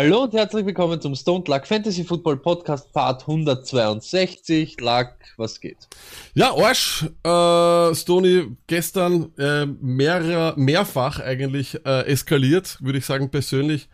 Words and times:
Hallo 0.00 0.22
und 0.22 0.32
herzlich 0.32 0.64
willkommen 0.64 1.00
zum 1.00 1.16
Stone 1.16 1.42
Luck 1.48 1.66
Fantasy 1.66 2.04
Football 2.04 2.36
Podcast 2.36 2.92
Part 2.92 3.22
162. 3.22 4.80
Luck, 4.80 5.08
was 5.36 5.60
geht? 5.60 5.88
Ja, 6.34 6.54
Arsch, 6.54 7.04
äh, 7.24 7.94
Stony, 7.96 8.56
gestern 8.68 9.32
äh, 9.36 9.66
mehr, 9.66 10.54
mehrfach 10.56 11.18
eigentlich 11.18 11.84
äh, 11.84 12.06
eskaliert, 12.06 12.78
würde 12.80 13.00
ich 13.00 13.06
sagen 13.06 13.28
persönlich. 13.28 13.88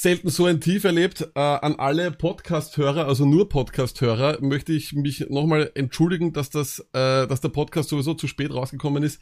Selten 0.00 0.30
so 0.30 0.46
ein 0.46 0.60
Tief 0.60 0.84
erlebt. 0.84 1.22
Äh, 1.34 1.40
an 1.40 1.74
alle 1.74 2.12
Podcast-Hörer, 2.12 3.08
also 3.08 3.26
nur 3.26 3.48
Podcast-Hörer, 3.48 4.38
möchte 4.40 4.72
ich 4.72 4.92
mich 4.92 5.26
nochmal 5.28 5.72
entschuldigen, 5.74 6.32
dass 6.32 6.50
das, 6.50 6.78
äh, 6.92 7.26
dass 7.26 7.40
der 7.40 7.48
Podcast 7.48 7.88
sowieso 7.88 8.14
zu 8.14 8.28
spät 8.28 8.54
rausgekommen 8.54 9.02
ist. 9.02 9.20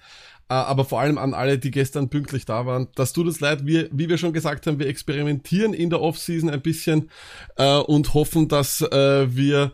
Äh, 0.50 0.52
aber 0.52 0.84
vor 0.84 1.00
allem 1.00 1.16
an 1.16 1.32
alle, 1.32 1.58
die 1.58 1.70
gestern 1.70 2.10
pünktlich 2.10 2.44
da 2.44 2.66
waren. 2.66 2.88
Das 2.94 3.14
tut 3.14 3.26
uns 3.26 3.40
leid. 3.40 3.64
Wir, 3.64 3.88
wie 3.90 4.10
wir 4.10 4.18
schon 4.18 4.34
gesagt 4.34 4.66
haben, 4.66 4.78
wir 4.78 4.86
experimentieren 4.86 5.72
in 5.72 5.88
der 5.88 6.02
Off-Season 6.02 6.50
ein 6.50 6.60
bisschen 6.60 7.08
äh, 7.56 7.78
und 7.78 8.12
hoffen, 8.12 8.48
dass 8.48 8.82
äh, 8.82 9.34
wir 9.34 9.72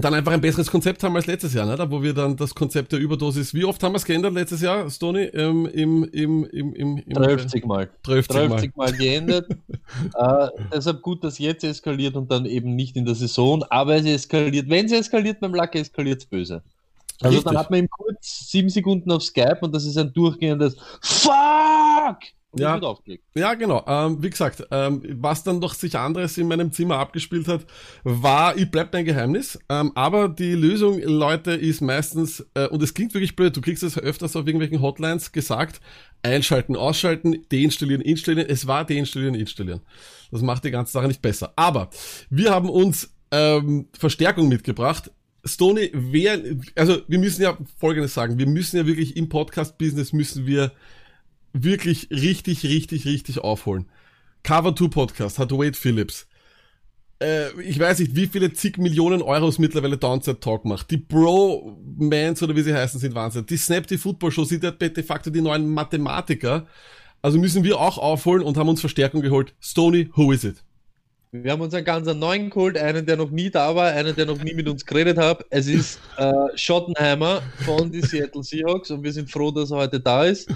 dann 0.00 0.14
einfach 0.14 0.32
ein 0.32 0.40
besseres 0.40 0.70
Konzept 0.70 1.02
haben 1.02 1.16
als 1.16 1.26
letztes 1.26 1.54
Jahr, 1.54 1.66
ne? 1.66 1.76
da 1.76 1.90
wo 1.90 2.02
wir 2.02 2.14
dann 2.14 2.36
das 2.36 2.54
Konzept 2.54 2.92
der 2.92 3.00
Überdosis, 3.00 3.52
wie 3.52 3.64
oft 3.64 3.82
haben 3.82 3.92
wir 3.92 3.96
es 3.96 4.04
geändert 4.04 4.32
letztes 4.32 4.60
Jahr, 4.60 4.88
Stony? 4.90 5.24
Ähm, 5.24 5.66
im, 5.66 6.04
im, 6.04 6.44
im, 6.44 6.72
im, 6.74 6.96
im, 6.98 7.14
30 7.14 7.64
Mal. 7.66 7.90
30 8.04 8.28
Mal. 8.30 8.48
30 8.48 8.76
Mal 8.76 8.92
geändert. 8.92 9.48
äh, 10.14 10.48
deshalb 10.72 11.02
gut, 11.02 11.24
dass 11.24 11.38
jetzt 11.38 11.64
eskaliert 11.64 12.14
und 12.14 12.30
dann 12.30 12.46
eben 12.46 12.76
nicht 12.76 12.96
in 12.96 13.06
der 13.06 13.16
Saison, 13.16 13.64
aber 13.70 13.96
es 13.96 14.06
eskaliert. 14.06 14.68
Wenn 14.68 14.86
es 14.86 14.92
eskaliert 14.92 15.40
beim 15.40 15.54
Lack, 15.54 15.74
eskaliert 15.74 16.20
es 16.20 16.26
böse. 16.26 16.62
Also 17.20 17.36
Richtig. 17.36 17.44
dann 17.44 17.58
hat 17.58 17.70
man 17.70 17.80
ihm 17.80 17.90
kurz 17.90 18.48
sieben 18.48 18.68
Sekunden 18.68 19.10
auf 19.10 19.24
Skype 19.24 19.58
und 19.62 19.74
das 19.74 19.84
ist 19.84 19.98
ein 19.98 20.12
durchgehendes 20.12 20.76
Fuck! 21.02 22.18
Und 22.50 22.60
Ja. 22.60 22.76
Ja, 23.34 23.54
genau. 23.54 23.84
Ähm, 23.86 24.22
wie 24.22 24.30
gesagt, 24.30 24.66
ähm, 24.70 25.02
was 25.20 25.44
dann 25.44 25.60
doch 25.60 25.74
sich 25.74 25.96
anderes 25.98 26.38
in 26.38 26.48
meinem 26.48 26.72
Zimmer 26.72 26.98
abgespielt 26.98 27.46
hat, 27.46 27.66
war, 28.04 28.56
ich 28.56 28.70
bleibt 28.70 28.94
ein 28.94 29.04
Geheimnis. 29.04 29.58
Ähm, 29.68 29.92
aber 29.94 30.28
die 30.28 30.52
Lösung, 30.52 31.00
Leute, 31.02 31.52
ist 31.52 31.82
meistens, 31.82 32.46
äh, 32.54 32.66
und 32.68 32.82
es 32.82 32.94
klingt 32.94 33.12
wirklich 33.12 33.36
blöd, 33.36 33.54
du 33.54 33.60
kriegst 33.60 33.82
es 33.82 33.98
öfters 33.98 34.34
auf 34.34 34.46
irgendwelchen 34.46 34.80
Hotlines 34.80 35.32
gesagt, 35.32 35.80
einschalten, 36.22 36.74
ausschalten, 36.74 37.44
deinstallieren, 37.52 38.00
installieren. 38.00 38.48
Es 38.48 38.66
war 38.66 38.84
deinstallieren, 38.86 39.34
installieren. 39.34 39.82
Das 40.30 40.40
macht 40.40 40.64
die 40.64 40.70
ganze 40.70 40.92
Sache 40.92 41.08
nicht 41.08 41.22
besser. 41.22 41.52
Aber 41.56 41.90
wir 42.30 42.50
haben 42.50 42.70
uns 42.70 43.14
ähm, 43.30 43.88
Verstärkung 43.92 44.48
mitgebracht. 44.48 45.10
Stony, 45.44 45.90
wer, 45.92 46.40
also 46.74 47.02
wir 47.08 47.18
müssen 47.18 47.42
ja 47.42 47.56
Folgendes 47.78 48.14
sagen, 48.14 48.38
wir 48.38 48.46
müssen 48.46 48.76
ja 48.78 48.86
wirklich 48.86 49.16
im 49.16 49.28
Podcast-Business 49.28 50.12
müssen 50.12 50.46
wir 50.46 50.72
wirklich 51.52 52.08
richtig, 52.10 52.64
richtig, 52.64 53.06
richtig 53.06 53.38
aufholen. 53.38 53.86
Cover 54.42 54.74
2 54.74 54.88
Podcast 54.88 55.38
hat 55.38 55.52
Wade 55.52 55.74
Phillips. 55.76 56.26
Äh, 57.20 57.60
ich 57.60 57.78
weiß 57.78 57.98
nicht, 57.98 58.14
wie 58.14 58.26
viele 58.26 58.52
zig 58.52 58.78
Millionen 58.78 59.22
Euros 59.22 59.58
mittlerweile 59.58 59.96
Downside 59.96 60.40
Talk 60.40 60.64
macht. 60.64 60.90
Die 60.90 60.96
Bro-Mans 60.96 62.42
oder 62.42 62.54
wie 62.54 62.62
sie 62.62 62.74
heißen, 62.74 63.00
sind 63.00 63.14
Wahnsinn. 63.14 63.46
Die 63.46 63.56
Snap, 63.56 63.86
die 63.86 63.98
Football 63.98 64.30
Show 64.30 64.44
sind 64.44 64.62
ja 64.62 64.70
de 64.70 65.02
facto 65.02 65.30
die 65.30 65.40
neuen 65.40 65.68
Mathematiker. 65.68 66.66
Also 67.20 67.38
müssen 67.38 67.64
wir 67.64 67.80
auch 67.80 67.98
aufholen 67.98 68.42
und 68.42 68.56
haben 68.56 68.68
uns 68.68 68.80
Verstärkung 68.80 69.22
geholt. 69.22 69.54
Stony, 69.60 70.08
who 70.14 70.30
is 70.30 70.44
it? 70.44 70.62
Wir 71.30 71.52
haben 71.52 71.60
uns 71.60 71.74
einen 71.74 71.84
ganz 71.84 72.06
neuen 72.06 72.48
geholt, 72.48 72.78
einen, 72.78 73.04
der 73.04 73.16
noch 73.18 73.30
nie 73.30 73.50
da 73.50 73.74
war, 73.74 73.90
einen, 73.90 74.16
der 74.16 74.24
noch 74.24 74.42
nie 74.42 74.54
mit 74.54 74.66
uns 74.66 74.86
geredet 74.86 75.18
hat. 75.18 75.44
Es 75.50 75.66
ist 75.66 76.00
äh, 76.16 76.32
Schottenheimer 76.54 77.42
von 77.66 77.92
die 77.92 78.00
Seattle 78.00 78.42
Seahawks 78.42 78.90
und 78.90 79.02
wir 79.02 79.12
sind 79.12 79.30
froh, 79.30 79.50
dass 79.50 79.70
er 79.70 79.78
heute 79.78 80.00
da 80.00 80.24
ist. 80.24 80.48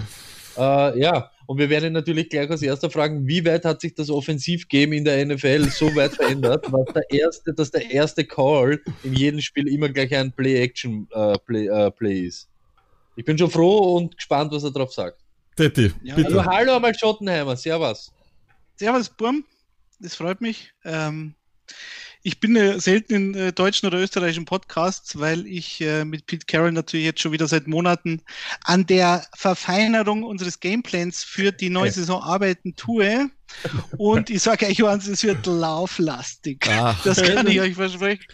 Äh, 0.57 0.99
ja, 0.99 1.31
und 1.45 1.57
wir 1.57 1.69
werden 1.69 1.87
ihn 1.87 1.93
natürlich 1.93 2.29
gleich 2.29 2.49
als 2.49 2.61
erster 2.61 2.89
fragen, 2.89 3.27
wie 3.27 3.45
weit 3.45 3.65
hat 3.65 3.81
sich 3.81 3.93
das 3.93 4.09
Offensivgame 4.09 4.95
in 4.95 5.03
der 5.03 5.25
NFL 5.25 5.69
so 5.69 5.93
weit 5.95 6.13
verändert, 6.13 6.65
was 6.71 6.93
der 6.93 7.09
erste, 7.11 7.53
dass 7.53 7.71
der 7.71 7.89
erste 7.91 8.23
Call 8.25 8.79
in 9.03 9.13
jedem 9.13 9.41
Spiel 9.41 9.67
immer 9.67 9.89
gleich 9.89 10.15
ein 10.15 10.31
Play-Action-Play 10.31 11.37
Play, 11.45 11.67
äh, 11.67 11.91
Play 11.91 12.19
ist. 12.21 12.47
Ich 13.15 13.25
bin 13.25 13.37
schon 13.37 13.49
froh 13.49 13.97
und 13.97 14.15
gespannt, 14.15 14.51
was 14.51 14.63
er 14.63 14.71
drauf 14.71 14.93
sagt. 14.93 15.17
Tetti, 15.55 15.91
Ja, 16.01 16.15
bitte. 16.15 16.29
Also, 16.29 16.45
hallo 16.45 16.75
einmal 16.75 16.95
Schottenheimer, 16.95 17.55
servus. 17.55 18.11
Servus, 18.75 19.09
Burm. 19.09 19.45
Das 19.99 20.15
freut 20.15 20.41
mich. 20.41 20.73
Ähm, 20.83 21.35
ich 22.23 22.39
bin 22.39 22.55
äh, 22.55 22.79
selten 22.79 23.13
in 23.13 23.35
äh, 23.35 23.53
deutschen 23.53 23.87
oder 23.87 23.99
österreichischen 23.99 24.45
Podcasts, 24.45 25.19
weil 25.19 25.45
ich 25.45 25.81
äh, 25.81 26.05
mit 26.05 26.25
Pete 26.25 26.45
Carroll 26.45 26.71
natürlich 26.71 27.05
jetzt 27.05 27.21
schon 27.21 27.33
wieder 27.33 27.47
seit 27.47 27.67
Monaten 27.67 28.21
an 28.63 28.85
der 28.85 29.27
Verfeinerung 29.35 30.23
unseres 30.23 30.61
Gameplans 30.61 31.23
für 31.23 31.51
die 31.51 31.69
neue 31.69 31.91
Saison 31.91 32.23
arbeiten 32.23 32.75
tue. 32.75 33.29
Und 33.97 34.29
ich 34.29 34.41
sage 34.41 34.65
euch 34.67 34.83
eins, 34.85 35.07
es 35.07 35.23
wird 35.23 35.45
lauflastig. 35.45 36.65
Ah, 36.69 36.95
Das 37.03 37.21
kann 37.21 37.47
ich 37.47 37.59
euch 37.61 37.75
versprechen, 37.75 38.25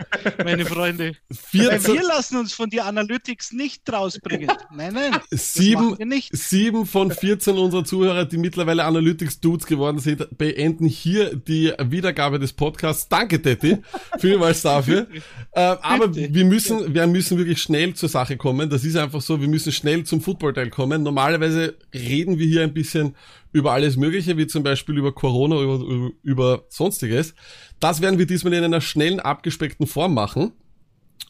meine 0.44 0.66
Freunde. 0.66 1.16
Weil 1.54 1.80
14, 1.80 1.94
wir 1.94 2.04
lassen 2.04 2.38
uns 2.38 2.54
von 2.54 2.70
die 2.70 2.82
Analytics 2.82 3.52
nicht 3.54 3.92
rausbringen. 3.92 4.52
Nein, 4.74 4.94
nein. 4.94 5.18
Sieben. 5.32 5.98
Sieben 6.32 6.86
von 6.86 7.12
14 7.12 7.58
unserer 7.58 7.84
Zuhörer, 7.84 8.26
die 8.26 8.38
mittlerweile 8.38 8.86
Analytics-Dudes 8.86 9.66
geworden 9.66 10.00
sind, 10.00 10.38
beenden 10.38 10.86
hier 10.86 11.36
die 11.36 11.74
Wiedergabe 11.80 12.40
des 12.40 12.54
Podcasts. 12.54 13.08
Danke, 13.10 13.42
Tetti, 13.42 13.78
vielmals 14.20 14.62
dafür. 14.62 15.08
äh, 15.52 15.60
aber 15.60 16.14
wir 16.16 16.46
müssen, 16.46 16.94
wir 16.94 17.08
müssen 17.08 17.38
wirklich 17.38 17.62
schnell 17.62 17.94
zur 17.94 18.10
Sache 18.10 18.38
kommen. 18.38 18.70
Das 18.70 18.84
ist 18.84 18.96
einfach 18.96 19.22
so, 19.22 19.42
wir 19.42 19.48
müssen 19.48 19.72
schnell 19.72 20.04
zum 20.04 20.22
Footballteil 20.22 20.70
kommen. 20.70 21.04
Normalerweise 21.04 21.76
reden 21.94 22.38
wir 22.38 22.48
hier 22.48 22.64
ein 22.64 22.74
bisschen 22.74 23.16
über 23.52 23.72
alles 23.72 23.98
Mögliche, 23.98 24.38
wie 24.38 24.48
zum 24.48 24.64
Beispiel 24.64 24.98
über 24.98 25.12
Corona, 25.14 25.60
über, 25.62 26.12
über, 26.24 26.64
sonstiges. 26.70 27.34
Das 27.80 28.02
werden 28.02 28.20
wir 28.20 28.26
diesmal 28.28 28.54
in 28.54 28.64
einer 28.64 28.82
schnellen, 28.82 29.20
abgespeckten 29.20 29.88
Form 29.88 30.14
machen. 30.14 30.52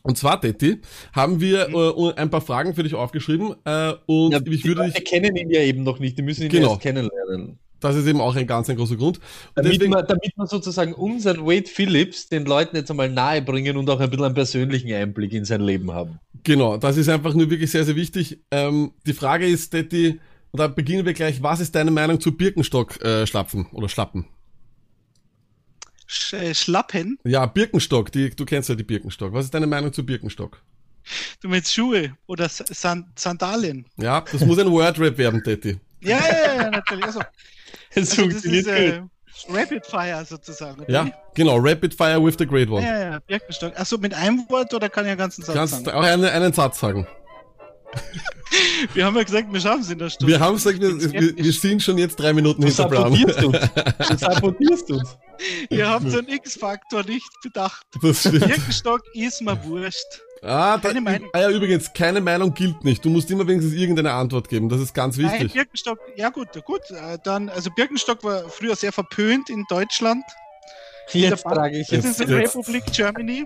Und 0.03 0.17
zwar, 0.17 0.39
Tetti, 0.39 0.77
haben 1.13 1.41
wir 1.41 1.69
äh, 1.69 2.13
ein 2.19 2.29
paar 2.29 2.41
Fragen 2.41 2.73
für 2.73 2.83
dich 2.83 2.95
aufgeschrieben 2.95 3.55
äh, 3.65 3.93
und 4.05 4.31
Ja, 4.31 4.39
ich 4.45 4.61
die 4.61 4.67
würde 4.69 4.89
dich, 4.91 5.03
kennen 5.05 5.35
ihn 5.35 5.49
ja 5.49 5.61
eben 5.61 5.83
noch 5.83 5.99
nicht, 5.99 6.17
die 6.17 6.21
müssen 6.21 6.43
ihn 6.43 6.49
Genau. 6.49 6.71
erst 6.71 6.81
kennenlernen. 6.81 7.59
das 7.81 7.95
ist 7.95 8.07
eben 8.07 8.21
auch 8.21 8.35
ein 8.35 8.47
ganz 8.47 8.69
ein 8.69 8.77
großer 8.77 8.95
Grund. 8.95 9.17
Und 9.17 9.25
Damit, 9.55 9.73
deswegen, 9.73 9.91
man, 9.91 10.05
damit 10.07 10.37
man 10.37 10.47
sozusagen 10.47 10.93
unseren 10.93 11.45
Wade 11.45 11.67
Phillips 11.67 12.27
den 12.29 12.45
Leuten 12.45 12.75
jetzt 12.77 12.89
einmal 12.91 13.09
nahe 13.09 13.41
bringen 13.41 13.75
und 13.77 13.89
auch 13.89 13.99
ein 13.99 14.09
bisschen 14.09 14.25
einen 14.25 14.35
persönlichen 14.35 14.91
Einblick 14.93 15.33
in 15.33 15.43
sein 15.45 15.61
Leben 15.61 15.91
haben. 15.91 16.19
genau, 16.43 16.77
das 16.77 16.95
ist 16.97 17.09
einfach 17.09 17.33
nur 17.33 17.49
wirklich 17.49 17.69
sehr, 17.71 17.83
sehr 17.83 17.95
wichtig. 17.95 18.39
Ähm, 18.51 18.91
die 19.05 19.13
Frage 19.13 19.47
ist, 19.47 19.69
Tetti, 19.71 20.19
und 20.51 20.59
da 20.59 20.67
beginnen 20.67 21.05
wir 21.05 21.13
gleich, 21.13 21.41
was 21.43 21.59
ist 21.59 21.75
deine 21.75 21.91
Meinung 21.91 22.19
zu 22.19 22.35
Birkenstock 22.35 23.01
äh, 23.03 23.25
oder 23.71 23.89
schlappen? 23.89 24.25
Sch 26.07 26.33
äh, 26.33 26.55
Schlappen, 26.55 27.19
Ja, 27.23 27.45
Birkenstock, 27.45 28.11
die, 28.11 28.31
du 28.31 28.45
kennst 28.45 28.69
ja 28.69 28.75
die 28.75 28.83
Birkenstock. 28.83 29.31
Was 29.33 29.45
ist 29.45 29.53
deine 29.53 29.67
Meinung 29.67 29.93
zu 29.93 30.05
Birkenstock? 30.05 30.61
du 31.41 31.47
meinst 31.49 31.73
Schuhe 31.73 32.15
oder 32.27 32.49
San 32.49 33.11
Sandalien. 33.15 33.85
Ja, 33.97 34.21
das 34.31 34.45
muss 34.45 34.59
ein 34.59 34.71
Wordrap 34.71 35.17
werden, 35.17 35.43
Tetti. 35.43 35.79
Ja, 36.01 36.17
ja, 36.17 36.55
ja, 36.55 36.69
natürlich. 36.69 37.05
Also, 37.05 37.21
Das 37.95 38.11
also 38.11 38.27
das 38.27 38.45
ist 38.45 38.67
äh, 38.67 39.01
Rapid 39.47 39.85
Fire 39.85 40.23
sozusagen. 40.25 40.81
oder 40.81 40.91
Ja, 40.91 41.11
genau, 41.33 41.57
Rapid 41.57 41.93
Fire 41.93 42.23
with 42.23 42.35
the 42.37 42.45
Great 42.45 42.69
One. 42.69 42.85
Ja, 42.85 42.99
ja, 43.11 43.19
Birkenstock. 43.19 43.79
Achso, 43.79 43.97
mit 43.97 44.13
einem 44.13 44.45
Wort 44.49 44.73
oder 44.73 44.89
kann 44.89 45.05
ich 45.05 45.11
einen 45.11 45.17
ganzen 45.17 45.43
Satz 45.43 45.55
Kannst 45.55 45.85
sagen? 45.85 45.89
auch 45.97 46.03
einen, 46.03 46.25
einen 46.25 46.53
Satz 46.53 46.79
sagen. 46.79 47.07
Wir 48.93 49.05
haben 49.05 49.15
ja 49.15 49.23
gesagt, 49.23 49.51
wir 49.53 49.59
schaffen 49.61 49.81
es 49.81 49.89
in 49.91 49.99
der 49.99 50.09
Stunde. 50.09 50.33
Wir 50.33 50.39
haben 50.39 50.55
gesagt, 50.55 50.79
wir, 50.81 51.11
wir, 51.11 51.37
wir 51.37 51.53
sind 51.53 51.83
schon 51.83 51.97
jetzt 51.97 52.19
drei 52.19 52.33
Minuten 52.33 52.63
hinter 52.63 52.87
Plan. 52.87 53.13
sabotierst 53.13 53.43
uns. 53.43 53.57
Du 54.09 54.17
sabotierst 54.17 54.91
uns. 54.91 55.17
Ihr 55.69 55.87
habt 55.87 56.09
so 56.09 56.17
einen 56.17 56.29
X-Faktor 56.29 57.03
nicht 57.03 57.29
bedacht. 57.43 57.85
Birkenstock 58.01 59.01
ist 59.13 59.41
mir 59.41 59.63
wurscht. 59.65 60.21
Ah, 60.41 60.77
da, 60.77 60.87
Keine 60.89 61.01
Meinung. 61.01 61.29
ah 61.33 61.39
ja, 61.41 61.49
übrigens, 61.51 61.91
keine 61.93 62.21
Meinung 62.21 62.53
gilt 62.53 62.83
nicht. 62.83 63.03
Du 63.03 63.09
musst 63.09 63.29
immer 63.29 63.45
wenigstens 63.45 63.73
irgendeine 63.73 64.13
Antwort 64.13 64.47
geben. 64.49 64.69
Das 64.69 64.79
ist 64.79 64.93
ganz 64.93 65.17
Nein, 65.17 65.31
wichtig. 65.33 65.53
Birkenstock, 65.53 65.99
ja 66.15 66.29
gut, 66.29 66.47
gut. 66.65 66.81
äh, 66.91 67.17
Dann, 67.23 67.49
also 67.49 67.69
Birkenstock 67.71 68.23
war 68.23 68.47
früher 68.49 68.75
sehr 68.75 68.93
verpönt 68.93 69.49
in 69.49 69.65
Deutschland. 69.69 70.23
Jetzt 71.13 71.43
der 71.45 71.51
trage 71.53 71.79
ich 71.79 71.87
Das 71.87 72.05
Jetzt- 72.05 72.19
ist 72.19 72.29
in 72.29 72.39
jetzt. 72.39 72.55
Republik 72.55 72.83
Germany. 72.93 73.45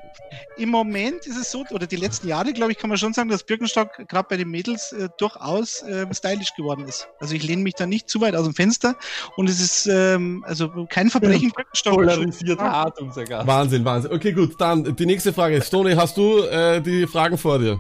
Im 0.57 0.69
Moment 0.69 1.25
ist 1.25 1.37
es 1.37 1.51
so, 1.51 1.63
oder 1.71 1.87
die 1.87 1.95
letzten 1.95 2.27
Jahre, 2.27 2.51
glaube 2.53 2.71
ich, 2.71 2.77
kann 2.77 2.89
man 2.89 2.97
schon 2.97 3.13
sagen, 3.13 3.29
dass 3.29 3.43
Birkenstock 3.43 4.07
gerade 4.07 4.27
bei 4.29 4.37
den 4.37 4.49
Mädels 4.49 4.91
äh, 4.93 5.09
durchaus 5.17 5.83
ähm, 5.87 6.13
stylisch 6.13 6.53
geworden 6.55 6.85
ist. 6.87 7.07
Also 7.19 7.35
ich 7.35 7.43
lehne 7.43 7.63
mich 7.63 7.75
da 7.75 7.85
nicht 7.85 8.09
zu 8.09 8.21
weit 8.21 8.35
aus 8.35 8.45
dem 8.45 8.53
Fenster 8.53 8.95
und 9.37 9.49
es 9.49 9.59
ist 9.59 9.87
ähm, 9.87 10.43
also 10.47 10.69
kein 10.89 11.09
Verbrechen, 11.09 11.51
Birkenstock. 11.55 11.93
polarisiert 11.93 12.59
hart, 12.59 12.99
unser 13.01 13.23
Gast. 13.23 13.47
Wahnsinn, 13.47 13.85
Wahnsinn. 13.85 14.11
Okay, 14.11 14.31
gut, 14.33 14.59
dann 14.59 14.95
die 14.95 15.05
nächste 15.05 15.31
Frage. 15.33 15.61
Stony, 15.61 15.93
hast 15.93 16.17
du 16.17 16.39
äh, 16.43 16.81
die 16.81 17.07
Fragen 17.07 17.37
vor 17.37 17.59
dir? 17.59 17.79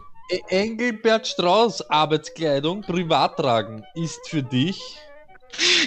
Engelbert 0.49 1.27
Strauß 1.27 1.89
Arbeitskleidung 1.89 2.81
privat 2.81 3.37
tragen 3.37 3.83
ist 3.93 4.19
für 4.29 4.41
dich. 4.41 4.79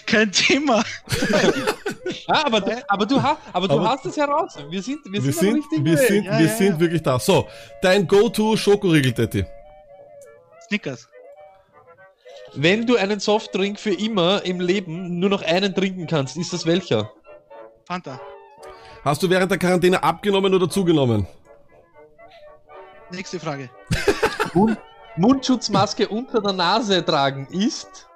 Kein 0.07 0.31
Thema. 0.33 0.83
Ah, 2.29 2.43
aber, 2.47 2.61
du, 2.61 2.85
aber 2.89 3.07
du, 3.07 3.23
hast, 3.23 3.39
aber 3.53 3.69
du 3.69 3.75
Aber- 3.75 3.89
hast 3.91 4.07
es 4.07 4.17
heraus. 4.17 4.57
Wir 4.71 4.83
sind, 4.83 5.01
wir 5.07 5.23
Wir 5.25 5.33
sind, 5.33 5.57
richtigen 5.57 5.85
wir 5.85 5.97
sind, 5.99 6.25
Ja, 6.25 6.39
wir 6.39 6.47
ja, 6.47 6.55
sind 6.57 6.75
ja. 6.75 6.81
wirklich 6.81 7.03
da. 7.03 7.19
So, 7.19 7.49
dein 7.83 8.07
Go-To-Schokoriegel, 8.07 9.13
Tetti. 9.13 9.45
Snickers. 10.69 11.09
Wenn 12.55 12.87
du 12.87 12.97
einen 12.97 13.21
Softdrink 13.21 13.79
für 13.79 13.93
immer 13.93 14.45
im 14.45 14.61
Leben 14.61 15.19
nur 15.19 15.29
noch 15.31 15.43
einen 15.43 15.75
trinken 15.75 16.07
kannst, 16.07 16.37
ist 16.37 16.53
das 16.53 16.65
welcher? 16.65 17.11
Fanta. 17.85 18.21
Hast 19.05 19.23
du 19.23 19.31
während 19.31 19.51
der 19.51 19.59
Quarantäne 19.59 20.03
abgenommen 20.03 20.55
oder 20.55 20.69
zugenommen? 20.71 21.27
Nächste 23.11 23.39
Frage. 23.39 23.71
Mund 24.55 24.79
Mundschutzmaske 25.17 26.09
unter 26.09 26.41
der 26.43 26.53
Nase 26.53 27.05
tragen 27.05 27.47
ist. 27.51 28.07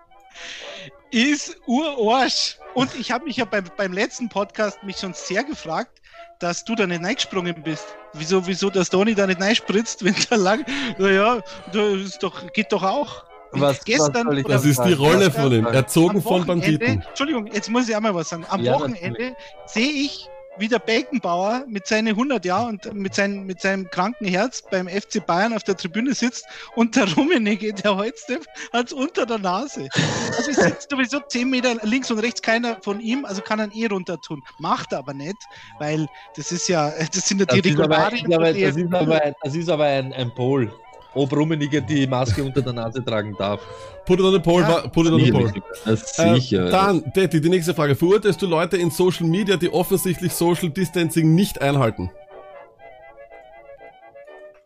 Ist 1.10 1.56
Urarsch. 1.66 2.56
Und 2.74 2.94
ich 2.94 3.10
habe 3.10 3.24
mich 3.24 3.36
ja 3.36 3.44
beim, 3.44 3.64
beim 3.76 3.92
letzten 3.92 4.28
Podcast 4.28 4.82
mich 4.84 4.96
schon 4.96 5.12
sehr 5.12 5.42
gefragt, 5.42 6.00
dass 6.38 6.64
du 6.64 6.74
da 6.74 6.86
nicht 6.86 7.02
reingesprungen 7.02 7.62
bist. 7.62 7.84
Wieso, 8.14 8.46
wieso 8.46 8.70
der 8.70 8.84
Tony 8.84 9.14
da 9.14 9.26
nicht 9.26 9.40
reinspritzt, 9.40 10.04
wenn 10.04 10.14
der 10.30 10.38
lang. 10.38 10.64
Naja, 10.98 11.40
das 11.72 11.92
ist 12.00 12.22
doch, 12.22 12.52
geht 12.52 12.72
doch 12.72 12.82
auch. 12.82 13.24
Was, 13.52 13.84
Gestern 13.84 14.28
was 14.28 14.42
Das 14.44 14.64
ist 14.64 14.80
die? 14.84 14.92
Rolle 14.92 15.30
von 15.30 15.52
ihm. 15.52 15.66
Erzogen 15.66 16.22
von 16.22 16.46
Banditen. 16.46 17.02
Entschuldigung, 17.02 17.48
jetzt 17.48 17.68
muss 17.68 17.88
ich 17.88 17.96
einmal 17.96 18.14
was 18.14 18.28
sagen. 18.28 18.46
Am 18.48 18.62
Ja, 18.62 18.74
Wochenende 18.74 19.34
sehe 19.66 19.90
ich, 19.90 20.28
wie 20.58 20.68
der 20.68 20.78
Beckenbauer 20.78 21.64
mit 21.68 21.86
seinen 21.86 22.08
100 22.08 22.44
Jahren 22.44 22.80
und 22.84 22.94
mit, 22.94 23.14
seinem 23.14 23.46
mit 23.46 23.60
seinem 23.60 23.88
kranken 23.90 24.26
Herz 24.26 24.62
beim 24.70 24.88
FC 24.88 25.24
Bayern 25.24 25.52
auf 25.52 25.62
der 25.62 25.76
Tribüne 25.76 26.14
sitzt 26.14 26.44
und 26.74 26.96
der 26.96 27.12
Rummenigge, 27.14 27.72
der 27.72 27.96
Holzdepp, 27.96 28.44
hat's 28.72 28.92
unter 28.92 29.26
der 29.26 29.38
Nase. 29.38 29.88
Also 30.36 30.50
es 30.50 30.56
sitzt 30.56 30.90
sowieso 30.90 31.20
10 31.20 31.48
Meter 31.48 31.76
links 31.82 32.10
und 32.10 32.18
rechts 32.18 32.42
keiner 32.42 32.78
von 32.82 33.00
ihm, 33.00 33.24
also 33.24 33.42
kann 33.42 33.58
er 33.58 33.66
ihn 33.66 33.84
eh 33.84 33.86
runter 33.86 34.20
tun. 34.20 34.42
Macht 34.58 34.92
er 34.92 34.98
aber 34.98 35.14
nicht, 35.14 35.36
weil 35.78 36.06
das 36.36 36.52
ist 36.52 36.68
ja, 36.68 36.90
das 36.90 37.26
sind 37.28 37.40
ja 37.40 37.46
Das 37.46 37.60
die 37.60 37.72
aber, 37.78 38.10
Regularien. 38.10 38.30
ist 38.30 38.34
aber, 38.34 38.52
von 38.52 38.60
das 38.60 38.76
ist 38.76 38.94
aber, 38.94 39.32
das 39.42 39.54
ist 39.54 39.68
aber 39.68 39.84
ein, 39.84 40.12
ein 40.12 40.34
Pol. 40.34 40.72
Ob 41.14 41.32
Rummeniger 41.32 41.80
die 41.80 42.06
Maske 42.06 42.42
unter 42.44 42.62
der 42.62 42.72
Nase 42.72 43.04
tragen 43.04 43.34
darf. 43.38 43.60
Put 44.06 44.20
it 44.20 44.24
on 44.24 44.32
the 44.32 44.38
pole, 44.38 44.62
Ja. 44.62 44.86
put 44.88 45.06
it 45.06 45.12
on 45.12 45.20
the 45.20 45.32
pole. 45.32 45.52
Das 45.84 46.18
Äh, 46.18 46.34
sicher. 46.34 46.70
dann, 46.70 47.02
Detti, 47.16 47.40
die 47.40 47.48
nächste 47.48 47.74
Frage. 47.74 47.96
Verurteilst 47.96 48.40
du 48.40 48.46
Leute 48.46 48.76
in 48.76 48.90
Social 48.90 49.26
Media, 49.26 49.56
die 49.56 49.72
offensichtlich 49.72 50.32
Social 50.32 50.70
Distancing 50.70 51.34
nicht 51.34 51.60
einhalten? 51.60 52.10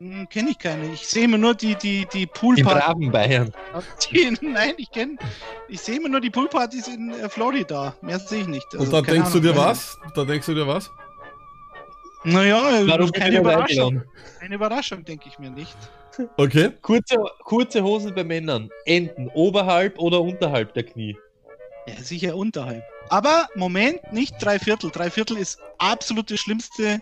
Hm, 0.01 0.29
Kenne 0.29 0.51
ich 0.51 0.59
keine. 0.59 0.87
Ich 0.93 1.07
sehe 1.07 1.25
immer 1.25 1.39
nur 1.39 1.55
die, 1.55 1.77
die, 1.77 2.07
die 2.13 2.27
Poolpartys. 2.27 2.85
braven 2.85 3.11
Bayern. 3.13 3.53
Die, 4.13 4.37
nein, 4.43 4.75
ich 4.77 4.91
kenne. 4.91 5.17
Ich 5.69 5.81
sehe 5.81 5.97
immer 5.97 6.09
nur 6.09 6.21
die 6.21 6.31
Poolpartys 6.31 6.89
in 6.89 7.11
äh, 7.11 7.29
Florida. 7.29 7.95
Mehr 8.03 8.19
sehe 8.19 8.41
ich 8.43 8.49
nicht. 8.49 8.67
Also, 8.73 8.85
Und 8.85 8.93
da 8.93 9.01
denkst 9.13 9.33
du 9.33 9.39
Ahnung. 9.39 9.53
dir 9.53 9.57
was? 9.57 9.97
Da 10.15 10.25
denkst 10.25 10.47
du 10.47 10.55
dir 10.55 10.67
was? 10.67 10.91
Naja, 12.25 12.87
Warum 12.87 13.11
bin 13.11 13.21
keine 13.21 13.39
Überraschung. 13.39 14.03
Eine 14.41 14.55
Überraschung, 14.55 15.05
denke 15.05 15.29
ich 15.29 15.39
mir 15.39 15.51
nicht. 15.51 15.77
Okay. 16.37 16.71
Kurze, 16.81 17.17
kurze 17.45 17.83
Hosen 17.83 18.15
bei 18.15 18.25
Männern. 18.25 18.71
Enden 18.87 19.29
oberhalb 19.35 19.99
oder 19.99 20.21
unterhalb 20.21 20.73
der 20.75 20.85
Knie. 20.85 21.17
Ja, 21.87 21.95
sicher 22.03 22.35
unterhalb. 22.37 22.83
Aber 23.11 23.49
Moment, 23.55 24.01
nicht 24.13 24.35
drei 24.41 24.59
Viertel. 24.59 24.91
Drei 24.91 25.11
Viertel 25.11 25.37
ist 25.37 25.59
absolut 25.79 26.31
das 26.31 26.41
Schlimmste. 26.41 26.99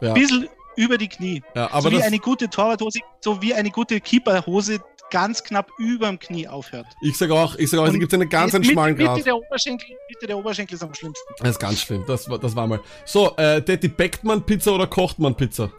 Ja. 0.00 0.12
Bisschen 0.12 0.48
über 0.76 0.98
die 0.98 1.08
Knie. 1.08 1.42
Ja, 1.54 1.70
aber 1.70 1.82
so 1.82 1.90
wie 1.92 1.96
das, 1.96 2.04
eine 2.04 2.18
gute 2.18 2.50
Torwarthose, 2.50 3.00
so 3.20 3.40
wie 3.40 3.54
eine 3.54 3.70
gute 3.70 4.00
Keeperhose 4.00 4.80
ganz 5.10 5.42
knapp 5.44 5.70
über 5.78 6.08
dem 6.08 6.18
Knie 6.18 6.48
aufhört. 6.48 6.86
ich 7.00 7.16
sag 7.16 7.30
auch, 7.30 7.54
ich 7.56 7.70
sag 7.70 7.78
auch, 7.80 7.86
es 7.86 7.94
Und 7.94 8.00
gibt 8.00 8.12
einen 8.14 8.28
ganz 8.28 8.54
einen 8.54 8.64
schmalen 8.64 8.96
Mitte 8.96 9.04
Grad. 9.08 9.26
der 9.26 9.36
Oberschenkel, 9.36 9.96
Mitte 10.08 10.26
der 10.26 10.36
Oberschenkel 10.38 10.74
ist 10.74 10.82
am 10.82 10.94
schlimmsten. 10.94 11.34
Das 11.38 11.50
ist 11.50 11.58
ganz 11.60 11.80
schlimm. 11.80 12.04
Das, 12.06 12.28
war- 12.28 12.38
das 12.38 12.54
war 12.56 12.66
mal. 12.66 12.80
So, 13.04 13.36
äh, 13.36 13.62
Detti, 13.62 13.88
backt 13.88 14.24
man 14.24 14.42
Pizza 14.44 14.72
oder 14.72 14.86
kocht 14.86 15.18
man 15.18 15.34
Pizza? 15.36 15.70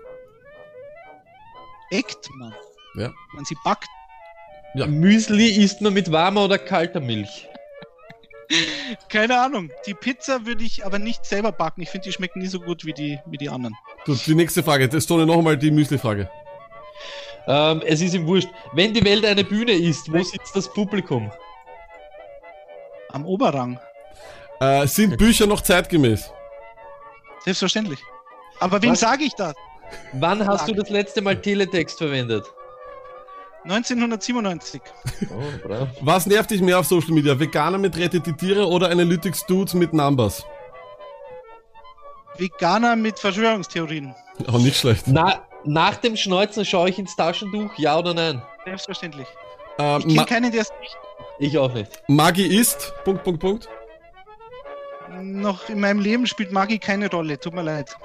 Eckt 1.92 2.30
man. 2.38 2.54
Ja. 2.96 3.14
Man 3.34 3.46
sie 3.46 3.56
backt. 3.64 3.88
Ja. 4.76 4.86
Müsli 4.88 5.50
isst 5.64 5.82
man 5.82 5.94
mit 5.94 6.12
warmer 6.12 6.46
oder 6.46 6.58
kalter 6.58 7.00
Milch. 7.00 7.48
Keine 9.10 9.40
Ahnung. 9.40 9.72
Die 9.86 9.94
Pizza 9.94 10.46
würde 10.46 10.64
ich 10.64 10.86
aber 10.86 11.00
nicht 11.00 11.26
selber 11.26 11.52
backen. 11.52 11.82
Ich 11.82 11.90
finde, 11.90 12.06
die 12.08 12.14
schmecken 12.14 12.40
nie 12.40 12.48
so 12.48 12.60
gut 12.60 12.86
wie 12.86 12.94
die, 12.94 13.20
wie 13.26 13.38
die 13.38 13.50
anderen. 13.50 13.76
Gut, 14.06 14.26
die 14.26 14.36
nächste 14.36 14.64
Frage. 14.64 14.88
Das 14.88 15.06
Tone 15.06 15.26
noch 15.26 15.38
einmal 15.38 15.58
die 15.58 15.72
Müsli-Frage. 15.72 16.30
Ähm, 17.48 17.82
es 17.86 18.02
ist 18.02 18.14
ihm 18.14 18.28
wurscht. 18.28 18.50
Wenn 18.74 18.94
die 18.94 19.04
Welt 19.04 19.26
eine 19.26 19.44
Bühne 19.44 19.72
ist, 19.72 20.12
wo 20.12 20.22
sitzt 20.22 20.56
das 20.56 20.72
Publikum? 20.72 21.32
Am 23.10 23.26
Oberrang. 23.26 23.80
Äh, 24.60 24.86
sind 24.88 25.18
Bücher 25.18 25.48
noch 25.48 25.62
zeitgemäß? 25.62 26.32
Selbstverständlich. 27.44 28.00
Aber 28.60 28.82
wem 28.82 28.96
sage 28.96 29.24
ich 29.24 29.34
das? 29.36 29.56
Wann 30.14 30.46
hast 30.46 30.68
du 30.68 30.74
das 30.74 30.90
letzte 30.90 31.22
Mal 31.22 31.40
Teletext 31.40 31.98
verwendet? 31.98 32.46
1997. 33.64 34.82
Oh, 35.30 35.68
brav. 35.68 35.90
Was 36.02 36.26
nervt 36.26 36.52
dich 36.52 36.62
mehr 36.62 36.80
auf 36.80 36.88
Social 36.88 37.12
Media? 37.12 37.38
Veganer 37.40 37.78
mit 37.78 37.98
Rettet 37.98 38.26
die 38.26 38.34
Tiere 38.34 38.66
oder 38.68 38.90
Analytics 38.90 39.46
Dudes 39.46 39.74
mit 39.74 39.94
Numbers? 39.94 40.46
Veganer 42.38 42.96
mit 42.96 43.20
Verschwörungstheorien. 43.20 44.14
Auch 44.48 44.60
nicht 44.60 44.78
schlecht. 44.78 45.04
Na, 45.08 45.47
nach 45.64 45.96
dem 45.98 46.16
Schneuzen 46.16 46.66
schaue 46.66 46.90
ich 46.90 47.00
ins 47.00 47.16
Taschentuch, 47.16 47.72
ja 47.78 47.98
oder 47.98 48.14
nein? 48.14 48.42
Selbstverständlich. 48.66 49.28
Ähm, 49.80 50.00
Ich 50.06 50.16
kenne 50.16 50.26
keinen, 50.26 50.52
der 50.52 50.62
es 50.62 50.72
nicht 50.82 50.98
Ich 51.40 51.58
auch 51.58 51.74
nicht. 51.74 52.04
Magi 52.08 52.46
ist. 52.46 52.94
Punkt, 53.04 53.24
Punkt, 53.24 53.40
Punkt. 53.40 53.70
noch 55.22 55.70
in 55.70 55.80
meinem 55.80 56.00
Leben 56.00 56.28
spielt 56.28 56.52
Magie 56.52 56.80
keine 56.80 57.10
Rolle. 57.10 57.40
Tut 57.40 57.54
mir 57.54 57.64
leid. 57.64 57.96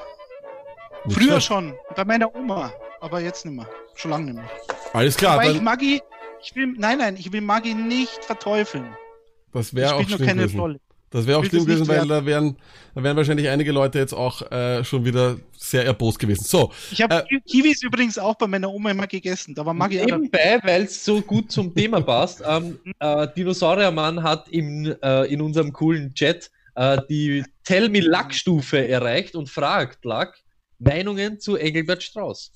Nicht 1.05 1.17
Früher 1.19 1.29
schlecht. 1.33 1.47
schon. 1.47 1.75
Bei 1.97 2.05
meiner 2.05 2.35
Oma. 2.35 2.73
Aber 3.01 3.21
jetzt 3.21 3.45
nicht 3.45 3.55
mehr. 3.57 3.67
Schon 3.95 4.11
lange 4.13 4.27
nicht 4.27 4.35
mehr. 4.37 4.51
Alles 4.93 5.17
klar, 5.17 5.39
Weil 5.39 5.57
ich 5.57 5.61
Magie. 5.61 6.01
Ich 6.45 6.55
will, 6.57 6.75
nein, 6.77 6.99
nein, 6.99 7.17
ich 7.19 7.33
will 7.33 7.41
Magie 7.41 7.75
nicht 7.75 8.25
verteufeln. 8.25 8.97
das 9.53 9.75
wäre 9.75 9.95
auch 9.95 10.03
spielt 10.03 10.19
nur 10.19 10.27
keine 10.27 10.43
gewesen. 10.43 10.61
Rolle. 10.61 10.81
Das 11.12 11.26
wäre 11.26 11.38
auch 11.38 11.44
schlimm 11.44 11.67
gewesen, 11.67 11.87
weil 11.87 12.09
da 12.09 12.25
wären, 12.25 12.56
da 12.94 13.03
wären 13.03 13.17
wahrscheinlich 13.17 13.49
einige 13.49 13.70
Leute 13.70 13.99
jetzt 13.99 14.14
auch 14.14 14.50
äh, 14.50 14.82
schon 14.82 15.05
wieder 15.05 15.37
sehr 15.56 15.85
erbost 15.85 16.19
gewesen. 16.19 16.44
So, 16.44 16.73
Ich 16.91 17.03
habe 17.03 17.25
Äh, 17.29 17.41
Kiwis 17.41 17.82
übrigens 17.82 18.19
auch 18.19 18.35
bei 18.35 18.47
meiner 18.47 18.70
Oma 18.70 18.91
immer 18.91 19.06
gegessen. 19.06 19.55
Da 19.55 19.64
war 19.64 19.75
dabei. 19.75 20.05
Nebenbei, 20.05 20.59
weil 20.62 20.82
es 20.85 21.05
so 21.05 21.20
gut 21.20 21.53
zum 21.53 21.75
Thema 21.75 22.00
passt, 22.00 22.43
ähm, 22.49 22.79
äh, 22.98 23.29
Dinosauriermann 23.37 24.22
hat 24.22 24.48
im, 24.48 24.94
äh, 25.03 25.32
in 25.32 25.43
unserem 25.43 25.72
coolen 25.72 26.15
Chat 26.15 26.51
äh, 26.75 26.98
die 27.08 27.44
Tell 27.65 27.89
Me 27.91 28.01
Luck-Stufe 28.01 28.89
erreicht 28.89 29.34
und 29.37 29.51
fragt, 29.51 30.05
Luck, 30.05 30.34
Meinungen 30.82 31.41
zu 31.41 31.56
Engelbert 31.56 32.03
Strauß. 32.03 32.53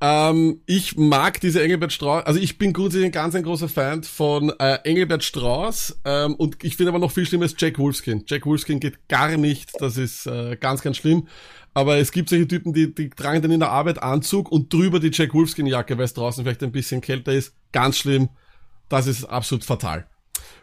Ähm, 0.00 0.62
ich 0.66 0.96
mag 0.96 1.40
diese 1.40 1.62
Engelbert 1.62 1.92
Strauß, 1.92 2.24
also 2.24 2.40
ich 2.40 2.58
bin 2.58 2.72
grundsätzlich 2.72 3.06
ein 3.06 3.12
ganz 3.12 3.34
ein 3.34 3.44
großer 3.44 3.68
Fan 3.68 4.02
von 4.02 4.50
äh, 4.58 4.78
Engelbert 4.84 5.22
Strauß 5.22 6.00
ähm, 6.04 6.34
und 6.34 6.62
ich 6.64 6.76
finde 6.76 6.90
aber 6.90 6.98
noch 6.98 7.12
viel 7.12 7.26
schlimmer 7.26 7.44
ist 7.44 7.60
Jack 7.60 7.78
Wolfskin. 7.78 8.24
Jack 8.26 8.46
Wolfskin 8.46 8.80
geht 8.80 9.08
gar 9.08 9.36
nicht, 9.36 9.70
das 9.80 9.96
ist 9.96 10.26
äh, 10.26 10.56
ganz, 10.56 10.82
ganz 10.82 10.96
schlimm. 10.96 11.28
Aber 11.74 11.96
es 11.96 12.12
gibt 12.12 12.28
solche 12.28 12.46
Typen, 12.46 12.74
die, 12.74 12.94
die 12.94 13.08
tragen 13.08 13.40
dann 13.40 13.50
in 13.50 13.60
der 13.60 13.70
Arbeit 13.70 14.02
Anzug 14.02 14.52
und 14.52 14.72
drüber 14.72 15.00
die 15.00 15.10
Jack 15.12 15.32
Wolfskin 15.32 15.66
Jacke, 15.66 15.96
weil 15.96 16.04
es 16.04 16.14
draußen 16.14 16.44
vielleicht 16.44 16.62
ein 16.62 16.72
bisschen 16.72 17.00
kälter 17.00 17.32
ist. 17.32 17.54
Ganz 17.72 17.96
schlimm. 17.96 18.28
Das 18.90 19.06
ist 19.06 19.24
absolut 19.24 19.64
fatal. 19.64 20.06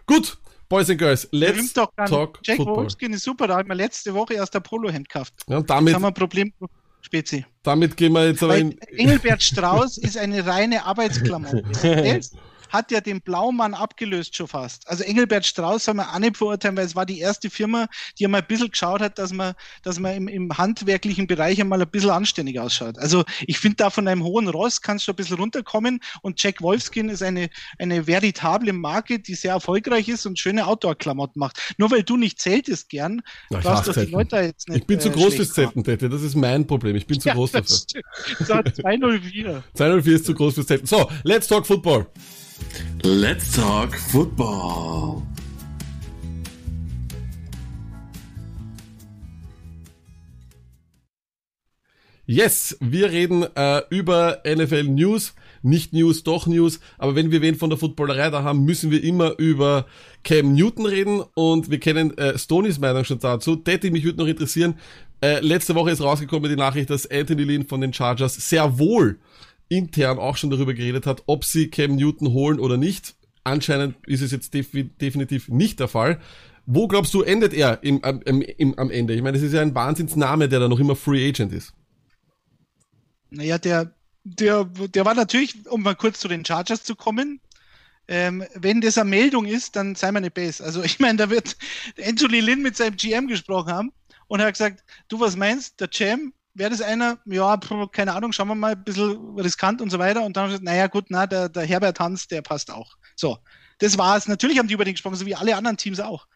Gut, 0.06 0.38
Boys 0.70 0.88
and 0.88 1.00
Girls, 1.00 1.28
let's 1.32 1.74
doch 1.74 1.92
talk 1.96 2.40
Jack 2.44 2.58
football. 2.58 2.78
Wolfskin 2.78 3.12
ist 3.14 3.24
super. 3.24 3.48
Da 3.48 3.58
haben 3.58 3.68
wir 3.70 3.76
letzte 3.76 4.14
Woche 4.14 4.36
erst 4.36 4.56
ein 4.56 4.62
Polohemd 4.62 5.10
gekauft. 5.10 5.34
Ja, 5.48 5.62
damit, 5.62 5.96
haben 5.96 6.04
wir 6.04 6.10
ein 6.10 6.14
Problem. 6.14 6.54
Spezi. 7.02 7.46
damit 7.64 7.98
gehen 7.98 8.14
wir 8.14 8.28
jetzt 8.28 8.44
aber 8.44 8.54
Weil 8.54 8.62
in, 8.62 8.80
Engelbert 8.98 9.42
Strauß 9.42 9.98
ist 9.98 10.18
eine 10.18 10.46
reine 10.46 10.86
Arbeitsklamotte. 10.86 11.64
Hat 12.70 12.92
ja 12.92 13.02
den 13.02 13.22
Blaumann 13.22 13.74
abgelöst 13.74 14.36
schon 14.36 14.48
fast. 14.48 14.88
Also 14.88 15.04
Engelbert 15.04 15.46
Strauß 15.46 15.86
soll 15.86 15.96
man 15.96 16.08
auch 16.08 16.20
nicht 16.20 16.38
verurteilen, 16.38 16.78
weil 16.78 16.86
es 16.86 16.96
war 16.96 17.06
die 17.06 17.20
erste 17.20 17.50
Firma, 17.50 17.88
die 18.18 18.26
einmal 18.26 18.42
ein 18.42 18.48
bisschen 18.48 18.70
geschaut 18.72 19.02
hat, 19.02 19.20
dass 19.20 19.34
man, 19.34 19.54
dass 19.84 20.00
man 20.00 20.14
im, 20.16 20.28
im 20.28 20.58
handwerklichen 20.58 21.28
Bereich 21.28 21.60
einmal 21.60 21.82
ein 21.82 21.90
bisschen 21.90 22.12
anständig 22.12 22.60
ausschaut. 22.60 22.98
Also 22.98 23.24
ich 23.46 23.60
finde 23.60 23.78
da 23.78 23.90
von 23.90 24.08
einem 24.08 24.24
hohen 24.24 24.48
Ross 24.48 24.82
kannst 24.82 25.08
du 25.08 25.12
ein 25.12 25.16
bisschen 25.16 25.38
runterkommen 25.38 26.00
und 26.22 26.42
Jack 26.42 26.62
Wolfskin 26.62 27.10
ist 27.10 27.24
eine, 27.24 27.50
eine 27.78 28.08
veritable 28.08 28.74
Marke, 28.74 29.20
die 29.20 29.36
sehr 29.36 29.54
erfolgreich 29.54 30.08
ist 30.08 30.26
und 30.26 30.40
schöne 30.40 30.66
Outdoor-Klamotten 30.68 31.40
macht. 31.40 31.74
Nur 31.78 31.92
weil 31.92 32.04
du 32.04 32.18
nicht 32.18 32.40
zeltest 32.40 32.90
gern, 32.90 33.22
Na, 33.50 33.60
darfst 33.60 33.88
du 33.88 34.06
die. 34.06 34.12
Leute 34.12 34.30
da 34.30 34.42
jetzt 34.42 34.70
nicht 34.70 34.80
Ich 34.80 34.86
bin 34.88 35.00
zu 35.00 35.10
äh, 35.10 35.12
groß 35.12 35.36
fürs 35.36 35.54
Zelten, 35.54 35.84
Tete. 35.84 36.10
Das 36.10 36.22
ist 36.22 36.36
mein 36.36 36.66
Problem. 36.68 36.96
Ich 36.96 37.08
bin 37.08 37.20
zu 37.20 37.30
Ja, 37.30 37.34
groß 37.36 37.52
dafür. 37.52 37.68
das 37.68 37.84
stimmt. 37.84 38.06
So, 38.40 38.82
204. 38.82 39.64
204 39.74 40.16
ist 40.16 40.26
zu 40.26 40.34
groß 40.34 40.54
fürs 40.56 40.68
Zelten. 40.68 40.86
So, 40.86 41.10
let's 41.24 41.48
talk 41.48 41.66
Football. 41.66 42.08
Let's 43.04 43.56
talk 43.56 43.96
football. 43.96 45.24
Yes, 52.32 52.78
wir 52.80 53.10
reden 53.10 53.44
äh, 53.56 53.82
über 53.90 54.44
NFL 54.46 54.84
News. 54.84 55.34
Nicht 55.64 55.94
News, 55.94 56.22
doch 56.22 56.46
News. 56.46 56.80
Aber 57.00 57.16
wenn 57.16 57.32
wir 57.32 57.42
wen 57.42 57.56
von 57.56 57.72
der 57.72 57.80
Footballerei 57.80 58.30
da 58.30 58.44
haben, 58.44 58.66
müssen 58.66 58.92
wir 58.92 59.04
immer 59.04 59.40
über 59.40 59.88
Cam 60.24 60.54
Newton 60.54 60.86
reden. 60.86 61.24
Und 61.34 61.72
wir 61.72 61.80
kennen 61.80 62.16
äh, 62.20 62.38
Stonys 62.38 62.78
Meinung 62.80 63.04
schon 63.04 63.18
dazu. 63.18 63.56
Daddy, 63.56 63.90
mich 63.90 64.04
würde 64.04 64.20
noch 64.20 64.28
interessieren. 64.28 64.76
Äh, 65.22 65.40
letzte 65.40 65.74
Woche 65.74 65.90
ist 65.90 66.02
rausgekommen 66.02 66.52
die 66.52 66.56
Nachricht, 66.56 66.92
dass 66.92 67.10
Anthony 67.10 67.46
Lynn 67.46 67.68
von 67.68 67.82
den 67.82 67.94
Chargers 67.94 68.36
sehr 68.36 68.78
wohl 68.78 69.18
intern 69.70 70.20
auch 70.20 70.38
schon 70.38 70.50
darüber 70.50 70.74
geredet 70.74 71.06
hat, 71.06 71.24
ob 71.28 71.46
sie 71.46 71.70
Cam 71.70 71.96
Newton 71.96 72.30
holen 72.30 72.60
oder 72.60 72.78
nicht. 72.78 73.16
Anscheinend 73.44 73.96
ist 74.06 74.22
es 74.22 74.32
jetzt 74.32 74.54
defi 74.54 74.84
definitiv 74.84 75.48
nicht 75.48 75.80
der 75.80 75.88
Fall. 75.88 76.20
Wo 76.66 76.88
glaubst 76.88 77.14
du, 77.14 77.22
endet 77.22 77.54
er 77.54 77.82
im, 77.84 78.02
im, 78.26 78.42
im, 78.42 78.78
am 78.78 78.92
Ende? 78.92 79.14
Ich 79.14 79.22
meine, 79.22 79.38
das 79.38 79.46
ist 79.46 79.54
ja 79.54 79.62
ein 79.62 79.74
Wahnsinnsname, 79.74 80.50
der 80.50 80.60
da 80.60 80.68
noch 80.68 80.80
immer 80.80 80.96
Free 80.96 81.28
Agent 81.28 81.54
ist. 81.54 81.74
Naja, 83.32 83.58
der, 83.58 83.96
der, 84.24 84.66
der 84.66 85.06
war 85.06 85.16
natürlich, 85.16 85.68
um 85.68 85.82
mal 85.82 85.96
kurz 85.96 86.20
zu 86.20 86.28
den 86.28 86.46
Chargers 86.46 86.84
zu 86.84 86.96
kommen, 86.96 87.40
ähm, 88.08 88.44
wenn 88.56 88.82
das 88.82 88.98
eine 88.98 89.10
Meldung 89.10 89.46
ist, 89.46 89.76
dann 89.76 89.94
sei 89.94 90.12
mal 90.12 90.18
eine 90.18 90.32
Base. 90.32 90.64
Also 90.64 90.84
ich 90.84 91.00
meine, 91.00 91.18
da 91.18 91.30
wird 91.30 91.56
Anthony 92.04 92.40
Lynn 92.40 92.64
mit 92.64 92.76
seinem 92.76 92.96
GM 92.96 93.28
gesprochen 93.28 93.72
haben 93.72 93.92
und 94.28 94.40
er 94.40 94.48
hat 94.48 94.54
gesagt, 94.54 94.84
du 95.10 95.20
was 95.20 95.36
meinst, 95.36 95.80
der 95.80 95.90
Jam, 95.92 96.34
wäre 96.60 96.70
das 96.70 96.82
einer, 96.82 97.18
ja, 97.26 97.58
keine 97.92 98.14
Ahnung, 98.14 98.32
schauen 98.34 98.50
wir 98.50 98.56
mal, 98.56 98.74
ein 98.74 98.84
bisschen 98.84 99.40
riskant 99.40 99.82
und 99.82 99.90
so 99.90 99.98
weiter. 99.98 100.24
Und 100.24 100.36
dann 100.36 100.44
haben 100.44 100.50
sie 100.50 100.60
gesagt, 100.60 100.66
naja 100.66 100.88
gut, 100.88 101.06
na, 101.10 101.26
der, 101.26 101.50
der 101.50 101.66
Herbert 101.66 102.00
Hans, 102.00 102.28
der 102.28 102.42
passt 102.42 102.70
auch. 102.70 102.96
So, 103.16 103.38
das 103.80 103.98
war's. 103.98 104.28
Natürlich 104.28 104.60
haben 104.60 104.68
die 104.68 104.74
über 104.74 104.86
den 104.86 104.94
gesprochen, 104.94 105.16
so 105.16 105.26
wie 105.26 105.36
alle 105.36 105.56
anderen 105.56 105.78
Teams 105.78 106.00
auch. 106.00 106.28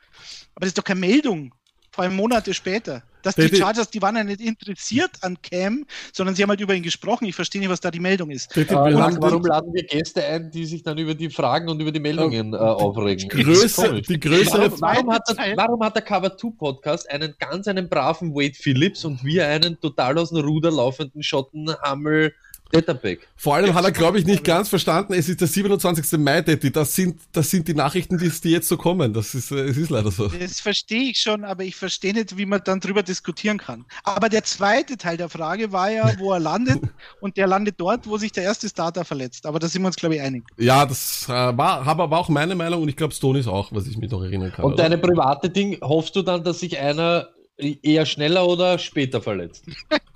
Aber 0.56 0.62
das 0.62 0.70
ist 0.70 0.78
doch 0.78 0.84
keine 0.84 1.02
Meldung, 1.02 1.54
vor 1.94 2.04
allem 2.04 2.16
Monate 2.16 2.54
später. 2.54 3.04
Dass 3.22 3.36
die 3.36 3.56
Chargers, 3.56 3.90
die 3.90 4.02
waren 4.02 4.18
ja 4.18 4.24
nicht 4.26 4.42
interessiert 4.42 5.12
an 5.22 5.38
Cam, 5.42 5.86
sondern 6.12 6.36
sie 6.36 6.44
haben 6.44 6.50
halt 6.50 6.60
über 6.60 6.74
ihn 6.76 6.84
gesprochen. 6.84 7.24
Ich 7.24 7.36
verstehe 7.36 7.62
nicht, 7.62 7.70
was 7.70 7.80
da 7.80 7.90
die 7.90 8.02
Meldung 8.02 8.32
ist. 8.32 8.58
Äh, 8.58 8.66
warum, 8.70 9.18
warum 9.22 9.46
laden 9.46 9.74
wir 9.74 9.84
Gäste 9.84 10.26
ein, 10.26 10.52
die 10.52 10.66
sich 10.66 10.84
dann 10.84 10.98
über 10.98 11.14
die 11.14 11.30
Fragen 11.30 11.70
und 11.70 11.80
über 11.80 11.94
die 11.94 12.02
Meldungen 12.02 12.54
äh, 12.54 12.58
aufregen? 12.58 13.30
Größe, 13.30 14.02
die 14.02 14.20
größere 14.20 14.72
warum, 14.72 14.82
warum, 14.82 15.14
hat 15.14 15.22
der, 15.30 15.56
warum 15.56 15.82
hat 15.82 15.96
der 15.96 16.02
Cover 16.02 16.36
2 16.36 16.50
Podcast 16.58 17.10
einen 17.10 17.34
ganz 17.40 17.70
einen 17.70 17.88
braven 17.88 18.34
Wade 18.36 18.56
Phillips 18.56 19.06
und 19.06 19.24
wir 19.24 19.48
einen 19.48 19.80
total 19.80 20.18
aus 20.18 20.32
dem 20.32 20.40
Ruder 20.40 20.72
laufenden 20.72 21.24
Schottenhammel 21.24 22.34
Datapack. 22.74 23.20
Vor 23.36 23.56
allem 23.56 23.74
hat 23.74 23.86
er, 23.86 23.92
glaube 23.92 24.18
ich, 24.18 24.26
nicht 24.26 24.44
ganz 24.44 24.68
verstanden, 24.68 25.14
es 25.14 25.30
ist 25.30 25.40
der 25.42 25.48
27. 25.48 26.20
Mai, 26.20 26.42
Detti. 26.42 26.72
Das 26.72 26.96
sind, 26.96 27.20
das 27.32 27.50
sind 27.52 27.68
die 27.68 27.76
Nachrichten, 27.76 28.18
die, 28.18 28.30
die 28.30 28.50
jetzt 28.50 28.68
so 28.68 28.78
kommen. 28.78 29.14
Das 29.14 29.36
ist, 29.36 29.52
äh, 29.52 29.66
es 29.66 29.78
ist 29.78 29.92
leider 29.92 30.10
so. 30.10 30.28
Das 30.28 30.60
verstehe 30.60 31.12
ich 31.12 31.20
schon, 31.20 31.44
aber 31.44 31.64
ich 31.64 31.76
verstehe 31.76 32.14
nicht, 32.14 32.36
wie 32.36 32.48
man 32.48 32.62
dann 32.64 32.80
drüber 32.80 33.04
diskutieren 33.04 33.60
kann. 33.60 33.86
Aber 34.04 34.28
der 34.28 34.44
zweite 34.44 34.98
Teil 34.98 35.18
der 35.18 35.30
Frage 35.30 35.72
war 35.72 35.92
ja, 35.92 36.12
wo 36.18 36.34
er 36.34 36.40
landet. 36.40 36.82
und 37.22 37.38
der 37.38 37.46
landet 37.46 37.76
dort, 37.78 38.08
wo 38.08 38.18
sich 38.18 38.32
der 38.32 38.44
erste 38.44 38.68
Starter 38.68 39.06
verletzt. 39.06 39.46
Aber 39.46 39.60
da 39.60 39.68
sind 39.68 39.84
wir 39.84 39.88
uns, 39.88 39.96
glaube 39.96 40.16
ich, 40.16 40.22
einig. 40.22 40.44
Ja, 40.58 40.86
das 40.86 41.26
äh, 41.30 41.32
war, 41.32 41.86
aber 41.86 42.18
auch 42.18 42.30
meine 42.30 42.56
Meinung 42.56 42.82
und 42.82 42.90
ich 42.90 42.96
glaube, 42.96 43.14
Stone 43.14 43.40
ist 43.40 43.48
auch, 43.48 43.72
was 43.72 43.86
ich 43.86 43.98
mich 43.98 44.10
noch 44.10 44.24
erinnern 44.24 44.52
kann. 44.52 44.66
Und 44.66 44.74
oder? 44.74 44.84
deine 44.84 44.98
private 44.98 45.50
Ding, 45.50 45.78
hoffst 45.82 46.16
du 46.16 46.24
dann, 46.24 46.44
dass 46.44 46.60
sich 46.60 46.80
einer 46.80 47.30
eher 47.58 48.06
schneller 48.06 48.48
oder 48.48 48.80
später 48.80 49.22
verletzt? 49.22 49.66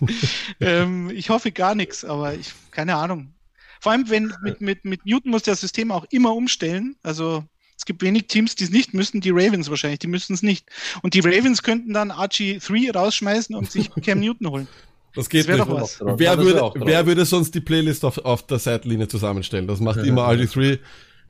ähm, 0.60 1.10
ich 1.10 1.30
hoffe 1.30 1.52
gar 1.52 1.74
nichts, 1.74 2.04
aber 2.04 2.34
ich, 2.34 2.52
keine 2.70 2.96
Ahnung. 2.96 3.34
Vor 3.80 3.92
allem, 3.92 4.10
wenn 4.10 4.34
mit, 4.42 4.60
mit, 4.60 4.84
mit 4.84 5.06
Newton 5.06 5.30
muss 5.30 5.42
das 5.42 5.60
System 5.60 5.90
auch 5.90 6.04
immer 6.10 6.34
umstellen. 6.34 6.96
Also 7.02 7.44
es 7.76 7.86
gibt 7.86 8.02
wenig 8.02 8.26
Teams, 8.26 8.54
die 8.54 8.64
es 8.64 8.70
nicht 8.70 8.92
müssen, 8.92 9.22
die 9.22 9.30
Ravens 9.30 9.70
wahrscheinlich, 9.70 10.00
die 10.00 10.06
müssen 10.06 10.34
es 10.34 10.42
nicht. 10.42 10.66
Und 11.02 11.14
die 11.14 11.20
Ravens 11.20 11.62
könnten 11.62 11.94
dann 11.94 12.12
RG3 12.12 12.92
rausschmeißen 12.92 13.54
und 13.54 13.70
sich 13.70 13.90
Cam 14.02 14.20
Newton 14.20 14.50
holen. 14.50 14.68
Das 15.14 15.28
geht 15.28 15.48
das 15.48 15.56
nicht. 15.56 15.60
Doch 15.60 15.80
was. 15.80 16.00
Wer, 16.00 16.34
ja, 16.34 16.38
würde, 16.38 16.72
wer 16.74 17.06
würde 17.06 17.24
sonst 17.24 17.54
die 17.54 17.60
Playlist 17.60 18.04
auf, 18.04 18.18
auf 18.18 18.46
der 18.46 18.58
Seitenlinie 18.58 19.08
zusammenstellen? 19.08 19.66
Das 19.66 19.80
macht 19.80 20.00
immer 20.00 20.28
RG3. 20.28 20.78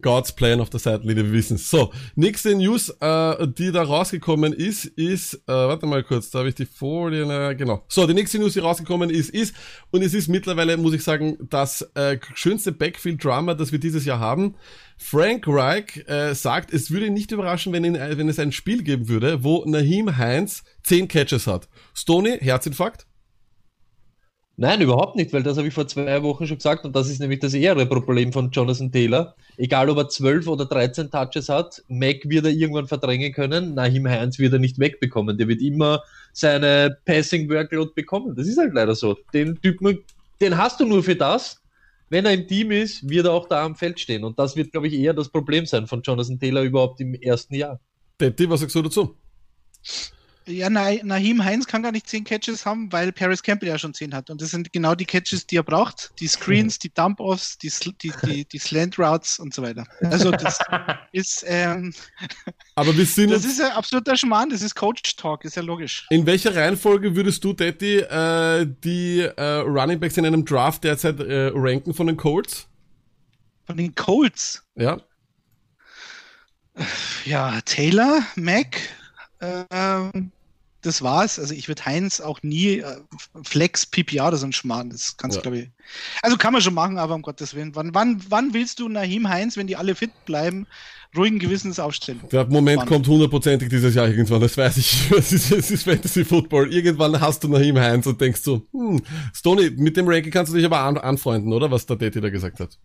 God's 0.03 0.33
Plan 0.33 0.61
auf 0.61 0.71
der 0.71 0.81
Seitenlinie, 0.81 1.25
wir 1.25 1.33
wissen 1.33 1.59
So, 1.59 1.93
nächste 2.15 2.55
News, 2.55 2.89
äh, 3.01 3.47
die 3.49 3.73
da 3.73 3.83
rausgekommen 3.83 4.53
ist, 4.53 4.85
ist, 4.85 5.35
äh, 5.35 5.53
warte 5.53 5.87
mal 5.87 6.03
kurz, 6.03 6.31
da 6.31 6.41
habe 6.41 6.49
ich 6.49 6.55
die 6.55 6.67
Folie, 6.67 7.23
äh, 7.23 7.55
genau. 7.55 7.85
So, 7.89 8.07
die 8.07 8.15
nächste 8.15 8.39
News, 8.39 8.55
die 8.55 8.61
rausgekommen 8.61 9.11
ist, 9.11 9.31
ist, 9.31 9.55
und 9.91 10.03
es 10.03 10.15
ist 10.15 10.29
mittlerweile, 10.29 10.77
muss 10.77 10.95
ich 10.95 11.03
sagen, 11.03 11.37
das 11.49 11.83
äh, 11.95 12.19
schönste 12.35 12.73
Backfield-Drama, 12.73 13.55
das 13.55 13.73
wir 13.73 13.79
dieses 13.79 14.05
Jahr 14.05 14.21
haben. 14.21 14.55
Frank 14.97 15.45
Reich 15.47 16.05
äh, 16.09 16.35
sagt, 16.35 16.73
es 16.73 16.91
würde 16.91 17.11
nicht 17.11 17.33
überraschen, 17.33 17.73
wenn, 17.73 17.85
ihn, 17.85 17.95
äh, 17.95 18.19
wenn 18.19 18.29
es 18.29 18.39
ein 18.39 18.53
Spiel 18.53 18.83
geben 18.83 19.09
würde, 19.09 19.43
wo 19.43 19.65
Nahim 19.65 20.17
Heinz 20.17 20.63
10 20.85 21.09
Catches 21.09 21.47
hat. 21.47 21.69
Stoney, 21.95 22.39
Herzinfarkt? 22.39 23.07
Nein, 24.63 24.83
überhaupt 24.83 25.17
nicht, 25.17 25.33
weil 25.33 25.43
das 25.43 25.57
habe 25.57 25.69
ich 25.69 25.73
vor 25.73 25.89
zwei 25.89 26.23
Wochen 26.23 26.47
schon 26.47 26.59
gesagt 26.59 26.85
und 26.85 26.95
das 26.95 27.09
ist 27.09 27.19
nämlich 27.19 27.39
das 27.39 27.55
ehere 27.55 27.87
Problem 27.87 28.31
von 28.31 28.51
Jonathan 28.51 28.93
Taylor. 28.93 29.35
Egal, 29.57 29.89
ob 29.89 29.97
er 29.97 30.11
12 30.11 30.47
oder 30.49 30.67
13 30.67 31.11
Touches 31.11 31.49
hat, 31.49 31.83
Mac 31.89 32.29
wird 32.29 32.45
er 32.45 32.51
irgendwann 32.51 32.87
verdrängen 32.87 33.33
können, 33.33 33.73
Nahim 33.73 34.07
Heinz 34.07 34.39
wird 34.39 34.53
er 34.53 34.59
nicht 34.59 34.79
wegbekommen. 34.79 35.39
Der 35.39 35.49
wird 35.49 35.63
immer 35.63 36.03
seine 36.35 36.95
Passing 37.07 37.49
Workload 37.49 37.93
bekommen. 37.95 38.37
Das 38.37 38.47
ist 38.47 38.59
halt 38.59 38.75
leider 38.75 38.95
so. 38.95 39.17
Den 39.33 39.59
Typen, 39.63 40.01
den 40.43 40.59
hast 40.59 40.79
du 40.79 40.85
nur 40.85 41.03
für 41.03 41.17
das. 41.17 41.63
Wenn 42.11 42.27
er 42.27 42.35
im 42.35 42.47
Team 42.47 42.71
ist, 42.71 43.09
wird 43.09 43.25
er 43.25 43.33
auch 43.33 43.49
da 43.49 43.65
am 43.65 43.77
Feld 43.77 43.99
stehen. 43.99 44.25
Und 44.25 44.39
das 44.39 44.57
wird, 44.57 44.73
glaube 44.73 44.89
ich, 44.89 44.93
eher 44.93 45.15
das 45.15 45.31
Problem 45.31 45.65
sein 45.65 45.87
von 45.87 46.03
Jonathan 46.03 46.39
Taylor 46.39 46.61
überhaupt 46.65 47.01
im 47.01 47.15
ersten 47.15 47.55
Jahr. 47.55 47.81
Detti, 48.21 48.51
was 48.51 48.61
sagst 48.61 48.75
du 48.75 48.83
dazu? 48.83 49.17
Ja, 50.51 50.69
Nahim 50.69 51.45
Heinz 51.45 51.67
kann 51.67 51.83
gar 51.83 51.93
nicht 51.93 52.09
zehn 52.09 52.25
Catches 52.25 52.67
haben, 52.67 52.91
weil 52.93 53.13
Paris 53.13 53.43
Campbell 53.43 53.69
ja 53.69 53.79
schon 53.79 53.95
zehn 53.95 54.15
hat. 54.15 54.31
Und 54.31 54.41
das 54.43 54.51
sind 54.51 54.73
genau 54.73 54.95
die 54.95 55.05
Catches, 55.05 55.47
die 55.47 55.57
er 55.57 55.63
braucht. 55.63 56.13
Die 56.19 56.27
Screens, 56.27 56.79
die 56.79 56.93
Dump-Offs, 56.93 57.59
die, 57.59 57.73
die, 58.03 58.13
die, 58.25 58.45
die 58.45 58.59
Slant 58.59 58.99
Routes 58.99 59.39
und 59.39 59.55
so 59.55 59.63
weiter. 59.63 59.87
Also 60.03 60.31
das 60.31 60.59
ist, 61.13 61.45
ähm, 61.47 61.95
Aber 62.75 62.97
wir 62.97 63.07
sind 63.07 63.31
das 63.31 63.45
ist 63.45 63.61
ein 63.61 63.73
absoluter 63.73 64.17
Schmarrn, 64.17 64.51
das 64.51 64.63
ist 64.63 64.75
Coach-Talk, 64.75 65.45
ist 65.45 65.57
ja 65.57 65.63
logisch. 65.63 66.07
In 66.11 66.27
welcher 66.27 66.55
Reihenfolge 66.55 67.15
würdest 67.15 67.45
du, 67.45 67.53
Detti, 67.53 67.99
äh, 67.99 68.67
die 68.85 69.21
äh, 69.21 69.43
Running 69.43 70.01
Backs 70.01 70.17
in 70.17 70.27
einem 70.27 70.45
Draft 70.45 70.85
derzeit 70.85 71.21
äh, 71.21 71.53
ranken 71.55 71.95
von 71.95 72.07
den 72.07 72.17
Colts? 72.17 72.67
Von 73.67 73.77
den 73.77 73.95
Colts? 73.95 74.65
Ja. 74.75 75.01
Ja, 77.25 77.61
Taylor, 77.63 78.23
Mac, 78.37 78.79
ähm, 79.41 80.33
das 80.83 81.03
war's. 81.03 81.39
Also 81.39 81.55
ich 81.55 81.69
würde 81.69 81.85
Heinz 81.85 82.21
auch 82.21 82.43
nie 82.43 82.79
äh, 82.79 82.97
Flex 83.43 83.87
PPR 83.87 84.29
oder 84.29 84.37
so 84.37 84.47
ein 84.47 84.53
Schmarrn. 84.53 84.91
Das 84.91 85.17
kannst 85.17 85.37
du, 85.37 85.39
ja. 85.39 85.43
glaube 85.43 85.59
ich. 85.59 85.71
Also 86.23 86.37
kann 86.37 86.53
man 86.53 86.63
schon 86.63 86.75
machen, 86.75 86.99
aber 86.99 87.15
um 87.15 87.23
Gottes 87.23 87.55
Willen. 87.55 87.75
Wann, 87.75 87.95
wann, 87.95 88.23
wann 88.29 88.55
willst 88.55 88.79
du 88.81 88.89
Nahim 88.89 89.29
Heinz, 89.29 89.57
wenn 89.57 89.67
die 89.67 89.77
alle 89.77 89.95
fit 89.95 90.11
bleiben, 90.25 90.67
ruhigen 91.17 91.39
Gewissens 91.39 91.79
aufstellen? 91.79 92.21
Der 92.33 92.47
Moment 92.47 92.81
wann? 92.81 92.89
kommt 92.89 93.09
hundertprozentig 93.09 93.69
dieses 93.69 93.95
Jahr 93.95 94.09
irgendwann, 94.09 94.41
das 94.41 94.57
weiß 94.57 94.77
ich. 94.79 95.11
Es 95.17 95.33
ist, 95.33 95.53
es 95.53 95.71
ist 95.71 95.83
Fantasy 95.85 96.25
Football. 96.25 96.73
Irgendwann 96.73 97.21
hast 97.21 97.45
du 97.45 97.49
Nahim 97.49 97.79
Heinz 97.79 98.07
und 98.07 98.21
denkst 98.21 98.41
so, 98.41 98.67
hm, 98.73 99.03
Stoney, 99.35 99.71
mit 99.71 99.97
dem 99.97 100.09
Ranking 100.09 100.33
kannst 100.33 100.53
du 100.53 100.57
dich 100.57 100.65
aber 100.65 100.81
an, 100.81 100.97
anfreunden, 100.97 101.53
oder? 101.53 101.71
Was 101.71 101.87
der 101.87 101.97
Daddy 101.97 102.21
da 102.21 102.31
gesagt 102.31 102.61
hat. 102.61 102.79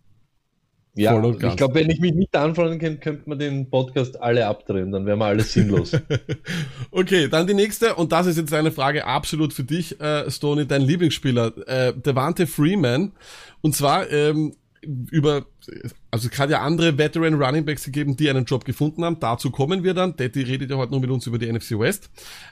Ja, 0.97 1.21
ich 1.29 1.57
glaube, 1.57 1.75
wenn 1.75 1.89
ich 1.89 1.99
mich 1.99 2.13
nicht 2.13 2.35
anfreunden 2.35 2.79
könnte, 2.79 2.99
könnte 2.99 3.29
man 3.29 3.37
den 3.37 3.69
Podcast 3.69 4.21
alle 4.21 4.47
abdrehen, 4.47 4.93
dann 4.93 5.05
wären 5.05 5.19
wir 5.19 5.25
alles 5.25 5.51
sinnlos. 5.51 5.91
okay, 6.91 7.27
dann 7.27 7.47
die 7.47 7.53
nächste, 7.53 7.95
und 7.95 8.13
das 8.13 8.27
ist 8.27 8.37
jetzt 8.37 8.53
eine 8.53 8.71
Frage 8.71 9.05
absolut 9.05 9.51
für 9.51 9.65
dich, 9.65 9.99
äh, 9.99 10.31
Stoney, 10.31 10.65
dein 10.65 10.81
Lieblingsspieler, 10.81 11.67
äh, 11.67 11.93
Devante 11.93 12.47
Freeman. 12.47 13.11
Und 13.61 13.75
zwar 13.75 14.09
ähm, 14.09 14.53
über, 15.11 15.45
also 16.11 16.29
es 16.31 16.39
hat 16.39 16.49
ja 16.49 16.61
andere 16.61 16.97
Veteran 16.97 17.33
Running 17.41 17.65
Backs 17.65 17.85
gegeben, 17.85 18.15
die 18.15 18.29
einen 18.29 18.45
Job 18.45 18.65
gefunden 18.65 19.03
haben. 19.03 19.19
Dazu 19.19 19.51
kommen 19.51 19.83
wir 19.83 19.93
dann. 19.93 20.15
Daddy 20.15 20.43
redet 20.43 20.69
ja 20.69 20.77
heute 20.77 20.93
noch 20.93 20.99
mit 20.99 21.09
uns 21.09 21.27
über 21.27 21.37
die 21.37 21.51
NFC 21.51 21.71
West. 21.77 22.09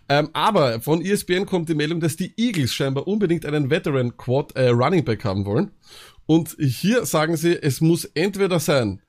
Ähm, 0.09 0.29
aber 0.33 0.81
von 0.81 1.01
ESPN 1.01 1.45
kommt 1.45 1.69
die 1.69 1.75
Meldung, 1.75 1.99
dass 1.99 2.15
die 2.15 2.33
Eagles 2.37 2.73
scheinbar 2.73 3.07
unbedingt 3.07 3.45
einen 3.45 3.69
Veteran 3.69 4.17
Quad 4.17 4.55
äh, 4.55 4.69
Running 4.69 5.03
Back 5.05 5.23
haben 5.23 5.45
wollen. 5.45 5.71
Und 6.25 6.55
hier 6.59 7.05
sagen 7.05 7.35
sie, 7.35 7.61
es 7.61 7.81
muss 7.81 8.05
entweder 8.05 8.59
sein 8.59 9.01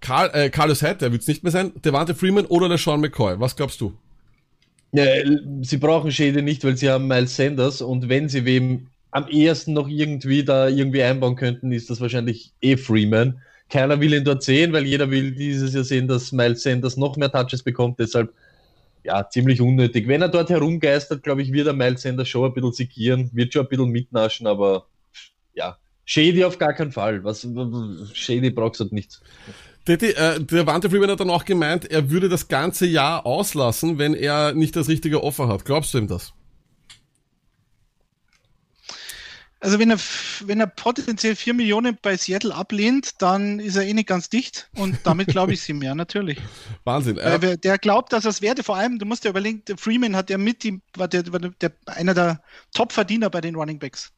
Carl, 0.00 0.30
äh, 0.32 0.50
Carlos 0.50 0.82
Hyde, 0.82 0.96
der 0.96 1.12
wird 1.12 1.22
es 1.22 1.28
nicht 1.28 1.42
mehr 1.42 1.52
sein, 1.52 1.72
Devante 1.84 2.14
Freeman 2.14 2.46
oder 2.46 2.68
der 2.68 2.78
Sean 2.78 3.00
McCoy. 3.00 3.38
Was 3.38 3.54
glaubst 3.54 3.80
du? 3.80 3.92
Ja, 4.92 5.04
sie 5.62 5.76
brauchen 5.76 6.10
Schäde 6.10 6.42
nicht, 6.42 6.64
weil 6.64 6.76
sie 6.76 6.90
haben 6.90 7.06
Miles 7.06 7.36
Sanders 7.36 7.80
und 7.80 8.08
wenn 8.08 8.28
sie 8.28 8.44
wem 8.44 8.88
am 9.12 9.28
ehesten 9.28 9.72
noch 9.72 9.88
irgendwie 9.88 10.44
da 10.44 10.68
irgendwie 10.68 11.02
einbauen 11.02 11.36
könnten, 11.36 11.72
ist 11.72 11.90
das 11.90 12.00
wahrscheinlich 12.00 12.52
eh 12.60 12.76
Freeman. 12.76 13.40
Keiner 13.68 14.00
will 14.00 14.14
ihn 14.14 14.24
dort 14.24 14.42
sehen, 14.42 14.72
weil 14.72 14.84
jeder 14.86 15.10
will 15.10 15.32
dieses 15.32 15.74
Jahr 15.74 15.84
sehen, 15.84 16.08
dass 16.08 16.32
Miles 16.32 16.62
Sanders 16.62 16.96
noch 16.96 17.16
mehr 17.16 17.30
Touches 17.30 17.62
bekommt, 17.62 18.00
deshalb 18.00 18.32
ja, 19.04 19.28
ziemlich 19.28 19.60
unnötig. 19.60 20.08
Wenn 20.08 20.22
er 20.22 20.28
dort 20.28 20.50
herumgeistert, 20.50 21.22
glaube 21.22 21.42
ich, 21.42 21.52
wird 21.52 21.66
er 21.66 21.72
Miles 21.72 22.02
Sanders 22.02 22.28
schon 22.28 22.46
ein 22.46 22.54
bisschen 22.54 22.72
sigieren, 22.72 23.30
wird 23.32 23.52
schon 23.52 23.62
ein 23.62 23.68
bisschen 23.68 23.90
mitnaschen, 23.90 24.46
aber 24.46 24.86
Shady 26.10 26.42
auf 26.44 26.58
gar 26.58 26.72
keinen 26.72 26.90
Fall. 26.90 27.22
Was, 27.22 27.46
Shady 28.14 28.50
brauchst 28.50 28.80
du 28.80 28.84
halt 28.84 28.92
nichts. 28.92 29.20
Detti, 29.86 30.06
äh, 30.06 30.40
der 30.40 30.66
Wante 30.66 30.90
Freeman 30.90 31.08
hat 31.08 31.20
dann 31.20 31.30
auch 31.30 31.44
gemeint, 31.44 31.88
er 31.88 32.10
würde 32.10 32.28
das 32.28 32.48
ganze 32.48 32.84
Jahr 32.84 33.24
auslassen, 33.24 33.96
wenn 33.98 34.14
er 34.14 34.52
nicht 34.52 34.74
das 34.74 34.88
richtige 34.88 35.22
Offer 35.22 35.46
hat. 35.46 35.64
Glaubst 35.64 35.94
du 35.94 35.98
ihm 35.98 36.08
das? 36.08 36.32
Also 39.60 39.78
wenn 39.78 39.90
er, 39.90 39.98
wenn 40.46 40.58
er 40.58 40.66
potenziell 40.66 41.36
4 41.36 41.54
Millionen 41.54 41.96
bei 42.02 42.16
Seattle 42.16 42.56
ablehnt, 42.56 43.22
dann 43.22 43.60
ist 43.60 43.76
er 43.76 43.84
eh 43.84 43.94
nicht 43.94 44.08
ganz 44.08 44.28
dicht 44.28 44.68
und 44.74 44.98
damit 45.04 45.28
glaube 45.28 45.52
ich 45.52 45.60
es 45.60 45.68
ihm, 45.68 45.80
ja, 45.80 45.94
natürlich. 45.94 46.38
Wahnsinn. 46.84 47.18
Äh, 47.18 47.56
der 47.56 47.78
glaubt, 47.78 48.12
dass 48.12 48.24
er 48.24 48.30
es 48.30 48.42
werde, 48.42 48.64
vor 48.64 48.76
allem, 48.76 48.98
du 48.98 49.06
musst 49.06 49.24
dir 49.24 49.28
überlegen, 49.28 49.62
der 49.68 49.76
Freeman 49.76 50.16
hat 50.16 50.28
ja 50.28 50.38
mit, 50.38 50.64
die, 50.64 50.80
war 50.96 51.06
der, 51.06 51.32
war 51.32 51.38
der, 51.38 51.72
einer 51.86 52.14
der 52.14 52.42
Top-Verdiener 52.74 53.30
bei 53.30 53.40
den 53.40 53.54
Running 53.54 53.78
Backs 53.78 54.12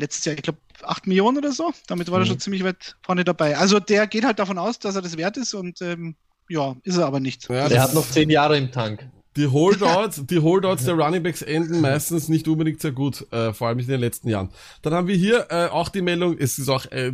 letztes 0.00 0.24
Jahr, 0.24 0.34
ich 0.36 0.42
glaube, 0.42 0.58
8 0.82 1.06
Millionen 1.06 1.38
oder 1.38 1.52
so. 1.52 1.72
Damit 1.86 2.10
war 2.10 2.18
mhm. 2.18 2.24
er 2.24 2.26
schon 2.26 2.40
ziemlich 2.40 2.64
weit 2.64 2.96
vorne 3.02 3.24
dabei. 3.24 3.56
Also 3.56 3.80
der 3.80 4.06
geht 4.06 4.24
halt 4.24 4.38
davon 4.38 4.58
aus, 4.58 4.78
dass 4.78 4.96
er 4.96 5.02
das 5.02 5.16
wert 5.16 5.36
ist 5.36 5.54
und 5.54 5.80
ähm, 5.82 6.16
ja, 6.48 6.74
ist 6.82 6.96
er 6.96 7.06
aber 7.06 7.20
nicht. 7.20 7.48
Ja, 7.48 7.68
Der 7.68 7.78
das- 7.78 7.88
hat 7.88 7.94
noch 7.94 8.08
zehn 8.08 8.30
Jahre 8.30 8.58
im 8.58 8.72
Tank. 8.72 9.08
Die 9.36 9.46
Holdouts, 9.46 10.22
die 10.26 10.40
Holdouts 10.40 10.84
der 10.84 10.94
Runningbacks 10.94 11.42
enden 11.42 11.80
meistens 11.80 12.28
nicht 12.28 12.48
unbedingt 12.48 12.80
sehr 12.80 12.90
gut, 12.90 13.32
äh, 13.32 13.52
vor 13.52 13.68
allem 13.68 13.78
in 13.78 13.86
den 13.86 14.00
letzten 14.00 14.28
Jahren. 14.28 14.50
Dann 14.82 14.92
haben 14.92 15.06
wir 15.06 15.14
hier 15.14 15.46
äh, 15.50 15.66
auch 15.66 15.88
die 15.88 16.02
Meldung, 16.02 16.36
es 16.36 16.58
ist 16.58 16.68
auch 16.68 16.86
äh, 16.86 17.12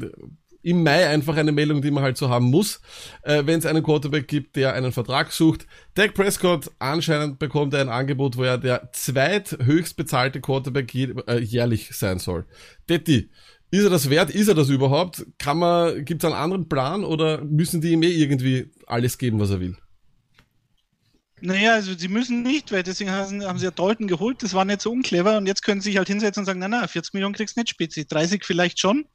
im 0.66 0.82
Mai 0.82 1.06
einfach 1.06 1.36
eine 1.36 1.52
Meldung, 1.52 1.80
die 1.80 1.92
man 1.92 2.02
halt 2.02 2.16
so 2.16 2.28
haben 2.28 2.46
muss, 2.46 2.80
äh, 3.22 3.46
wenn 3.46 3.60
es 3.60 3.66
einen 3.66 3.84
Quarterback 3.84 4.26
gibt, 4.26 4.56
der 4.56 4.74
einen 4.74 4.90
Vertrag 4.90 5.30
sucht. 5.30 5.64
Dak 5.94 6.12
Prescott 6.14 6.72
anscheinend 6.80 7.38
bekommt 7.38 7.72
er 7.72 7.82
ein 7.82 7.88
Angebot, 7.88 8.36
wo 8.36 8.42
er 8.42 8.58
der 8.58 8.90
zweithöchst 8.92 9.96
bezahlte 9.96 10.40
Quarterback 10.40 10.92
je, 10.92 11.14
äh, 11.28 11.38
jährlich 11.38 11.90
sein 11.92 12.18
soll. 12.18 12.46
Detti, 12.88 13.30
ist 13.70 13.84
er 13.84 13.90
das 13.90 14.10
wert? 14.10 14.30
Ist 14.30 14.48
er 14.48 14.56
das 14.56 14.68
überhaupt? 14.68 15.24
Kann 15.38 15.58
man, 15.58 16.04
gibt 16.04 16.24
es 16.24 16.28
einen 16.28 16.40
anderen 16.40 16.68
Plan 16.68 17.04
oder 17.04 17.44
müssen 17.44 17.80
die 17.80 17.92
ihm 17.92 18.02
eh 18.02 18.10
irgendwie 18.10 18.72
alles 18.88 19.18
geben, 19.18 19.38
was 19.38 19.50
er 19.50 19.60
will? 19.60 19.76
Naja, 21.42 21.74
also 21.74 21.92
sie 21.96 22.08
müssen 22.08 22.42
nicht, 22.42 22.72
weil 22.72 22.82
deswegen 22.82 23.10
haben, 23.10 23.58
sie 23.58 23.64
ja 23.64 23.70
Dalton 23.70 24.06
geholt, 24.06 24.42
das 24.42 24.54
war 24.54 24.64
nicht 24.64 24.80
so 24.80 24.90
unclever. 24.90 25.36
Und 25.36 25.46
jetzt 25.46 25.62
können 25.62 25.82
sie 25.82 25.90
sich 25.90 25.98
halt 25.98 26.08
hinsetzen 26.08 26.40
und 26.40 26.46
sagen, 26.46 26.60
na 26.60 26.68
na, 26.68 26.86
40 26.88 27.12
Millionen 27.12 27.34
kriegst 27.34 27.56
du 27.56 27.60
nicht 27.60 27.68
Spezi, 27.70 28.06
30 28.06 28.42
vielleicht 28.44 28.80
schon, 28.80 29.06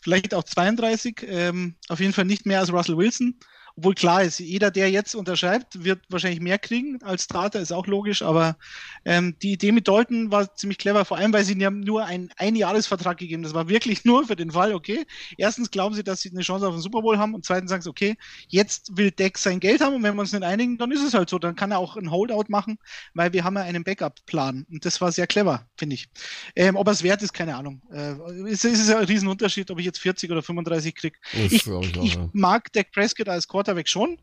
vielleicht 0.00 0.32
auch 0.32 0.44
32, 0.44 1.26
ähm, 1.28 1.76
auf 1.88 2.00
jeden 2.00 2.14
Fall 2.14 2.24
nicht 2.24 2.46
mehr 2.46 2.60
als 2.60 2.72
Russell 2.72 2.96
Wilson, 2.96 3.38
obwohl 3.78 3.94
klar 3.94 4.24
ist, 4.24 4.40
jeder, 4.40 4.72
der 4.72 4.90
jetzt 4.90 5.14
unterschreibt, 5.14 5.84
wird 5.84 6.00
wahrscheinlich 6.08 6.40
mehr 6.40 6.58
kriegen 6.58 7.00
als 7.02 7.24
Starter, 7.24 7.60
ist 7.60 7.72
auch 7.72 7.86
logisch, 7.86 8.22
aber 8.22 8.56
ähm, 9.04 9.36
die 9.40 9.52
Idee 9.52 9.70
mit 9.70 9.86
Dalton 9.86 10.32
war 10.32 10.52
ziemlich 10.56 10.78
clever, 10.78 11.04
vor 11.04 11.16
allem, 11.16 11.32
weil 11.32 11.44
sie 11.44 11.52
ihm 11.52 11.80
nur 11.80 12.04
einen 12.04 12.30
Einjahresvertrag 12.36 13.18
gegeben, 13.18 13.44
das 13.44 13.54
war 13.54 13.68
wirklich 13.68 14.04
nur 14.04 14.26
für 14.26 14.34
den 14.34 14.50
Fall, 14.50 14.74
okay, 14.74 15.06
erstens 15.36 15.70
glauben 15.70 15.94
sie, 15.94 16.02
dass 16.02 16.20
sie 16.20 16.30
eine 16.30 16.40
Chance 16.40 16.66
auf 16.66 16.74
den 16.74 16.82
Super 16.82 17.02
Bowl 17.02 17.18
haben 17.18 17.34
und 17.34 17.44
zweitens 17.44 17.70
sagen 17.70 17.82
sie, 17.82 17.88
okay, 17.88 18.16
jetzt 18.48 18.96
will 18.96 19.12
Deck 19.12 19.38
sein 19.38 19.60
Geld 19.60 19.80
haben 19.80 19.94
und 19.94 20.02
wenn 20.02 20.16
wir 20.16 20.22
uns 20.22 20.32
nicht 20.32 20.42
einigen, 20.42 20.76
dann 20.76 20.90
ist 20.90 21.04
es 21.04 21.14
halt 21.14 21.30
so. 21.30 21.38
Dann 21.38 21.54
kann 21.54 21.70
er 21.70 21.78
auch 21.78 21.96
ein 21.96 22.10
Holdout 22.10 22.46
machen, 22.48 22.78
weil 23.14 23.32
wir 23.32 23.44
haben 23.44 23.54
ja 23.54 23.62
einen 23.62 23.84
Backup-Plan. 23.84 24.66
Und 24.68 24.84
das 24.84 25.00
war 25.00 25.12
sehr 25.12 25.28
clever, 25.28 25.68
finde 25.76 25.94
ich. 25.94 26.08
Ähm, 26.56 26.74
ob 26.74 26.88
er 26.88 26.92
es 26.92 27.04
wert 27.04 27.22
ist, 27.22 27.32
keine 27.32 27.54
Ahnung. 27.54 27.80
Äh, 27.92 28.14
es, 28.48 28.64
es 28.64 28.80
ist 28.80 28.88
ja 28.88 28.98
ein 28.98 29.04
Riesenunterschied, 29.04 29.70
ob 29.70 29.78
ich 29.78 29.86
jetzt 29.86 30.00
40 30.00 30.30
oder 30.32 30.42
35 30.42 30.94
kriege. 30.96 31.16
Ich, 31.32 31.66
ich 31.66 31.66
ich 31.66 32.18
mag 32.32 32.72
Dak 32.72 32.90
Prescott 32.90 33.28
als 33.28 33.46
Quarterback 33.46 33.67
schon. 33.90 34.18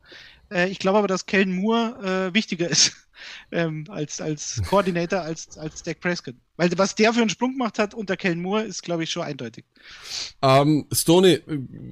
Äh, 0.51 0.69
ich 0.69 0.79
glaube 0.79 0.97
aber, 0.97 1.07
dass 1.07 1.25
Kellen 1.25 1.55
Moore 1.55 2.29
äh, 2.29 2.33
wichtiger 2.33 2.69
ist 2.69 3.04
ähm, 3.51 3.85
als, 3.89 4.21
als 4.21 4.61
Coordinator 4.69 5.21
als, 5.21 5.57
als 5.57 5.83
Dak 5.83 5.99
Prescott. 5.99 6.35
Weil 6.57 6.69
was 6.77 6.95
der 6.95 7.11
für 7.11 7.19
einen 7.19 7.29
Sprung 7.29 7.51
gemacht 7.51 7.79
hat 7.79 7.93
unter 7.93 8.15
Kellen 8.15 8.41
Moore, 8.41 8.63
ist, 8.63 8.81
glaube 8.81 9.03
ich, 9.03 9.11
schon 9.11 9.23
eindeutig. 9.23 9.65
Ähm, 10.41 10.85
Stoney, 10.91 11.39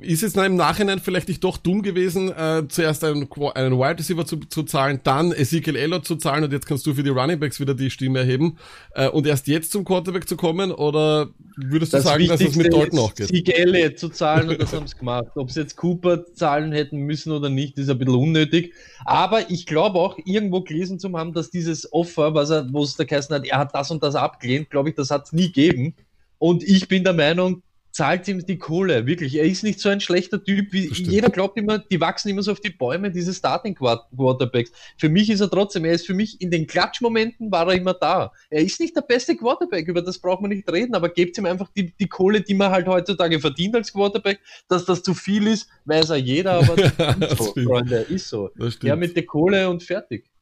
ist 0.02 0.24
es 0.24 0.36
im 0.36 0.56
Nachhinein 0.56 1.00
vielleicht 1.00 1.28
nicht 1.28 1.44
doch 1.44 1.58
dumm 1.58 1.82
gewesen, 1.82 2.32
äh, 2.32 2.64
zuerst 2.70 3.04
einen, 3.04 3.28
einen 3.56 3.78
Wide 3.78 4.00
Receiver 4.00 4.26
zu, 4.26 4.38
zu 4.38 4.64
zahlen, 4.64 5.02
dann 5.04 5.34
Ezekiel 5.34 5.76
Elliott 5.76 6.06
zu 6.06 6.16
zahlen 6.16 6.46
und 6.46 6.54
jetzt 6.54 6.66
kannst 6.66 6.86
du 6.86 6.94
für 6.94 7.04
die 7.04 7.10
Running 7.10 7.40
Backs 7.40 7.60
wieder 7.60 7.76
die 7.76 7.90
Stimme 7.90 8.20
erheben 8.20 8.58
äh, 8.96 9.10
und 9.10 9.28
erst 9.28 9.48
jetzt 9.48 9.72
zum 9.72 9.84
Quarterback 9.84 10.30
zu 10.30 10.38
kommen 10.38 10.72
oder 10.72 11.30
würdest 11.58 11.94
du 11.94 12.02
sagen, 12.02 12.28
dass 12.28 12.42
es 12.42 12.56
mit 12.56 12.72
Dalton 12.72 13.00
auch 13.00 13.14
geht? 13.14 13.28
Sieg 13.28 13.50
Elliott 13.50 14.00
zu 14.00 14.10
zahlen 14.10 14.50
und 14.50 14.62
das 14.62 14.72
haben 14.72 14.88
sie 14.88 14.98
gemacht. 14.98 15.28
Ob 15.36 15.52
sie 15.52 15.60
jetzt 15.60 15.76
Cooper 15.76 16.26
zahlen 16.34 16.72
hätten 16.72 17.00
müssen 17.00 17.32
oder 17.34 17.50
nicht, 17.50 17.78
ist 17.78 17.90
ein 17.90 17.98
bisschen 17.98 18.16
unnötig. 18.16 18.74
Aber 19.06 19.50
ich 19.52 19.66
glaube 19.66 20.00
auch, 20.00 20.18
irgendwo 20.24 20.62
gelesen 20.62 21.00
zu 21.14 21.20
haben, 21.20 21.34
dass 21.34 21.50
dieses 21.50 21.92
Offer, 21.94 22.34
was 22.34 22.50
er, 22.50 22.72
wo 22.72 22.84
es 22.84 22.96
der 22.96 23.06
geheißen 23.06 23.34
hat, 23.36 23.46
er 23.46 23.60
hat 23.60 23.74
das 23.74 23.92
und 23.92 24.04
das 24.04 24.16
abgelehnt, 24.16 24.70
glaube 24.70 24.90
ich, 24.90 24.96
das 24.96 25.12
hat 25.12 25.26
es 25.26 25.34
nie 25.34 25.48
gegeben. 25.48 25.96
Und 26.40 26.64
ich 26.64 26.88
bin 26.88 27.04
der 27.04 27.14
Meinung, 27.14 27.62
zahlt 27.94 28.28
ihm 28.28 28.44
die 28.44 28.58
Kohle. 28.58 29.06
Wirklich, 29.06 29.36
er 29.36 29.46
ist 29.46 29.64
nicht 29.64 29.80
so 29.80 29.88
ein 29.88 30.02
schlechter 30.02 30.44
Typ, 30.44 30.74
wie 30.74 30.88
jeder 30.92 31.30
glaubt 31.30 31.58
immer, 31.58 31.78
die 31.78 32.02
wachsen 32.02 32.30
immer 32.30 32.42
so 32.42 32.52
auf 32.52 32.60
die 32.60 32.72
Bäume, 32.72 33.12
diese 33.12 33.34
Starting 33.34 33.76
Quart- 33.76 34.08
Quarterbacks. 34.16 34.72
Für 34.98 35.10
mich 35.10 35.30
ist 35.30 35.42
er 35.42 35.50
trotzdem, 35.50 35.86
er 35.86 35.94
ist 35.94 36.08
für 36.08 36.16
mich 36.16 36.42
in 36.42 36.50
den 36.50 36.66
Klatschmomenten 36.66 37.52
war 37.52 37.68
er 37.68 37.76
immer 37.76 37.94
da. 37.94 38.32
Er 38.50 38.64
ist 38.64 38.80
nicht 38.80 38.96
der 38.96 39.02
beste 39.02 39.38
Quarterback, 39.38 39.88
über 39.88 40.02
das 40.02 40.18
braucht 40.18 40.42
man 40.42 40.50
nicht 40.50 40.70
reden, 40.72 40.96
aber 40.96 41.10
gebt 41.10 41.38
ihm 41.38 41.46
einfach 41.46 41.70
die, 41.78 41.94
die 41.96 42.08
Kohle, 42.08 42.42
die 42.42 42.56
man 42.56 42.72
halt 42.72 42.88
heutzutage 42.88 43.40
verdient 43.40 43.76
als 43.76 43.94
Quarterback, 43.94 44.40
dass 44.68 44.86
das 44.86 45.04
zu 45.04 45.14
viel 45.14 45.46
ist, 45.46 45.70
weiß 45.86 46.10
er 46.10 46.18
jeder, 46.18 46.54
aber 46.54 46.76
so. 47.38 47.54
Freunde, 47.54 47.98
ist 48.10 48.28
so. 48.28 48.50
Ja, 48.82 48.96
mit 48.96 49.16
der 49.16 49.26
Kohle 49.26 49.70
und 49.70 49.84
fertig. 49.84 50.33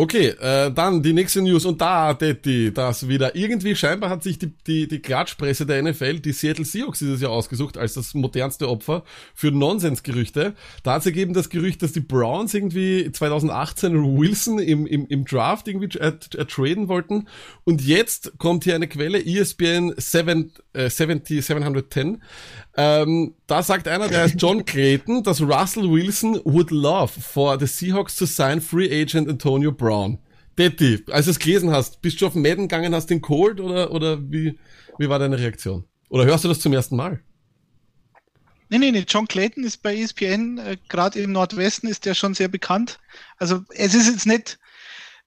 Okay, 0.00 0.28
äh, 0.28 0.72
dann 0.72 1.02
die 1.02 1.12
nächste 1.12 1.42
News 1.42 1.66
und 1.66 1.78
da, 1.78 2.14
Detti, 2.14 2.72
das 2.72 3.06
wieder. 3.06 3.36
Irgendwie 3.36 3.76
scheinbar 3.76 4.08
hat 4.08 4.22
sich 4.22 4.38
die, 4.38 4.46
die, 4.66 4.88
die 4.88 5.00
Klatschpresse 5.00 5.66
der 5.66 5.82
NFL, 5.82 6.20
die 6.20 6.32
Seattle 6.32 6.64
Seahawks 6.64 7.00
dieses 7.00 7.20
Jahr 7.20 7.32
ausgesucht 7.32 7.76
als 7.76 7.92
das 7.92 8.14
modernste 8.14 8.70
Opfer 8.70 9.04
für 9.34 9.50
Nonsensgerüchte. 9.50 10.54
Da 10.84 10.94
hat 10.94 11.00
es 11.00 11.06
ergeben 11.06 11.34
das 11.34 11.50
Gerücht, 11.50 11.82
dass 11.82 11.92
die 11.92 12.00
Browns 12.00 12.54
irgendwie 12.54 13.12
2018 13.12 14.18
Wilson 14.18 14.58
im, 14.58 14.86
im, 14.86 15.06
im 15.06 15.26
Draft 15.26 15.68
irgendwie 15.68 15.98
äh, 15.98 16.14
äh, 16.34 16.46
traden 16.46 16.88
wollten. 16.88 17.28
Und 17.64 17.82
jetzt 17.82 18.38
kommt 18.38 18.64
hier 18.64 18.76
eine 18.76 18.88
Quelle, 18.88 19.22
ESPN 19.22 19.92
7, 19.98 20.50
äh, 20.72 20.88
70, 20.88 21.44
710. 21.44 22.22
Ähm, 22.76 23.34
da 23.46 23.62
sagt 23.62 23.88
einer, 23.88 24.08
der 24.08 24.22
heißt 24.22 24.36
John 24.38 24.64
Clayton, 24.64 25.22
dass 25.22 25.40
Russell 25.40 25.90
Wilson 25.90 26.40
would 26.44 26.70
love 26.70 27.08
for 27.20 27.58
the 27.58 27.66
Seahawks 27.66 28.16
to 28.16 28.26
sign 28.26 28.60
Free 28.60 28.88
Agent 29.02 29.28
Antonio 29.28 29.72
Brown. 29.72 30.18
Detti, 30.56 31.02
als 31.10 31.24
du 31.24 31.32
es 31.32 31.38
gelesen 31.38 31.70
hast, 31.70 32.02
bist 32.02 32.20
du 32.20 32.26
auf 32.26 32.34
Madden 32.34 32.68
gegangen, 32.68 32.94
hast 32.94 33.06
den 33.08 33.20
Cold 33.20 33.60
oder, 33.60 33.92
oder 33.92 34.20
wie, 34.30 34.58
wie 34.98 35.08
war 35.08 35.18
deine 35.18 35.38
Reaktion? 35.38 35.84
Oder 36.10 36.26
hörst 36.26 36.44
du 36.44 36.48
das 36.48 36.60
zum 36.60 36.72
ersten 36.72 36.96
Mal? 36.96 37.22
Nee, 38.68 38.78
nee, 38.78 38.92
nee, 38.92 39.04
John 39.06 39.26
Clayton 39.26 39.64
ist 39.64 39.82
bei 39.82 39.96
ESPN, 39.96 40.58
äh, 40.58 40.76
gerade 40.88 41.18
im 41.18 41.32
Nordwesten 41.32 41.88
ist 41.88 42.06
der 42.06 42.14
schon 42.14 42.34
sehr 42.34 42.46
bekannt. 42.46 43.00
Also 43.36 43.64
es 43.70 43.94
ist 43.94 44.06
jetzt 44.06 44.26
nicht, 44.26 44.59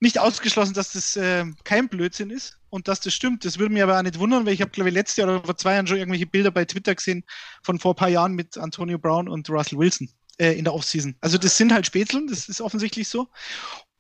nicht 0.04 0.20
ausgeschlossen, 0.20 0.74
dass 0.74 0.94
das 0.94 1.16
äh, 1.16 1.46
kein 1.64 1.90
Blödsinn 1.90 2.30
ist 2.30 2.60
und 2.70 2.88
dass 2.88 3.00
das 3.00 3.14
stimmt. 3.14 3.46
Das 3.46 3.58
würde 3.58 3.74
mich 3.74 3.82
aber 3.82 3.98
auch 3.98 4.04
nicht 4.04 4.20
wundern, 4.20 4.46
weil 4.46 4.54
ich 4.54 4.62
habe, 4.62 4.70
glaube 4.70 4.90
ich, 4.90 4.94
letztes 4.94 5.18
Jahr 5.18 5.30
oder 5.30 5.44
vor 5.44 5.58
zwei 5.58 5.74
Jahren 5.74 5.88
schon 5.88 5.98
irgendwelche 5.98 6.28
Bilder 6.28 6.52
bei 6.52 6.66
Twitter 6.66 6.94
gesehen 6.94 7.24
von 7.64 7.80
vor 7.80 7.94
ein 7.94 7.96
paar 7.96 8.10
Jahren 8.10 8.34
mit 8.34 8.58
Antonio 8.58 9.00
Brown 9.00 9.28
und 9.28 9.50
Russell 9.50 9.80
Wilson 9.80 10.10
äh, 10.38 10.52
in 10.54 10.66
der 10.66 10.74
Offseason. 10.74 11.16
Also 11.22 11.38
das 11.38 11.58
sind 11.58 11.74
halt 11.74 11.88
Spätzeln, 11.88 12.28
das 12.28 12.48
ist 12.48 12.62
offensichtlich 12.62 13.08
so. 13.08 13.28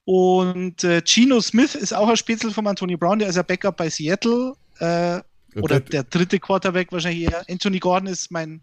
Und 0.05 0.83
äh, 0.83 1.01
Gino 1.05 1.39
Smith 1.39 1.75
ist 1.75 1.93
auch 1.93 2.09
ein 2.09 2.17
Spätzel 2.17 2.51
von 2.51 2.67
Antonio 2.67 2.97
Brown, 2.97 3.19
der 3.19 3.29
ist 3.29 3.37
ja 3.37 3.41
Backup 3.41 3.77
bei 3.77 3.89
Seattle. 3.89 4.53
Äh, 4.79 5.21
oder 5.55 5.79
der 5.79 6.03
dritte 6.03 6.39
Quarterback 6.39 6.91
wahrscheinlich 6.91 7.31
eher. 7.31 7.45
Anthony 7.49 7.79
Gordon 7.79 8.07
ist 8.07 8.31
mein, 8.31 8.61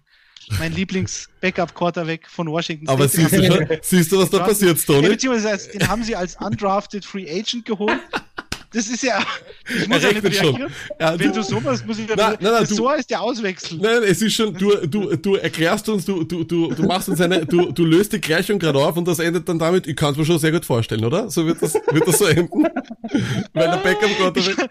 mein 0.59 0.73
Lieblings-Backup-Quarterback 0.73 2.29
von 2.29 2.49
Washington 2.51 2.89
Aber 2.89 3.09
State. 3.09 3.29
siehst 3.29 3.43
du, 3.43 3.47
schon, 3.47 3.67
siehst 3.83 4.13
du, 4.13 4.19
was 4.19 4.31
da 4.31 4.41
passiert, 4.41 4.77
Ja, 4.77 4.83
Stoney? 4.83 5.09
beziehungsweise 5.09 5.71
den 5.71 5.89
haben 5.89 6.03
sie 6.05 6.17
als 6.17 6.37
undrafted 6.37 7.05
Free 7.05 7.29
Agent 7.31 7.65
geholt. 7.65 8.01
Das 8.73 8.87
ist 8.87 9.03
ja, 9.03 9.19
ich 9.69 9.89
muss 9.89 10.01
ja 10.03 10.13
nicht 10.13 10.23
reagieren. 10.25 10.73
Ja, 11.01 11.19
Wenn 11.19 11.29
du- 11.33 11.35
du 11.35 11.43
sowas, 11.43 11.85
muss 11.85 11.99
ich 11.99 12.09
ja, 12.09 12.15
Nein, 12.15 12.37
nein, 12.41 12.53
nein, 12.53 12.53
das 12.61 12.69
du- 12.69 12.75
so 12.77 12.91
ist 12.93 13.11
der 13.11 13.21
Auswechsel. 13.21 13.79
Nein, 13.79 14.03
es 14.05 14.23
ist 14.23 14.33
schon, 14.35 14.55
du, 14.55 14.87
du, 14.87 15.17
du 15.17 15.35
erklärst 15.35 15.89
uns, 15.89 16.05
du, 16.05 16.23
du, 16.23 16.45
du, 16.45 16.69
du 16.73 16.83
machst 16.85 17.09
uns 17.09 17.21
eine, 17.21 17.45
du, 17.47 17.73
du 17.73 17.85
löst 17.85 18.13
die 18.13 18.21
Gleichung 18.21 18.59
gerade 18.61 18.79
auf 18.79 18.97
und 18.97 19.09
das 19.09 19.19
endet 19.19 19.49
dann 19.49 19.59
damit, 19.59 19.89
ich 19.89 19.97
kann 19.97 20.13
es 20.13 20.19
mir 20.19 20.25
schon 20.25 20.39
sehr 20.39 20.53
gut 20.53 20.65
vorstellen, 20.65 21.05
oder? 21.05 21.29
So 21.31 21.45
wird 21.47 21.61
das, 21.61 21.75
wird 21.75 22.07
das 22.07 22.19
so 22.19 22.27
enden? 22.27 22.63
Weil 23.53 23.71
der 23.71 23.77
Backup 23.79 24.11
Quarterback, 24.17 24.71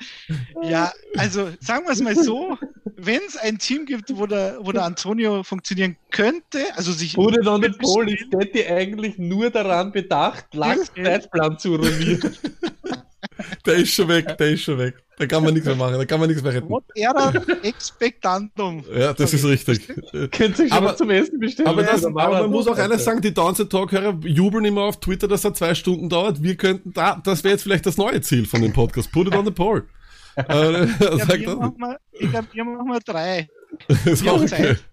Ja, 0.63 0.93
also 1.17 1.49
sagen 1.59 1.85
wir 1.85 1.91
es 1.91 2.01
mal 2.01 2.15
so, 2.15 2.57
wenn 2.95 3.19
es 3.27 3.35
ein 3.35 3.57
Team 3.57 3.85
gibt, 3.85 4.15
wo 4.17 4.25
der, 4.27 4.57
wo 4.61 4.71
der 4.71 4.85
Antonio 4.85 5.43
funktionieren 5.43 5.97
könnte, 6.11 6.59
also 6.75 6.93
sich 6.93 7.17
it 7.17 7.47
on 7.47 7.61
the 7.61 7.69
pole 7.69 8.13
ist 8.13 8.31
Detti 8.33 8.65
eigentlich 8.65 9.17
nur 9.17 9.49
daran 9.49 9.91
bedacht, 9.91 10.45
Lachs 10.53 10.89
Ja. 10.95 11.03
Zeitplan 11.03 11.59
zu 11.59 11.75
ruinieren. 11.75 12.33
der 13.65 13.75
ist 13.75 13.93
schon 13.93 14.07
weg, 14.07 14.37
der 14.37 14.49
ist 14.51 14.63
schon 14.63 14.77
weg. 14.77 14.95
Da 15.17 15.25
kann 15.25 15.43
man 15.43 15.53
nichts 15.53 15.67
mehr 15.67 15.75
machen, 15.75 15.97
da 15.97 16.05
kann 16.05 16.19
man 16.19 16.29
nichts 16.29 16.41
mehr 16.43 16.53
retten. 16.53 16.69
What 16.69 16.85
era 16.95 17.33
expectantum. 17.63 18.83
Ja, 18.95 19.13
das 19.13 19.33
ist 19.33 19.45
richtig. 19.45 19.85
Könnt 20.31 20.59
ihr 20.59 20.69
schon 20.69 20.71
Aber- 20.71 20.95
zum 20.95 21.09
Essen 21.09 21.39
bestellen? 21.39 21.67
Aber, 21.67 21.83
das, 21.83 22.05
aber 22.05 22.41
man 22.41 22.49
muss 22.49 22.67
auch 22.67 22.77
eines 22.77 23.03
sagen, 23.03 23.21
die 23.21 23.33
Downset 23.33 23.69
Talk-Hörer 23.69 24.17
jubeln 24.23 24.63
immer 24.65 24.83
auf 24.83 24.99
Twitter, 24.99 25.27
dass 25.27 25.43
er 25.43 25.53
zwei 25.53 25.75
Stunden 25.75 26.07
dauert. 26.07 26.41
Wir 26.41 26.55
könnten 26.55 26.93
da, 26.93 27.21
das 27.23 27.43
wäre 27.43 27.53
jetzt 27.53 27.63
vielleicht 27.63 27.85
das 27.85 27.97
neue 27.97 28.21
Ziel 28.21 28.45
von 28.45 28.61
dem 28.61 28.71
Podcast. 28.71 29.11
Put 29.11 29.27
it 29.27 29.35
on 29.35 29.45
the 29.45 29.51
pole. 29.51 29.83
Äh, 30.35 30.43
das. 30.99 31.27
ich 31.33 31.45
glaube, 31.45 32.47
wir 32.53 32.63
machen 32.63 32.87
wir 32.87 32.99
drei. 32.99 33.49
Ist 34.05 34.23
Wir 34.23 34.31
auch 34.31 34.37
haben 34.37 34.45
okay. 34.45 34.75
Zeit. 34.75 34.83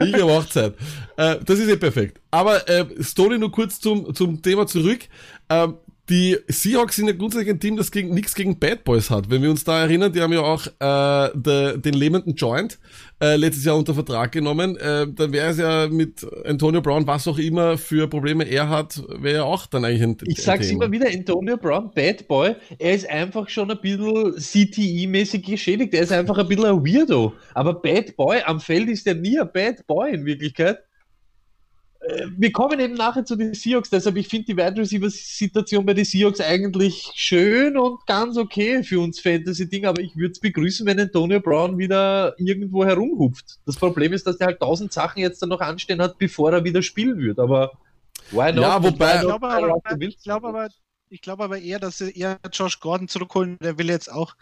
Ich 0.00 0.14
habe 0.14 0.24
auch 0.32 0.44
Zeit. 0.46 0.74
Äh, 1.16 1.36
das 1.44 1.58
ist 1.58 1.68
eh 1.68 1.76
perfekt. 1.76 2.20
Aber 2.30 2.68
äh, 2.68 2.84
Story 3.02 3.38
nur 3.38 3.50
kurz 3.50 3.80
zum, 3.80 4.14
zum 4.14 4.42
Thema 4.42 4.66
zurück. 4.66 5.00
Ähm, 5.48 5.74
die 6.10 6.36
Seahawks 6.48 6.96
sind 6.96 7.06
ja 7.06 7.14
grundsätzlich 7.14 7.50
ein 7.50 7.60
Team, 7.60 7.76
das 7.76 7.92
gegen, 7.92 8.12
nichts 8.12 8.34
gegen 8.34 8.58
Bad 8.58 8.82
Boys 8.82 9.10
hat. 9.10 9.30
Wenn 9.30 9.42
wir 9.42 9.50
uns 9.50 9.62
da 9.62 9.80
erinnern, 9.80 10.12
die 10.12 10.20
haben 10.20 10.32
ja 10.32 10.40
auch 10.40 10.66
äh, 10.66 11.30
de, 11.38 11.78
den 11.78 11.94
lebenden 11.94 12.34
Joint 12.34 12.80
äh, 13.22 13.36
letztes 13.36 13.64
Jahr 13.64 13.76
unter 13.76 13.94
Vertrag 13.94 14.32
genommen. 14.32 14.76
Äh, 14.76 15.06
dann 15.08 15.32
wäre 15.32 15.50
es 15.50 15.58
ja 15.58 15.86
mit 15.88 16.26
Antonio 16.44 16.80
Brown, 16.80 17.06
was 17.06 17.28
auch 17.28 17.38
immer 17.38 17.78
für 17.78 18.08
Probleme 18.08 18.44
er 18.44 18.68
hat, 18.68 19.00
wäre 19.08 19.36
ja 19.36 19.44
auch 19.44 19.66
dann 19.66 19.84
eigentlich 19.84 20.02
ein 20.02 20.16
Ich 20.26 20.38
ein 20.38 20.42
sag's 20.42 20.66
Thema. 20.68 20.84
immer 20.84 20.92
wieder, 20.92 21.06
Antonio 21.08 21.56
Brown, 21.56 21.92
Bad 21.94 22.26
Boy, 22.26 22.56
er 22.78 22.94
ist 22.94 23.08
einfach 23.08 23.48
schon 23.48 23.70
ein 23.70 23.80
bisschen 23.80 24.34
CTI-mäßig 24.34 25.46
geschädigt. 25.46 25.94
Er 25.94 26.02
ist 26.02 26.12
einfach 26.12 26.38
ein 26.38 26.48
bisschen 26.48 26.64
ein 26.64 26.84
Weirdo. 26.84 27.34
Aber 27.54 27.74
Bad 27.74 28.16
Boy, 28.16 28.40
am 28.44 28.58
Feld 28.58 28.88
ist 28.88 29.06
er 29.06 29.14
nie 29.14 29.38
ein 29.38 29.48
Bad 29.52 29.86
Boy 29.86 30.12
in 30.12 30.24
Wirklichkeit. 30.26 30.78
Wir 32.36 32.52
kommen 32.52 32.80
eben 32.80 32.94
nachher 32.94 33.24
zu 33.24 33.36
den 33.36 33.54
Seahawks, 33.54 33.90
deshalb 33.90 34.16
ich 34.16 34.28
finde 34.28 34.46
die 34.46 34.56
Wide 34.56 34.80
Receiver 34.80 35.10
Situation 35.10 35.84
bei 35.84 35.94
den 35.94 36.04
Seahawks 36.04 36.40
eigentlich 36.40 37.10
schön 37.14 37.76
und 37.76 38.06
ganz 38.06 38.36
okay 38.36 38.82
für 38.82 39.00
uns 39.00 39.20
Fantasy-Ding, 39.20 39.86
aber 39.86 40.00
ich 40.00 40.16
würde 40.16 40.32
es 40.32 40.40
begrüßen, 40.40 40.86
wenn 40.86 41.00
Antonio 41.00 41.40
Brown 41.40 41.78
wieder 41.78 42.34
irgendwo 42.38 42.84
herumhupft. 42.84 43.58
Das 43.66 43.76
Problem 43.76 44.12
ist, 44.12 44.26
dass 44.26 44.36
er 44.36 44.48
halt 44.48 44.60
tausend 44.60 44.92
Sachen 44.92 45.20
jetzt 45.20 45.42
dann 45.42 45.48
noch 45.48 45.60
anstehen 45.60 46.00
hat, 46.00 46.18
bevor 46.18 46.52
er 46.52 46.64
wieder 46.64 46.82
spielen 46.82 47.18
wird, 47.18 47.38
aber 47.38 47.72
why 48.30 48.52
not? 48.52 48.62
Ja, 48.62 48.82
wobei, 48.82 49.14
ich 49.14 49.20
glaube 49.20 49.48
aber, 49.48 49.80
ich 50.00 50.22
glaube 50.22 50.48
aber 50.48 50.68
ich 51.10 51.20
glaube 51.22 51.42
aber 51.42 51.58
eher, 51.58 51.80
dass 51.80 51.98
sie 51.98 52.10
eher 52.12 52.38
Josh 52.52 52.78
Gordon 52.78 53.08
zurückholen. 53.08 53.58
Der 53.60 53.76
will 53.78 53.88
jetzt 53.88 54.10
auch 54.10 54.36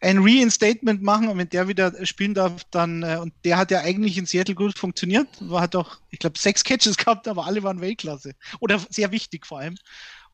ein 0.00 0.18
Reinstatement 0.18 1.02
machen 1.02 1.28
und 1.28 1.36
wenn 1.36 1.50
der 1.50 1.68
wieder 1.68 1.92
spielen 2.06 2.32
darf, 2.32 2.64
dann, 2.70 3.02
äh, 3.02 3.18
und 3.20 3.34
der 3.44 3.58
hat 3.58 3.70
ja 3.70 3.80
eigentlich 3.80 4.16
in 4.16 4.24
Seattle 4.24 4.54
gut 4.54 4.78
funktioniert, 4.78 5.28
war 5.40 5.60
hat 5.60 5.74
doch, 5.74 5.98
ich 6.10 6.18
glaube, 6.18 6.38
sechs 6.38 6.64
Catches 6.64 6.96
gehabt, 6.96 7.28
aber 7.28 7.46
alle 7.46 7.62
waren 7.62 7.80
Weltklasse. 7.80 8.32
Oder 8.60 8.80
sehr 8.88 9.12
wichtig 9.12 9.46
vor 9.46 9.60
allem. 9.60 9.76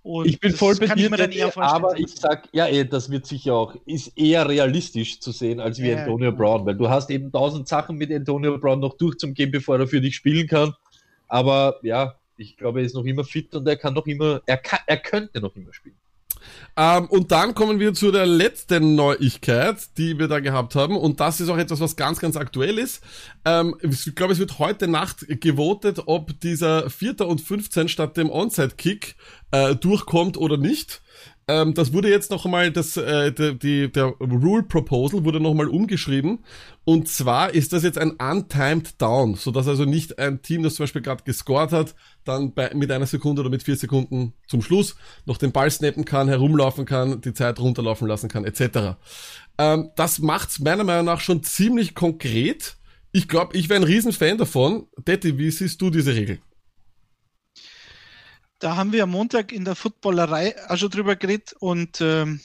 Und 0.05 0.27
ich 0.27 0.41
bin 0.41 0.53
voll 0.53 0.75
bei 0.77 0.87
dir, 0.87 1.53
aber 1.57 1.97
ich 1.97 2.11
sag, 2.11 2.49
ja, 2.53 2.67
ey, 2.67 2.89
das 2.89 3.09
wird 3.09 3.25
sicher 3.25 3.55
auch, 3.55 3.77
ist 3.87 4.19
eher 4.19 4.49
realistisch 4.49 5.21
zu 5.21 5.31
sehen 5.31 5.61
als 5.61 5.79
wie 5.79 5.91
ja, 5.91 5.99
Antonio. 5.99 6.33
Brown, 6.33 6.67
weil 6.67 6.75
du 6.75 6.89
hast 6.89 7.09
eben 7.11 7.31
tausend 7.31 7.69
Sachen 7.69 7.99
mit 7.99 8.11
Antonio 8.11 8.59
Brown 8.59 8.81
noch 8.81 8.97
durchzugehen, 8.97 9.53
bevor 9.53 9.79
er 9.79 9.87
für 9.87 10.01
dich 10.01 10.17
spielen 10.17 10.49
kann. 10.49 10.75
Aber 11.29 11.77
ja, 11.83 12.17
ich 12.43 12.57
glaube, 12.57 12.81
er 12.81 12.87
ist 12.87 12.95
noch 12.95 13.05
immer 13.05 13.25
fit 13.25 13.55
und 13.55 13.67
er 13.67 13.77
kann 13.77 13.95
noch 13.95 14.07
immer, 14.07 14.43
er, 14.47 14.57
kann, 14.59 14.81
er 14.87 14.99
könnte 14.99 15.41
noch 15.41 15.57
immer 15.57 15.73
spielen. 15.73 15.97
Ähm, 16.77 17.07
und 17.07 17.31
dann 17.33 17.55
kommen 17.55 17.81
wir 17.81 17.95
zu 17.95 18.11
der 18.11 18.27
letzten 18.27 18.95
Neuigkeit, 18.95 19.77
die 19.99 20.19
wir 20.19 20.29
da 20.29 20.41
gehabt 20.41 20.75
haben. 20.75 20.97
Und 20.97 21.21
das 21.21 21.41
ist 21.41 21.49
auch 21.49 21.59
etwas, 21.59 21.81
was 21.81 21.97
ganz, 21.97 22.19
ganz 22.19 22.37
aktuell 22.37 22.79
ist. 22.79 23.03
Ähm, 23.45 23.77
ich 23.83 24.15
glaube, 24.15 24.33
es 24.33 24.39
wird 24.39 24.59
heute 24.59 24.89
Nacht 24.89 25.27
gewotet, 25.41 26.03
ob 26.07 26.39
dieser 26.41 26.91
Vierter 26.91 27.29
und 27.29 27.41
15 27.41 27.89
statt 27.89 28.17
dem 28.17 28.31
Onside-Kick 28.31 29.17
äh, 29.51 29.75
durchkommt 29.77 30.37
oder 30.37 30.57
nicht. 30.57 31.03
Ähm, 31.49 31.75
das 31.75 31.93
wurde 31.93 32.09
jetzt 32.09 32.31
noch 32.31 32.45
einmal, 32.45 32.71
das, 32.71 32.97
äh, 32.97 33.33
die, 33.33 33.59
die, 33.59 33.93
der 33.93 34.05
Rule 34.21 34.63
Proposal 34.63 35.25
wurde 35.25 35.41
noch 35.41 35.55
mal 35.55 35.69
umgeschrieben. 35.69 36.41
Und 36.85 37.09
zwar 37.09 37.53
ist 37.53 37.73
das 37.73 37.83
jetzt 37.83 37.99
ein 37.99 38.13
untimed 38.13 39.01
Down, 39.01 39.35
so 39.35 39.51
dass 39.51 39.67
also 39.67 39.85
nicht 39.85 40.19
ein 40.19 40.43
Team, 40.43 40.63
das 40.63 40.75
zum 40.75 40.85
Beispiel 40.85 41.03
gerade 41.03 41.25
gescored 41.25 41.73
hat, 41.73 41.95
dann 42.25 42.55
bei, 42.55 42.73
mit 42.75 42.91
einer 42.91 43.07
Sekunde 43.07 43.41
oder 43.41 43.51
mit 43.51 43.63
vier 43.63 43.77
Sekunden 43.77 44.35
zum 44.47 44.63
Schluss 44.63 44.95
noch 45.27 45.37
den 45.37 45.53
Ball 45.53 45.71
snappen 45.71 46.05
kann, 46.05 46.29
herumlaufen 46.29 46.85
kann, 46.85 47.21
die 47.21 47.35
Zeit 47.35 47.59
runterlaufen 47.59 48.07
lassen 48.07 48.29
kann, 48.29 48.45
etc. 48.45 48.97
Ähm, 49.59 49.91
das 49.97 50.21
macht's 50.21 50.61
meiner 50.61 50.85
Meinung 50.85 51.07
nach 51.07 51.21
schon 51.21 51.43
ziemlich 51.43 51.95
konkret. 51.95 52.77
Ich 53.11 53.29
glaube, 53.29 53.57
ich 53.57 53.69
wäre 53.69 53.81
ein 53.81 53.85
Riesenfan 53.85 54.39
davon. 54.39 54.87
Detti, 54.97 55.39
wie 55.39 55.51
siehst 55.51 55.83
du 55.83 55.91
diese 55.91 56.15
Regel? 56.15 56.39
Da 58.63 58.77
haben 58.77 58.93
wir 58.93 59.03
am 59.03 59.11
Montag 59.11 59.51
in 59.51 59.65
der 59.65 59.75
Footballerei 59.75 60.55
auch 60.71 60.77
schon 60.77 60.91
drüber 60.91 61.17
geredet 61.17 61.53
und 61.59 62.01
ähm, 62.01 62.39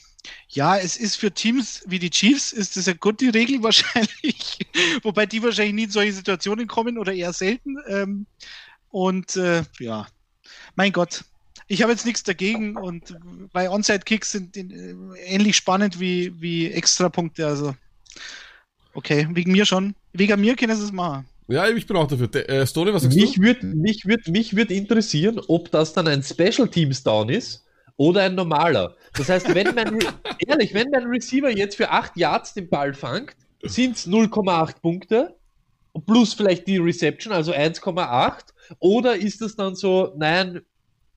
ja, 0.50 0.76
es 0.76 0.98
ist 0.98 1.16
für 1.16 1.32
Teams 1.32 1.84
wie 1.86 2.00
die 2.00 2.10
Chiefs 2.10 2.52
ist 2.52 2.76
das 2.76 2.88
eine 2.88 2.98
gute 2.98 3.32
Regel 3.36 3.62
wahrscheinlich, 3.64 4.58
wobei 5.04 5.28
die 5.28 5.44
wahrscheinlich 5.44 5.76
nie 5.76 5.84
in 5.84 5.92
solche 5.92 6.14
Situationen 6.14 6.66
kommen 6.66 6.98
oder 6.98 7.14
eher 7.14 7.34
selten. 7.34 7.78
Ähm, 7.88 8.26
und 8.90 9.36
äh, 9.36 9.64
ja, 9.78 10.08
mein 10.76 10.92
Gott, 10.92 11.24
ich 11.68 11.84
habe 11.84 11.92
jetzt 11.92 12.08
nichts 12.08 12.24
dagegen 12.24 12.78
und 12.78 13.16
bei 13.54 13.70
Onside-Kicks 13.70 14.32
sind 14.32 14.58
in, 14.58 14.72
äh, 14.72 15.20
ähnlich 15.20 15.56
spannend 15.56 16.00
wie, 16.00 16.34
wie 16.42 16.72
Extrapunkte. 16.72 17.46
Also 17.46 17.76
okay, 18.96 19.28
wegen 19.34 19.52
mir 19.52 19.68
schon. 19.68 19.94
Wegen 20.14 20.42
mir 20.42 20.56
können 20.56 20.78
sie 20.78 20.86
es 20.86 20.92
machen. 20.92 21.28
Ja, 21.48 21.68
ich 21.70 21.88
bin 21.88 21.96
auch 21.96 22.08
dafür. 22.08 22.34
Äh, 22.36 22.68
Stone, 22.68 22.94
was 22.94 23.04
sagst 23.04 23.18
mich 23.18 23.36
du? 23.36 23.42
Würd, 23.42 23.64
mich 23.64 24.06
würde 24.06 24.32
mich 24.32 24.56
würd 24.56 24.70
interessieren, 24.72 25.40
ob 25.48 25.72
das 25.72 25.94
dann 25.94 26.08
ein 26.08 26.22
Special 26.22 26.68
Teams 26.68 27.04
Down 27.04 27.30
ist 27.30 27.66
oder 27.96 28.24
ein 28.24 28.36
normaler. 28.36 28.96
Das 29.14 29.30
heißt, 29.30 29.54
wenn 29.56 29.74
mein, 29.74 29.98
ehrlich, 30.48 30.74
wenn 30.74 30.90
mein 30.92 31.06
Receiver 31.06 31.50
jetzt 31.50 31.78
für 31.78 31.90
8 31.90 32.18
Yards 32.18 32.54
den 32.54 32.70
Ball 32.70 32.94
fängt, 32.94 33.36
sind 33.64 33.96
es 33.96 34.08
0,8 34.08 34.82
Punkte 34.82 35.36
plus 36.06 36.34
vielleicht 36.34 36.68
die 36.68 36.78
Reception, 36.78 37.34
also 37.34 37.54
1,8 37.54 38.34
oder 38.80 39.16
ist 39.16 39.42
das 39.42 39.56
dann 39.56 39.76
so, 39.76 40.14
nein, 40.18 40.62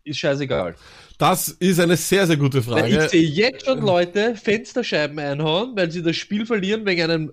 ist 0.05 0.19
scheißegal. 0.19 0.75
Das 1.19 1.49
ist 1.49 1.79
eine 1.81 1.97
sehr, 1.97 2.27
sehr 2.27 2.37
gute 2.37 2.63
Frage. 2.63 2.83
Weil 2.83 3.05
ich 3.05 3.11
sehe 3.11 3.29
jetzt 3.29 3.67
schon 3.67 3.81
Leute 3.81 4.35
Fensterscheiben 4.37 5.19
einhauen, 5.19 5.77
weil 5.77 5.91
sie 5.91 6.03
das 6.03 6.17
Spiel 6.17 6.47
verlieren 6.47 6.87
wegen 6.87 7.03
einem 7.03 7.33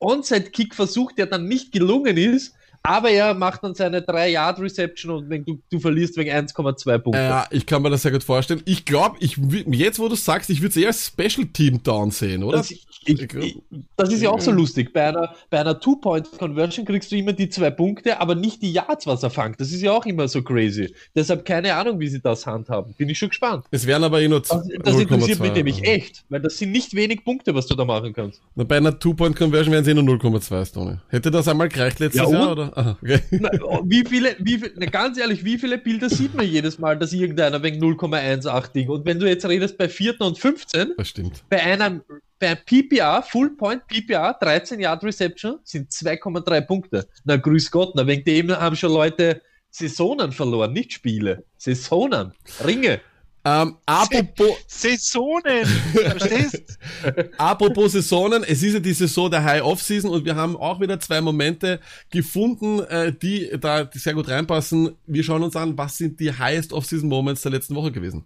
Onside-Kick 0.00 0.74
versucht, 0.74 1.18
der 1.18 1.26
dann 1.26 1.46
nicht 1.46 1.72
gelungen 1.72 2.16
ist, 2.16 2.54
aber 2.86 3.10
er 3.10 3.32
macht 3.32 3.64
dann 3.64 3.74
seine 3.74 4.00
3-Yard-Reception 4.00 5.10
und 5.10 5.30
wenn 5.30 5.42
du, 5.42 5.58
du 5.70 5.80
verlierst 5.80 6.18
wegen 6.18 6.30
1,2 6.30 6.98
Punkte. 6.98 7.18
Ja, 7.18 7.46
ich 7.50 7.64
kann 7.64 7.80
mir 7.80 7.88
das 7.88 8.02
sehr 8.02 8.12
gut 8.12 8.22
vorstellen. 8.22 8.62
Ich 8.66 8.84
glaube, 8.84 9.16
ich, 9.20 9.38
jetzt 9.68 9.98
wo 9.98 10.06
du 10.06 10.16
sagst, 10.16 10.50
ich 10.50 10.60
würde 10.60 10.68
es 10.68 10.76
eher 10.76 10.88
als 10.88 11.06
Special 11.06 11.46
Team 11.46 11.82
Down 11.82 12.10
sehen, 12.10 12.44
oder? 12.44 12.58
Das, 12.58 12.70
ich, 12.70 12.86
ich, 13.06 13.58
das 13.96 14.12
ist 14.12 14.20
ja 14.20 14.28
auch 14.28 14.40
so 14.40 14.50
lustig. 14.50 14.92
Bei 14.92 15.08
einer, 15.08 15.34
bei 15.48 15.60
einer 15.60 15.80
Two-Point-Conversion 15.80 16.84
kriegst 16.84 17.10
du 17.10 17.16
immer 17.16 17.32
die 17.32 17.48
zwei 17.48 17.70
Punkte, 17.70 18.20
aber 18.20 18.34
nicht 18.34 18.60
die 18.60 18.72
Yards, 18.72 19.06
was 19.06 19.22
er 19.22 19.30
fängt. 19.30 19.58
Das 19.60 19.72
ist 19.72 19.80
ja 19.80 19.92
auch 19.92 20.04
immer 20.04 20.28
so 20.28 20.42
crazy. 20.42 20.94
Deshalb 21.14 21.46
keine 21.46 21.74
Ahnung, 21.74 21.98
wie 22.00 22.08
sie 22.08 22.20
das 22.20 22.46
handhaben. 22.46 22.92
Bin 22.98 23.08
ich 23.08 23.18
schon 23.18 23.30
gespannt. 23.30 23.64
Es 23.70 23.86
wären 23.86 24.04
aber 24.04 24.20
eh 24.20 24.28
nur 24.28 24.40
Das, 24.40 24.62
das 24.82 24.98
interessiert 24.98 25.40
mich 25.40 25.52
nämlich 25.52 25.82
echt, 25.84 26.24
weil 26.28 26.40
das 26.40 26.58
sind 26.58 26.70
nicht 26.70 26.94
wenig 26.94 27.24
Punkte, 27.24 27.54
was 27.54 27.66
du 27.66 27.74
da 27.74 27.86
machen 27.86 28.12
kannst. 28.12 28.42
Na, 28.54 28.64
bei 28.64 28.76
einer 28.76 28.98
Two-Point-Conversion 28.98 29.72
wären 29.72 29.84
sie 29.84 29.92
eh 29.92 29.94
nur 29.94 30.04
0,2, 30.04 30.66
Stone. 30.66 31.00
Hätte 31.08 31.30
das 31.30 31.48
einmal 31.48 31.70
gereicht 31.70 31.98
letztes 32.00 32.20
ja, 32.20 32.30
Jahr, 32.30 32.52
oder? 32.52 32.73
Aha, 32.74 32.98
okay. 33.00 33.20
Na, 33.30 33.50
wie 33.84 34.04
viele, 34.04 34.36
wie 34.40 34.58
viele, 34.58 34.86
ganz 34.88 35.18
ehrlich, 35.18 35.44
wie 35.44 35.58
viele 35.58 35.78
Bilder 35.78 36.10
sieht 36.10 36.34
man 36.34 36.46
jedes 36.46 36.78
Mal, 36.78 36.98
dass 36.98 37.12
irgendeiner 37.12 37.62
wegen 37.62 37.82
0,18 37.82 38.72
Ding 38.72 38.88
und 38.88 39.04
wenn 39.04 39.18
du 39.18 39.28
jetzt 39.28 39.46
redest 39.46 39.78
bei 39.78 39.88
4. 39.88 40.20
und 40.20 40.38
15, 40.38 40.94
das 40.96 41.08
stimmt. 41.08 41.44
bei 41.48 41.62
einem, 41.62 42.02
bei 42.38 42.48
einem 42.48 42.58
PPA, 42.64 43.22
Full 43.22 43.56
Point 43.56 43.82
PPA, 43.86 44.32
13 44.32 44.80
Yard 44.80 45.04
Reception, 45.04 45.58
sind 45.62 45.90
2,3 45.90 46.60
Punkte. 46.62 47.06
Na, 47.24 47.36
grüß 47.36 47.70
Gott, 47.70 47.94
na, 47.94 48.06
wegen 48.06 48.24
dem 48.24 48.50
haben 48.50 48.76
schon 48.76 48.92
Leute 48.92 49.40
Saisonen 49.70 50.32
verloren, 50.32 50.72
nicht 50.72 50.92
Spiele. 50.92 51.44
Saisonen, 51.56 52.32
Ringe. 52.64 53.00
Ähm, 53.46 53.76
apropos 53.84 54.56
Saisonen, 54.66 55.66
verstehst? 55.66 56.78
apropos 57.36 57.92
Saisonen, 57.92 58.42
es 58.42 58.62
ist 58.62 58.72
ja 58.72 58.80
die 58.80 58.94
Saison 58.94 59.30
der 59.30 59.44
High 59.44 59.62
Off 59.62 59.82
Season 59.82 60.10
und 60.10 60.24
wir 60.24 60.34
haben 60.34 60.56
auch 60.56 60.80
wieder 60.80 60.98
zwei 60.98 61.20
Momente 61.20 61.78
gefunden, 62.08 62.80
äh, 62.80 63.12
die 63.12 63.50
da 63.60 63.88
sehr 63.92 64.14
gut 64.14 64.28
reinpassen. 64.28 64.96
Wir 65.06 65.22
schauen 65.22 65.42
uns 65.42 65.56
an, 65.56 65.76
was 65.76 65.98
sind 65.98 66.18
die 66.20 66.32
Highest 66.32 66.72
Off 66.72 66.86
Season 66.86 67.08
Moments 67.08 67.42
der 67.42 67.52
letzten 67.52 67.74
Woche 67.74 67.92
gewesen? 67.92 68.24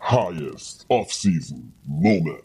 Highest 0.00 0.84
Off 0.88 1.12
Season 1.12 1.72
Moment. 1.84 2.44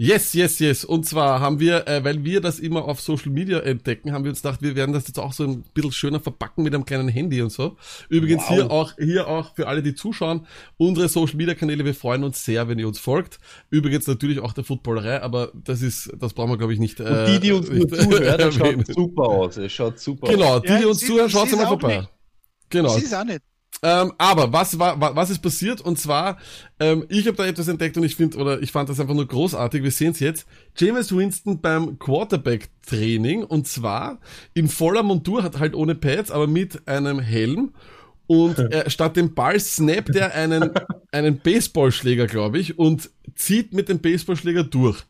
Yes, 0.00 0.32
yes, 0.32 0.60
yes. 0.60 0.84
Und 0.84 1.06
zwar 1.06 1.40
haben 1.40 1.58
wir, 1.58 1.88
äh, 1.88 2.04
weil 2.04 2.22
wir 2.22 2.40
das 2.40 2.60
immer 2.60 2.84
auf 2.84 3.00
Social 3.00 3.32
Media 3.32 3.58
entdecken, 3.58 4.12
haben 4.12 4.22
wir 4.22 4.30
uns 4.30 4.42
gedacht, 4.42 4.62
wir 4.62 4.76
werden 4.76 4.92
das 4.92 5.08
jetzt 5.08 5.18
auch 5.18 5.32
so 5.32 5.42
ein 5.42 5.64
bisschen 5.74 5.90
schöner 5.90 6.20
verpacken 6.20 6.62
mit 6.62 6.72
einem 6.72 6.84
kleinen 6.84 7.08
Handy 7.08 7.42
und 7.42 7.50
so. 7.50 7.76
Übrigens 8.08 8.44
wow. 8.44 8.48
hier 8.48 8.70
auch, 8.70 8.92
hier 8.96 9.26
auch 9.26 9.56
für 9.56 9.66
alle, 9.66 9.82
die 9.82 9.96
zuschauen, 9.96 10.46
unsere 10.76 11.08
Social 11.08 11.34
Media 11.36 11.56
Kanäle, 11.56 11.84
wir 11.84 11.96
freuen 11.96 12.22
uns 12.22 12.44
sehr, 12.44 12.68
wenn 12.68 12.78
ihr 12.78 12.86
uns 12.86 13.00
folgt. 13.00 13.40
Übrigens 13.70 14.06
natürlich 14.06 14.38
auch 14.38 14.52
der 14.52 14.62
Footballerei, 14.62 15.20
aber 15.20 15.50
das 15.52 15.82
ist, 15.82 16.12
das 16.16 16.32
brauchen 16.32 16.50
wir 16.50 16.58
glaube 16.58 16.74
ich 16.74 16.78
nicht. 16.78 17.00
Äh, 17.00 17.02
und 17.02 17.26
die, 17.26 17.40
die 17.40 17.50
uns 17.50 17.68
nur 17.68 17.88
zuhören, 17.88 18.38
das 18.38 18.54
schaut 18.54 18.86
super 18.86 19.22
aus. 19.24 19.56
Es 19.56 19.72
schaut 19.72 19.98
super 19.98 20.28
genau, 20.28 20.58
aus. 20.58 20.62
Genau, 20.62 20.74
die, 20.76 20.80
die 20.80 20.88
uns 20.88 21.00
zuhören, 21.00 21.28
schaut 21.28 21.50
mal 21.50 21.66
vorbei. 21.66 21.98
Nicht. 21.98 22.10
Genau. 22.70 22.96
Ich 22.96 23.16
auch 23.16 23.24
nicht. 23.24 23.40
Ähm, 23.82 24.12
aber 24.18 24.52
was 24.52 24.78
war, 24.78 25.00
was 25.00 25.30
ist 25.30 25.38
passiert? 25.38 25.80
Und 25.80 25.98
zwar, 25.98 26.38
ähm, 26.80 27.04
ich 27.08 27.26
habe 27.26 27.36
da 27.36 27.46
etwas 27.46 27.68
entdeckt 27.68 27.96
und 27.96 28.02
ich 28.02 28.16
finde, 28.16 28.36
oder 28.38 28.60
ich 28.60 28.72
fand 28.72 28.88
das 28.88 28.98
einfach 28.98 29.14
nur 29.14 29.26
großartig. 29.26 29.82
Wir 29.82 29.90
sehen 29.92 30.12
es 30.12 30.20
jetzt. 30.20 30.46
James 30.76 31.14
Winston 31.14 31.60
beim 31.60 31.98
Quarterback-Training 31.98 33.44
und 33.44 33.68
zwar 33.68 34.18
in 34.54 34.68
voller 34.68 35.04
Montur, 35.04 35.44
hat 35.44 35.60
halt 35.60 35.74
ohne 35.74 35.94
Pads, 35.94 36.30
aber 36.30 36.48
mit 36.48 36.88
einem 36.88 37.20
Helm. 37.20 37.72
Und 38.26 38.58
er, 38.58 38.90
statt 38.90 39.16
dem 39.16 39.34
Ball 39.34 39.58
snappt 39.58 40.14
er 40.14 40.34
einen, 40.34 40.70
einen 41.12 41.38
Baseballschläger, 41.38 42.26
glaube 42.26 42.58
ich, 42.58 42.78
und 42.78 43.10
zieht 43.36 43.72
mit 43.72 43.88
dem 43.88 44.00
Baseballschläger 44.00 44.64
durch. 44.64 45.04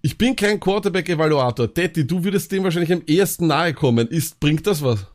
Ich 0.00 0.16
bin 0.16 0.36
kein 0.36 0.60
Quarterback-Evaluator. 0.60 1.68
Detti, 1.68 2.06
du 2.06 2.24
würdest 2.24 2.50
dem 2.52 2.64
wahrscheinlich 2.64 2.92
am 2.92 3.02
ehesten 3.06 3.48
nahe 3.48 3.74
kommen. 3.74 4.08
Ist, 4.08 4.40
bringt 4.40 4.66
das 4.66 4.82
was? 4.82 5.06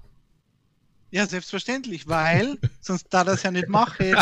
Ja, 1.15 1.25
selbstverständlich, 1.25 2.09
weil 2.09 2.57
sonst 2.81 3.07
da 3.09 3.23
das 3.23 3.41
ja 3.41 3.49
nicht 3.49 3.69
mache. 3.69 4.17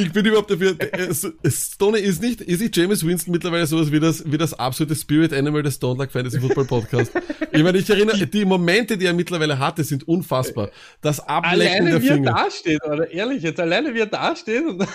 ich 0.00 0.12
bin 0.12 0.26
überhaupt 0.26 0.50
dafür. 0.50 0.74
Äh, 0.80 1.14
Stoney 1.48 2.00
ist 2.00 2.20
nicht, 2.20 2.40
ist 2.40 2.60
nicht 2.60 2.76
James 2.76 3.06
Winston 3.06 3.30
mittlerweile 3.30 3.64
sowas 3.68 3.92
wie 3.92 4.00
das, 4.00 4.24
wie 4.26 4.38
das 4.38 4.54
absolute 4.54 4.96
Spirit 4.96 5.32
Animal 5.32 5.62
des 5.62 5.76
Stone 5.76 6.00
Like 6.00 6.10
Fantasy 6.10 6.40
Football 6.40 6.64
Podcast. 6.64 7.12
Ich 7.54 7.62
meine, 7.62 7.76
ich 7.76 7.90
erinnere, 7.90 8.26
die 8.26 8.46
Momente, 8.46 8.96
die 8.96 9.04
er 9.04 9.12
mittlerweile 9.12 9.58
hatte, 9.58 9.84
sind 9.84 10.08
unfassbar. 10.08 10.70
Das 11.02 11.20
Ablecken 11.20 11.86
alleine, 11.86 11.90
der 11.90 12.00
Finger. 12.00 12.34
Alleine 12.34 12.56
wie 12.64 12.72
er 12.72 12.78
dasteht, 12.78 12.84
oder 12.84 13.10
ehrlich 13.10 13.42
jetzt, 13.42 13.60
alleine 13.60 13.94
wie 13.94 14.00
er 14.00 14.06
dasteht 14.06 14.64
und 14.64 14.88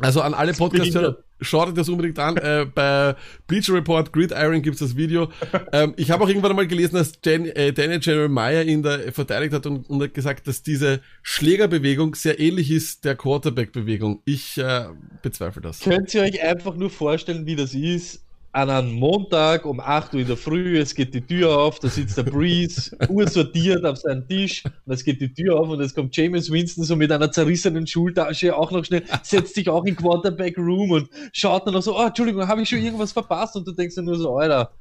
Also 0.00 0.20
an 0.22 0.34
alle 0.34 0.52
Podcast-Hörer, 0.52 1.18
schaut 1.40 1.68
euch 1.68 1.74
das 1.74 1.88
unbedingt 1.88 2.18
an. 2.18 2.36
Äh, 2.36 2.66
bei 2.72 3.14
Bleacher 3.46 3.74
Report, 3.74 4.12
Gridiron 4.12 4.62
gibt's 4.62 4.80
das 4.80 4.96
Video. 4.96 5.30
Ähm, 5.72 5.94
ich 5.96 6.10
habe 6.10 6.24
auch 6.24 6.28
irgendwann 6.28 6.56
mal 6.56 6.66
gelesen, 6.66 6.96
dass 6.96 7.12
Jen, 7.24 7.46
äh, 7.46 7.72
Daniel 7.72 8.00
Jeremiah 8.02 8.62
ihn 8.62 8.82
da 8.82 8.98
verteidigt 9.12 9.52
hat 9.52 9.66
und, 9.66 9.88
und 9.88 10.02
hat 10.02 10.14
gesagt, 10.14 10.46
dass 10.46 10.62
diese 10.62 11.00
Schlägerbewegung 11.22 12.14
sehr 12.14 12.40
ähnlich 12.40 12.70
ist 12.70 13.04
der 13.04 13.14
Quarterback-Bewegung. 13.16 14.22
Ich 14.24 14.58
äh, 14.58 14.86
bezweifle 15.22 15.62
das. 15.62 15.80
Könnt 15.80 16.14
ihr 16.14 16.22
euch 16.22 16.42
einfach 16.42 16.74
nur 16.74 16.90
vorstellen, 16.90 17.46
wie 17.46 17.56
das 17.56 17.74
ist? 17.74 18.22
An 18.52 18.68
einem 18.68 18.92
Montag 18.94 19.64
um 19.64 19.78
8 19.78 20.14
Uhr 20.14 20.20
in 20.22 20.26
der 20.26 20.36
Früh, 20.36 20.80
es 20.80 20.92
geht 20.92 21.14
die 21.14 21.20
Tür 21.20 21.56
auf, 21.56 21.78
da 21.78 21.88
sitzt 21.88 22.18
der 22.18 22.24
Breeze, 22.24 22.96
ursortiert 23.08 23.84
auf 23.84 23.98
seinem 23.98 24.26
Tisch, 24.26 24.64
und 24.64 24.92
es 24.92 25.04
geht 25.04 25.20
die 25.20 25.32
Tür 25.32 25.60
auf 25.60 25.68
und 25.68 25.80
es 25.80 25.94
kommt 25.94 26.16
James 26.16 26.50
Winston 26.50 26.82
so 26.82 26.96
mit 26.96 27.12
einer 27.12 27.30
zerrissenen 27.30 27.86
Schultasche 27.86 28.56
auch 28.56 28.72
noch 28.72 28.84
schnell, 28.84 29.04
setzt 29.22 29.54
sich 29.54 29.68
auch 29.68 29.84
in 29.84 29.94
Quarterback 29.94 30.58
Room 30.58 30.90
und 30.90 31.08
schaut 31.32 31.64
dann 31.64 31.74
noch 31.74 31.82
so, 31.82 31.96
oh, 31.96 32.06
Entschuldigung, 32.06 32.48
habe 32.48 32.62
ich 32.62 32.68
schon 32.68 32.82
irgendwas 32.82 33.12
verpasst? 33.12 33.54
Und 33.54 33.68
du 33.68 33.72
denkst 33.72 33.94
dir 33.94 34.02
nur 34.02 34.18
so, 34.18 34.36
Alter, 34.36 34.72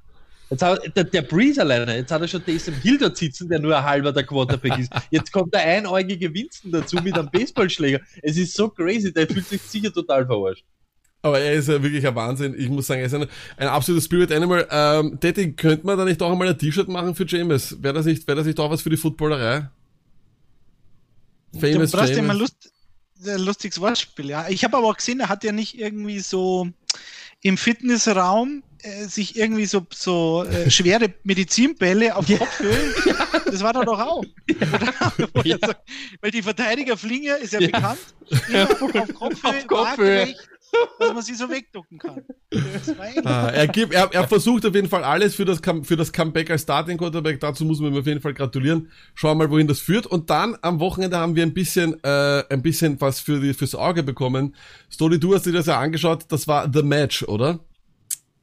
Jetzt 0.49 0.63
hat, 0.63 0.95
der, 0.95 1.03
der 1.03 1.21
Breeze 1.21 1.61
alleine, 1.61 1.95
jetzt 1.95 2.11
hat 2.11 2.21
er 2.21 2.27
schon 2.27 2.43
Taysom 2.43 2.73
Hill 2.73 2.97
dort 2.97 3.17
sitzen, 3.17 3.47
der 3.49 3.59
nur 3.59 3.77
ein 3.77 3.83
halber 3.83 4.11
der 4.11 4.23
Quarterback 4.23 4.79
ist. 4.79 4.91
Jetzt 5.11 5.31
kommt 5.31 5.53
der 5.53 5.61
einäugige 5.61 6.33
Winston 6.33 6.71
dazu 6.71 6.95
mit 7.03 7.13
einem 7.13 7.29
Baseballschläger. 7.29 7.99
Es 8.23 8.35
ist 8.35 8.55
so 8.55 8.67
crazy, 8.69 9.13
der 9.13 9.27
fühlt 9.27 9.45
sich 9.45 9.61
sicher 9.61 9.93
total 9.93 10.25
verarscht. 10.25 10.65
Aber 11.21 11.39
er 11.39 11.53
ist 11.53 11.67
ja 11.67 11.83
wirklich 11.83 12.07
ein 12.07 12.15
Wahnsinn. 12.15 12.55
Ich 12.57 12.69
muss 12.69 12.87
sagen, 12.87 13.01
er 13.01 13.07
ist 13.07 13.13
ein, 13.13 13.27
ein 13.57 13.67
absolutes 13.67 14.05
Spirit 14.05 14.31
Animal. 14.31 14.67
Ähm, 14.71 15.17
Daddy, 15.19 15.51
könnte 15.53 15.85
man 15.85 15.97
da 15.97 16.05
nicht 16.05 16.21
auch 16.21 16.31
einmal 16.31 16.47
ein 16.47 16.57
T-Shirt 16.57 16.87
machen 16.87 17.13
für 17.13 17.25
James? 17.27 17.75
Wäre 17.81 17.93
das 17.93 18.05
nicht, 18.05 18.25
wäre 18.25 18.37
das 18.37 18.47
nicht 18.47 18.59
auch 18.59 18.71
was 18.71 18.81
für 18.81 18.89
die 18.89 18.97
Footballerei? 18.97 19.69
Famous 21.59 21.91
du 21.91 21.97
brauchst 21.97 22.13
immer 22.13 22.33
Lust, 22.33 22.71
ein 23.25 23.41
lustiges 23.41 23.81
Wortspiel, 23.81 24.29
ja. 24.29 24.47
Ich 24.49 24.63
habe 24.63 24.77
aber 24.77 24.87
auch 24.87 24.95
gesehen, 24.95 25.19
er 25.19 25.29
hat 25.29 25.43
ja 25.43 25.51
nicht 25.51 25.77
irgendwie 25.77 26.19
so 26.19 26.69
im 27.41 27.57
Fitnessraum 27.57 28.63
äh, 28.81 29.05
sich 29.05 29.35
irgendwie 29.37 29.65
so, 29.65 29.85
so 29.93 30.45
äh, 30.45 30.69
schwere 30.71 31.13
Medizinbälle 31.23 32.15
auf 32.15 32.25
Kopfhöhe. 32.27 32.93
Das 33.45 33.63
war 33.63 33.73
da 33.73 33.83
doch 33.83 33.99
auch. 33.99 34.23
Ja. 35.43 35.57
Weil 36.21 36.29
die 36.29 36.43
Verteidigerflinge 36.43 37.31
ist 37.37 37.53
ja, 37.53 37.59
bekannt, 37.59 37.97
immer 38.47 38.69
auf 38.69 39.13
Kopfhöhe, 39.15 39.53
auf 39.53 39.67
Kopfhöhe 39.67 40.35
dass 40.99 41.13
man 41.13 41.23
sie 41.23 41.35
so 41.35 41.49
wegducken 41.49 41.97
kann. 41.97 42.23
Ah, 43.23 43.49
er, 43.49 43.67
gibt, 43.67 43.93
er, 43.93 44.11
er 44.11 44.27
versucht 44.27 44.65
auf 44.65 44.73
jeden 44.73 44.89
Fall 44.89 45.03
alles 45.03 45.35
für 45.35 45.45
das, 45.45 45.61
für 45.83 45.95
das 45.95 46.11
Comeback 46.11 46.49
als 46.49 46.63
Starting 46.63 46.97
Quarterback. 46.97 47.39
Dazu 47.39 47.63
muss 47.63 47.79
man 47.79 47.93
ihm 47.93 47.99
auf 47.99 48.07
jeden 48.07 48.21
Fall 48.21 48.33
gratulieren. 48.33 48.91
Schauen 49.13 49.37
wir 49.37 49.45
mal, 49.45 49.51
wohin 49.51 49.67
das 49.67 49.79
führt. 49.79 50.07
Und 50.07 50.29
dann 50.29 50.57
am 50.61 50.79
Wochenende 50.79 51.17
haben 51.17 51.35
wir 51.35 51.43
ein 51.43 51.53
bisschen, 51.53 52.03
äh, 52.03 52.43
ein 52.49 52.61
bisschen 52.61 52.99
was 53.01 53.19
für 53.19 53.39
die, 53.39 53.53
fürs 53.53 53.75
Auge 53.75 54.03
bekommen. 54.03 54.55
Stoli, 54.89 55.19
du 55.19 55.35
hast 55.35 55.45
dir 55.45 55.53
das 55.53 55.67
ja 55.67 55.79
angeschaut. 55.79 56.25
Das 56.29 56.47
war 56.47 56.69
The 56.71 56.81
Match, 56.81 57.23
oder? 57.23 57.59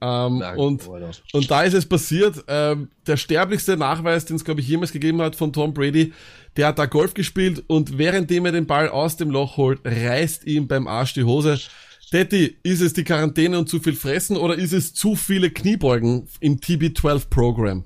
Ähm, 0.01 0.39
Nein, 0.39 0.59
und, 0.59 0.89
und 1.33 1.51
da 1.51 1.62
ist 1.62 1.73
es 1.73 1.89
passiert, 1.89 2.45
ähm, 2.49 2.91
der 3.07 3.17
sterblichste 3.17 3.79
Nachweis, 3.79 4.27
den 4.27 4.37
es, 4.37 4.45
glaube 4.45 4.61
ich, 4.61 4.69
jemals 4.69 4.93
gegeben 4.93 5.23
hat 5.23 5.37
von 5.37 5.55
Tom 5.55 5.73
Brady, 5.73 6.12
der 6.57 6.69
hat 6.69 6.79
da 6.79 6.85
Golf 6.85 7.15
gespielt 7.15 7.65
und 7.67 7.97
währenddem 7.97 8.45
er 8.45 8.53
den 8.53 8.67
Ball 8.67 8.91
aus 8.91 9.17
dem 9.17 9.31
Loch 9.31 9.57
holt, 9.57 9.81
reißt 9.85 10.45
ihm 10.45 10.69
beim 10.69 10.87
Arsch 10.87 11.15
die 11.15 11.25
Hose. 11.25 11.59
Daddy, 12.11 12.57
ist 12.62 12.81
es 12.81 12.92
die 12.92 13.03
Quarantäne 13.03 13.59
und 13.59 13.69
zu 13.69 13.81
viel 13.81 13.95
Fressen 13.95 14.37
oder 14.37 14.55
ist 14.55 14.73
es 14.73 14.95
zu 14.95 15.16
viele 15.16 15.51
Kniebeugen 15.51 16.29
im 16.40 16.61
TB12-Programm? 16.61 17.85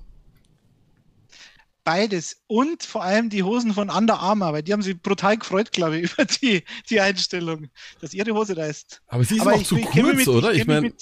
Beides. 1.85 2.42
Und 2.46 2.83
vor 2.83 3.02
allem 3.02 3.30
die 3.30 3.42
Hosen 3.42 3.72
von 3.72 3.88
Under 3.88 4.20
Armour, 4.20 4.52
weil 4.52 4.62
die 4.62 4.74
haben 4.74 4.83
sich 4.83 5.00
brutal 5.00 5.38
gefreut, 5.38 5.72
glaube 5.72 5.98
ich, 5.98 6.12
über 6.12 6.24
die, 6.26 6.62
die 6.90 7.00
Einstellung, 7.00 7.68
dass 8.00 8.12
ihre 8.12 8.33
Hose 8.33 8.56
reißt. 8.56 9.00
Aber 9.06 9.24
sie 9.24 9.37
ist 9.37 9.40
Aber 9.40 9.54
auch 9.54 9.61
ich, 9.61 9.66
zu 9.66 9.76
ich, 9.76 9.87
kurz, 9.87 10.16
mit, 10.16 10.28
oder? 10.28 10.52
Ich, 10.52 10.61
ich 10.61 10.66
meine. 10.66 10.92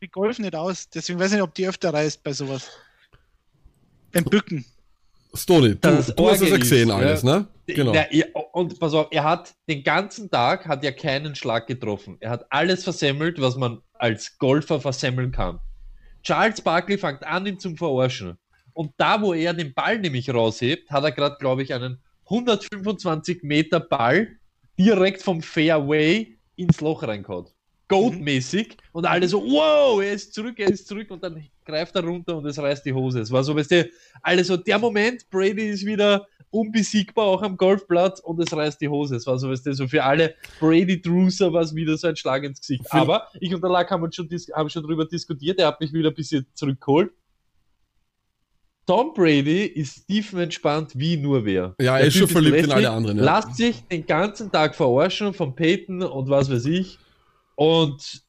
Mit 0.00 0.12
Golf 0.12 0.38
nicht 0.38 0.54
aus, 0.54 0.88
deswegen 0.88 1.18
weiß 1.20 1.28
ich 1.28 1.34
nicht, 1.34 1.42
ob 1.42 1.54
die 1.54 1.68
öfter 1.68 1.92
reißt 1.92 2.24
bei 2.24 2.32
sowas. 2.32 2.70
Beim 4.12 4.24
Bücken. 4.24 4.64
Stony, 5.34 5.76
du, 5.76 6.02
du 6.16 6.28
hast 6.28 6.42
es 6.42 6.50
ja 6.50 6.56
gesehen 6.56 6.90
alles, 6.90 7.22
ne? 7.22 7.46
Genau. 7.66 7.92
Der, 7.92 8.08
und 8.52 8.78
pass 8.78 8.92
auf, 8.92 9.08
er 9.10 9.24
hat 9.24 9.54
den 9.68 9.82
ganzen 9.82 10.30
Tag 10.30 10.66
hat 10.66 10.84
er 10.84 10.92
keinen 10.92 11.34
Schlag 11.34 11.66
getroffen. 11.66 12.16
Er 12.20 12.30
hat 12.30 12.46
alles 12.50 12.84
versemmelt, 12.84 13.40
was 13.40 13.56
man 13.56 13.80
als 13.94 14.36
Golfer 14.38 14.80
versemmeln 14.80 15.32
kann. 15.32 15.58
Charles 16.22 16.60
Barkley 16.60 16.98
fängt 16.98 17.24
an, 17.24 17.46
ihn 17.46 17.58
zum 17.58 17.76
Verarschen. 17.76 18.36
Und 18.74 18.92
da, 18.96 19.20
wo 19.20 19.34
er 19.34 19.54
den 19.54 19.74
Ball 19.74 19.98
nämlich 19.98 20.32
raushebt, 20.32 20.90
hat 20.90 21.04
er 21.04 21.12
gerade, 21.12 21.36
glaube 21.38 21.62
ich, 21.62 21.72
einen 21.72 21.98
125 22.24 23.42
Meter 23.42 23.80
Ball 23.80 24.36
direkt 24.78 25.22
vom 25.22 25.42
Fairway 25.42 26.38
ins 26.56 26.80
Loch 26.80 27.02
reingehauen. 27.02 27.46
Goat-mäßig 27.88 28.76
und 28.92 29.04
alle 29.04 29.28
so, 29.28 29.42
wow, 29.42 30.00
er 30.00 30.12
ist 30.12 30.32
zurück, 30.32 30.58
er 30.58 30.70
ist 30.70 30.86
zurück 30.86 31.10
und 31.10 31.22
dann 31.22 31.46
greift 31.64 31.94
er 31.96 32.04
runter 32.04 32.36
und 32.36 32.46
es 32.46 32.58
reißt 32.58 32.84
die 32.84 32.92
Hose. 32.92 33.20
Es 33.20 33.30
war 33.30 33.44
so, 33.44 33.54
weißt 33.54 33.70
du, 33.70 33.90
alle 34.22 34.44
so, 34.44 34.56
der 34.56 34.78
Moment, 34.78 35.28
Brady 35.30 35.68
ist 35.68 35.86
wieder 35.86 36.26
unbesiegbar 36.50 37.24
auch 37.24 37.42
am 37.42 37.56
Golfplatz 37.56 38.20
und 38.20 38.38
es 38.40 38.54
reißt 38.54 38.80
die 38.80 38.88
Hose. 38.88 39.16
Es 39.16 39.26
war 39.26 39.38
so, 39.38 39.50
weißt 39.50 39.66
du, 39.66 39.74
so 39.74 39.88
für 39.88 40.04
alle 40.04 40.34
Brady-Druser 40.60 41.52
war 41.52 41.62
es 41.62 41.74
wieder 41.74 41.96
so 41.96 42.08
ein 42.08 42.16
Schlag 42.16 42.44
ins 42.44 42.60
Gesicht. 42.60 42.86
Für 42.88 42.98
Aber 42.98 43.28
ich 43.40 43.54
und 43.54 43.62
der 43.62 43.70
Lack 43.70 43.90
haben 43.90 44.12
schon, 44.12 44.28
haben 44.54 44.68
schon 44.68 44.82
drüber 44.82 45.06
diskutiert, 45.06 45.58
er 45.58 45.68
hat 45.68 45.80
mich 45.80 45.92
wieder 45.92 46.10
ein 46.10 46.14
bisschen 46.14 46.46
zurückgeholt. 46.54 47.10
Tom 48.86 49.14
Brady 49.14 49.64
ist 49.64 50.06
tiefenentspannt 50.08 50.98
wie 50.98 51.16
nur 51.16 51.44
wer. 51.44 51.74
Ja, 51.80 51.98
er 51.98 52.06
ist 52.06 52.16
schon 52.16 52.28
verliebt 52.28 52.64
in 52.64 52.72
alle 52.72 52.90
anderen. 52.90 53.18
Ja. 53.18 53.24
Lasst 53.24 53.56
sich 53.56 53.82
den 53.86 54.04
ganzen 54.06 54.50
Tag 54.50 54.74
verarschen 54.74 55.32
von 55.32 55.54
Peyton 55.54 56.02
und 56.02 56.28
was 56.28 56.50
weiß 56.50 56.66
ich. 56.66 56.98
Und 57.54 58.22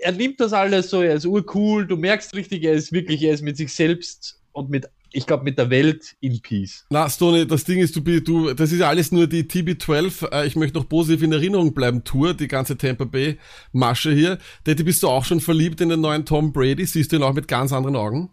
er 0.00 0.12
nimmt 0.12 0.40
das 0.40 0.52
alles 0.52 0.90
so, 0.90 1.02
er 1.02 1.14
ist 1.14 1.26
urcool, 1.26 1.86
du 1.86 1.96
merkst 1.96 2.34
richtig, 2.34 2.64
er 2.64 2.74
ist 2.74 2.92
wirklich, 2.92 3.22
er 3.22 3.34
ist 3.34 3.42
mit 3.42 3.56
sich 3.56 3.72
selbst 3.72 4.40
und 4.52 4.70
mit, 4.70 4.88
ich 5.12 5.26
glaube, 5.26 5.44
mit 5.44 5.58
der 5.58 5.70
Welt 5.70 6.16
in 6.20 6.40
Peace. 6.40 6.86
Na, 6.90 7.08
Stone, 7.10 7.46
das 7.46 7.64
Ding 7.64 7.78
ist, 7.78 7.94
du, 7.94 8.00
du, 8.00 8.54
das 8.54 8.72
ist 8.72 8.78
ja 8.78 8.88
alles 8.88 9.12
nur 9.12 9.26
die 9.26 9.44
TB12, 9.44 10.32
äh, 10.32 10.46
ich 10.46 10.56
möchte 10.56 10.78
noch 10.78 10.88
positiv 10.88 11.22
in 11.22 11.32
Erinnerung 11.32 11.74
bleiben, 11.74 12.04
Tour, 12.04 12.34
die 12.34 12.48
ganze 12.48 12.78
Tampa 12.78 13.04
Bay 13.04 13.38
Masche 13.72 14.12
hier. 14.12 14.38
Daddy, 14.64 14.82
bist 14.82 15.02
du 15.02 15.08
auch 15.08 15.24
schon 15.24 15.40
verliebt 15.40 15.80
in 15.80 15.90
den 15.90 16.00
neuen 16.00 16.24
Tom 16.24 16.52
Brady? 16.52 16.86
Siehst 16.86 17.12
du 17.12 17.16
ihn 17.16 17.22
auch 17.22 17.34
mit 17.34 17.48
ganz 17.48 17.72
anderen 17.72 17.96
Augen? 17.96 18.30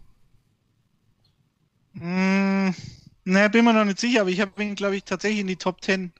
Mm, 1.94 2.70
naja, 3.24 3.48
bin 3.48 3.64
mir 3.64 3.74
noch 3.74 3.84
nicht 3.84 4.00
sicher, 4.00 4.22
aber 4.22 4.30
ich 4.30 4.40
habe 4.40 4.62
ihn, 4.62 4.74
glaube 4.74 4.96
ich, 4.96 5.04
tatsächlich 5.04 5.40
in 5.40 5.46
die 5.46 5.56
Top 5.56 5.82
10 5.82 6.12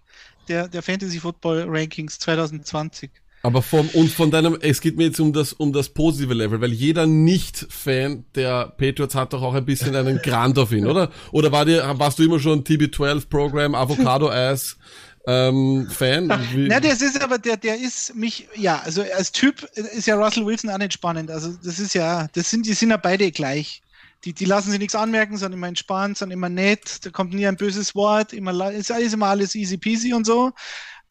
der, 0.49 0.69
der 0.69 0.83
Fantasy 0.83 1.19
Football 1.19 1.65
Rankings 1.69 2.19
2020. 2.19 3.11
Aber 3.45 3.61
vom, 3.61 3.89
und 3.89 4.11
von 4.11 4.31
deinem, 4.31 4.57
es 4.61 4.81
geht 4.81 4.97
mir 4.97 5.05
jetzt 5.05 5.19
um 5.19 5.33
das, 5.33 5.53
um 5.53 5.73
das 5.73 5.89
positive 5.89 6.33
Level, 6.33 6.61
weil 6.61 6.73
jeder 6.73 7.07
Nicht-Fan 7.07 8.25
der 8.37 8.73
Patriots 8.77 9.17
hat 9.17 9.33
doch 9.33 9.43
auch 9.43 9.55
ein 9.55 9.65
bisschen 9.65 9.97
einen 9.97 10.23
Grant 10.23 10.59
auf 10.59 10.71
ihn, 10.71 10.87
oder? 10.87 11.11
Oder 11.33 11.51
war 11.51 11.65
dir, 11.65 11.93
warst 11.99 12.21
du 12.21 12.23
immer 12.23 12.39
schon 12.39 12.63
TB12-Programm, 12.63 13.75
Avocado-Ass? 13.75 14.77
ähm, 15.27 15.89
Fan? 15.91 16.27
Na, 16.27 16.81
das 16.81 17.01
ist 17.01 17.21
aber, 17.21 17.39
der, 17.39 17.57
der 17.57 17.79
ist 17.79 18.15
mich, 18.15 18.49
ja, 18.57 18.81
also 18.85 19.03
als 19.17 19.33
Typ 19.33 19.63
ist 19.75 20.07
ja 20.07 20.17
Russell 20.17 20.47
Wilson 20.47 20.71
auch 20.71 20.79
nicht 20.79 20.93
spannend. 20.93 21.31
Also 21.31 21.53
das 21.63 21.79
ist 21.79 21.95
ja, 21.95 22.29
das 22.33 22.51
sind, 22.51 22.67
die 22.67 22.75
sind 22.75 22.91
ja 22.91 22.97
beide 22.97 23.31
gleich. 23.31 23.83
Die, 24.25 24.33
die 24.33 24.45
lassen 24.45 24.71
sich 24.71 24.79
nichts 24.79 24.95
anmerken, 24.95 25.37
sind 25.37 25.53
immer 25.53 25.67
entspannt, 25.67 26.19
sind 26.19 26.31
immer 26.31 26.49
nett, 26.49 27.05
da 27.05 27.11
kommt 27.11 27.35
nie 27.35 27.47
ein 27.47 27.57
böses 27.57 27.95
Wort, 27.97 28.33
immer, 28.33 28.71
ist, 28.71 28.91
ist 28.91 29.15
immer 29.15 29.27
alles 29.27 29.57
easy 29.57 29.79
peasy 29.79 30.13
und 30.13 30.27
so 30.27 30.53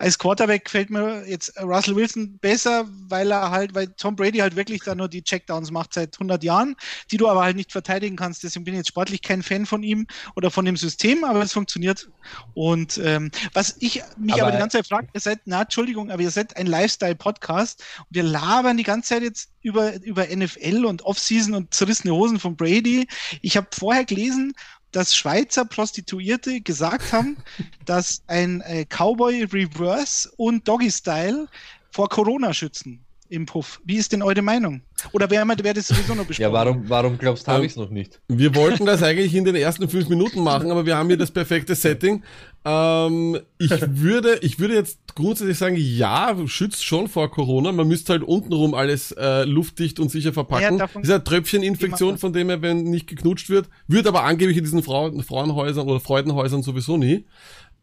als 0.01 0.17
Quarterback 0.17 0.65
gefällt 0.65 0.89
mir 0.89 1.27
jetzt 1.27 1.53
Russell 1.61 1.95
Wilson 1.95 2.39
besser, 2.39 2.85
weil 3.07 3.31
er 3.31 3.51
halt, 3.51 3.75
weil 3.75 3.87
Tom 3.87 4.15
Brady 4.15 4.39
halt 4.39 4.55
wirklich 4.55 4.81
da 4.83 4.95
nur 4.95 5.07
die 5.07 5.23
Checkdowns 5.23 5.69
macht 5.69 5.93
seit 5.93 6.15
100 6.15 6.43
Jahren, 6.43 6.75
die 7.11 7.17
du 7.17 7.29
aber 7.29 7.43
halt 7.43 7.55
nicht 7.55 7.71
verteidigen 7.71 8.15
kannst. 8.15 8.43
Deswegen 8.43 8.65
bin 8.65 8.73
ich 8.73 8.79
jetzt 8.79 8.87
sportlich 8.87 9.21
kein 9.21 9.43
Fan 9.43 9.67
von 9.67 9.83
ihm 9.83 10.07
oder 10.35 10.49
von 10.49 10.65
dem 10.65 10.75
System, 10.75 11.23
aber 11.23 11.43
es 11.43 11.53
funktioniert. 11.53 12.09
Und 12.55 12.97
ähm, 12.97 13.29
was 13.53 13.75
ich 13.79 14.01
mich 14.17 14.33
aber, 14.33 14.43
aber 14.43 14.51
die 14.53 14.57
ganze 14.57 14.77
Zeit 14.77 14.87
frage, 14.87 15.07
ihr 15.13 15.21
seid, 15.21 15.41
na, 15.45 15.61
Entschuldigung, 15.61 16.09
aber 16.09 16.23
ihr 16.23 16.31
seid 16.31 16.57
ein 16.57 16.65
Lifestyle-Podcast 16.65 17.83
und 17.99 18.07
wir 18.09 18.23
labern 18.23 18.77
die 18.77 18.83
ganze 18.83 19.09
Zeit 19.09 19.21
jetzt 19.21 19.51
über, 19.61 20.01
über 20.01 20.25
NFL 20.35 20.85
und 20.85 21.03
Offseason 21.03 21.53
und 21.53 21.75
zerrissene 21.75 22.13
Hosen 22.13 22.39
von 22.39 22.55
Brady. 22.55 23.07
Ich 23.43 23.55
habe 23.55 23.67
vorher 23.71 24.05
gelesen, 24.05 24.53
dass 24.91 25.15
Schweizer 25.15 25.65
Prostituierte 25.65 26.61
gesagt 26.61 27.13
haben, 27.13 27.37
dass 27.85 28.21
ein 28.27 28.61
äh, 28.61 28.85
Cowboy 28.85 29.43
Reverse 29.43 30.31
und 30.37 30.67
Doggy 30.67 30.91
Style 30.91 31.47
vor 31.91 32.09
Corona 32.09 32.53
schützen 32.53 33.03
im 33.31 33.45
Puff. 33.45 33.81
Wie 33.85 33.95
ist 33.95 34.11
denn 34.11 34.21
eure 34.21 34.41
Meinung? 34.41 34.81
Oder 35.13 35.29
wer 35.29 35.47
wäre 35.47 35.73
das 35.73 35.87
sowieso 35.87 36.13
noch 36.13 36.25
besprochen? 36.25 36.51
Ja, 36.51 36.53
warum, 36.53 36.89
warum 36.89 37.17
glaubst 37.17 37.47
du, 37.47 37.51
habe 37.51 37.65
ich 37.65 37.71
es 37.71 37.77
noch 37.77 37.89
nicht? 37.89 38.19
Wir 38.27 38.53
wollten 38.55 38.85
das 38.85 39.01
eigentlich 39.01 39.33
in 39.33 39.45
den 39.45 39.55
ersten 39.55 39.87
fünf 39.89 40.09
Minuten 40.09 40.43
machen, 40.43 40.69
aber 40.69 40.85
wir 40.85 40.97
haben 40.97 41.07
hier 41.07 41.17
das 41.17 41.31
perfekte 41.31 41.73
Setting. 41.73 42.23
Ähm, 42.63 43.39
ich 43.57 43.71
würde, 43.87 44.37
ich 44.41 44.59
würde 44.59 44.75
jetzt 44.75 44.99
grundsätzlich 45.15 45.57
sagen, 45.57 45.75
ja, 45.77 46.35
schützt 46.45 46.83
schon 46.85 47.07
vor 47.07 47.31
Corona. 47.31 47.71
Man 47.71 47.87
müsste 47.87 48.13
halt 48.13 48.23
untenrum 48.23 48.73
alles 48.73 49.11
äh, 49.13 49.43
luftdicht 49.45 49.99
und 49.99 50.11
sicher 50.11 50.33
verpacken. 50.33 50.77
Ja, 50.77 50.87
das 50.87 50.95
ist 51.03 51.09
eine 51.09 51.23
Tröpfcheninfektion, 51.23 52.17
von 52.17 52.33
dem 52.33 52.49
her, 52.49 52.61
wenn 52.61 52.83
nicht 52.83 53.07
geknutscht 53.07 53.49
wird, 53.49 53.69
wird 53.87 54.07
aber 54.07 54.23
angeblich 54.23 54.57
in 54.57 54.63
diesen 54.63 54.83
Frauen, 54.83 55.23
Frauenhäusern 55.23 55.87
oder 55.87 55.99
Freudenhäusern 55.99 56.61
sowieso 56.63 56.97
nie. 56.97 57.25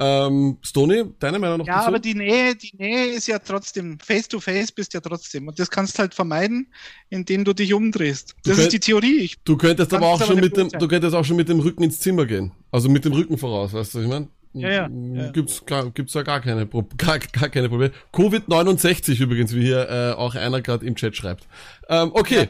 Ähm, 0.00 0.58
Stony, 0.62 1.04
deine 1.18 1.38
Meinung 1.40 1.58
noch 1.58 1.66
Ja, 1.66 1.76
dazu? 1.78 1.88
aber 1.88 1.98
die 1.98 2.14
Nähe, 2.14 2.54
die 2.54 2.72
Nähe 2.76 3.06
ist 3.06 3.26
ja 3.26 3.38
trotzdem, 3.40 3.98
face 3.98 4.28
to 4.28 4.38
face 4.38 4.70
bist 4.70 4.94
ja 4.94 5.00
trotzdem. 5.00 5.48
Und 5.48 5.58
das 5.58 5.68
kannst 5.70 5.96
du 5.96 6.00
halt 6.00 6.14
vermeiden, 6.14 6.68
indem 7.10 7.44
du 7.44 7.52
dich 7.52 7.74
umdrehst. 7.74 8.30
Du 8.44 8.50
Das 8.50 8.56
könnt- 8.58 8.66
ist 8.68 8.72
die 8.74 8.80
Theorie. 8.80 9.18
Ich, 9.20 9.36
Du 9.44 9.56
könntest 9.56 9.92
aber 9.92 10.06
auch 10.06 10.22
schon 10.22 10.36
mit 10.36 10.56
dem, 10.56 10.68
beurteilen. 10.68 10.80
du 10.80 10.88
könntest 10.88 11.14
auch 11.16 11.24
schon 11.24 11.36
mit 11.36 11.48
dem 11.48 11.58
Rücken 11.60 11.82
ins 11.82 11.98
Zimmer 11.98 12.26
gehen. 12.26 12.52
Also 12.70 12.88
mit 12.88 13.04
dem 13.04 13.12
Rücken 13.12 13.38
voraus, 13.38 13.72
weißt 13.72 13.94
du, 13.94 13.98
was 13.98 14.04
ich 14.04 14.10
meine? 14.10 14.28
Ja, 14.54 14.70
ja, 14.70 14.88
ja. 14.88 15.30
Gibt's, 15.30 15.64
gar, 15.66 15.90
gibt's 15.90 16.12
da 16.14 16.22
gar 16.22 16.40
keine, 16.40 16.64
Pro- 16.64 16.86
gar, 16.96 17.18
gar 17.18 17.48
keine 17.48 17.68
Probleme. 17.68 17.92
Covid-69 18.14 19.20
übrigens, 19.20 19.54
wie 19.54 19.62
hier 19.62 19.88
äh, 19.88 20.12
auch 20.12 20.34
einer 20.34 20.62
gerade 20.62 20.86
im 20.86 20.94
Chat 20.96 21.16
schreibt. 21.16 21.46
Ähm, 21.88 22.10
okay. 22.14 22.48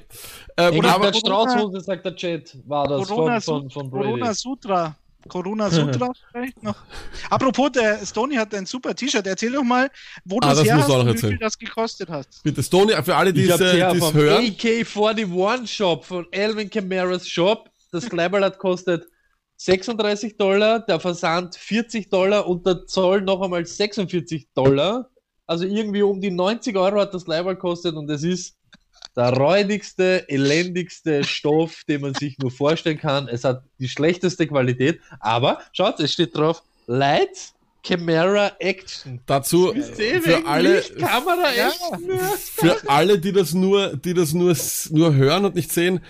Ähm, 0.57 0.75
Egbert 0.75 0.95
aber, 0.95 1.13
Straußhose, 1.15 1.81
sagt 1.81 2.05
der 2.05 2.15
Chat, 2.15 2.57
war 2.67 2.87
das 2.89 3.09
Corona, 3.09 3.41
von, 3.41 3.63
von, 3.63 3.71
von 3.71 3.91
Brady. 3.91 4.05
Corona 4.05 4.35
Sutra. 4.35 4.97
Corona 5.29 5.71
Sutra 5.71 6.11
vielleicht 6.33 6.63
noch. 6.63 6.77
Apropos, 7.31 7.71
der 7.73 8.05
Stoney 8.05 8.37
hat 8.37 8.55
ein 8.55 8.67
super 8.67 8.95
T-Shirt. 8.95 9.27
Erzähl 9.27 9.53
doch 9.53 9.63
mal, 9.63 9.91
wo 10.25 10.41
du 10.41 10.47
Ah, 10.47 10.53
es 10.53 10.59
das 10.59 10.67
her 10.67 10.77
hast 10.79 10.89
du 10.89 10.95
und 10.95 11.15
wie 11.15 11.19
viel 11.19 11.39
das 11.39 11.59
gekostet 11.59 12.09
hat. 12.09 12.27
bitte, 12.43 12.63
Stony, 12.63 12.93
für 13.03 13.17
alle, 13.17 13.33
die 13.33 13.49
es 13.49 13.61
äh, 13.61 13.81
hören. 13.81 14.45
AK41 14.45 15.67
Shop 15.67 16.05
von 16.05 16.27
Alvin 16.35 16.69
Camaras 16.71 17.29
Shop. 17.29 17.71
Das 17.93 18.09
Kleiberl 18.09 18.51
kostet 18.53 19.07
36 19.57 20.37
Dollar, 20.37 20.81
der 20.81 21.01
Versand 21.01 21.57
40 21.57 22.11
Dollar 22.11 22.47
und 22.47 22.67
der 22.67 22.87
Zoll 22.87 23.23
noch 23.23 23.41
einmal 23.41 23.65
46 23.65 24.49
Dollar. 24.55 25.11
Also 25.47 25.65
irgendwie 25.65 26.03
um 26.03 26.21
die 26.21 26.31
90 26.31 26.77
Euro 26.77 27.01
hat 27.01 27.15
das 27.15 27.25
Kleiberl 27.25 27.57
kostet 27.57 27.95
und 27.95 28.11
es 28.11 28.23
ist 28.23 28.58
der 29.17 29.33
räudigste, 29.33 30.29
elendigste 30.29 31.25
Stoff, 31.25 31.85
den 31.89 32.03
man 32.03 32.15
sich 32.15 32.39
nur 32.39 32.51
vorstellen 32.51 32.99
kann. 32.99 33.29
Es 33.29 33.45
hat 33.45 33.63
die 33.79 33.89
schlechteste 33.89 34.47
Qualität, 34.47 35.01
aber 35.21 35.59
schaut, 35.73 36.01
es 36.01 36.13
steht 36.13 36.37
drauf 36.37 36.63
Lights, 36.87 37.55
Camera, 37.83 38.53
Action. 38.59 39.21
Dazu 39.27 39.73
Sehen 39.73 40.23
für 40.23 40.45
alle, 40.47 40.77
Licht, 40.77 40.97
Kamera. 40.99 41.51
Action. 41.51 42.09
Ja. 42.09 42.35
für 42.37 42.89
alle, 42.89 43.19
die 43.19 43.33
das 43.33 43.55
nur, 43.55 43.97
die 43.97 44.15
das 44.15 44.33
nur, 44.33 44.57
nur 44.91 45.15
hören 45.15 45.45
und 45.45 45.55
nicht 45.55 45.73
sehen, 45.73 46.01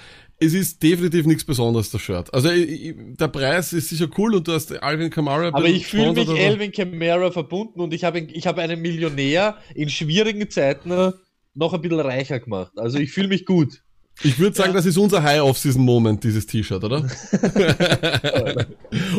es 0.40 0.54
ist 0.54 0.82
definitiv 0.82 1.26
nichts 1.26 1.44
Besonderes, 1.44 1.90
das 1.90 2.00
Shirt. 2.00 2.32
Also 2.32 2.50
ich, 2.50 2.94
der 2.96 3.28
Preis 3.28 3.72
ist 3.72 3.88
sicher 3.88 4.08
cool 4.16 4.36
und 4.36 4.46
du 4.46 4.52
hast 4.52 4.72
Alvin 4.82 5.10
Kamara. 5.10 5.48
Aber 5.48 5.64
ich 5.64 5.86
fühle 5.86 6.12
mich 6.12 6.28
Alvin 6.28 6.70
Kamara 6.70 7.32
verbunden 7.32 7.80
und 7.80 7.92
ich 7.92 8.04
habe 8.04 8.20
ich 8.20 8.46
habe 8.46 8.62
einen 8.62 8.80
Millionär 8.80 9.56
in 9.74 9.88
schwierigen 9.88 10.48
Zeiten 10.48 10.90
äh, 10.92 11.12
noch 11.58 11.74
ein 11.74 11.80
bisschen 11.80 12.00
reicher 12.00 12.40
gemacht. 12.40 12.72
Also 12.76 12.98
ich 12.98 13.12
fühle 13.12 13.28
mich 13.28 13.44
gut. 13.44 13.82
Ich 14.22 14.38
würde 14.40 14.56
sagen, 14.56 14.74
das 14.74 14.84
ist 14.84 14.98
unser 14.98 15.22
High-Off-Season-Moment, 15.22 16.24
dieses 16.24 16.44
T-Shirt, 16.44 16.82
oder? 16.82 16.96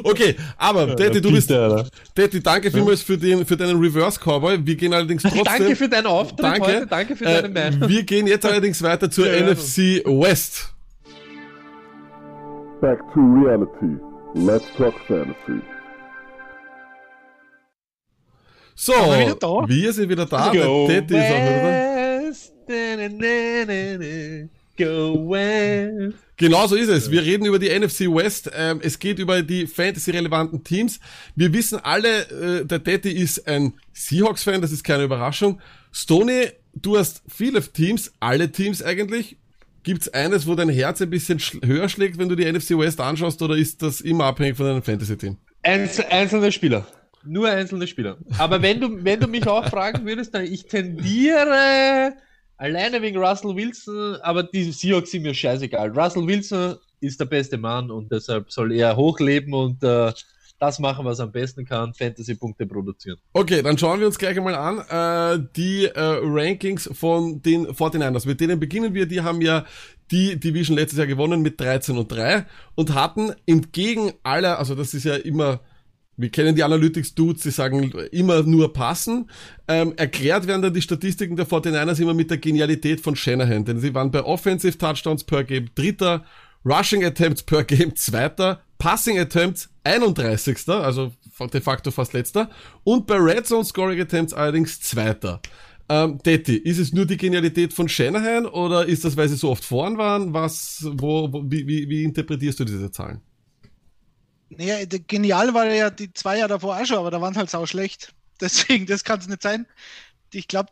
okay, 0.03 0.35
aber 0.57 0.87
Daddy, 0.87 1.21
du 1.21 1.31
bist, 1.31 1.49
Daddy, 1.49 2.43
danke 2.43 2.69
vielmals 2.69 3.01
für 3.01 3.17
den, 3.17 3.45
für 3.45 3.55
deinen 3.55 3.79
Reverse 3.79 4.19
Cowboy. 4.19 4.59
Wir 4.65 4.75
gehen 4.75 4.93
allerdings 4.93 5.21
trotzdem. 5.23 5.43
Danke 5.45 5.75
für 5.77 5.87
deinen 5.87 6.07
Auftritt 6.07 6.43
Danke. 6.43 6.61
heute, 6.67 6.87
danke 6.87 7.15
für 7.15 7.23
deine 7.23 7.47
äh, 7.47 7.71
Meinung. 7.71 7.89
wir 7.89 8.03
gehen 8.03 8.27
jetzt 8.27 8.45
allerdings 8.45 8.81
weiter 8.83 9.09
zur 9.09 9.27
Ja, 9.27 9.35
ja. 9.35 9.53
NFC 9.53 10.03
West. 10.05 10.73
Back 12.81 12.99
to 13.13 13.21
reality. 13.21 13.97
Let's 14.33 14.65
talk 14.77 14.95
fantasy. 15.07 15.61
So, 18.75 18.91
Sind 18.93 19.05
wir 19.11 19.19
wieder 19.19 19.35
da? 19.35 19.67
wir 19.67 19.93
sind 19.93 20.09
wieder 20.09 20.25
da. 20.25 20.51
Daddy 20.51 20.57
ist 20.57 20.65
auch 20.65 20.89
wieder 20.89 21.61
da. 21.63 22.08
Go 24.77 25.27
West. 25.27 26.17
Genau 26.37 26.67
so 26.67 26.75
ist 26.75 26.89
es. 26.89 27.09
Wir 27.09 27.23
reden 27.23 27.45
über 27.45 27.57
die 27.57 27.67
NFC 27.67 28.01
West. 28.01 28.51
Ähm, 28.55 28.79
es 28.83 28.99
geht 28.99 29.17
über 29.17 29.41
die 29.41 29.65
Fantasy-relevanten 29.65 30.63
Teams. 30.63 30.99
Wir 31.35 31.51
wissen 31.51 31.79
alle, 31.79 32.59
äh, 32.61 32.65
der 32.65 32.77
Daddy 32.77 33.11
ist 33.11 33.47
ein 33.47 33.73
Seahawks-Fan, 33.93 34.61
das 34.61 34.71
ist 34.71 34.83
keine 34.83 35.03
Überraschung. 35.03 35.59
Stoney, 35.91 36.51
du 36.75 36.97
hast 36.97 37.23
viele 37.27 37.59
Teams, 37.61 38.13
alle 38.19 38.51
Teams 38.51 38.83
eigentlich. 38.83 39.37
Gibt's 39.81 40.07
eines, 40.09 40.45
wo 40.45 40.53
dein 40.53 40.69
Herz 40.69 41.01
ein 41.01 41.09
bisschen 41.09 41.39
höher 41.65 41.89
schlägt, 41.89 42.19
wenn 42.19 42.29
du 42.29 42.35
die 42.35 42.49
NFC 42.49 42.77
West 42.77 43.01
anschaust, 43.01 43.41
oder 43.41 43.55
ist 43.55 43.81
das 43.81 43.99
immer 43.99 44.25
abhängig 44.25 44.57
von 44.57 44.67
deinem 44.67 44.83
Fantasy-Team? 44.83 45.37
Einzel 45.63 46.05
einzelne 46.09 46.51
Spieler. 46.51 46.85
Nur 47.25 47.49
einzelne 47.49 47.87
Spieler. 47.87 48.17
Aber 48.37 48.61
wenn 48.61 48.79
du, 48.79 49.03
wenn 49.03 49.19
du 49.19 49.27
mich 49.27 49.47
auch 49.47 49.67
fragen 49.67 50.05
würdest, 50.05 50.35
dann 50.35 50.45
ich 50.45 50.67
tendiere 50.67 52.13
alleine 52.59 53.01
wegen 53.01 53.17
Russell 53.17 53.55
Wilson, 53.55 54.17
aber 54.21 54.43
die 54.43 54.71
Seahawks 54.71 55.11
sind 55.11 55.23
mir 55.23 55.33
scheißegal. 55.33 55.97
Russell 55.97 56.27
Wilson 56.27 56.75
ist 56.99 57.19
der 57.19 57.25
beste 57.25 57.57
Mann 57.57 57.89
und 57.89 58.11
deshalb 58.11 58.51
soll 58.51 58.73
er 58.73 58.95
hochleben 58.95 59.53
und 59.53 59.83
äh, 59.83 60.11
das 60.59 60.77
machen, 60.77 61.05
was 61.05 61.19
er 61.19 61.25
am 61.25 61.31
besten 61.31 61.65
kann, 61.65 61.93
Fantasy-Punkte 61.93 62.65
produzieren. 62.65 63.17
Okay, 63.31 63.61
dann 63.61 63.77
schauen 63.77 64.01
wir 64.01 64.07
uns 64.07 64.19
gleich 64.19 64.37
einmal 64.37 64.55
an 64.55 64.79
äh, 65.39 65.47
die 65.55 65.85
äh, 65.85 65.91
Rankings 65.95 66.89
von 66.91 67.41
den 67.41 67.65
49ers. 67.67 68.27
Mit 68.27 68.41
denen 68.41 68.59
beginnen 68.59 68.93
wir. 68.93 69.05
Die 69.05 69.21
haben 69.21 69.39
ja 69.39 69.65
die 70.11 70.37
Division 70.37 70.75
letztes 70.77 70.97
Jahr 70.97 71.07
gewonnen 71.07 71.41
mit 71.41 71.61
13 71.61 71.97
und 71.97 72.11
3 72.11 72.45
und 72.75 72.93
hatten 72.93 73.31
entgegen 73.45 74.11
aller, 74.23 74.59
also 74.59 74.75
das 74.75 74.93
ist 74.93 75.05
ja 75.05 75.15
immer, 75.15 75.61
wir 76.19 76.29
kennen 76.29 76.53
die 76.53 76.63
Analytics-Dudes, 76.63 77.43
die 77.43 77.51
sagen 77.51 77.91
immer 78.11 78.43
nur 78.43 78.73
passen. 78.73 79.29
Ähm, 79.69 79.93
erklärt 79.95 80.47
werden 80.47 80.61
dann 80.61 80.73
die 80.73 80.81
Statistiken 80.81 81.37
der 81.37 81.47
49ers 81.47 82.01
immer 82.01 82.13
mit 82.13 82.29
der 82.29 82.37
Genialität 82.37 82.99
von 82.99 83.15
Shanahan, 83.15 83.63
denn 83.63 83.79
sie 83.79 83.93
waren 83.93 84.11
bei 84.11 84.23
Offensive 84.23 84.77
Touchdowns 84.77 85.23
per 85.23 85.45
Game 85.45 85.69
Dritter, 85.75 86.25
Rushing 86.65 87.05
Attempts 87.05 87.41
per 87.43 87.63
Game 87.63 87.95
Zweiter, 87.95 88.61
Passing 88.77 89.17
Attempts 89.17 89.69
31. 89.85 90.67
Also 90.67 91.13
de 91.53 91.61
facto 91.61 91.89
fast 91.89 92.11
letzter. 92.11 92.49
Und 92.83 93.07
bei 93.07 93.15
Red 93.15 93.47
Zone 93.47 93.63
Scoring 93.63 93.99
Attempts 94.01 94.33
allerdings 94.33 94.81
Zweiter. 94.81 95.41
Ähm, 95.87 96.19
Detti, 96.23 96.55
ist 96.57 96.79
es 96.79 96.93
nur 96.93 97.05
die 97.05 97.17
Genialität 97.17 97.73
von 97.73 97.87
Shanahan 97.87 98.45
oder 98.45 98.85
ist 98.85 99.05
das, 99.05 99.17
weil 99.17 99.29
sie 99.29 99.37
so 99.37 99.49
oft 99.49 99.63
vorn 99.63 99.97
waren? 99.97 100.33
Was, 100.33 100.85
wo, 100.91 101.31
wo 101.31 101.43
wie, 101.45 101.65
wie, 101.65 101.89
wie 101.89 102.03
interpretierst 102.03 102.59
du 102.59 102.65
diese 102.65 102.91
Zahlen? 102.91 103.21
Naja, 104.49 104.85
genial 105.07 105.53
war 105.53 105.67
ja 105.67 105.89
die 105.89 106.11
zwei 106.13 106.37
Jahre 106.37 106.49
davor 106.49 106.77
auch 106.77 106.85
schon, 106.85 106.97
aber 106.97 107.11
da 107.11 107.21
waren 107.21 107.35
halt 107.35 107.49
sau 107.49 107.65
schlecht. 107.65 108.13
Deswegen, 108.41 108.85
das 108.85 109.03
kann 109.03 109.19
es 109.19 109.27
nicht 109.27 109.43
sein. 109.43 109.65
Ich 110.31 110.47
glaube, 110.47 110.69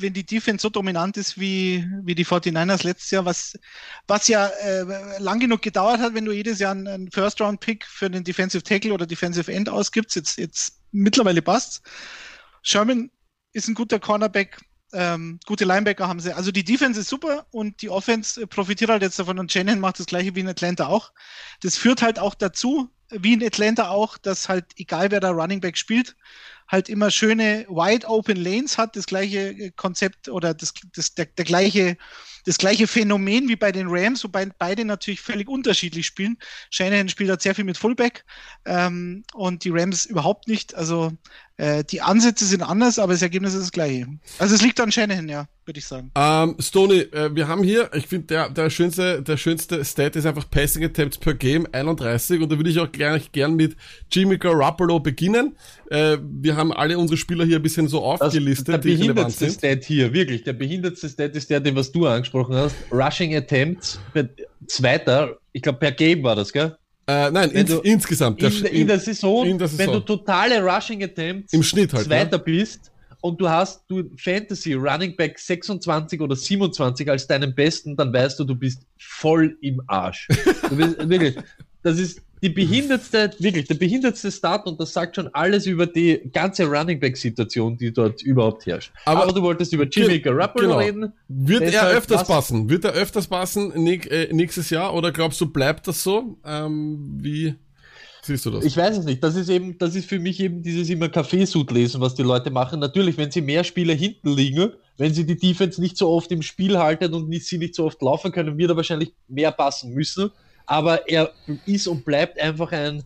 wenn 0.00 0.12
die 0.12 0.26
Defense 0.26 0.62
so 0.62 0.70
dominant 0.70 1.16
ist 1.16 1.38
wie, 1.38 1.86
wie 2.02 2.14
die 2.14 2.26
49ers 2.26 2.84
letztes 2.84 3.10
Jahr, 3.10 3.24
was, 3.24 3.58
was 4.06 4.28
ja 4.28 4.46
äh, 4.46 5.18
lang 5.18 5.40
genug 5.40 5.62
gedauert 5.62 6.00
hat, 6.00 6.14
wenn 6.14 6.24
du 6.24 6.32
jedes 6.32 6.58
Jahr 6.58 6.72
einen, 6.72 7.10
First-Round-Pick 7.10 7.86
für 7.86 8.10
den 8.10 8.24
Defensive 8.24 8.64
Tackle 8.64 8.92
oder 8.92 9.06
Defensive 9.06 9.52
End 9.52 9.68
ausgibst, 9.68 10.16
jetzt, 10.16 10.38
jetzt 10.38 10.80
mittlerweile 10.90 11.42
passt. 11.42 11.82
Sherman 12.62 13.10
ist 13.52 13.68
ein 13.68 13.74
guter 13.74 14.00
Cornerback, 14.00 14.60
ähm, 14.92 15.38
gute 15.46 15.64
Linebacker 15.64 16.08
haben 16.08 16.20
sie. 16.20 16.32
Also 16.32 16.50
die 16.50 16.64
Defense 16.64 17.00
ist 17.00 17.08
super 17.08 17.46
und 17.50 17.82
die 17.82 17.90
Offense 17.90 18.46
profitiert 18.46 18.90
halt 18.90 19.02
jetzt 19.02 19.18
davon 19.18 19.38
und 19.38 19.52
Shannon 19.52 19.80
macht 19.80 20.00
das 20.00 20.06
gleiche 20.06 20.34
wie 20.34 20.40
in 20.40 20.48
Atlanta 20.48 20.86
auch. 20.86 21.12
Das 21.62 21.76
führt 21.76 22.02
halt 22.02 22.18
auch 22.18 22.34
dazu, 22.34 22.90
wie 23.18 23.34
in 23.34 23.44
Atlanta 23.44 23.88
auch, 23.88 24.18
dass 24.18 24.48
halt 24.48 24.64
egal 24.76 25.10
wer 25.10 25.20
da 25.20 25.30
Running 25.30 25.60
Back 25.60 25.76
spielt, 25.76 26.16
halt 26.68 26.88
immer 26.88 27.10
schöne 27.10 27.66
wide 27.68 28.06
open 28.08 28.36
Lanes 28.36 28.78
hat, 28.78 28.96
das 28.96 29.06
gleiche 29.06 29.50
äh, 29.50 29.70
Konzept 29.76 30.28
oder 30.28 30.54
das, 30.54 30.72
das 30.94 31.14
der, 31.14 31.26
der 31.26 31.44
gleiche 31.44 31.96
das 32.44 32.58
gleiche 32.58 32.86
Phänomen 32.86 33.48
wie 33.48 33.56
bei 33.56 33.72
den 33.72 33.86
Rams, 33.88 34.22
wobei 34.22 34.46
beide 34.46 34.84
natürlich 34.84 35.20
völlig 35.20 35.48
unterschiedlich 35.48 36.06
spielen. 36.06 36.36
Shanahan 36.70 37.08
spielt 37.08 37.30
halt 37.30 37.42
sehr 37.42 37.54
viel 37.54 37.64
mit 37.64 37.78
Fullback 37.78 38.24
ähm, 38.66 39.24
und 39.32 39.64
die 39.64 39.70
Rams 39.70 40.06
überhaupt 40.06 40.46
nicht. 40.46 40.74
Also 40.74 41.12
äh, 41.56 41.84
die 41.84 42.02
Ansätze 42.02 42.44
sind 42.44 42.62
anders, 42.62 42.98
aber 42.98 43.14
das 43.14 43.22
Ergebnis 43.22 43.54
ist 43.54 43.62
das 43.62 43.72
gleiche. 43.72 44.06
Also 44.38 44.54
es 44.54 44.62
liegt 44.62 44.78
an 44.78 44.92
Shanahan, 44.92 45.28
ja, 45.28 45.46
würde 45.66 45.78
ich 45.78 45.86
sagen. 45.86 46.10
Ähm, 46.14 46.56
Stoney, 46.58 47.00
äh, 47.12 47.34
wir 47.34 47.48
haben 47.48 47.62
hier, 47.62 47.90
ich 47.94 48.06
finde, 48.06 48.26
der, 48.26 48.50
der 48.50 48.70
schönste, 48.70 49.22
der 49.22 49.36
schönste 49.36 49.84
Stat 49.84 50.16
ist 50.16 50.26
einfach 50.26 50.48
Passing 50.50 50.84
Attempts 50.84 51.16
per 51.18 51.34
Game, 51.34 51.66
31. 51.72 52.40
Und 52.40 52.52
da 52.52 52.56
würde 52.56 52.70
ich 52.70 52.78
auch 52.78 52.90
gleich 52.92 53.32
gern 53.32 53.54
mit 53.56 53.76
Jimmy 54.12 54.36
Garoppolo 54.38 55.00
beginnen. 55.00 55.56
Äh, 55.90 56.18
wir 56.20 56.56
haben 56.56 56.72
alle 56.72 56.98
unsere 56.98 57.16
Spieler 57.16 57.44
hier 57.44 57.56
ein 57.56 57.62
bisschen 57.62 57.88
so 57.88 58.00
Das, 58.12 58.20
aufgelistet, 58.22 58.68
der 58.68 58.78
die 58.78 58.90
relevant 58.94 59.14
behindertste. 59.36 59.50
Stat 59.50 59.84
hier, 59.84 60.12
wirklich, 60.12 60.44
der 60.44 60.52
behindertste 60.54 61.08
Stat 61.08 61.34
ist 61.36 61.48
der, 61.50 61.60
den 61.60 61.74
was 61.76 61.90
du 61.92 62.06
angesprochen 62.06 62.54
hast. 62.54 62.74
Rushing 62.92 63.34
Attempts, 63.34 63.98
per- 64.12 64.28
zweiter, 64.66 65.36
ich 65.52 65.62
glaube 65.62 65.78
per 65.78 65.92
Game 65.92 66.22
war 66.22 66.36
das, 66.36 66.52
gell? 66.52 66.76
Äh, 67.06 67.30
nein, 67.30 67.50
ins, 67.50 67.70
du- 67.70 67.80
insgesamt. 67.80 68.40
Der, 68.40 68.50
In, 68.50 68.64
in 68.64 68.86
der 68.86 68.98
Saison, 68.98 69.46
in 69.46 69.58
der 69.58 69.68
Saison. 69.68 69.86
wenn 69.86 69.92
du 69.92 70.00
totale 70.00 70.62
Rushing 70.62 71.02
Attempts 71.04 71.52
Im 71.52 71.62
Schnitt 71.62 71.92
halt, 71.92 72.06
Zweiter 72.06 72.38
bist 72.38 72.90
und 73.24 73.40
du 73.40 73.48
hast 73.48 73.84
du 73.88 74.02
Fantasy 74.18 74.74
Running 74.74 75.16
Back 75.16 75.38
26 75.38 76.20
oder 76.20 76.36
27 76.36 77.08
als 77.10 77.26
deinen 77.26 77.54
besten, 77.54 77.96
dann 77.96 78.12
weißt 78.12 78.38
du, 78.38 78.44
du 78.44 78.54
bist 78.54 78.82
voll 78.98 79.56
im 79.62 79.80
Arsch. 79.86 80.28
Bist, 80.70 80.98
wirklich, 81.08 81.34
das 81.82 81.98
ist 81.98 82.20
die 82.42 82.50
behindertste, 82.50 83.30
wirklich 83.38 83.66
der 83.66 83.76
behindertste 83.76 84.30
Start 84.30 84.66
und 84.66 84.78
das 84.78 84.92
sagt 84.92 85.16
schon 85.16 85.30
alles 85.32 85.64
über 85.64 85.86
die 85.86 86.20
ganze 86.34 86.66
Running 86.66 87.00
Back 87.00 87.16
Situation, 87.16 87.78
die 87.78 87.90
dort 87.94 88.20
überhaupt 88.20 88.66
herrscht. 88.66 88.92
Aber- 89.06 89.22
Aber, 89.22 89.32
du 89.32 89.40
wolltest 89.40 89.72
über 89.72 89.84
Jimmy 89.84 90.20
Garoppolo 90.20 90.66
genau. 90.66 90.78
reden. 90.78 91.12
Wird 91.28 91.62
er 91.62 91.88
öfters 91.88 92.20
was- 92.20 92.28
passen? 92.28 92.68
Wird 92.68 92.84
er 92.84 92.92
öfters 92.92 93.26
passen 93.26 93.72
äh, 93.86 94.28
nächstes 94.34 94.68
Jahr 94.68 94.92
oder 94.92 95.12
glaubst 95.12 95.40
du, 95.40 95.46
bleibt 95.50 95.88
das 95.88 96.02
so? 96.02 96.36
Ähm, 96.44 97.16
wie? 97.22 97.54
Siehst 98.24 98.46
du 98.46 98.50
das? 98.50 98.64
Ich 98.64 98.76
weiß 98.76 98.98
es 98.98 99.04
nicht. 99.04 99.22
Das 99.22 99.36
ist 99.36 99.48
eben, 99.48 99.78
das 99.78 99.94
ist 99.94 100.08
für 100.08 100.18
mich 100.18 100.40
eben 100.40 100.62
dieses 100.62 100.88
immer 100.90 101.08
Kaffeesud 101.08 101.70
lesen, 101.70 102.00
was 102.00 102.14
die 102.14 102.22
Leute 102.22 102.50
machen. 102.50 102.80
Natürlich, 102.80 103.16
wenn 103.16 103.30
sie 103.30 103.40
mehr 103.40 103.64
Spieler 103.64 103.94
hinten 103.94 104.30
liegen, 104.34 104.72
wenn 104.96 105.14
sie 105.14 105.26
die 105.26 105.36
Defense 105.36 105.80
nicht 105.80 105.96
so 105.96 106.08
oft 106.08 106.30
im 106.32 106.42
Spiel 106.42 106.78
halten 106.78 107.14
und 107.14 107.28
nicht, 107.28 107.46
sie 107.46 107.58
nicht 107.58 107.74
so 107.74 107.84
oft 107.84 108.00
laufen 108.02 108.32
können, 108.32 108.58
wird 108.58 108.70
er 108.70 108.76
wahrscheinlich 108.76 109.12
mehr 109.28 109.52
passen 109.52 109.92
müssen. 109.92 110.30
Aber 110.66 111.08
er 111.08 111.32
ist 111.66 111.86
und 111.86 112.04
bleibt 112.04 112.38
einfach 112.40 112.72
ein, 112.72 113.02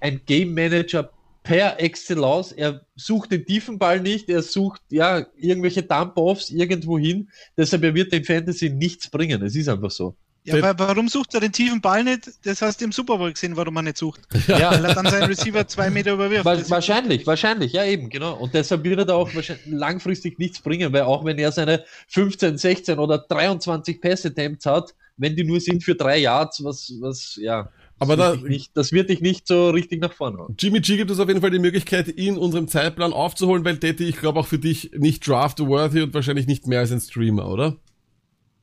ein 0.00 0.20
Game 0.26 0.54
Manager 0.54 1.10
per 1.42 1.80
Excellence. 1.80 2.52
Er 2.52 2.82
sucht 2.96 3.32
den 3.32 3.44
tiefen 3.46 3.78
Ball 3.78 4.00
nicht, 4.00 4.28
er 4.28 4.42
sucht 4.42 4.82
ja 4.90 5.26
irgendwelche 5.36 5.82
Dump-Offs 5.82 6.50
irgendwo 6.50 6.98
hin. 6.98 7.28
Deshalb 7.56 7.84
er 7.84 7.94
wird 7.94 8.12
dem 8.12 8.24
Fantasy 8.24 8.70
nichts 8.70 9.10
bringen. 9.10 9.42
Es 9.42 9.56
ist 9.56 9.68
einfach 9.68 9.90
so. 9.90 10.16
Ja, 10.44 10.54
aber 10.64 10.88
warum 10.88 11.06
sucht 11.08 11.34
er 11.34 11.40
den 11.40 11.52
tiefen 11.52 11.80
Ball 11.82 12.02
nicht? 12.02 12.30
Das 12.44 12.62
hast 12.62 12.80
du 12.80 12.86
im 12.86 12.92
Super 12.92 13.18
Bowl 13.18 13.30
gesehen, 13.32 13.56
warum 13.56 13.76
er 13.76 13.82
nicht 13.82 13.98
sucht. 13.98 14.20
Ja. 14.48 14.70
Weil 14.72 14.84
er 14.86 14.94
dann 14.94 15.06
seinen 15.06 15.24
Receiver 15.24 15.66
zwei 15.68 15.90
Meter 15.90 16.14
überwirft. 16.14 16.46
Ist- 16.46 16.70
wahrscheinlich, 16.70 17.26
wahrscheinlich, 17.26 17.72
ja 17.74 17.84
eben, 17.84 18.08
genau. 18.08 18.36
Und 18.38 18.54
deshalb 18.54 18.82
wird 18.84 18.98
er 19.00 19.04
da 19.04 19.14
auch 19.14 19.34
wahrscheinlich 19.34 19.66
langfristig 19.66 20.38
nichts 20.38 20.60
bringen, 20.60 20.92
weil 20.92 21.02
auch 21.02 21.24
wenn 21.24 21.38
er 21.38 21.52
seine 21.52 21.84
15, 22.08 22.56
16 22.58 22.98
oder 22.98 23.18
23 23.18 24.00
Pass-Attempts 24.00 24.64
hat, 24.66 24.94
wenn 25.18 25.36
die 25.36 25.44
nur 25.44 25.60
sind 25.60 25.84
für 25.84 25.94
drei 25.94 26.18
Yards, 26.18 26.64
was, 26.64 26.90
was, 27.00 27.36
ja. 27.40 27.64
das 27.64 27.72
Aber 27.98 28.16
da- 28.16 28.32
wird 28.32 28.42
dich 28.44 28.48
nicht, 28.50 28.70
das 28.74 28.92
wird 28.92 29.10
dich 29.10 29.20
nicht 29.20 29.46
so 29.46 29.68
richtig 29.68 30.00
nach 30.00 30.14
vorne 30.14 30.38
hauen. 30.38 30.54
Jimmy 30.58 30.80
G 30.80 30.96
gibt 30.96 31.10
es 31.10 31.18
auf 31.20 31.28
jeden 31.28 31.42
Fall 31.42 31.50
die 31.50 31.58
Möglichkeit, 31.58 32.08
in 32.08 32.38
unserem 32.38 32.66
Zeitplan 32.66 33.12
aufzuholen, 33.12 33.62
weil 33.66 33.76
Detti, 33.76 34.04
ich 34.04 34.16
glaube 34.16 34.40
auch 34.40 34.46
für 34.46 34.58
dich 34.58 34.92
nicht 34.96 35.26
draft-worthy 35.28 36.00
und 36.00 36.14
wahrscheinlich 36.14 36.46
nicht 36.46 36.66
mehr 36.66 36.80
als 36.80 36.90
ein 36.92 37.00
Streamer, 37.00 37.46
oder? 37.50 37.76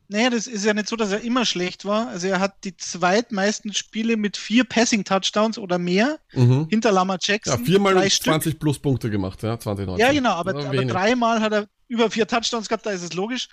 Naja, 0.10 0.30
das 0.30 0.48
ist 0.48 0.64
ja 0.64 0.74
nicht 0.74 0.88
so, 0.88 0.96
dass 0.96 1.12
er 1.12 1.20
immer 1.22 1.46
schlecht 1.46 1.84
war. 1.84 2.08
Also 2.08 2.28
er 2.28 2.40
hat 2.40 2.64
die 2.64 2.78
zweitmeisten 2.78 3.74
Spiele 3.74 4.16
mit 4.16 4.38
vier 4.38 4.64
Passing-Touchdowns 4.64 5.58
oder 5.58 5.78
mehr 5.78 6.20
Mhm. 6.34 6.68
hinter 6.70 6.92
Lama 6.94 7.16
Ja, 7.16 7.20
Jackson. 7.34 7.66
viermal 7.66 7.94
drei 7.94 8.10
Stück. 8.10 8.32
20 8.32 8.58
plus 8.60 8.80
Punkte 8.80 9.10
gemacht, 9.10 9.44
ja, 9.44 9.60
2019. 9.60 10.06
Ja, 10.06 10.14
genau, 10.14 10.32
aber, 10.32 10.54
war 10.54 10.66
aber 10.68 10.86
dreimal 10.86 11.42
hat 11.42 11.52
er 11.54 11.68
über 11.90 12.10
vier 12.10 12.28
Touchdowns 12.28 12.68
gehabt, 12.70 12.86
da 12.86 12.92
ist 12.92 13.02
es 13.04 13.14
logisch. 13.14 13.50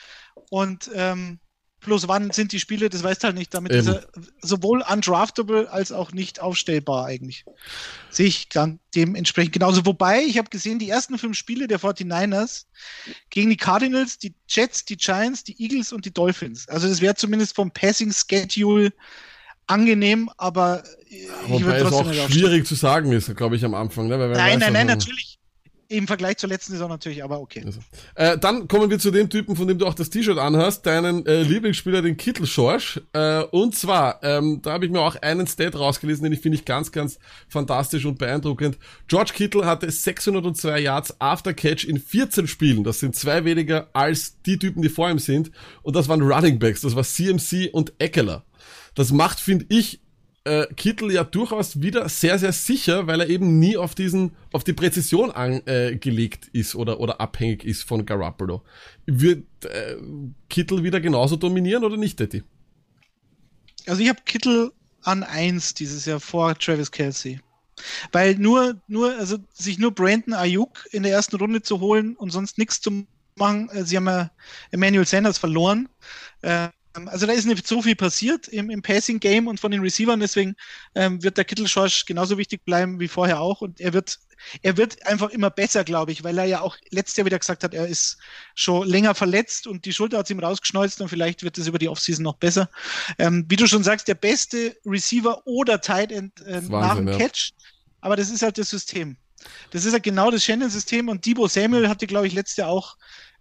Und 0.51 0.91
ähm, 0.95 1.39
bloß 1.85 2.09
wann 2.09 2.31
sind 2.31 2.53
die 2.53 2.61
Spiele, 2.61 2.89
das 2.89 3.03
weißt 3.03 3.23
du 3.23 3.27
halt 3.27 3.37
nicht. 3.37 3.55
Damit 3.55 3.73
Eben. 3.73 3.81
ist 3.81 3.89
er 3.89 4.07
sowohl 4.43 4.83
undraftable 4.91 5.71
als 5.71 5.93
auch 5.93 6.13
nicht 6.13 6.41
aufstellbar 6.41 7.07
eigentlich. 7.07 7.45
Sehe 8.11 8.27
ich 8.27 8.49
dann 8.49 8.81
dementsprechend 8.95 9.53
genauso. 9.53 9.85
Wobei, 9.87 10.23
ich 10.23 10.39
habe 10.39 10.51
gesehen, 10.51 10.79
die 10.79 10.91
ersten 10.91 11.19
fünf 11.19 11.37
Spiele 11.37 11.69
der 11.69 11.81
49ers 11.81 12.67
gegen 13.31 13.51
die 13.51 13.57
Cardinals, 13.57 14.19
die 14.19 14.35
Jets, 14.49 14.85
die 14.85 14.97
Giants, 14.97 15.45
die 15.45 15.61
Eagles 15.63 15.93
und 15.93 16.05
die 16.05 16.13
Dolphins. 16.13 16.69
Also 16.69 16.89
das 16.89 17.01
wäre 17.01 17.15
zumindest 17.15 17.55
vom 17.55 17.71
Passing 17.71 18.13
Schedule 18.13 18.93
angenehm, 19.67 20.31
aber 20.37 20.85
äh, 21.09 21.17
ich 21.17 21.65
Wobei 21.65 21.79
es 21.79 21.93
auch 21.93 22.13
schwierig 22.29 22.67
zu 22.67 22.75
sagen 22.75 23.13
ist, 23.13 23.35
glaube 23.37 23.57
ich, 23.57 23.65
am 23.65 23.75
Anfang. 23.75 24.09
Ne? 24.09 24.19
Nein, 24.19 24.59
nein, 24.59 24.73
nein, 24.73 24.87
natürlich. 24.87 25.34
Im 25.89 26.07
Vergleich 26.07 26.39
zur 26.39 26.49
letzten 26.49 26.73
Saison 26.73 26.89
natürlich, 26.89 27.23
aber 27.23 27.41
okay. 27.41 27.63
Also. 27.65 27.81
Äh, 28.15 28.39
dann 28.39 28.69
kommen 28.69 28.91
wir 28.91 28.99
zu 28.99 29.11
dem 29.11 29.31
Typen, 29.31 29.57
von 29.57 29.69
dem 29.69 29.79
du 29.79 29.87
auch 29.87 29.95
das 29.95 30.11
T-Shirt 30.11 30.39
anhast, 30.39 30.87
deinen 30.87 31.27
äh, 31.27 31.43
Lieblingsspieler, 31.43 32.03
den 32.03 32.17
Kittel 32.17 32.47
Schorsch. 32.47 33.01
Äh, 33.13 33.43
und 33.45 33.75
zwar, 33.75 34.23
ähm, 34.23 34.61
da 34.63 34.73
habe 34.73 34.87
ich 34.87 34.91
mir 34.91 35.01
auch 35.01 35.17
einen 35.17 35.47
Stat 35.47 35.75
rausgelesen, 35.75 36.25
den 36.25 36.33
ich 36.33 36.41
finde 36.41 36.57
ich 36.57 36.65
ganz, 36.65 36.93
ganz 36.93 37.19
fantastisch 37.49 38.05
und 38.05 38.19
beeindruckend. 38.19 38.79
George 39.09 39.33
Kittle 39.35 39.67
hatte 39.67 39.91
602 39.91 40.81
Yards 40.81 41.21
after 41.21 41.53
Catch 41.55 41.85
in 41.85 41.99
14 41.99 42.47
Spielen. 42.47 42.85
Das 42.85 43.01
sind 43.01 43.17
zwei 43.17 43.45
weniger 43.45 43.89
als 43.93 44.41
die 44.43 44.59
Typen, 44.59 44.83
die 44.83 44.89
vor 44.89 45.11
ihm 45.11 45.19
sind. 45.19 45.51
Und 45.83 45.97
das 45.97 46.09
waren 46.09 46.23
Running 46.23 46.59
Backs. 46.59 46.81
Das 46.83 46.97
war 46.97 47.05
CMC 47.05 47.71
und 47.73 47.93
Eckler. 47.99 48.45
Das 48.95 49.11
macht, 49.13 49.41
finde 49.41 49.67
ich, 49.69 50.01
äh, 50.45 50.67
Kittel 50.75 51.11
ja 51.11 51.25
durchaus 51.25 51.81
wieder 51.81 52.09
sehr, 52.09 52.39
sehr 52.39 52.53
sicher, 52.53 53.07
weil 53.07 53.21
er 53.21 53.29
eben 53.29 53.59
nie 53.59 53.77
auf 53.77 53.95
diesen, 53.95 54.37
auf 54.53 54.63
die 54.63 54.75
Präzision 54.75 55.31
angelegt 55.31 56.51
äh, 56.53 56.59
ist 56.59 56.75
oder, 56.75 57.01
oder 57.01 57.21
abhängig 57.21 57.65
ist 57.65 57.83
von 57.83 58.05
Garoppolo. 58.05 58.63
Wird 59.07 59.47
äh, 59.65 59.97
Kittel 60.49 60.83
wieder 60.83 61.01
genauso 61.01 61.37
dominieren 61.37 61.85
oder 61.85 61.97
nicht, 61.97 62.21
Detti? 62.21 62.43
Also 63.87 64.03
ich 64.03 64.09
habe 64.09 64.21
Kittel 64.25 64.73
an 65.03 65.23
eins 65.23 65.75
dieses 65.75 66.05
Jahr 66.05 66.21
vor 66.21 66.57
Travis 66.59 66.91
Kelsey. 66.91 67.41
Weil 68.13 68.37
nur, 68.37 68.81
nur, 68.87 69.17
also 69.19 69.39
sich 69.53 69.79
nur 69.79 69.93
Brandon 69.93 70.35
Ayuk 70.35 70.87
in 70.93 71.03
der 71.03 71.13
ersten 71.13 71.37
Runde 71.37 71.63
zu 71.63 71.81
holen 71.81 72.17
und 72.17 72.31
sonst 72.31 72.57
nichts 72.57 72.81
zu 72.81 73.07
machen, 73.37 73.69
äh, 73.71 73.85
sie 73.85 73.97
haben 73.97 74.07
ja 74.07 74.31
Emmanuel 74.71 75.07
Sanders 75.07 75.39
verloren. 75.39 75.89
Ähm, 76.43 76.71
also 77.07 77.27
da 77.27 77.33
ist 77.33 77.47
nicht 77.47 77.67
so 77.67 77.83
viel 77.83 77.97
passiert 77.97 78.49
im, 78.49 78.71
im 78.71 78.83
Passing-Game 78.83 79.49
und 79.49 79.61
von 79.61 79.71
den 79.71 79.81
Receivern, 79.81 80.21
deswegen 80.21 80.55
ähm, 80.95 81.23
wird 81.23 81.37
der 81.37 81.45
Kittel-Schorsch 81.45 82.07
genauso 82.07 82.39
wichtig 82.39 82.65
bleiben 82.65 83.01
wie 83.01 83.09
vorher 83.09 83.41
auch 83.41 83.61
und 83.61 83.81
er 83.81 83.93
wird, 83.93 84.19
er 84.63 84.77
wird 84.77 85.05
einfach 85.07 85.31
immer 85.31 85.51
besser, 85.51 85.85
glaube 85.85 86.13
ich, 86.13 86.23
weil 86.23 86.39
er 86.39 86.45
ja 86.45 86.61
auch 86.61 86.77
letztes 86.91 87.17
Jahr 87.17 87.27
wieder 87.27 87.39
gesagt 87.39 87.65
hat, 87.65 87.75
er 87.75 87.89
ist 87.89 88.19
schon 88.55 88.87
länger 88.87 89.15
verletzt 89.15 89.67
und 89.67 89.85
die 89.85 89.93
Schulter 89.93 90.19
hat 90.19 90.31
ihm 90.31 90.39
rausgeschneuzt 90.39 91.01
und 91.01 91.09
vielleicht 91.09 91.43
wird 91.43 91.59
es 91.59 91.67
über 91.67 91.79
die 91.79 91.89
Offseason 91.89 92.23
noch 92.23 92.37
besser. 92.37 92.71
Ähm, 93.19 93.45
wie 93.49 93.57
du 93.57 93.67
schon 93.67 93.83
sagst, 93.83 94.07
der 94.07 94.15
beste 94.15 94.77
Receiver 94.87 95.45
oder 95.47 95.81
Tight 95.81 96.13
End 96.13 96.41
äh, 96.43 96.61
nach 96.61 96.97
dem 96.97 97.09
ja. 97.09 97.19
Catch, 97.19 97.53
aber 98.01 98.17
das 98.17 98.31
ist 98.31 98.43
halt 98.43 98.57
das 98.59 98.71
System. 98.71 99.17
Das 99.71 99.85
ist 99.85 99.93
halt 99.93 100.03
genau 100.03 100.31
das 100.31 100.45
Shannon-System 100.45 101.09
und 101.09 101.27
Debo 101.27 101.49
Samuel 101.49 101.89
hatte, 101.89 102.07
glaube 102.07 102.27
ich, 102.27 102.33
letztes 102.33 102.57
Jahr 102.57 102.69
auch 102.69 102.97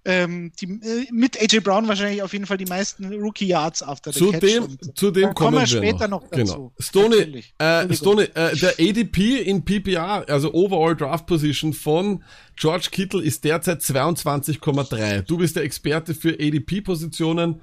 ähm, 0.06 0.52
die, 0.60 0.66
äh, 0.66 1.08
mit 1.12 1.42
AJ 1.42 1.62
Brown 1.62 1.88
wahrscheinlich 1.88 2.22
auf 2.22 2.34
jeden 2.34 2.46
Fall 2.46 2.58
die 2.58 2.66
meisten 2.66 3.06
Rookie-Yards 3.14 3.84
after 3.84 4.12
the 4.12 4.20
Zu 4.20 4.32
Catch. 4.32 4.42
dem, 4.42 4.78
zu 4.96 5.12
dem 5.12 5.24
da 5.24 5.34
kommen 5.34 5.60
wir 5.60 5.68
später 5.68 6.08
noch 6.08 6.28
dazu. 6.30 6.54
Genau. 6.54 6.74
Stoney, 6.80 7.44
äh. 7.58 7.94
Stoney, 7.94 8.24
äh, 8.34 8.56
der 8.58 8.74
ADP 8.80 9.42
in 9.42 9.64
PPR, 9.64 10.26
also 10.28 10.54
Overall 10.54 10.96
Draft 10.96 11.26
Position 11.26 11.74
von 11.74 12.24
George 12.58 12.88
Kittle 12.92 13.24
ist 13.24 13.44
derzeit 13.44 13.82
22,3. 13.82 15.22
Du 15.22 15.38
bist 15.38 15.56
der 15.56 15.64
Experte 15.64 16.14
für 16.14 16.34
ADP-Positionen. 16.34 17.62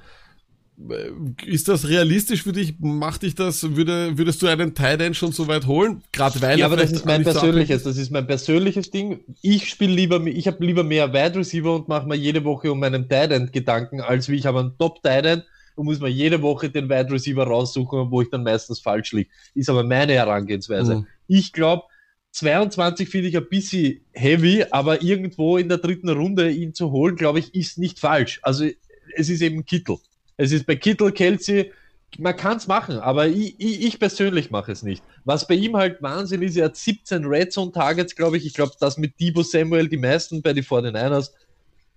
Äh, 0.88 1.10
Ist 1.46 1.68
das 1.68 1.88
realistisch 1.88 2.42
für 2.42 2.52
dich? 2.52 2.74
Macht 2.78 3.22
dich 3.22 3.34
das, 3.34 3.76
würde, 3.76 4.16
würdest 4.16 4.40
du 4.42 4.46
einen 4.46 4.74
Tight 4.74 5.00
End 5.00 5.16
schon 5.16 5.32
so 5.32 5.48
weit 5.48 5.66
holen? 5.66 6.02
Gerade 6.12 6.40
weil 6.40 6.58
Ja, 6.58 6.64
er 6.64 6.72
aber 6.72 6.76
das 6.76 6.92
ist 6.92 7.04
mein 7.04 7.22
persönliches, 7.22 7.82
das 7.82 7.96
ist 7.96 8.10
mein 8.10 8.26
persönliches 8.26 8.90
Ding. 8.90 9.20
Ich 9.42 9.68
spiele 9.68 9.92
lieber, 9.92 10.24
ich 10.26 10.46
habe 10.46 10.64
lieber 10.64 10.84
mehr 10.84 11.12
Wide 11.12 11.38
Receiver 11.38 11.74
und 11.74 11.88
mache 11.88 12.06
mir 12.06 12.16
jede 12.16 12.44
Woche 12.44 12.72
um 12.72 12.80
meinen 12.80 13.08
Tight 13.08 13.32
End 13.32 13.52
Gedanken, 13.52 14.00
als 14.00 14.28
wie 14.28 14.36
ich 14.36 14.46
habe 14.46 14.60
einen 14.60 14.78
Top 14.78 15.02
Tight 15.02 15.26
End 15.26 15.44
und 15.74 15.86
muss 15.86 16.00
mir 16.00 16.08
jede 16.08 16.42
Woche 16.42 16.70
den 16.70 16.88
Wide 16.88 17.10
Receiver 17.10 17.44
raussuchen, 17.44 18.10
wo 18.10 18.22
ich 18.22 18.30
dann 18.30 18.42
meistens 18.42 18.80
falsch 18.80 19.12
liege. 19.12 19.30
Ist 19.54 19.70
aber 19.70 19.84
meine 19.84 20.14
Herangehensweise. 20.14 20.96
Mhm. 20.96 21.06
Ich 21.26 21.52
glaube, 21.52 21.84
22 22.32 23.08
finde 23.08 23.28
ich 23.28 23.36
ein 23.36 23.48
bisschen 23.48 24.00
heavy, 24.12 24.64
aber 24.70 25.02
irgendwo 25.02 25.56
in 25.56 25.68
der 25.68 25.78
dritten 25.78 26.08
Runde 26.08 26.50
ihn 26.50 26.74
zu 26.74 26.90
holen, 26.90 27.16
glaube 27.16 27.40
ich, 27.40 27.54
ist 27.54 27.78
nicht 27.78 27.98
falsch. 27.98 28.40
Also 28.42 28.66
es 29.16 29.28
ist 29.28 29.42
eben 29.42 29.64
Kittel. 29.64 29.98
Es 30.40 30.52
ist 30.52 30.64
bei 30.64 30.74
Kittel, 30.74 31.12
Kelsey, 31.12 31.70
man 32.16 32.34
kann 32.34 32.56
es 32.56 32.66
machen, 32.66 32.96
aber 32.96 33.28
ich, 33.28 33.56
ich, 33.58 33.84
ich 33.84 33.98
persönlich 33.98 34.50
mache 34.50 34.72
es 34.72 34.82
nicht. 34.82 35.04
Was 35.26 35.46
bei 35.46 35.54
ihm 35.54 35.76
halt 35.76 36.00
Wahnsinn 36.00 36.40
ist, 36.40 36.56
er 36.56 36.64
hat 36.64 36.76
17 36.78 37.26
Red 37.26 37.52
Zone 37.52 37.72
Targets, 37.72 38.16
glaube 38.16 38.38
ich. 38.38 38.46
Ich 38.46 38.54
glaube, 38.54 38.72
das 38.80 38.96
mit 38.96 39.20
Debo 39.20 39.42
Samuel 39.42 39.86
die 39.86 39.98
meisten 39.98 40.40
bei 40.40 40.54
den 40.54 40.64
49ers. 40.64 41.32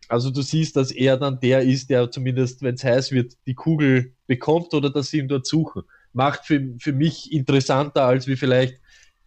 Also 0.10 0.30
du 0.30 0.42
siehst, 0.42 0.76
dass 0.76 0.92
er 0.92 1.16
dann 1.16 1.40
der 1.40 1.62
ist, 1.62 1.90
der 1.90 2.12
zumindest, 2.12 2.62
wenn 2.64 2.76
es 2.76 2.84
heiß 2.84 3.14
wird, 3.14 3.38
die 3.48 3.54
Kugel 3.54 4.12
bekommt 4.28 4.74
oder 4.74 4.90
dass 4.90 5.10
sie 5.10 5.20
ihn 5.20 5.30
dort 5.30 5.48
suchen. 5.48 5.84
Macht 6.12 6.46
für, 6.46 6.62
für 6.80 6.92
mich 6.92 7.32
interessanter 7.32 8.04
als 8.04 8.28
wie 8.28 8.36
vielleicht 8.36 8.76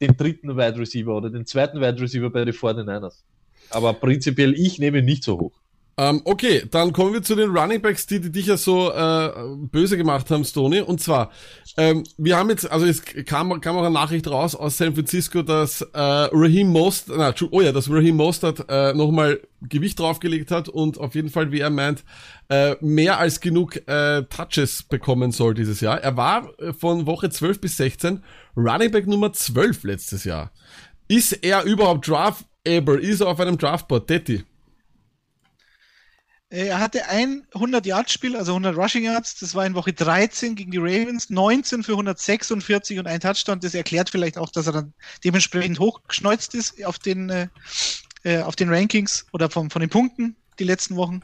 den 0.03 0.15
dritten 0.15 0.59
Wide 0.59 0.79
Receiver 0.79 1.17
oder 1.17 1.31
den 1.31 1.47
zweiten 1.47 1.81
Wide 1.81 2.03
Receiver 2.03 2.29
bei 2.29 2.45
den 2.45 2.53
49ers. 2.53 3.23
Aber 3.71 3.95
prinzipiell, 3.95 4.53
ich 4.53 4.79
nehme 4.79 4.99
ihn 4.99 5.07
nicht 5.07 5.25
so 5.25 5.41
hoch. 5.41 5.53
Ähm, 5.99 6.21
okay, 6.25 6.63
dann 6.71 6.93
kommen 6.93 7.15
wir 7.15 7.23
zu 7.23 7.35
den 7.35 7.57
Running 7.57 7.81
Backs, 7.81 8.07
die, 8.07 8.21
die 8.21 8.31
dich 8.31 8.47
ja 8.47 8.59
so 8.59 8.93
äh, 8.93 9.33
böse 9.57 9.97
gemacht 9.97 10.31
haben, 10.31 10.45
Stoney. 10.45 10.83
Und 10.83 11.01
zwar, 11.01 11.31
ähm, 11.79 12.05
wir 12.19 12.37
haben 12.37 12.51
jetzt, 12.51 12.71
also 12.71 12.85
es 12.85 13.03
kam, 13.03 13.59
kam 13.63 13.77
auch 13.77 13.83
eine 13.83 13.95
Nachricht 13.95 14.29
raus 14.29 14.55
aus 14.55 14.77
San 14.77 14.95
Francisco, 14.95 15.41
dass 15.41 15.81
äh, 15.81 15.89
Raheem 15.95 16.69
Mostert, 16.69 17.17
na, 17.17 17.35
oh 17.51 17.63
ja, 17.63 17.73
dass 17.73 17.91
Raheem 17.91 18.17
Mostert 18.17 18.67
äh, 18.69 18.93
nochmal 18.93 19.41
Gewicht 19.63 19.99
draufgelegt 19.99 20.51
hat 20.51 20.69
und 20.69 20.99
auf 20.99 21.15
jeden 21.15 21.31
Fall, 21.31 21.51
wie 21.51 21.61
er 21.61 21.71
meint, 21.71 22.05
äh, 22.51 22.77
mehr 22.83 23.19
als 23.19 23.41
genug 23.41 23.77
äh, 23.89 24.23
Touches 24.25 24.83
bekommen 24.83 25.33
soll 25.33 25.55
dieses 25.55 25.81
Jahr. 25.81 26.03
Er 26.03 26.15
war 26.19 26.51
äh, 26.61 26.75
von 26.75 27.07
Woche 27.07 27.31
12 27.31 27.59
bis 27.59 27.79
16 27.79 28.23
Running 28.55 28.91
Back 28.91 29.07
Nummer 29.07 29.33
12 29.33 29.85
letztes 29.85 30.25
Jahr. 30.25 30.53
Ist 31.09 31.33
er 31.43 31.65
überhaupt 31.65 32.07
draftable? 32.07 33.01
Ist 33.01 33.23
er 33.23 33.29
auf 33.29 33.41
einem 33.41 33.57
Draftboard? 33.57 34.11
Detti? 34.11 34.45
Er 36.49 36.79
hatte 36.79 37.09
ein 37.09 37.45
100-Yard-Spiel, 37.55 38.37
also 38.37 38.53
100 38.53 38.77
Rushing 38.77 39.05
Yards. 39.05 39.37
Das 39.41 39.55
war 39.57 39.67
in 39.67 39.75
Woche 39.75 39.93
13 39.93 40.55
gegen 40.55 40.71
die 40.71 40.79
Ravens, 40.79 41.29
19 41.29 41.83
für 41.83 41.93
146 41.93 43.01
und 43.01 43.09
ein 43.09 43.19
Touchdown. 43.21 43.59
Das 43.59 43.75
erklärt 43.75 44.11
vielleicht 44.11 44.39
auch, 44.39 44.51
dass 44.51 44.69
er 44.69 44.73
dann 44.73 44.95
dementsprechend 45.25 45.81
hochgeschneuzt 45.81 46.55
ist 46.55 46.85
auf 46.85 47.01
den, 47.01 47.31
äh, 47.31 47.49
äh, 48.23 48.43
auf 48.43 48.55
den 48.55 48.73
Rankings 48.73 49.27
oder 49.33 49.51
von, 49.51 49.71
von 49.71 49.81
den 49.81 49.91
Punkten 49.91 50.37
die 50.61 50.65
letzten 50.65 50.95
Wochen. 50.95 51.23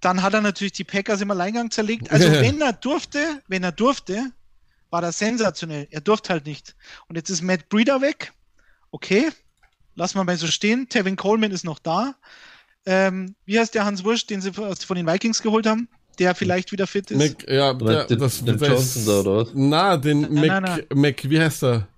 Dann 0.00 0.22
hat 0.22 0.34
er 0.34 0.42
natürlich 0.42 0.72
die 0.72 0.84
Packers 0.84 1.22
im 1.22 1.30
Alleingang 1.30 1.70
zerlegt. 1.70 2.10
Also 2.10 2.30
wenn 2.32 2.60
er 2.60 2.74
durfte, 2.74 3.42
wenn 3.48 3.64
er 3.64 3.72
durfte, 3.72 4.30
war 4.90 5.02
er 5.02 5.12
sensationell. 5.12 5.88
Er 5.90 6.02
durfte 6.02 6.34
halt 6.34 6.44
nicht. 6.44 6.76
Und 7.08 7.16
jetzt 7.16 7.30
ist 7.30 7.40
Matt 7.40 7.70
Breeder 7.70 8.02
weg. 8.02 8.34
Okay, 8.90 9.30
lassen 9.94 10.18
wir 10.18 10.24
mal 10.24 10.36
so 10.36 10.48
stehen. 10.48 10.88
Tevin 10.90 11.16
Coleman 11.16 11.50
ist 11.50 11.64
noch 11.64 11.78
da. 11.78 12.14
Ähm, 12.86 13.34
wie 13.44 13.58
heißt 13.58 13.74
der 13.74 13.84
Hans 13.84 14.04
Wursch, 14.04 14.26
den 14.26 14.40
sie 14.40 14.52
von 14.52 14.96
den 14.96 15.06
Vikings 15.06 15.42
geholt 15.42 15.66
haben? 15.66 15.88
Der 16.18 16.34
vielleicht 16.34 16.72
wieder 16.72 16.86
fit 16.86 17.10
ist. 17.10 17.18
Mac, 17.18 17.48
ja, 17.48 17.72
der, 17.72 18.04
den, 18.04 18.18
das, 18.18 18.44
den 18.44 18.58
das, 18.58 18.68
Johnson 18.68 19.06
da, 19.06 19.20
oder 19.20 19.36
was? 19.36 19.48
Na, 19.54 19.96
den 19.96 20.20
Nein, 20.22 20.34
Mac, 20.34 20.62
nein, 20.62 20.84
Mac, 20.94 21.30
wie 21.30 21.40
heißt 21.40 21.64
er? 21.64 21.88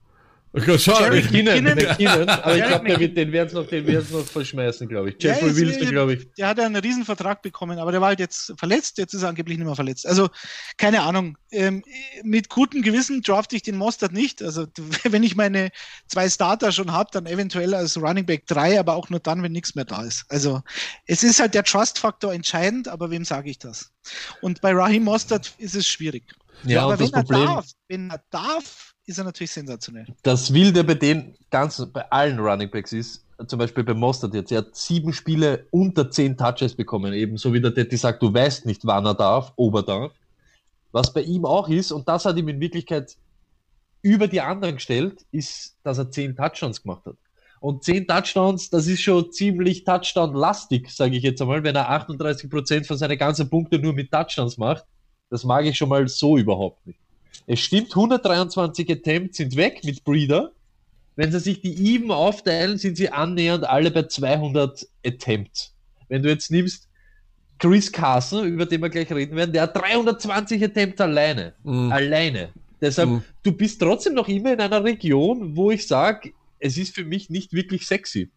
Gott, 0.53 0.81
schau, 0.83 1.11
ich- 1.13 1.31
McKinnon, 1.31 1.65
McKinnon. 1.65 2.29
Aber 2.29 2.57
ich 2.57 2.65
glaube, 2.65 3.09
den 3.09 3.33
werden 3.33 3.49
sie 3.49 3.55
noch, 3.55 3.67
den 3.67 3.87
werden 3.87 4.05
sie 4.07 4.15
noch 4.15 4.27
verschmeißen, 4.27 4.87
glaube 4.87 5.11
ich. 5.11 5.23
Ja, 5.23 5.33
Jeffrey 5.33 5.49
jetzt, 5.49 5.57
Wilson, 5.57 5.89
glaube 5.91 6.15
ich. 6.15 6.33
Der 6.35 6.49
hat 6.49 6.59
ja 6.59 6.67
einen 6.67 6.77
Riesenvertrag 6.77 7.41
bekommen, 7.41 7.79
aber 7.79 7.91
der 7.91 8.03
war 8.03 8.09
halt 8.09 8.21
jetzt 8.21 8.53
verletzt, 8.59 8.99
jetzt 8.99 9.15
ist 9.15 9.23
er 9.23 9.31
angeblich 9.31 9.57
nicht 9.57 9.67
mehr 9.67 9.75
verletzt. 9.75 10.07
Also, 10.07 10.29
keine 10.77 11.03
Ahnung. 11.03 11.39
Ähm, 11.51 11.83
mit 12.23 12.51
gutem 12.51 12.83
Gewissen 12.83 13.23
drafte 13.23 13.57
ich 13.57 13.63
den 13.63 13.77
Mostert 13.77 14.13
nicht. 14.13 14.43
Also, 14.43 14.67
wenn 15.05 15.23
ich 15.23 15.37
meine 15.37 15.71
zwei 16.07 16.29
Starter 16.29 16.71
schon 16.71 16.93
habe, 16.93 17.09
dann 17.13 17.25
eventuell 17.27 17.75
als 17.75 17.97
Running 17.97 18.27
Back 18.27 18.47
3, 18.47 18.79
aber 18.79 18.95
auch 18.95 19.09
nur 19.09 19.21
dann, 19.21 19.43
wenn 19.43 19.53
nichts 19.53 19.75
mehr 19.75 19.87
da 19.87 20.03
ist. 20.03 20.25
Also, 20.29 20.61
es 21.07 21.23
ist 21.23 21.41
halt 21.41 21.55
der 21.55 21.65
Trust-Faktor 21.65 22.35
entscheidend, 22.35 22.89
aber 22.89 23.11
wem 23.11 23.25
sage 23.25 23.49
ich 23.49 23.59
das? 23.59 23.91
Und 24.43 24.61
bei 24.61 24.73
Raheem 24.73 25.05
Mostert 25.05 25.55
ist 25.57 25.75
es 25.75 25.89
schwierig. 25.89 26.25
Ja, 26.65 26.83
aber 26.83 26.93
und 26.93 26.99
wenn 27.01 27.11
das 27.11 27.13
er 27.21 27.23
Problem, 27.25 27.47
darf, 27.47 27.67
wenn 27.89 28.11
er 28.11 28.23
darf, 28.31 28.92
ist 29.07 29.19
er 29.19 29.25
natürlich 29.25 29.51
sensationell. 29.51 30.07
das 30.23 30.53
Wilde 30.53 30.85
bei 30.85 30.95
den 30.95 31.35
ganzen, 31.51 31.93
bei 31.93 32.11
allen 32.11 32.39
Running 32.39 32.71
Backs 32.71 32.93
ist, 32.93 33.25
zum 33.47 33.59
Beispiel 33.59 33.85
bei 33.85 33.95
Mostert 33.95 34.35
jetzt, 34.35 34.53
er 34.53 34.59
hat 34.59 34.77
sieben 34.77 35.13
Spiele 35.13 35.67
unter 35.71 36.11
zehn 36.11 36.37
Touches 36.37 36.75
bekommen, 36.75 37.13
eben 37.13 37.37
so 37.37 37.53
wie 37.53 37.61
der 37.61 37.73
Detti 37.73 37.97
sagt, 37.97 38.23
du 38.23 38.33
weißt 38.33 38.67
nicht, 38.67 38.85
wann 38.85 39.05
er 39.05 39.15
darf, 39.15 39.53
ob 39.57 39.75
er 39.75 39.83
darf. 39.83 40.13
Was 40.93 41.13
bei 41.13 41.23
ihm 41.23 41.45
auch 41.45 41.69
ist, 41.69 41.91
und 41.91 42.07
das 42.09 42.25
hat 42.25 42.37
ihm 42.37 42.49
in 42.49 42.61
Wirklichkeit 42.61 43.17
über 44.03 44.29
die 44.29 44.41
anderen 44.41 44.77
gestellt, 44.77 45.25
ist, 45.31 45.77
dass 45.83 45.99
er 45.99 46.11
zehn 46.11 46.37
Touchdowns 46.37 46.83
gemacht 46.83 47.07
hat. 47.07 47.17
Und 47.61 47.85
zehn 47.85 48.07
Touchdowns, 48.07 48.71
das 48.71 48.89
ist 48.89 49.03
schon 49.03 49.31
ziemlich 49.33 49.85
Touchdown-lastig, 49.85 50.91
sage 50.91 51.17
ich 51.17 51.23
jetzt 51.23 51.41
einmal, 51.41 51.63
wenn 51.63 51.77
er 51.77 51.91
38% 51.91 52.87
von 52.87 52.97
seinen 52.97 53.17
ganzen 53.17 53.49
Punkten 53.49 53.81
nur 53.81 53.93
mit 53.93 54.11
Touchdowns 54.11 54.59
macht. 54.59 54.85
Das 55.31 55.45
mag 55.45 55.65
ich 55.65 55.77
schon 55.79 55.89
mal 55.89 56.07
so 56.09 56.37
überhaupt 56.37 56.85
nicht. 56.87 56.99
Es 57.47 57.61
stimmt, 57.61 57.91
123 57.91 58.91
Attempts 58.91 59.37
sind 59.39 59.57
weg 59.57 59.83
mit 59.85 60.05
Breeder. 60.05 60.53
Wenn 61.17 61.31
sie 61.33 61.41
sich 61.41 61.61
die 61.61 61.95
even 61.95 62.11
aufteilen, 62.11 62.79
sind 62.79 62.97
sie 62.97 63.11
annähernd 63.11 63.65
alle 63.65 63.91
bei 63.91 64.05
200 64.05 64.87
Attempts. 65.05 65.75
Wenn 66.09 66.23
du 66.23 66.29
jetzt 66.31 66.51
nimmst 66.51 66.89
Chris 67.59 67.93
Carson, 67.93 68.47
über 68.47 68.67
den 68.67 68.81
wir 68.81 68.89
gleich 68.89 69.11
reden 69.13 69.37
werden, 69.37 69.53
der 69.53 69.63
hat 69.63 69.77
320 69.77 70.63
Attempts 70.65 71.01
alleine. 71.01 71.53
Mhm. 71.65 71.93
Alleine. 71.93 72.49
Deshalb, 72.81 73.11
Mhm. 73.11 73.23
du 73.43 73.53
bist 73.53 73.81
trotzdem 73.81 74.15
noch 74.15 74.27
immer 74.29 74.53
in 74.53 74.61
einer 74.61 74.83
Region, 74.83 75.55
wo 75.57 75.71
ich 75.71 75.87
sage, 75.87 76.33
es 76.59 76.77
ist 76.77 76.95
für 76.95 77.05
mich 77.05 77.31
nicht 77.31 77.53
wirklich 77.53 77.87
sexy. 77.87 78.31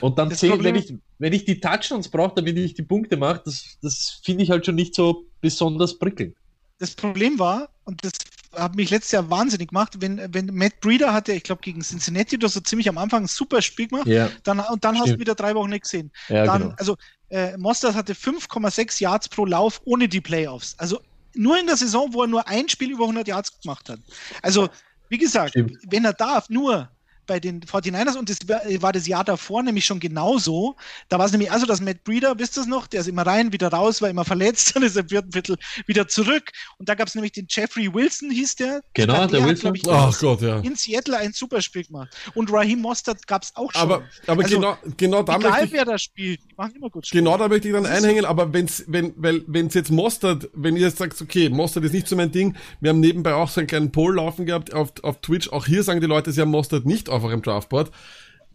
Und 0.00 0.18
dann 0.18 0.30
zählt, 0.30 0.62
wenn 0.62 0.74
ich, 0.74 0.92
wenn 1.18 1.32
ich 1.32 1.44
die 1.44 1.60
Touchdowns 1.60 2.08
brauche, 2.08 2.34
damit 2.36 2.56
ich 2.58 2.74
die 2.74 2.82
Punkte 2.82 3.16
mache, 3.16 3.42
das, 3.44 3.78
das 3.80 4.20
finde 4.24 4.42
ich 4.44 4.50
halt 4.50 4.66
schon 4.66 4.74
nicht 4.74 4.94
so 4.94 5.24
besonders 5.40 5.98
prickelnd. 5.98 6.34
das 6.78 6.94
Problem 6.94 7.38
war, 7.38 7.68
und 7.84 8.04
das 8.04 8.12
hat 8.56 8.74
mich 8.76 8.90
letztes 8.90 9.12
Jahr 9.12 9.30
wahnsinnig 9.30 9.68
gemacht, 9.68 9.94
wenn, 10.00 10.20
wenn 10.32 10.46
Matt 10.46 10.80
Breeder 10.80 11.12
hatte, 11.12 11.32
ich 11.32 11.42
glaube, 11.42 11.62
gegen 11.62 11.82
Cincinnati 11.82 12.36
oder 12.36 12.48
so 12.48 12.60
ziemlich 12.60 12.88
am 12.88 12.98
Anfang 12.98 13.24
ein 13.24 13.28
super 13.28 13.62
Spiel 13.62 13.88
gemacht, 13.88 14.06
Ja, 14.06 14.30
dann, 14.42 14.60
und 14.60 14.84
dann 14.84 14.94
hast 14.94 15.02
du 15.02 15.08
Stimmt. 15.08 15.20
wieder 15.20 15.34
drei 15.34 15.54
Wochen 15.54 15.70
nicht 15.70 15.82
gesehen. 15.82 16.10
ja 16.28 16.44
dann, 16.44 16.62
genau. 16.62 16.74
Also, 16.78 16.96
äh, 17.30 17.56
Mostert 17.56 17.94
hatte 17.94 18.14
5,6 18.14 19.02
Yards 19.02 19.28
pro 19.28 19.44
Lauf 19.44 19.80
ohne 19.84 20.08
die 20.08 20.20
Playoffs. 20.20 20.74
Also 20.78 21.00
nur 21.34 21.58
in 21.58 21.66
der 21.66 21.76
Saison, 21.76 22.12
wo 22.12 22.22
er 22.22 22.28
nur 22.28 22.46
ein 22.48 22.68
Spiel 22.68 22.92
über 22.92 23.04
100 23.04 23.26
Yards 23.26 23.60
gemacht 23.60 23.88
hat. 23.88 23.98
Also, 24.42 24.68
wie 25.08 25.18
gesagt, 25.18 25.50
Stimmt. 25.50 25.78
wenn 25.88 26.04
er 26.04 26.12
darf, 26.12 26.48
nur 26.48 26.90
bei 27.26 27.40
den 27.40 27.60
49ers 27.62 28.16
und 28.16 28.28
das 28.30 28.38
war- 28.48 28.92
das 28.92 29.06
Jahr 29.06 29.24
davor 29.24 29.62
nämlich 29.62 29.84
schon 29.86 30.00
genauso. 30.00 30.76
Da 31.08 31.18
war 31.18 31.26
es 31.26 31.32
nämlich 31.32 31.50
also, 31.50 31.66
dass 31.66 31.80
Matt 31.80 32.04
Breeder, 32.04 32.38
wisst 32.38 32.56
ihr 32.56 32.62
es 32.62 32.66
noch, 32.66 32.86
der 32.86 33.00
ist 33.00 33.08
immer 33.08 33.26
rein, 33.26 33.52
wieder 33.52 33.68
raus, 33.68 34.00
war 34.02 34.08
immer 34.10 34.24
verletzt, 34.24 34.72
dann 34.76 34.82
ist 34.82 34.96
er 34.96 35.02
im 35.02 35.08
vierten 35.08 35.32
Viertel 35.32 35.56
wieder 35.86 36.08
zurück. 36.08 36.50
Und 36.78 36.88
da 36.88 36.94
gab 36.94 37.08
es 37.08 37.14
nämlich 37.14 37.32
den 37.32 37.46
Jeffrey 37.48 37.92
Wilson, 37.92 38.30
hieß 38.30 38.56
der. 38.56 38.82
Genau, 38.94 39.14
Der 39.14 39.26
der 39.28 39.42
hat, 39.42 39.48
Wilson. 39.50 39.74
ich, 39.74 39.88
Ach 39.88 40.18
Gott, 40.18 40.40
ja. 40.42 40.58
in 40.60 40.76
Seattle 40.76 41.16
ein 41.18 41.32
super 41.32 41.60
Spiel 41.62 41.84
gemacht. 41.84 42.14
Und 42.34 42.52
Raheem 42.52 42.80
Mostert 42.80 43.26
gab 43.26 43.42
es 43.42 43.52
auch 43.56 43.72
schon. 43.72 43.80
Aber, 43.82 44.02
aber 44.26 44.42
Also, 44.44 44.56
genau, 44.56 44.76
genau 44.96 45.22
da 45.22 45.32
möchte 45.38 45.48
Egal 45.48 45.64
ich, 45.64 45.72
wer 45.72 45.84
da 45.84 45.98
spielt, 45.98 46.40
die 46.50 46.54
machen 46.56 46.74
immer 46.76 46.90
gut 46.90 47.06
Spiele. 47.06 47.22
Genau 47.22 47.38
da 47.38 47.48
möchte 47.48 47.68
ich 47.68 47.74
dann 47.74 47.86
einhängen, 47.86 48.24
aber 48.24 48.52
wenn's, 48.52 48.84
wenn, 48.86 49.12
weil, 49.16 49.42
wenn's 49.46 49.74
jetzt 49.74 49.90
Mostert, 49.90 50.48
wenn 50.54 50.76
ihr 50.76 50.82
jetzt 50.82 50.98
sagt, 50.98 51.20
okay, 51.20 51.48
Mostert 51.48 51.84
ist 51.84 51.92
nicht 51.92 52.08
so 52.08 52.16
mein 52.16 52.32
Ding, 52.32 52.56
wir 52.80 52.90
haben 52.90 53.00
nebenbei 53.00 53.34
auch 53.34 53.48
so 53.48 53.60
einen 53.60 53.66
kleinen 53.66 53.92
Poll 53.92 54.16
laufen 54.16 54.46
gehabt 54.46 54.72
auf, 54.72 54.92
auf 55.02 55.20
Twitch, 55.20 55.48
auch 55.50 55.66
hier 55.66 55.82
sagen 55.82 56.00
die 56.00 56.06
Leute, 56.06 56.32
sie 56.32 56.40
haben 56.40 56.50
Mostert 56.50 56.84
nicht 56.86 57.08
auf 57.14 57.24
eurem 57.24 57.42
Draftboard, 57.42 57.90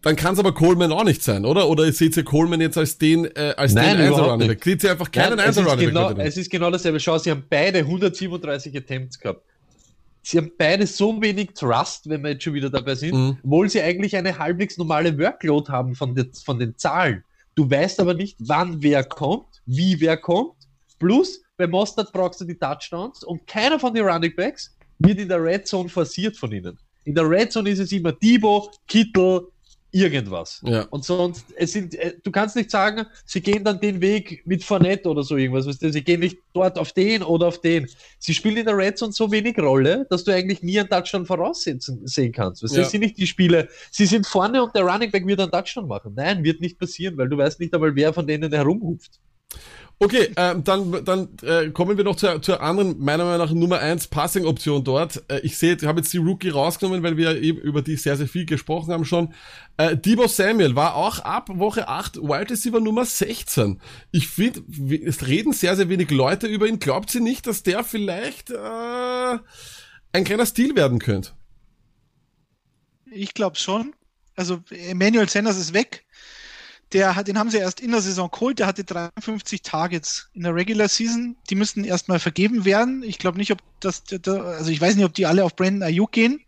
dann 0.02 0.16
kann 0.16 0.32
es 0.32 0.38
aber 0.38 0.54
Coleman 0.54 0.92
auch 0.92 1.04
nicht 1.04 1.22
sein, 1.22 1.44
oder? 1.44 1.68
Oder 1.68 1.90
seht 1.92 2.16
ihr 2.16 2.24
Coleman 2.24 2.60
jetzt 2.60 2.78
als 2.78 2.96
den, 2.96 3.26
äh, 3.36 3.54
als 3.56 3.74
Nein, 3.74 3.98
den 3.98 4.48
nicht. 4.48 4.64
Seht 4.64 4.84
ihr 4.84 4.92
einfach 4.92 5.10
keinen 5.10 5.36
Nein, 5.36 5.48
es, 5.50 5.56
ist 5.56 5.58
Einser-Running 5.58 5.88
genau, 5.88 6.10
es 6.12 6.36
ist 6.38 6.50
genau 6.50 6.70
dasselbe. 6.70 6.98
Schau, 7.00 7.18
sie 7.18 7.30
haben 7.30 7.44
beide 7.50 7.80
137 7.80 8.74
Attempts 8.76 9.18
gehabt. 9.18 9.42
Sie 10.22 10.36
haben 10.38 10.52
beide 10.56 10.86
so 10.86 11.20
wenig 11.20 11.50
Trust, 11.54 12.08
wenn 12.08 12.22
wir 12.22 12.32
jetzt 12.32 12.44
schon 12.44 12.54
wieder 12.54 12.70
dabei 12.70 12.94
sind, 12.94 13.14
Mhm. 13.14 13.38
obwohl 13.42 13.68
sie 13.70 13.80
eigentlich 13.82 14.16
eine 14.16 14.38
halbwegs 14.38 14.76
normale 14.78 15.18
Workload 15.18 15.70
haben 15.70 15.94
von, 15.94 16.14
den- 16.14 16.32
von 16.32 16.58
den 16.58 16.76
Zahlen. 16.76 17.24
Du 17.54 17.70
weißt 17.70 18.00
aber 18.00 18.14
nicht, 18.14 18.36
wann 18.40 18.82
wer 18.82 19.02
kommt, 19.04 19.46
wie 19.66 20.00
wer 20.00 20.16
kommt. 20.16 20.52
Plus, 20.98 21.42
bei 21.56 21.66
Mostert 21.66 22.12
brauchst 22.12 22.40
du 22.40 22.44
die 22.44 22.54
Touchdowns 22.58 23.22
und 23.24 23.46
keiner 23.46 23.78
von 23.78 23.92
den 23.94 24.04
Running 24.06 24.34
Backs 24.34 24.74
wird 24.98 25.18
in 25.18 25.28
der 25.28 25.42
Red 25.42 25.66
Zone 25.66 25.88
forciert 25.88 26.36
von 26.36 26.52
ihnen. 26.52 26.78
In 27.04 27.14
der 27.14 27.28
Red 27.28 27.52
Zone 27.52 27.70
ist 27.70 27.78
es 27.78 27.92
immer 27.92 28.12
Debo, 28.12 28.70
Kittel, 28.86 29.46
irgendwas. 29.92 30.60
Ja. 30.64 30.82
Und 30.90 31.04
sonst, 31.04 31.46
es 31.56 31.72
sind, 31.72 31.94
äh, 31.94 32.14
du 32.22 32.30
kannst 32.30 32.56
nicht 32.56 32.70
sagen, 32.70 33.06
sie 33.24 33.40
gehen 33.40 33.64
dann 33.64 33.80
den 33.80 34.00
Weg 34.00 34.42
mit 34.46 34.62
Fournette 34.62 35.08
oder 35.08 35.22
so 35.22 35.36
irgendwas, 35.36 35.66
weißt 35.66 35.82
du, 35.82 35.92
sie 35.92 36.02
gehen 36.02 36.20
nicht 36.20 36.38
dort 36.52 36.78
auf 36.78 36.92
den 36.92 37.22
oder 37.22 37.48
auf 37.48 37.60
den. 37.60 37.88
Sie 38.18 38.34
spielen 38.34 38.58
in 38.58 38.66
der 38.66 38.76
Red 38.76 38.98
Zone 38.98 39.12
so 39.12 39.30
wenig 39.30 39.58
Rolle, 39.58 40.06
dass 40.10 40.24
du 40.24 40.32
eigentlich 40.32 40.62
nie 40.62 40.78
einen 40.78 40.88
Touchdown 40.88 41.26
voraussetzen 41.26 42.06
sehen 42.06 42.32
kannst. 42.32 42.62
Weißt 42.62 42.74
du, 42.74 42.78
Ja. 42.78 42.82
Das 42.82 42.92
sind 42.92 43.00
nicht 43.00 43.18
die 43.18 43.26
Spiele, 43.26 43.68
sie 43.90 44.06
sind 44.06 44.26
vorne 44.26 44.62
und 44.62 44.74
der 44.74 44.82
Running 44.82 45.10
Back 45.10 45.26
wird 45.26 45.40
einen 45.40 45.50
Touchdown 45.50 45.88
machen. 45.88 46.12
Nein, 46.14 46.44
wird 46.44 46.60
nicht 46.60 46.78
passieren, 46.78 47.16
weil 47.16 47.28
du 47.28 47.36
weißt 47.36 47.60
nicht 47.60 47.74
einmal, 47.74 47.94
wer 47.94 48.12
von 48.12 48.26
denen 48.26 48.52
herumhupft. 48.52 49.20
Okay, 50.02 50.32
ähm, 50.36 50.64
dann, 50.64 51.04
dann 51.04 51.28
äh, 51.42 51.68
kommen 51.72 51.98
wir 51.98 52.04
noch 52.04 52.16
zur, 52.16 52.40
zur 52.40 52.62
anderen, 52.62 52.98
meiner 53.00 53.26
Meinung 53.26 53.46
nach 53.46 53.52
Nummer 53.52 53.80
1 53.80 54.08
Passing-Option 54.08 54.82
dort. 54.82 55.22
Äh, 55.28 55.40
ich 55.40 55.58
sehe, 55.58 55.76
ich 55.76 55.84
habe 55.84 56.00
jetzt 56.00 56.10
die 56.14 56.16
Rookie 56.16 56.48
rausgenommen, 56.48 57.02
weil 57.02 57.18
wir 57.18 57.38
eben 57.42 57.58
über 57.58 57.82
die 57.82 57.96
sehr, 57.96 58.16
sehr 58.16 58.26
viel 58.26 58.46
gesprochen 58.46 58.94
haben 58.94 59.04
schon. 59.04 59.34
Äh, 59.76 59.98
Debo 59.98 60.26
Samuel 60.26 60.74
war 60.74 60.94
auch 60.94 61.18
ab 61.18 61.50
Woche 61.52 61.86
8 61.86 62.16
Wide 62.16 62.48
Receiver 62.48 62.80
Nummer 62.80 63.04
16. 63.04 63.78
Ich 64.10 64.28
finde, 64.28 64.62
es 65.04 65.26
reden 65.26 65.52
sehr, 65.52 65.76
sehr 65.76 65.90
wenig 65.90 66.10
Leute 66.10 66.46
über 66.46 66.66
ihn. 66.66 66.78
Glaubt 66.78 67.10
sie 67.10 67.20
nicht, 67.20 67.46
dass 67.46 67.62
der 67.62 67.84
vielleicht 67.84 68.48
äh, 68.48 69.38
ein 70.12 70.24
kleiner 70.24 70.46
Stil 70.46 70.76
werden 70.76 70.98
könnte? 70.98 71.32
Ich 73.12 73.34
glaube 73.34 73.56
schon. 73.56 73.92
Also 74.34 74.62
Emmanuel 74.70 75.28
Sanders 75.28 75.58
ist 75.58 75.74
weg. 75.74 76.06
Der 76.92 77.14
hat, 77.14 77.28
den 77.28 77.38
haben 77.38 77.50
sie 77.50 77.58
erst 77.58 77.80
in 77.80 77.92
der 77.92 78.00
Saison 78.00 78.30
geholt. 78.30 78.58
Der 78.58 78.66
hatte 78.66 78.84
53 78.84 79.62
Targets 79.62 80.28
in 80.34 80.42
der 80.42 80.54
Regular 80.54 80.88
Season. 80.88 81.36
Die 81.48 81.54
müssten 81.54 81.84
erstmal 81.84 82.18
vergeben 82.18 82.64
werden. 82.64 83.02
Ich 83.02 83.18
glaube 83.18 83.38
nicht, 83.38 83.52
ob 83.52 83.58
das, 83.78 84.02
also 84.26 84.70
ich 84.70 84.80
weiß 84.80 84.96
nicht, 84.96 85.04
ob 85.04 85.14
die 85.14 85.26
alle 85.26 85.44
auf 85.44 85.54
Brandon 85.54 85.84
Ayuk 85.84 86.12
gehen. 86.12 86.44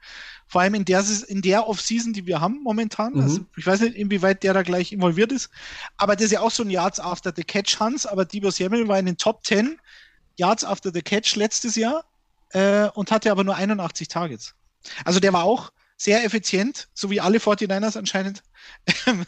Vor 0.48 0.60
allem 0.60 0.74
in 0.74 0.84
der, 0.84 1.02
in 1.28 1.40
der 1.40 1.66
Off-Season, 1.66 2.12
die 2.12 2.26
wir 2.26 2.40
haben 2.40 2.62
momentan. 2.62 3.14
Mhm. 3.14 3.20
Also 3.22 3.40
ich 3.56 3.66
weiß 3.66 3.80
nicht, 3.80 3.96
inwieweit 3.96 4.42
der 4.42 4.52
da 4.52 4.62
gleich 4.62 4.92
involviert 4.92 5.32
ist. 5.32 5.48
Aber 5.96 6.14
das 6.14 6.26
ist 6.26 6.32
ja 6.32 6.40
auch 6.40 6.50
so 6.50 6.62
ein 6.62 6.70
Yards 6.70 7.00
after 7.00 7.32
the 7.34 7.44
Catch 7.44 7.80
Hans. 7.80 8.04
Aber 8.04 8.24
Debo 8.24 8.50
Samuel 8.50 8.88
war 8.88 8.98
in 8.98 9.06
den 9.06 9.16
Top 9.16 9.46
10 9.46 9.78
Yards 10.36 10.64
after 10.64 10.90
the 10.92 11.02
Catch 11.02 11.36
letztes 11.36 11.76
Jahr 11.76 12.04
äh, 12.50 12.88
und 12.88 13.10
hatte 13.10 13.30
aber 13.30 13.44
nur 13.44 13.56
81 13.56 14.08
Targets. 14.08 14.54
Also 15.04 15.20
der 15.20 15.32
war 15.32 15.44
auch 15.44 15.72
sehr 16.02 16.24
effizient, 16.24 16.88
so 16.94 17.10
wie 17.10 17.20
alle 17.20 17.38
49ers 17.38 17.96
anscheinend. 17.96 18.42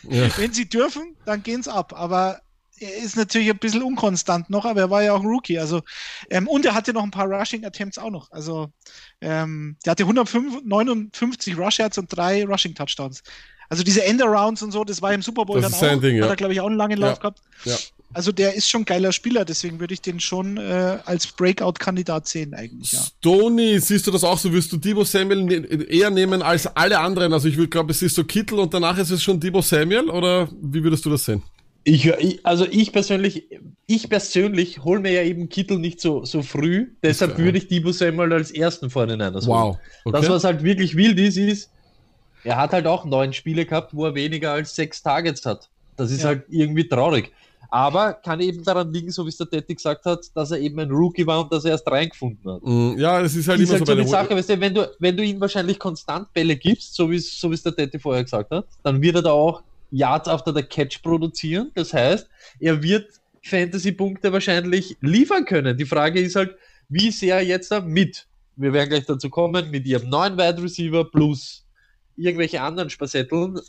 Ja. 0.09 0.37
Wenn 0.37 0.53
sie 0.53 0.69
dürfen, 0.69 1.17
dann 1.25 1.43
gehen's 1.43 1.69
ab. 1.69 1.93
Aber 1.97 2.41
er 2.79 2.97
ist 2.97 3.17
natürlich 3.17 3.49
ein 3.49 3.59
bisschen 3.59 3.83
unkonstant 3.83 4.51
noch, 4.51 4.65
aber 4.65 4.81
er 4.81 4.91
war 4.91 5.03
ja 5.03 5.13
auch 5.13 5.21
ein 5.21 5.27
Rookie. 5.27 5.59
Also, 5.59 5.83
ähm, 6.31 6.49
und 6.49 6.65
er 6.65 6.75
hatte 6.75 6.93
noch 6.93 7.05
ein 7.05 7.13
paar 7.13 7.27
Rushing 7.27 7.65
Attempts 7.65 7.99
auch 7.99 8.11
noch. 8.11 8.33
Also, 8.33 8.73
ähm, 9.21 9.77
der 9.85 9.93
hatte 9.93 10.03
159 10.03 11.57
Rush 11.57 11.79
Yards 11.79 11.99
und 11.99 12.09
drei 12.09 12.45
Rushing 12.45 12.75
Touchdowns. 12.75 13.23
Also 13.75 13.83
diese 13.83 14.05
Endarounds 14.05 14.63
und 14.63 14.71
so, 14.71 14.85
das 14.85 15.03
war 15.03 15.13
im 15.13 15.21
Super 15.21 15.45
Bowl 15.45 15.61
Das 15.61 15.65
dann 15.65 15.73
ist 15.73 15.81
sein 15.81 15.99
auch. 15.99 16.03
Ding, 16.03 16.17
ja. 16.17 16.23
Hat 16.23 16.31
er, 16.31 16.37
glaube 16.37 16.53
ich, 16.53 16.61
auch 16.61 16.69
einen 16.69 16.77
langen 16.77 17.01
Ja. 17.01 17.09
Lauf 17.09 17.19
gehabt. 17.19 17.41
Ja. 17.65 17.75
Also 18.13 18.31
der 18.31 18.55
ist 18.55 18.71
schon 18.71 18.83
ein 18.83 18.85
geiler 18.85 19.11
Spieler, 19.11 19.45
deswegen 19.45 19.81
würde 19.81 19.95
ich 19.95 20.01
den 20.01 20.21
schon 20.21 20.59
äh, 20.59 20.99
als 21.05 21.27
Breakout-Kandidat 21.27 22.29
sehen 22.29 22.55
eigentlich, 22.55 22.93
ja. 22.93 23.01
Stoney, 23.01 23.81
siehst 23.81 24.07
du 24.07 24.13
das 24.13 24.23
auch 24.23 24.39
so? 24.39 24.53
Wirst 24.53 24.71
du 24.71 24.77
Debo 24.77 25.03
Samuel 25.03 25.43
ne 25.43 25.57
eher 25.89 26.11
nehmen 26.11 26.41
als 26.41 26.69
alle 26.69 27.01
anderen? 27.01 27.33
Also 27.33 27.49
ich 27.49 27.57
würde 27.57 27.71
glaube, 27.71 27.91
es 27.91 28.01
ist 28.01 28.15
so 28.15 28.23
Kittel 28.23 28.61
und 28.61 28.73
danach 28.73 28.97
ist 28.99 29.11
es 29.11 29.21
schon 29.21 29.41
Debo 29.41 29.61
Samuel 29.61 30.09
oder 30.09 30.49
wie 30.63 30.85
würdest 30.85 31.05
du 31.05 31.11
das 31.11 31.25
sehen? 31.25 31.43
Ich, 31.83 32.09
also 32.47 32.69
ich 32.71 32.93
persönlich, 32.93 33.49
ich 33.89 34.09
persönlich 34.09 34.85
hole 34.85 35.01
mir 35.01 35.11
ja 35.11 35.23
eben 35.25 35.49
Kittel 35.49 35.81
nicht 35.81 36.01
so, 36.01 36.25
so 36.25 36.43
früh, 36.43 36.93
deshalb 37.03 37.37
geil. 37.37 37.47
würde 37.47 37.59
ich 37.59 37.67
Debo 37.67 37.91
Samuel 37.91 38.33
als 38.35 38.53
ersten 38.53 38.91
vor 38.91 39.09
den 39.09 39.19
Niners 39.19 39.49
Wow. 39.49 39.79
Okay. 40.05 40.21
Das, 40.21 40.29
was 40.31 40.45
halt 40.45 40.63
wirklich 40.63 40.95
wild 40.97 41.19
ist, 41.19 41.37
ist, 41.37 41.71
er 42.45 42.57
hat 42.57 42.73
halt 42.73 42.87
auch 42.87 43.05
neun 43.05 43.33
Spiele 43.33 43.65
gehabt, 43.67 43.95
wo 43.95 44.05
er 44.07 44.15
weniger 44.15 44.53
als 44.53 44.75
sechs 44.75 45.03
Targets 45.03 45.45
hat. 45.47 45.69
Das 45.97 46.11
ist 46.11 46.23
Ja. 46.23 46.29
halt 46.29 46.45
irgendwie 46.49 46.89
traurig. 46.89 47.33
Aber 47.71 48.13
kann 48.13 48.39
eben 48.41 48.63
daran 48.63 48.93
liegen, 48.93 49.11
so 49.11 49.25
wie 49.25 49.31
es 49.31 49.37
der 49.37 49.49
Tetti 49.51 49.75
gesagt 49.75 50.05
hat, 50.05 50.25
dass 50.35 50.53
er 50.53 50.59
eben 50.59 50.79
ein 50.79 50.91
Rookie 50.91 51.27
war 51.27 51.41
und 51.41 51.53
dass 51.53 51.65
er 51.65 51.73
erst 51.73 51.91
reingefunden 51.91 52.53
hat. 52.53 52.63
Mm, 52.63 52.99
ja, 52.99 53.21
es 53.21 53.35
ist 53.35 53.49
halt 53.49 53.59
ist 53.61 53.71
immer 53.71 53.79
halt 53.79 53.87
so 53.89 53.93
so 53.95 53.99
den 53.99 54.07
Sache, 54.07 54.37
weißt 54.37 54.51
du, 54.51 54.61
wenn 54.61 54.75
du, 54.75 54.89
wenn 55.01 55.17
du 55.17 55.25
ihm 55.25 55.41
wahrscheinlich 55.41 55.79
konstant 55.79 56.33
Bälle 56.33 56.55
gibst, 56.55 56.95
so 56.95 57.11
wie 57.11 57.17
es 57.17 57.41
so 57.41 57.51
es 57.53 57.63
der 57.65 57.75
Tete 57.75 57.99
vorher 57.99 58.23
gesagt 58.23 58.51
hat, 58.53 58.67
dann 58.85 59.03
wird 59.03 59.17
er 59.17 59.23
da 59.23 59.33
auch 59.33 59.63
Yards 59.91 60.29
after 60.29 60.55
the 60.55 60.63
Catch 60.63 61.03
produzieren. 61.03 61.73
Das 61.75 61.93
heißt, 61.93 62.29
er 62.61 62.81
wird 62.83 63.09
Fantasy-Punkte 63.43 64.33
wahrscheinlich 64.33 64.97
liefern 65.01 65.45
können. 65.45 65.77
Die 65.77 65.85
Frage 65.85 66.21
ist 66.21 66.37
halt, 66.37 66.55
wie 66.89 67.11
sehr 67.11 67.43
jetzt 67.45 67.71
da 67.71 67.81
mit, 67.81 68.27
wir 68.57 68.73
werden 68.73 68.91
gleich 68.91 69.07
dazu 69.07 69.31
kommen, 69.31 69.71
mit 69.71 69.87
ihrem 69.87 70.09
neuen 70.09 70.37
Wide 70.37 70.63
Receiver 70.63 71.05
plus 71.05 71.64
irgendwelche 72.17 72.61
anderen 72.61 72.91
Spassetteln, 72.91 73.61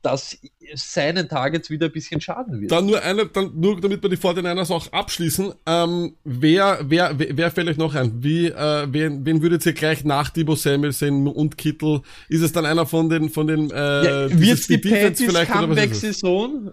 dass 0.00 0.38
seinen 0.74 1.28
Targets 1.28 1.68
wieder 1.68 1.86
ein 1.86 1.92
bisschen 1.92 2.20
schaden 2.20 2.60
wird. 2.60 2.72
Dann 2.72 2.86
nur 2.86 3.02
eine, 3.02 3.26
dann 3.26 3.52
nur 3.54 3.80
damit 3.80 4.02
wir 4.02 4.08
die 4.08 4.16
49ers 4.16 4.70
auch 4.72 4.90
abschließen. 4.92 5.52
Ähm, 5.66 6.14
wer, 6.24 6.78
wer, 6.82 7.18
wer, 7.18 7.36
wer 7.36 7.50
fällt 7.50 7.68
euch 7.68 7.76
noch 7.76 7.94
ein? 7.94 8.22
Wie, 8.22 8.46
äh, 8.46 8.86
wen, 8.90 9.24
wen 9.26 9.42
würdet 9.42 9.64
ihr 9.66 9.72
gleich 9.74 10.04
nach 10.04 10.30
Debo 10.30 10.54
Samuel 10.56 10.92
sehen 10.92 11.26
und 11.28 11.58
Kittel? 11.58 12.00
Ist 12.28 12.40
es 12.42 12.52
dann 12.52 12.64
einer 12.64 12.86
von 12.86 13.08
den, 13.10 13.28
von 13.28 13.46
den, 13.46 13.70
äh, 13.70 13.74
ja, 13.74 14.40
wird 14.40 14.68
die 14.68 14.80
Defense 14.80 15.24
Panthers 15.24 15.26
vielleicht 15.26 15.54
oder 15.54 15.68
was 15.70 15.78
ist 15.78 16.04
es? 16.04 16.20
Comeback-Saison? 16.22 16.72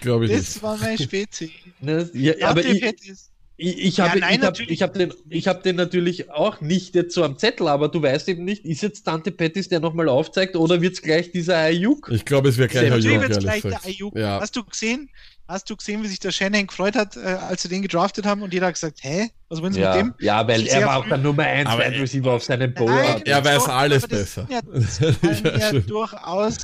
Glaube 0.00 0.24
ich 0.26 0.30
Das 0.32 0.40
nicht. 0.40 0.62
war 0.62 0.78
mein 0.78 0.98
Spezi. 0.98 1.52
Ne, 1.80 2.08
ja, 2.14 2.34
aber 2.48 2.62
die 2.62 2.78
ich. 2.78 3.16
Ich, 3.58 3.78
ich 3.86 3.96
Ja, 3.96 4.10
habe 4.10 4.18
ich 4.18 4.82
hab, 4.82 4.90
hab 4.90 4.92
den, 4.94 5.14
ich 5.30 5.48
hab 5.48 5.62
den 5.62 5.76
natürlich 5.76 6.30
auch 6.30 6.60
nicht 6.60 6.94
jetzt 6.94 7.14
so 7.14 7.24
am 7.24 7.38
Zettel, 7.38 7.68
aber 7.68 7.88
du 7.88 8.02
weißt 8.02 8.28
eben 8.28 8.44
nicht, 8.44 8.64
ist 8.66 8.82
jetzt 8.82 9.04
Tante 9.04 9.30
Pettis, 9.32 9.68
der 9.68 9.80
nochmal 9.80 10.08
aufzeigt, 10.10 10.56
oder 10.56 10.80
wird's 10.82 11.00
gleich 11.00 11.32
dieser 11.32 11.56
Ayuk? 11.56 12.10
Ich 12.12 12.24
glaube, 12.26 12.50
es 12.50 12.58
wäre 12.58 12.68
gleich 12.68 12.92
Ayuk, 12.92 13.22
wird's 13.22 13.38
gleich 13.38 13.62
der. 13.62 13.82
Ayuk. 13.84 14.14
Ja. 14.16 14.40
Hast 14.40 14.54
du 14.56 14.62
gesehen? 14.64 15.08
Hast 15.48 15.70
du 15.70 15.76
gesehen, 15.76 16.02
wie 16.02 16.08
sich 16.08 16.18
der 16.18 16.32
Shanahan 16.32 16.66
gefreut 16.66 16.96
hat, 16.96 17.16
äh, 17.16 17.20
als 17.20 17.62
sie 17.62 17.68
den 17.68 17.80
gedraftet 17.80 18.26
haben 18.26 18.42
und 18.42 18.52
jeder 18.52 18.66
hat 18.66 18.74
gesagt, 18.74 18.98
hä? 19.02 19.30
Was 19.48 19.62
wollen 19.62 19.72
sie 19.72 19.80
mit 19.80 19.94
dem? 19.94 20.12
ja, 20.18 20.46
weil 20.48 20.66
er 20.66 20.84
war 20.84 20.96
auch 20.98 21.06
der 21.06 21.18
Nummer 21.18 21.44
1 21.44 21.70
Aber 21.70 21.84
Wide 21.84 21.94
er- 21.94 22.02
Receiver 22.02 22.32
auf 22.32 22.42
seinem 22.42 22.72
Nein, 22.72 22.74
Board. 22.74 23.28
Er 23.28 23.44
weiß 23.44 23.64
doch, 23.64 23.68
alles 23.68 24.02
das 24.02 24.10
besser. 24.10 24.48
Ja, 24.50 24.58
das 24.60 24.98
kann 25.20 25.44
Ja, 25.44 25.72
ja, 25.72 25.80
durchaus 25.80 26.56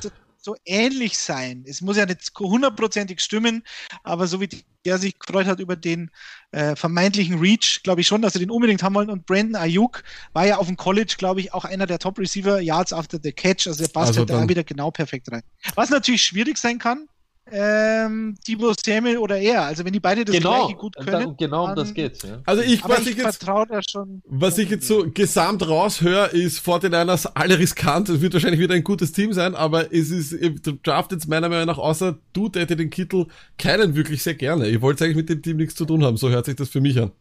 so 0.43 0.55
ähnlich 0.65 1.17
sein. 1.17 1.63
Es 1.65 1.81
muss 1.81 1.95
ja 1.95 2.05
nicht 2.05 2.31
hundertprozentig 2.37 3.21
stimmen, 3.21 3.63
aber 4.03 4.27
so 4.27 4.41
wie 4.41 4.49
der 4.85 4.97
sich 4.97 5.17
gefreut 5.17 5.47
hat 5.47 5.61
über 5.61 5.77
den 5.77 6.11
äh, 6.51 6.75
vermeintlichen 6.75 7.39
Reach, 7.39 7.81
glaube 7.83 8.01
ich 8.01 8.07
schon, 8.07 8.21
dass 8.21 8.33
sie 8.33 8.39
den 8.39 8.51
unbedingt 8.51 8.83
haben 8.83 8.93
wollen. 8.93 9.09
Und 9.09 9.25
Brandon 9.25 9.55
Ayuk 9.55 10.03
war 10.33 10.45
ja 10.45 10.57
auf 10.57 10.67
dem 10.67 10.75
College, 10.75 11.15
glaube 11.17 11.39
ich, 11.39 11.53
auch 11.53 11.63
einer 11.63 11.85
der 11.85 11.99
Top-Receiver, 11.99 12.59
Yards 12.59 12.91
after 12.91 13.17
the 13.23 13.31
Catch. 13.31 13.67
Also 13.67 13.83
der 13.83 13.91
passt 13.91 14.09
Also 14.09 14.19
halt 14.19 14.29
da 14.31 14.49
wieder 14.49 14.65
genau 14.65 14.91
perfekt 14.91 15.31
rein. 15.31 15.43
Was 15.75 15.89
natürlich 15.89 16.23
schwierig 16.23 16.57
sein 16.57 16.79
kann, 16.79 17.07
ähm, 17.51 18.35
Debo 18.47 18.73
Samuel 18.83 19.17
oder 19.17 19.37
er. 19.37 19.63
Also 19.63 19.83
wenn 19.85 19.93
die 19.93 19.99
beide 19.99 20.23
das 20.25 20.35
genau, 20.35 20.65
gleiche 20.65 20.77
gut 20.79 20.95
können. 20.95 21.07
da, 21.11 21.35
genau 21.37 21.65
um 21.69 21.75
das 21.75 21.89
dann- 21.89 21.93
geht's. 21.95 22.21
Ja. 22.23 22.41
Also 22.45 22.63
ich, 22.63 22.83
was 22.87 23.01
ich, 23.01 23.09
ich 23.09 23.17
jetzt, 23.17 23.43
vertraue 23.43 23.67
da 23.67 23.81
schon. 23.87 24.21
was 24.25 24.57
ich 24.57 24.69
jetzt 24.69 24.87
so 24.87 25.05
gesamt 25.13 25.67
raushöre, 25.67 26.27
ist 26.27 26.65
49ers 26.65 27.29
alle 27.33 27.59
riskant. 27.59 28.09
Es 28.09 28.21
wird 28.21 28.33
wahrscheinlich 28.33 28.59
wieder 28.61 28.75
ein 28.75 28.83
gutes 28.83 29.11
Team 29.11 29.33
sein, 29.33 29.55
aber 29.55 29.93
es 29.93 30.09
ist, 30.09 30.31
ihr 30.31 30.55
draftet 30.55 31.19
jetzt 31.19 31.27
meiner 31.29 31.49
Meinung 31.49 31.65
nach, 31.67 31.77
außer 31.77 32.17
du 32.33 32.49
täte 32.49 32.75
den 32.75 32.89
Kittel, 32.89 33.27
keinen 33.57 33.95
wirklich 33.95 34.23
sehr 34.23 34.35
gerne. 34.35 34.69
Ihr 34.69 34.81
wollt 34.81 35.01
eigentlich 35.01 35.17
mit 35.17 35.29
dem 35.29 35.41
Team 35.41 35.57
nichts 35.57 35.75
zu 35.75 35.85
tun 35.85 36.03
haben, 36.03 36.17
so 36.17 36.29
hört 36.29 36.45
sich 36.45 36.55
das 36.55 36.69
für 36.69 36.81
mich 36.81 36.99
an. 36.99 37.11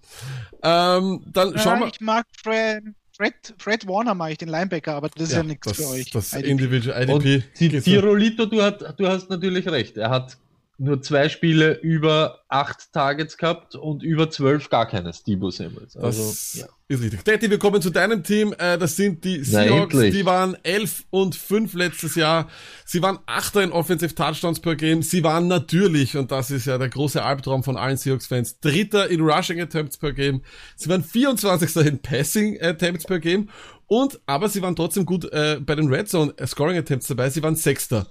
Ähm, 0.63 1.23
dann 1.33 1.59
schauen 1.59 1.81
Ja, 1.81 1.87
wir. 1.87 1.87
ich 1.89 2.01
mag 2.01 2.25
Fred, 2.43 2.85
Fred, 3.23 3.35
Fred 3.57 3.87
Warner, 3.87 4.15
mag 4.17 4.33
ich 4.33 4.39
den 4.39 4.49
Linebacker, 4.49 4.95
aber 4.95 5.09
das 5.09 5.29
ist 5.29 5.35
ja, 5.35 5.45
nichts 5.45 5.69
das, 5.69 5.77
für 5.77 5.87
euch. 5.87 6.11
Das 6.11 6.33
IDP. 6.33 6.51
Individual 6.51 7.11
Und 7.11 7.25
IDP. 7.25 7.45
die, 7.57 7.69
geht's 7.69 7.85
die 7.85 7.95
so. 7.95 8.01
Rolito, 8.01 8.47
du, 8.47 8.61
hat, 8.61 8.99
du 8.99 9.07
hast 9.07 9.31
natürlich 9.31 9.69
recht. 9.69 9.97
Er 9.97 10.11
hat 10.11 10.37
nur 10.79 11.01
zwei 11.03 11.29
Spiele 11.29 11.79
über 11.81 12.41
acht 12.49 12.93
Targets 12.93 13.37
gehabt 13.37 13.75
und 13.75 14.03
über 14.03 14.31
zwölf 14.31 14.69
gar 14.69 14.89
keines, 14.89 15.23
Debo 15.23 15.51
Samuels. 15.51 15.97
Also, 15.97 16.23
Das 16.23 16.55
ja. 16.55 16.67
ist 16.89 17.03
richtig. 17.03 17.23
Daddy, 17.23 17.51
wir 17.51 17.59
kommen 17.59 17.81
zu 17.81 17.91
deinem 17.91 18.25
Team. 18.25 18.53
Äh, 18.59 18.79
das 18.79 18.97
sind 18.97 19.23
die 19.25 19.39
Na, 19.39 19.45
Seahawks. 19.45 19.95
endlich. 19.95 20.15
Die 20.15 20.27
waren 20.27 20.57
11 20.65 21.05
und 21.11 21.37
5 21.37 21.75
letztes 21.75 22.15
Jahr. 22.17 22.49
Sie 22.85 23.01
waren 23.01 23.19
Achter 23.27 23.63
in 23.63 23.71
Offensive 23.71 24.15
Touchdowns 24.15 24.61
per 24.61 24.75
Game. 24.75 25.03
Sie 25.03 25.23
waren 25.23 25.47
natürlich, 25.47 26.17
und 26.17 26.33
das 26.33 26.51
ist 26.51 26.67
ja 26.67 26.79
der 26.79 26.89
große 26.89 27.23
Albtraum 27.23 27.63
von 27.63 27.77
allen 27.77 27.97
Seahawks-Fans, 27.97 28.61
Dritter 28.61 29.09
in 29.09 29.21
Rushing 29.21 29.61
Attempts 29.61 29.99
per 29.99 30.13
Game. 30.13 30.43
Sie 30.77 30.89
waren 30.89 31.05
24. 31.05 31.77
in 31.87 31.99
Passing 32.01 32.61
Attempts 32.61 33.05
per 33.05 33.21
Game. 33.21 33.49
Und, 33.87 34.21
aber 34.27 34.49
sie 34.49 34.63
waren 34.63 34.75
trotzdem 34.75 35.05
gut 35.05 35.31
äh, 35.33 35.61
bei 35.61 35.75
den 35.75 35.89
Red 35.93 36.09
Zone 36.09 36.35
Scoring 36.47 36.79
Attempts 36.79 37.09
dabei. 37.09 37.29
Sie 37.31 37.43
waren 37.43 37.57
Sechster. 37.57 38.07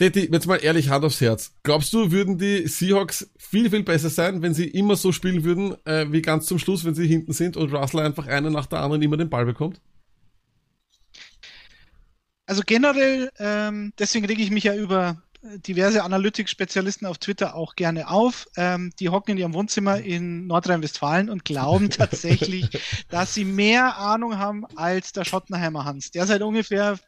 Daddy, 0.00 0.30
jetzt 0.32 0.46
mal 0.46 0.56
ehrlich, 0.56 0.88
Hand 0.88 1.04
aufs 1.04 1.20
Herz. 1.20 1.52
Glaubst 1.62 1.92
du, 1.92 2.10
würden 2.10 2.38
die 2.38 2.66
Seahawks 2.66 3.30
viel, 3.36 3.68
viel 3.68 3.82
besser 3.82 4.08
sein, 4.08 4.40
wenn 4.40 4.54
sie 4.54 4.66
immer 4.66 4.96
so 4.96 5.12
spielen 5.12 5.44
würden, 5.44 5.76
äh, 5.84 6.10
wie 6.10 6.22
ganz 6.22 6.46
zum 6.46 6.58
Schluss, 6.58 6.86
wenn 6.86 6.94
sie 6.94 7.06
hinten 7.06 7.34
sind 7.34 7.58
und 7.58 7.70
Russell 7.70 8.00
einfach 8.00 8.26
einen 8.26 8.50
nach 8.50 8.64
der 8.64 8.80
anderen 8.80 9.02
immer 9.02 9.18
den 9.18 9.28
Ball 9.28 9.44
bekommt? 9.44 9.82
Also 12.46 12.62
generell, 12.64 13.30
ähm, 13.38 13.92
deswegen 13.98 14.24
rege 14.24 14.42
ich 14.42 14.50
mich 14.50 14.64
ja 14.64 14.74
über 14.74 15.22
diverse 15.42 16.02
Analytics-Spezialisten 16.02 17.04
auf 17.04 17.18
Twitter 17.18 17.54
auch 17.54 17.76
gerne 17.76 18.08
auf. 18.08 18.46
Ähm, 18.56 18.92
die 19.00 19.10
hocken 19.10 19.32
in 19.32 19.38
ihrem 19.38 19.52
Wohnzimmer 19.52 20.00
in 20.00 20.46
Nordrhein-Westfalen 20.46 21.28
und 21.28 21.44
glauben 21.44 21.90
tatsächlich, 21.90 22.70
dass 23.10 23.34
sie 23.34 23.44
mehr 23.44 23.98
Ahnung 23.98 24.38
haben 24.38 24.64
als 24.76 25.12
der 25.12 25.26
Schottenheimer 25.26 25.84
Hans, 25.84 26.10
der 26.10 26.26
seit 26.26 26.40
ungefähr 26.40 26.98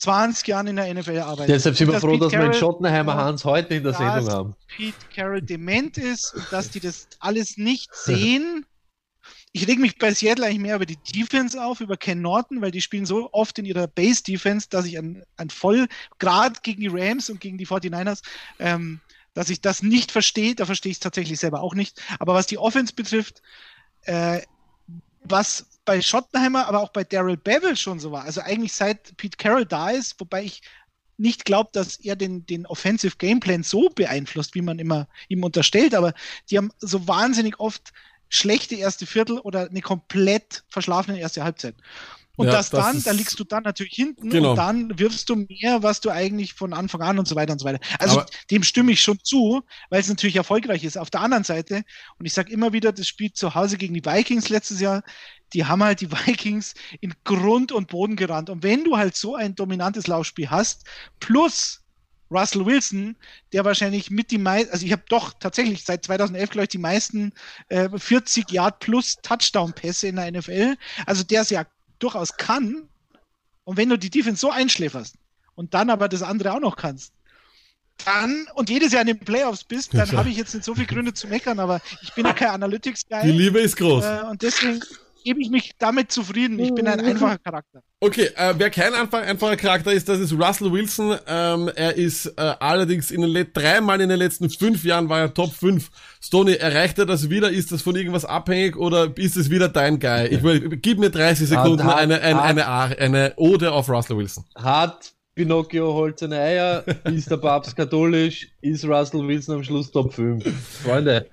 20 0.00 0.48
Jahren 0.48 0.66
in 0.66 0.76
der 0.76 0.92
NFL 0.92 1.18
arbeitet. 1.18 1.54
Deshalb 1.54 1.76
sind 1.76 1.92
wir 1.92 2.00
froh, 2.00 2.12
Pete 2.12 2.24
dass 2.24 2.32
wir 2.32 2.40
den 2.40 2.54
Schottenheimer. 2.54 3.14
Hans 3.16 3.44
heute 3.44 3.74
in 3.74 3.82
der 3.82 3.92
Sendung 3.92 4.28
haben. 4.28 4.56
Pete 4.66 4.96
Carroll 5.14 5.42
dement 5.42 5.98
ist 5.98 6.34
und 6.34 6.46
dass 6.50 6.70
die 6.70 6.80
das 6.80 7.06
alles 7.20 7.58
nicht 7.58 7.94
sehen. 7.94 8.64
Ich 9.52 9.66
reg 9.68 9.78
mich 9.78 9.98
bei 9.98 10.14
Seattle 10.14 10.46
eigentlich 10.46 10.60
mehr 10.60 10.76
über 10.76 10.86
die 10.86 10.96
Defense 10.96 11.62
auf, 11.62 11.80
über 11.80 11.96
Ken 11.96 12.22
Norton, 12.22 12.62
weil 12.62 12.70
die 12.70 12.80
spielen 12.80 13.04
so 13.04 13.28
oft 13.32 13.58
in 13.58 13.66
ihrer 13.66 13.88
Base-Defense, 13.88 14.68
dass 14.70 14.86
ich 14.86 14.96
ein, 14.96 15.22
ein 15.36 15.50
voll, 15.50 15.86
gerade 16.18 16.60
gegen 16.62 16.80
die 16.80 16.88
Rams 16.88 17.28
und 17.28 17.40
gegen 17.40 17.58
die 17.58 17.66
49ers, 17.66 18.22
ähm, 18.58 19.00
dass 19.34 19.50
ich 19.50 19.60
das 19.60 19.82
nicht 19.82 20.12
verstehe. 20.12 20.54
Da 20.54 20.66
verstehe 20.66 20.90
ich 20.90 20.96
es 20.96 21.00
tatsächlich 21.00 21.38
selber 21.38 21.60
auch 21.60 21.74
nicht. 21.74 22.00
Aber 22.20 22.32
was 22.32 22.46
die 22.46 22.58
Offense 22.58 22.94
betrifft, 22.94 23.42
äh, 24.02 24.40
was 25.24 25.66
bei 25.90 26.00
Schottenheimer, 26.00 26.68
aber 26.68 26.82
auch 26.82 26.90
bei 26.90 27.02
Daryl 27.02 27.36
Bevel 27.36 27.76
schon 27.76 27.98
so 27.98 28.12
war, 28.12 28.22
also 28.22 28.40
eigentlich 28.42 28.72
seit 28.72 29.16
Pete 29.16 29.36
Carroll 29.36 29.66
da 29.66 29.90
ist, 29.90 30.20
wobei 30.20 30.44
ich 30.44 30.62
nicht 31.16 31.44
glaube, 31.44 31.70
dass 31.72 31.96
er 31.96 32.14
den, 32.14 32.46
den 32.46 32.64
Offensive 32.64 33.16
Gameplan 33.16 33.64
so 33.64 33.88
beeinflusst, 33.88 34.54
wie 34.54 34.62
man 34.62 34.78
immer 34.78 35.08
ihm 35.28 35.42
unterstellt, 35.42 35.96
aber 35.96 36.14
die 36.48 36.58
haben 36.58 36.70
so 36.78 37.08
wahnsinnig 37.08 37.58
oft 37.58 37.90
schlechte 38.28 38.76
erste 38.76 39.04
Viertel 39.04 39.40
oder 39.40 39.68
eine 39.68 39.80
komplett 39.80 40.62
verschlafene 40.68 41.18
erste 41.18 41.42
Halbzeit. 41.42 41.74
Und 42.40 42.46
Ja, 42.46 42.52
das, 42.54 42.70
das 42.70 42.84
dann, 42.86 42.96
ist- 42.96 43.06
da 43.06 43.10
liegst 43.12 43.38
du 43.38 43.44
dann 43.44 43.62
natürlich 43.64 43.92
hinten 43.94 44.30
Genau. 44.30 44.50
und 44.50 44.56
dann 44.56 44.98
wirfst 44.98 45.28
du 45.28 45.36
mehr, 45.36 45.82
was 45.82 46.00
du 46.00 46.10
eigentlich 46.10 46.54
von 46.54 46.72
Anfang 46.72 47.02
an 47.02 47.18
und 47.18 47.28
so 47.28 47.36
weiter 47.36 47.52
und 47.52 47.58
so 47.58 47.64
weiter. 47.66 47.80
Also 47.98 48.20
Aber- 48.20 48.30
dem 48.50 48.62
stimme 48.62 48.92
ich 48.92 49.02
schon 49.02 49.18
zu, 49.22 49.62
weil 49.90 50.00
es 50.00 50.08
natürlich 50.08 50.36
erfolgreich 50.36 50.84
ist. 50.84 50.96
Auf 50.96 51.10
der 51.10 51.20
anderen 51.20 51.44
Seite, 51.44 51.82
und 52.18 52.26
ich 52.26 52.32
sage 52.32 52.52
immer 52.52 52.72
wieder, 52.72 52.92
das 52.92 53.06
Spiel 53.06 53.32
zu 53.32 53.54
Hause 53.54 53.76
gegen 53.76 53.94
die 53.94 54.04
Vikings 54.04 54.48
letztes 54.48 54.80
Jahr, 54.80 55.02
die 55.52 55.64
haben 55.66 55.82
halt 55.82 56.00
die 56.00 56.10
Vikings 56.12 56.74
in 57.00 57.12
Grund 57.24 57.72
und 57.72 57.88
Boden 57.88 58.16
gerannt. 58.16 58.50
Und 58.50 58.62
wenn 58.62 58.84
du 58.84 58.96
halt 58.96 59.16
so 59.16 59.34
ein 59.36 59.54
dominantes 59.54 60.06
Laufspiel 60.06 60.48
hast, 60.50 60.84
plus 61.18 61.82
Russell 62.32 62.64
Wilson, 62.64 63.16
der 63.52 63.64
wahrscheinlich 63.64 64.08
mit 64.10 64.30
die 64.30 64.38
meisten, 64.38 64.70
also 64.72 64.86
ich 64.86 64.92
habe 64.92 65.02
doch 65.08 65.32
tatsächlich 65.40 65.84
seit 65.84 66.04
2011, 66.04 66.50
glaube 66.50 66.62
ich, 66.64 66.68
die 66.68 66.78
meisten 66.78 67.32
äh, 67.68 67.88
40 67.92 68.50
Yard 68.52 68.78
plus 68.78 69.16
Touchdown-Pässe 69.22 70.06
in 70.06 70.14
der 70.16 70.30
NFL, 70.30 70.76
also 71.06 71.24
der 71.24 71.40
es 71.42 71.50
ja 71.50 71.64
durchaus 72.00 72.36
kann. 72.36 72.88
Und 73.64 73.76
wenn 73.76 73.88
du 73.88 73.96
die 73.98 74.10
Defense 74.10 74.40
so 74.40 74.50
einschläferst 74.50 75.14
und 75.54 75.74
dann 75.74 75.90
aber 75.90 76.08
das 76.08 76.22
andere 76.22 76.52
auch 76.52 76.60
noch 76.60 76.76
kannst, 76.76 77.12
dann 78.04 78.46
und 78.54 78.70
jedes 78.70 78.92
Jahr 78.92 79.02
in 79.02 79.08
den 79.08 79.20
Playoffs 79.20 79.62
bist, 79.62 79.94
dann 79.94 80.08
Ja. 80.10 80.18
habe 80.18 80.30
ich 80.30 80.36
jetzt 80.36 80.54
nicht 80.54 80.64
so 80.64 80.74
viele 80.74 80.86
Gründe 80.86 81.12
zu 81.12 81.28
meckern, 81.28 81.60
aber 81.60 81.80
ich 82.02 82.12
bin 82.14 82.24
ja 82.26 82.32
kein 82.32 82.48
Analytics-Guy. 82.62 83.22
Die 83.24 83.32
Liebe 83.32 83.60
ist 83.60 83.76
groß. 83.76 84.04
Äh, 84.04 84.22
und 84.30 84.42
deswegen 84.42 84.80
gebe 85.24 85.40
ich 85.40 85.50
mich 85.50 85.72
damit 85.78 86.10
zufrieden. 86.12 86.58
Ich 86.58 86.74
bin 86.74 86.86
ein 86.86 87.00
einfacher 87.00 87.38
Charakter. 87.38 87.82
Okay, 88.00 88.30
äh, 88.36 88.54
wer 88.56 88.70
kein 88.70 88.94
einfach, 88.94 89.20
einfacher 89.22 89.56
Charakter 89.56 89.92
ist, 89.92 90.08
das 90.08 90.18
ist 90.20 90.32
Russell 90.32 90.72
Wilson. 90.72 91.18
Ähm, 91.26 91.70
er 91.74 91.94
ist 91.96 92.26
äh, 92.26 92.32
allerdings 92.58 93.10
in 93.10 93.20
den 93.22 93.46
dreimal 93.52 94.00
in 94.00 94.08
den 94.08 94.18
letzten 94.18 94.48
fünf 94.48 94.84
Jahren 94.84 95.08
war 95.08 95.20
er 95.20 95.34
Top 95.34 95.52
5. 95.52 95.90
Stoney, 96.22 96.54
erreicht 96.54 96.98
er 96.98 97.06
das 97.06 97.28
wieder? 97.28 97.50
Ist 97.50 97.72
das 97.72 97.82
von 97.82 97.94
irgendwas 97.96 98.24
abhängig 98.24 98.76
oder 98.76 99.12
ist 99.16 99.36
es 99.36 99.50
wieder 99.50 99.68
dein 99.68 99.98
Guy? 99.98 100.28
Ich 100.28 100.42
will, 100.42 100.60
gib 100.78 100.98
mir 100.98 101.10
30 101.10 101.48
Sekunden 101.48 101.84
hat- 101.84 101.98
eine, 101.98 102.20
eine, 102.22 102.36
hat- 102.42 102.44
eine, 102.50 102.66
A- 102.66 102.84
eine 102.86 103.32
Ode 103.36 103.72
auf 103.72 103.88
Russell 103.90 104.16
Wilson. 104.16 104.44
Hat 104.54 105.12
Pinocchio 105.34 105.92
holt 105.94 106.18
seine 106.18 106.38
Eier, 106.40 106.84
ist 107.04 107.30
der 107.30 107.36
Papst 107.36 107.76
katholisch, 107.76 108.48
ist 108.62 108.84
Russell 108.84 109.26
Wilson 109.28 109.56
am 109.56 109.64
Schluss 109.64 109.90
Top 109.90 110.12
5. 110.14 110.44
Freunde, 110.82 111.26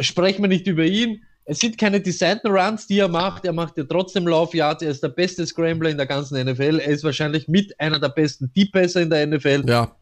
sprechen 0.00 0.42
wir 0.42 0.48
nicht 0.48 0.66
über 0.66 0.84
ihn. 0.84 1.22
Es 1.48 1.60
sind 1.60 1.78
keine 1.78 2.00
designten 2.00 2.50
Runs, 2.50 2.88
die 2.88 2.98
er 2.98 3.08
macht. 3.08 3.44
Er 3.44 3.52
macht 3.52 3.78
ja 3.78 3.84
trotzdem 3.84 4.26
Laufyards. 4.26 4.82
Er 4.82 4.90
ist 4.90 5.02
der 5.02 5.10
beste 5.10 5.46
Scrambler 5.46 5.90
in 5.90 5.96
der 5.96 6.06
ganzen 6.06 6.44
NFL. 6.44 6.80
Er 6.80 6.88
ist 6.88 7.04
wahrscheinlich 7.04 7.46
mit 7.46 7.78
einer 7.78 8.00
der 8.00 8.08
besten 8.08 8.52
Deep 8.52 8.72
Passer 8.72 9.02
in 9.02 9.10
der 9.10 9.24
NFL. 9.28 9.62
Ja, 9.68 9.94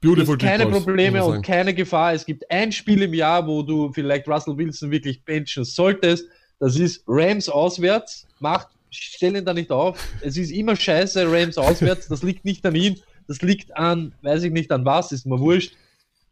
beautiful 0.00 0.34
Es 0.34 0.38
gibt 0.38 0.42
keine 0.42 0.66
Probleme 0.66 1.24
und 1.24 1.44
keine 1.44 1.74
Gefahr. 1.74 2.14
Es 2.14 2.24
gibt 2.24 2.48
ein 2.48 2.70
Spiel 2.70 3.02
im 3.02 3.12
Jahr, 3.12 3.44
wo 3.44 3.62
du 3.62 3.92
vielleicht 3.92 4.28
Russell 4.28 4.56
Wilson 4.56 4.92
wirklich 4.92 5.24
benchen 5.24 5.64
solltest. 5.64 6.28
Das 6.60 6.76
ist 6.76 7.02
Rams 7.08 7.48
auswärts. 7.48 8.28
Macht, 8.38 8.68
stell 8.90 9.36
ihn 9.36 9.44
da 9.44 9.52
nicht 9.52 9.72
auf. 9.72 9.98
Es 10.20 10.36
ist 10.36 10.52
immer 10.52 10.76
scheiße, 10.76 11.26
Rams 11.28 11.58
auswärts. 11.58 12.06
Das 12.06 12.22
liegt 12.22 12.44
nicht 12.44 12.64
an 12.64 12.76
ihm. 12.76 12.96
Das 13.26 13.42
liegt 13.42 13.76
an, 13.76 14.12
weiß 14.22 14.44
ich 14.44 14.52
nicht 14.52 14.70
an 14.70 14.84
was, 14.84 15.10
ist 15.10 15.26
mir 15.26 15.40
wurscht. 15.40 15.74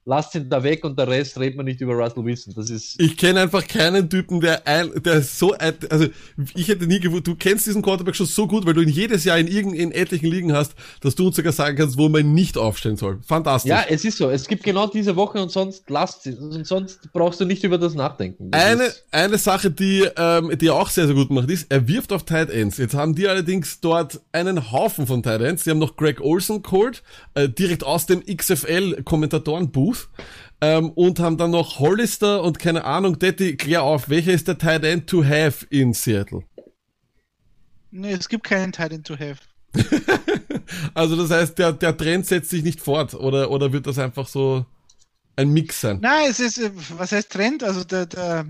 Lasst 0.04 0.34
ihn 0.34 0.48
da 0.50 0.60
weg 0.64 0.84
und 0.84 0.98
der 0.98 1.06
Rest 1.06 1.38
redet 1.38 1.56
man 1.56 1.64
nicht 1.64 1.80
über 1.80 1.92
Russell 1.94 2.24
Wilson. 2.24 2.52
Das 2.56 2.68
ist 2.70 3.00
Ich 3.00 3.16
kenne 3.16 3.40
einfach 3.42 3.64
keinen 3.68 4.10
Typen, 4.10 4.40
der 4.40 4.66
ein, 4.66 4.90
der 5.02 5.22
so, 5.22 5.52
ein- 5.52 5.74
also 5.90 6.06
ich 6.56 6.66
hätte 6.66 6.88
nie 6.88 6.98
gewusst, 6.98 7.28
du 7.28 7.36
kennst 7.36 7.66
diesen 7.68 7.82
Quarterback 7.82 8.16
schon 8.16 8.26
so 8.26 8.48
gut, 8.48 8.66
weil 8.66 8.74
du 8.74 8.80
ihn 8.80 8.88
jedes 8.88 9.22
Jahr 9.22 9.38
in 9.38 9.46
irgend, 9.46 9.76
in 9.76 9.92
etlichen 9.92 10.28
Ligen 10.28 10.52
hast, 10.52 10.74
dass 11.02 11.14
du 11.14 11.28
uns 11.28 11.36
sogar 11.36 11.52
sagen 11.52 11.76
kannst, 11.76 11.96
wo 11.98 12.08
man 12.08 12.22
ihn 12.22 12.34
nicht 12.34 12.58
aufstellen 12.58 12.96
soll. 12.96 13.20
Fantastisch. 13.24 13.70
Ja, 13.70 13.84
es 13.88 14.04
ist 14.04 14.18
so. 14.18 14.28
Es 14.28 14.48
gibt 14.48 14.64
genau 14.64 14.88
diese 14.88 15.14
Woche 15.14 15.40
und 15.40 15.52
sonst 15.52 15.88
lasst 15.88 16.24
sie. 16.24 16.32
Und 16.34 16.66
sonst 16.66 16.98
brauchst 17.12 17.40
du 17.40 17.44
nicht 17.44 17.62
über 17.62 17.78
das 17.78 17.94
nachdenken. 17.94 18.50
Das 18.50 18.60
Eine, 18.60 18.92
eine 19.12 19.38
Sache, 19.38 19.70
die, 19.70 20.04
ähm, 20.16 20.58
die 20.58 20.66
er 20.66 20.74
auch 20.74 20.90
sehr, 20.90 21.06
sehr 21.06 21.14
gut 21.14 21.30
macht, 21.30 21.48
ist, 21.48 21.66
er 21.70 21.86
wirft 21.86 22.12
auf 22.12 22.24
Tight 22.24 22.50
Ends. 22.50 22.76
Jetzt 22.78 22.94
haben 22.94 23.14
die 23.14 23.28
allerdings 23.28 23.78
dort 23.78 24.20
einen 24.32 24.72
Haufen 24.72 25.06
von 25.06 25.22
Tight 25.22 25.42
Ends. 25.42 25.62
Sie 25.62 25.70
haben 25.70 25.78
noch 25.78 25.96
Greg 25.96 26.20
Olson 26.20 26.60
geholt, 26.62 27.04
äh, 27.34 27.48
direkt 27.48 27.84
aus 27.84 28.06
dem 28.06 28.20
XFL-Kommentatoren-Booth. 29.92 30.08
Ähm, 30.60 30.90
und 30.90 31.18
haben 31.18 31.38
dann 31.38 31.50
noch 31.50 31.80
Hollister 31.80 32.42
und 32.42 32.60
keine 32.60 32.84
Ahnung, 32.84 33.18
Detti, 33.18 33.56
klär 33.56 33.82
auf, 33.82 34.08
welcher 34.08 34.32
ist 34.32 34.46
der 34.46 34.58
Tight 34.58 34.84
End 34.84 35.08
to 35.08 35.24
have 35.24 35.66
in 35.70 35.92
Seattle? 35.92 36.44
Nee, 37.90 38.12
es 38.12 38.28
gibt 38.28 38.44
keinen 38.44 38.72
Titan 38.72 39.02
to 39.02 39.14
have. 39.14 39.38
Also 40.94 41.16
das 41.16 41.30
heißt, 41.30 41.58
der, 41.58 41.72
der 41.72 41.96
Trend 41.96 42.24
setzt 42.24 42.48
sich 42.50 42.62
nicht 42.62 42.80
fort, 42.80 43.14
oder, 43.14 43.50
oder 43.50 43.72
wird 43.72 43.86
das 43.86 43.98
einfach 43.98 44.26
so 44.26 44.64
ein 45.36 45.50
Mix 45.50 45.80
sein? 45.80 45.98
Nein, 46.00 46.30
es 46.30 46.40
ist, 46.40 46.58
äh, 46.58 46.70
was 46.96 47.12
heißt 47.12 47.30
Trend? 47.30 47.62
Also 47.62 47.84
der, 47.84 48.06
der 48.06 48.46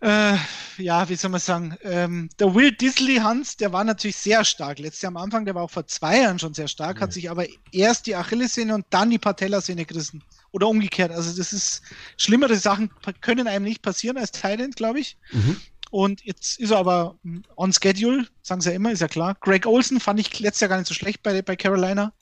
äh, 0.00 0.36
ja, 0.78 1.08
wie 1.08 1.14
soll 1.14 1.30
man 1.30 1.40
sagen, 1.40 1.76
ähm, 1.82 2.30
der 2.38 2.54
Will 2.54 2.72
Disley 2.72 3.16
Hans, 3.16 3.56
der 3.56 3.72
war 3.72 3.84
natürlich 3.84 4.16
sehr 4.16 4.44
stark. 4.44 4.78
Letztes 4.78 5.02
Jahr 5.02 5.10
am 5.10 5.18
Anfang, 5.18 5.44
der 5.44 5.54
war 5.54 5.62
auch 5.62 5.70
vor 5.70 5.86
zwei 5.86 6.20
Jahren 6.20 6.38
schon 6.38 6.54
sehr 6.54 6.68
stark, 6.68 7.00
hat 7.00 7.12
sich 7.12 7.30
aber 7.30 7.46
erst 7.70 8.06
die 8.06 8.16
Achillessehne 8.16 8.74
und 8.74 8.86
dann 8.90 9.10
die 9.10 9.18
Patellasehne 9.18 9.84
gerissen. 9.84 10.22
Oder 10.52 10.68
umgekehrt. 10.68 11.12
Also 11.12 11.36
das 11.36 11.52
ist, 11.52 11.82
schlimmere 12.16 12.56
Sachen 12.56 12.90
können 13.20 13.46
einem 13.46 13.64
nicht 13.64 13.82
passieren 13.82 14.16
als 14.16 14.32
Thailand, 14.32 14.74
glaube 14.74 15.00
ich. 15.00 15.16
Mhm. 15.32 15.56
Und 15.90 16.24
jetzt 16.24 16.58
ist 16.58 16.70
er 16.70 16.78
aber 16.78 17.18
on 17.56 17.72
schedule, 17.72 18.26
sagen 18.42 18.60
sie 18.60 18.70
ja 18.70 18.76
immer, 18.76 18.92
ist 18.92 19.00
ja 19.00 19.08
klar. 19.08 19.36
Greg 19.40 19.66
Olson 19.66 20.00
fand 20.00 20.20
ich 20.20 20.38
letztes 20.38 20.60
Jahr 20.60 20.68
gar 20.68 20.78
nicht 20.78 20.88
so 20.88 20.94
schlecht 20.94 21.22
bei, 21.22 21.42
bei 21.42 21.56
Carolina. 21.56 22.12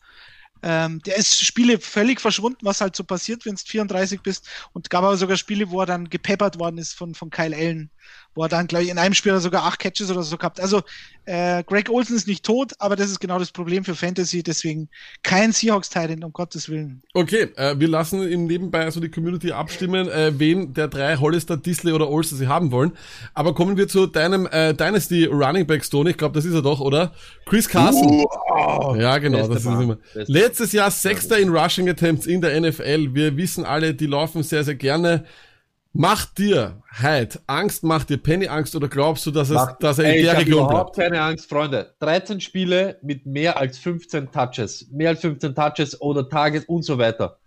Ähm, 0.62 1.00
der 1.02 1.16
ist 1.16 1.44
Spiele 1.44 1.78
völlig 1.78 2.20
verschwunden, 2.20 2.60
was 2.62 2.80
halt 2.80 2.96
so 2.96 3.04
passiert, 3.04 3.46
wenn 3.46 3.54
du 3.54 3.62
34 3.64 4.20
bist. 4.22 4.48
Und 4.72 4.90
gab 4.90 5.04
aber 5.04 5.16
sogar 5.16 5.36
Spiele, 5.36 5.70
wo 5.70 5.80
er 5.80 5.86
dann 5.86 6.10
gepeppert 6.10 6.58
worden 6.58 6.78
ist 6.78 6.94
von, 6.94 7.14
von 7.14 7.30
Kyle 7.30 7.54
Allen. 7.54 7.90
Wo 8.38 8.44
er 8.44 8.48
dann, 8.48 8.68
glaube 8.68 8.84
ich, 8.84 8.90
in 8.90 8.98
einem 8.98 9.14
Spiel 9.14 9.36
sogar 9.40 9.64
acht 9.64 9.80
Catches 9.80 10.12
oder 10.12 10.22
so 10.22 10.36
gehabt. 10.36 10.60
Also 10.60 10.82
äh, 11.24 11.64
Greg 11.64 11.90
Olson 11.90 12.14
ist 12.14 12.28
nicht 12.28 12.44
tot, 12.44 12.72
aber 12.78 12.94
das 12.94 13.10
ist 13.10 13.18
genau 13.18 13.40
das 13.40 13.50
Problem 13.50 13.82
für 13.82 13.96
Fantasy. 13.96 14.44
Deswegen 14.44 14.88
kein 15.24 15.50
Seahawks-Titan, 15.50 16.22
um 16.22 16.32
Gottes 16.32 16.68
Willen. 16.68 17.02
Okay, 17.14 17.48
äh, 17.56 17.74
wir 17.80 17.88
lassen 17.88 18.22
im 18.22 18.46
Nebenbei 18.46 18.88
so 18.92 19.00
die 19.00 19.10
Community 19.10 19.50
abstimmen, 19.50 20.08
äh, 20.08 20.38
wen 20.38 20.72
der 20.72 20.86
drei 20.86 21.16
Hollister, 21.16 21.56
Disley 21.56 21.92
oder 21.92 22.08
Olsen 22.08 22.38
sie 22.38 22.46
haben 22.46 22.70
wollen. 22.70 22.92
Aber 23.34 23.56
kommen 23.56 23.76
wir 23.76 23.88
zu 23.88 24.06
deinem 24.06 24.46
äh, 24.46 24.72
Dynasty 24.72 25.24
Running 25.24 25.66
Back 25.66 25.84
Stone. 25.84 26.08
Ich 26.08 26.16
glaube, 26.16 26.36
das 26.36 26.44
ist 26.44 26.54
er 26.54 26.62
doch, 26.62 26.78
oder? 26.78 27.14
Chris 27.44 27.68
Carson. 27.68 28.24
ja, 29.00 29.18
genau, 29.18 29.48
das 29.48 29.62
ist 29.62 29.66
immer. 29.66 29.98
Letztes 30.14 30.70
Jahr 30.70 30.92
Sechster 30.92 31.40
in 31.40 31.48
Rushing 31.48 31.88
Attempts 31.88 32.24
in 32.28 32.40
der 32.40 32.60
NFL. 32.60 33.14
Wir 33.14 33.36
wissen 33.36 33.64
alle, 33.64 33.94
die 33.94 34.06
laufen 34.06 34.44
sehr, 34.44 34.62
sehr 34.62 34.76
gerne. 34.76 35.24
Macht 35.92 36.38
dir 36.38 36.82
Hyde 37.00 37.40
Angst, 37.46 37.82
macht 37.82 38.10
dir 38.10 38.18
Penny 38.18 38.46
Angst 38.46 38.76
oder 38.76 38.88
glaubst 38.88 39.24
du, 39.26 39.30
dass, 39.30 39.48
es, 39.48 39.54
Macht- 39.54 39.82
dass 39.82 39.98
er 39.98 40.04
Ey, 40.04 40.10
in 40.12 40.16
ich 40.18 40.24
der 40.26 40.32
hab 40.34 40.40
Region 40.40 40.64
überhaupt 40.68 40.94
bleibt? 40.94 41.10
keine 41.12 41.22
Angst, 41.24 41.48
Freunde. 41.48 41.94
13 42.00 42.40
Spiele 42.40 42.98
mit 43.02 43.26
mehr 43.26 43.56
als 43.58 43.78
15 43.78 44.30
Touches, 44.30 44.86
mehr 44.92 45.10
als 45.10 45.20
15 45.22 45.54
Touches 45.54 46.00
oder 46.00 46.28
Targets 46.28 46.66
und 46.66 46.82
so 46.84 46.98
weiter. 46.98 47.38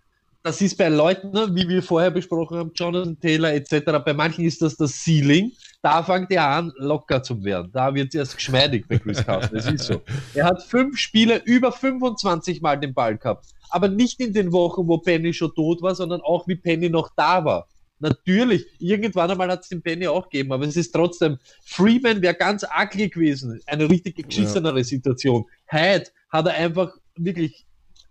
Das 0.42 0.60
ist 0.60 0.76
bei 0.76 0.88
Leuten, 0.88 1.30
ne, 1.30 1.46
wie 1.52 1.68
wir 1.68 1.82
vorher 1.84 2.10
besprochen 2.10 2.58
haben, 2.58 2.72
Jonathan 2.74 3.18
Taylor 3.20 3.52
etc., 3.52 3.76
bei 4.04 4.12
manchen 4.12 4.44
ist 4.44 4.60
das 4.60 4.76
das 4.76 4.92
Ceiling. 5.04 5.52
Da 5.82 6.02
fängt 6.02 6.32
er 6.32 6.48
an, 6.48 6.72
locker 6.78 7.22
zu 7.22 7.42
werden. 7.44 7.70
Da 7.72 7.94
wird 7.94 8.08
es 8.08 8.14
erst 8.16 8.36
geschmeidig 8.36 8.86
bei 8.88 8.98
Chris 8.98 9.24
Carson. 9.24 9.50
Das 9.54 9.66
ist 9.70 9.84
so. 9.84 10.02
Er 10.34 10.46
hat 10.46 10.62
fünf 10.64 10.98
Spiele 10.98 11.40
über 11.44 11.70
25 11.70 12.60
Mal 12.60 12.76
den 12.78 12.92
Ball 12.92 13.16
gehabt. 13.16 13.46
Aber 13.70 13.86
nicht 13.88 14.20
in 14.20 14.32
den 14.32 14.52
Wochen, 14.52 14.86
wo 14.88 14.98
Penny 14.98 15.32
schon 15.32 15.54
tot 15.54 15.80
war, 15.80 15.94
sondern 15.94 16.20
auch 16.20 16.46
wie 16.48 16.56
Penny 16.56 16.90
noch 16.90 17.10
da 17.16 17.44
war. 17.44 17.68
Natürlich, 18.02 18.66
irgendwann 18.80 19.30
einmal 19.30 19.48
hat 19.48 19.62
es 19.62 19.68
den 19.68 19.80
Penny 19.80 20.08
auch 20.08 20.28
gegeben, 20.28 20.52
aber 20.52 20.66
es 20.66 20.76
ist 20.76 20.90
trotzdem, 20.90 21.38
Freeman 21.64 22.20
wäre 22.20 22.34
ganz 22.34 22.64
ugly 22.64 23.08
gewesen, 23.08 23.60
eine 23.66 23.88
richtig 23.88 24.28
geschissenere 24.28 24.82
Situation. 24.82 25.44
Hyde 25.66 26.10
hat 26.28 26.46
er 26.46 26.54
einfach 26.54 26.92
wirklich 27.16 27.64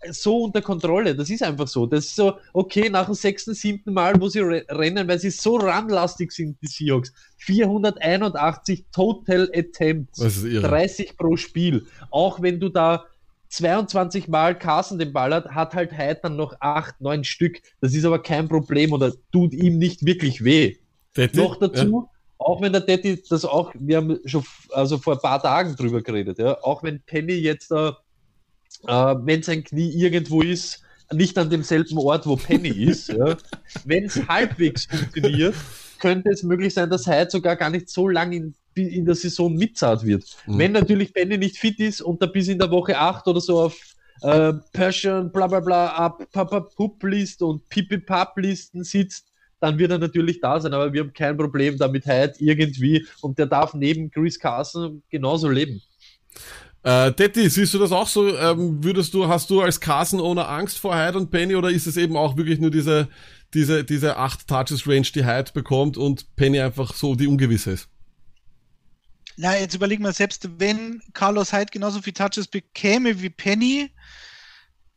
so 0.10 0.44
unter 0.46 0.62
Kontrolle, 0.62 1.14
das 1.14 1.30
ist 1.30 1.44
einfach 1.44 1.68
so. 1.68 1.86
Das 1.86 2.06
ist 2.06 2.16
so, 2.16 2.38
okay, 2.54 2.90
nach 2.90 3.06
dem 3.06 3.16
sechsten, 3.16 3.54
siebten 3.54 3.94
Mal, 3.94 4.20
wo 4.20 4.30
sie 4.30 4.40
re 4.40 4.66
rennen, 4.70 5.08
weil 5.08 5.20
sie 5.20 5.30
so 5.30 5.58
runlastig 5.58 6.32
sind, 6.32 6.58
die 6.62 6.68
Seahawks. 6.68 7.14
481 7.38 8.86
Total 8.92 9.50
Attempts. 9.54 10.20
Das 10.20 10.38
ist 10.38 10.46
irre. 10.46 10.68
30 10.68 11.18
pro 11.18 11.36
Spiel. 11.36 11.86
Auch 12.10 12.42
wenn 12.42 12.60
du 12.60 12.70
da 12.70 13.06
22 13.52 14.30
Mal 14.30 14.58
Carson 14.58 14.98
den 14.98 15.14
Ball 15.14 15.34
hat, 15.34 15.50
hat 15.50 15.76
halt 15.76 15.92
Hyde 15.92 16.20
dann 16.24 16.38
noch 16.38 16.56
8, 16.60 17.02
9 17.02 17.24
Stück. 17.24 17.62
Das 17.82 17.94
ist 17.94 18.06
aber 18.06 18.20
kein 18.20 18.48
Problem 18.48 18.94
oder 18.94 19.14
tut 19.32 19.54
ihm 19.54 19.78
nicht 19.78 20.06
wirklich 20.06 20.44
weh. 20.44 20.78
Detti? 21.16 21.38
Noch 21.38 21.58
dazu, 21.58 22.10
auch 22.38 22.62
wenn 22.62 22.72
der 22.72 22.82
Detti 22.82 23.22
das 23.30 23.44
auch, 23.44 23.74
wir 23.78 23.98
haben 23.98 24.20
schon 24.26 24.44
also 24.72 24.98
vor 24.98 25.14
ein 25.14 25.22
paar 25.22 25.42
Tagen 25.42 25.76
drüber 25.76 26.02
geredet, 26.02 26.40
ja, 26.40 26.58
auch 26.64 26.82
wenn 26.82 27.02
Penny 27.02 27.34
jetzt 27.34 27.72
da, 27.72 27.98
äh, 28.88 29.16
wenn 29.24 29.44
sein 29.44 29.64
Knie 29.64 29.92
irgendwo 29.92 30.42
ist, 30.42 30.82
nicht 31.12 31.38
an 31.38 31.50
demselben 31.50 31.98
Ort, 31.98 32.26
wo 32.26 32.38
Penny 32.38 32.70
ist, 32.86 33.10
ja, 33.10 33.36
wenn 33.84 34.06
es 34.06 34.28
halbwegs 34.28 34.86
funktioniert, 34.86 35.56
könnte 36.00 36.30
es 36.30 36.44
möglich 36.44 36.74
sein, 36.74 36.90
dass 36.90 37.06
Hyde 37.06 37.30
sogar 37.30 37.58
gar 37.58 37.70
nicht 37.70 37.90
so 37.90 38.08
lange 38.08 38.36
in, 38.38 38.56
in 38.76 39.06
der 39.06 39.16
Saison 39.16 39.54
mitzahlt 39.54 40.04
wird. 40.04 40.26
Mhm. 40.46 40.58
Wenn 40.58 40.72
natürlich 40.72 41.14
Penny 41.14 41.38
nicht 41.38 41.58
fit 41.58 41.80
ist 41.80 42.02
und 42.02 42.22
da 42.22 42.26
bis 42.26 42.48
in 42.48 42.60
der 42.60 42.72
Woche 42.72 42.98
8 42.98 43.28
oder 43.28 43.42
so 43.42 43.62
auf 43.62 43.78
äh, 44.22 44.54
Passion, 44.74 45.32
bla 45.32 45.48
bla 45.48 45.60
bla, 45.60 45.88
ab 45.88 46.24
Papa 46.32 46.62
Pup 46.62 47.04
List 47.04 47.42
und 47.42 47.68
Pipi 47.70 47.98
Pap 47.98 48.38
Listen 48.38 48.84
sitzt, 48.84 49.28
dann 49.60 49.78
wird 49.78 49.92
er 49.92 50.00
natürlich 50.00 50.40
da 50.42 50.60
sein, 50.60 50.74
aber 50.74 50.92
wir 50.92 51.02
haben 51.02 51.14
kein 51.14 51.38
Problem 51.38 51.78
damit 51.78 52.06
Hyde 52.06 52.34
irgendwie 52.40 53.06
und 53.22 53.38
der 53.38 53.46
darf 53.46 53.74
neben 53.74 54.10
Chris 54.10 54.40
Carson 54.40 55.04
genauso 55.10 55.50
leben. 55.50 55.82
Äh, 56.84 57.12
Detti, 57.12 57.48
siehst 57.48 57.74
du 57.76 57.80
das 57.80 57.92
auch 57.92 58.08
so? 58.08 58.36
Ähm, 58.36 58.84
würdest 58.84 59.14
du, 59.14 59.28
hast 59.28 59.52
du 59.52 59.62
als 59.62 59.80
Carson-Owner 59.80 60.50
Angst 60.50 60.80
vor 60.80 60.96
Hyde 60.96 61.18
und 61.20 61.30
Penny 61.30 61.56
oder 61.56 61.70
ist 61.70 61.86
es 61.86 61.96
eben 61.96 62.18
auch 62.18 62.38
wirklich 62.38 62.60
nur 62.60 62.72
diese, 62.72 63.08
diese, 63.54 63.84
diese 63.84 64.18
8 64.18 64.48
Touches 64.48 64.88
Range, 64.88 65.06
die 65.14 65.26
Hyde 65.26 65.52
bekommt 65.54 65.98
und 65.98 66.36
Penny 66.36 66.60
einfach 66.60 66.96
so 66.96 67.14
die 67.14 67.28
Ungewisse 67.28 67.72
ist? 67.72 67.90
Na, 69.38 69.58
jetzt 69.58 69.76
überleg 69.76 70.00
mal, 70.00 70.14
selbst 70.14 70.60
wenn 70.60 71.02
Carlos 71.14 71.54
Hyde 71.54 71.72
genauso 71.72 72.02
viel 72.02 72.14
Touches 72.14 72.48
bekäme 72.48 73.22
wie 73.22 73.30
Penny, 73.30 73.92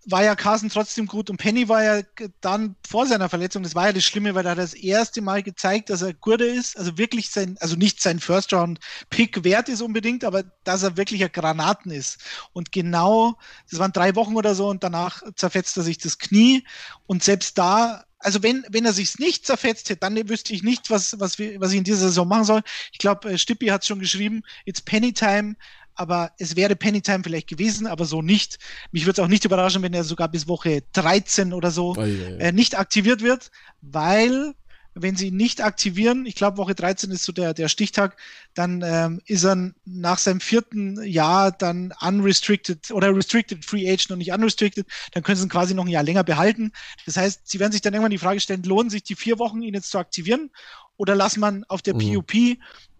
war 0.06 0.22
ja 0.22 0.34
Carson 0.34 0.68
trotzdem 0.68 1.06
gut. 1.06 1.30
Und 1.30 1.38
Penny 1.38 1.68
war 1.68 1.82
ja 1.82 2.02
dann 2.40 2.76
vor 2.86 3.06
seiner 3.06 3.28
Verletzung, 3.28 3.62
das 3.62 3.74
war 3.74 3.86
ja 3.86 3.92
das 3.92 4.04
Schlimme, 4.04 4.34
weil 4.34 4.42
da 4.42 4.50
hat 4.50 4.58
er 4.58 4.64
das 4.64 4.74
erste 4.74 5.22
Mal 5.22 5.42
gezeigt, 5.42 5.90
dass 5.90 6.02
er 6.02 6.14
Gurde 6.14 6.46
ist, 6.46 6.76
also 6.76 6.98
wirklich 6.98 7.30
sein, 7.30 7.56
also 7.60 7.76
nicht 7.76 8.02
sein 8.02 8.20
First 8.20 8.52
Round 8.52 8.80
Pick 9.10 9.44
wert 9.44 9.68
ist 9.68 9.80
unbedingt, 9.80 10.24
aber 10.24 10.44
dass 10.64 10.82
er 10.82 10.96
wirklich 10.96 11.24
ein 11.24 11.32
Granaten 11.32 11.90
ist. 11.90 12.18
Und 12.52 12.72
genau, 12.72 13.38
das 13.70 13.78
waren 13.78 13.92
drei 13.92 14.14
Wochen 14.14 14.36
oder 14.36 14.54
so 14.54 14.68
und 14.68 14.82
danach 14.82 15.22
zerfetzt 15.36 15.76
er 15.76 15.82
sich 15.82 15.98
das 15.98 16.18
Knie. 16.18 16.64
Und 17.06 17.22
selbst 17.22 17.58
da 17.58 18.04
also 18.24 18.42
wenn, 18.42 18.64
wenn 18.70 18.86
er 18.86 18.92
sich's 18.92 19.18
nicht 19.18 19.46
zerfetzt 19.46 19.90
hätte, 19.90 20.00
dann 20.00 20.28
wüsste 20.28 20.54
ich 20.54 20.62
nicht, 20.62 20.90
was, 20.90 21.20
was, 21.20 21.38
wir, 21.38 21.60
was 21.60 21.72
ich 21.72 21.78
in 21.78 21.84
dieser 21.84 22.08
Saison 22.08 22.26
machen 22.26 22.44
soll. 22.44 22.62
Ich 22.90 22.98
glaube, 22.98 23.30
äh, 23.30 23.38
Stippi 23.38 23.66
hat 23.66 23.84
schon 23.84 23.98
geschrieben, 24.00 24.42
it's 24.64 24.80
Penny 24.80 25.12
Time, 25.12 25.56
aber 25.94 26.32
es 26.38 26.56
wäre 26.56 26.74
Penny 26.74 27.02
Time 27.02 27.22
vielleicht 27.22 27.48
gewesen, 27.48 27.86
aber 27.86 28.06
so 28.06 28.22
nicht. 28.22 28.58
Mich 28.92 29.04
würde 29.04 29.20
es 29.20 29.24
auch 29.24 29.28
nicht 29.28 29.44
überraschen, 29.44 29.82
wenn 29.82 29.94
er 29.94 30.04
sogar 30.04 30.28
bis 30.28 30.48
Woche 30.48 30.82
13 30.94 31.52
oder 31.52 31.70
so 31.70 31.94
Ei, 31.96 32.00
ei, 32.00 32.06
ei. 32.06 32.36
äh, 32.38 32.52
nicht 32.52 32.78
aktiviert 32.78 33.22
wird, 33.22 33.50
weil 33.82 34.54
wenn 34.94 35.16
sie 35.16 35.28
ihn 35.28 35.36
nicht 35.36 35.60
aktivieren, 35.62 36.24
ich 36.26 36.34
glaube 36.36 36.56
Woche 36.56 36.74
13 36.74 37.10
ist 37.10 37.24
so 37.24 37.32
der, 37.32 37.52
der 37.52 37.68
Stichtag, 37.68 38.16
dann 38.54 38.82
ähm, 38.86 39.20
ist 39.26 39.44
er 39.44 39.72
nach 39.84 40.18
seinem 40.18 40.40
vierten 40.40 41.02
Jahr 41.04 41.50
dann 41.52 41.92
unrestricted 42.00 42.90
oder 42.92 43.14
restricted 43.14 43.64
free 43.64 43.88
agent 43.90 44.12
und 44.12 44.18
nicht 44.18 44.32
unrestricted, 44.32 44.86
dann 45.12 45.22
können 45.22 45.36
sie 45.36 45.44
ihn 45.44 45.48
quasi 45.48 45.74
noch 45.74 45.84
ein 45.84 45.90
Jahr 45.90 46.02
länger 46.04 46.22
behalten. 46.24 46.72
Das 47.06 47.16
heißt, 47.16 47.40
sie 47.44 47.58
werden 47.60 47.72
sich 47.72 47.80
dann 47.82 47.92
irgendwann 47.92 48.10
die 48.12 48.18
Frage 48.18 48.38
stellen, 48.40 48.62
lohnen 48.62 48.88
sich 48.90 49.02
die 49.02 49.16
vier 49.16 49.38
Wochen, 49.38 49.62
ihn 49.62 49.74
jetzt 49.74 49.90
zu 49.90 49.98
aktivieren 49.98 50.50
oder 50.96 51.16
lass 51.16 51.36
man 51.36 51.64
auf 51.64 51.82
der 51.82 51.94
Mhm. 51.94 52.14
PUP 52.14 52.32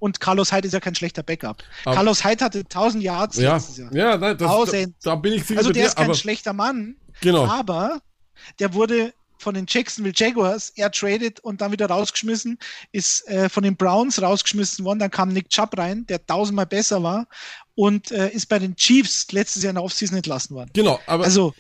und 0.01 0.19
Carlos 0.19 0.53
Hyde 0.53 0.67
ist 0.67 0.73
ja 0.75 0.81
kein 0.81 0.97
schlechter 0.97 1.23
Backup. 1.23 1.63
Aber- 1.85 1.95
Carlos 1.95 2.25
Hyde 2.25 2.45
hatte 2.45 2.65
1000 2.65 3.05
Yards 3.05 3.37
Ja, 3.39 3.55
letztes 3.55 3.77
Jahr. 3.79 3.95
ja, 3.95 4.17
nein, 4.19 4.37
das, 4.37 4.71
da, 4.71 4.85
da 5.03 5.15
bin 5.15 5.35
ich 5.35 5.45
sicher 5.45 5.59
Also 5.61 5.71
der 5.71 5.83
dir, 5.85 5.89
ist 5.91 5.97
kein 5.97 6.13
schlechter 6.17 6.53
Mann, 6.53 6.97
genau. 7.21 7.47
aber 7.47 8.01
der 8.59 8.75
wurde 8.75 9.15
von 9.45 9.55
den 9.55 9.67
Jacksonville 9.69 10.15
Jaguars 10.17 10.73
er 10.75 10.91
traded 10.91 11.39
und 11.41 11.61
dann 11.61 11.71
wieder 11.71 11.87
rausgeschmissen, 11.87 12.59
ist 12.93 13.29
äh, 13.29 13.49
von 13.49 13.63
den 13.63 13.77
Browns 13.77 14.21
rausgeschmissen 14.21 14.85
worden. 14.85 14.99
Dann 14.99 15.11
kam 15.11 15.29
Nick 15.29 15.51
Chubb 15.51 15.79
rein, 15.79 16.07
der 16.07 16.25
tausendmal 16.27 16.67
besser 16.67 17.03
war 17.03 17.29
und 17.75 18.11
äh, 18.11 18.31
ist 18.31 18.47
bei 18.47 18.59
den 18.59 18.75
Chiefs 18.75 19.31
letztes 19.31 19.63
Jahr 19.63 19.71
in 19.71 19.77
der 19.77 19.85
Offseason 19.85 20.17
entlassen 20.17 20.57
worden. 20.57 20.71
Genau, 20.73 20.99
aber 21.07 21.25
Also 21.25 21.55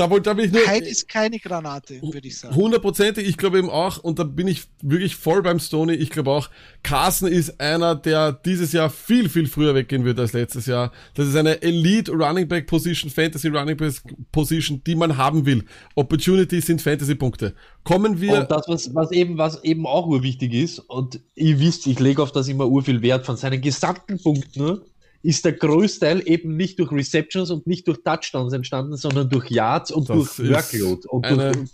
da 0.00 0.08
wollte 0.08 0.34
da 0.34 0.42
ich 0.42 0.50
nur 0.50 0.62
Hyde 0.62 0.88
ist 0.88 1.08
keine 1.08 1.38
Granate, 1.38 2.00
würde 2.00 2.26
ich 2.26 2.38
sagen. 2.38 2.54
Hundertprozentig, 2.54 3.28
ich 3.28 3.36
glaube 3.36 3.58
eben 3.58 3.68
auch, 3.68 3.98
und 3.98 4.18
da 4.18 4.24
bin 4.24 4.48
ich 4.48 4.62
wirklich 4.80 5.14
voll 5.14 5.42
beim 5.42 5.60
Stoney, 5.60 5.92
ich 5.92 6.08
glaube 6.08 6.30
auch, 6.30 6.48
Carson 6.82 7.28
ist 7.28 7.60
einer, 7.60 7.94
der 7.96 8.32
dieses 8.32 8.72
Jahr 8.72 8.88
viel, 8.88 9.28
viel 9.28 9.46
früher 9.46 9.74
weggehen 9.74 10.06
wird 10.06 10.18
als 10.18 10.32
letztes 10.32 10.64
Jahr. 10.64 10.90
Das 11.14 11.28
ist 11.28 11.36
eine 11.36 11.60
Elite 11.60 12.12
Running 12.12 12.48
Back 12.48 12.66
Position, 12.66 13.10
Fantasy 13.10 13.48
Running 13.48 13.76
Back 13.76 13.92
Position, 14.32 14.82
die 14.86 14.94
man 14.94 15.18
haben 15.18 15.44
will. 15.44 15.64
Opportunities 15.96 16.64
sind 16.64 16.80
Fantasy-Punkte. 16.80 17.54
Kommen 17.84 18.22
wir, 18.22 18.40
Und 18.40 18.50
das, 18.50 18.68
was, 18.68 18.94
was, 18.94 19.12
eben, 19.12 19.36
was 19.36 19.62
eben 19.64 19.86
auch 19.86 20.06
urwichtig 20.06 20.54
ist, 20.54 20.78
und 20.78 21.20
ihr 21.34 21.60
wisst, 21.60 21.86
ich 21.86 22.00
lege 22.00 22.22
auf 22.22 22.32
das 22.32 22.48
immer 22.48 22.66
urviel 22.66 23.02
Wert, 23.02 23.26
von 23.26 23.36
seinen 23.36 23.60
gesamten 23.60 24.18
Punkten 24.18 24.64
ne, 24.64 24.80
ist 25.22 25.44
der 25.44 25.52
Großteil 25.52 26.26
eben 26.26 26.56
nicht 26.56 26.78
durch 26.78 26.92
Receptions 26.92 27.50
und 27.50 27.66
nicht 27.66 27.86
durch 27.88 27.98
Touchdowns 28.02 28.52
entstanden, 28.52 28.96
sondern 28.96 29.28
durch 29.28 29.50
Yards 29.50 29.90
und 29.90 30.08
Das 30.08 30.36
durch 30.36 30.50
Workload. 30.50 31.08
Und 31.08 31.26
eine 31.26 31.52
durch 31.52 31.68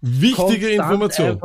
wichtige 0.00 0.68
Information. 0.70 1.40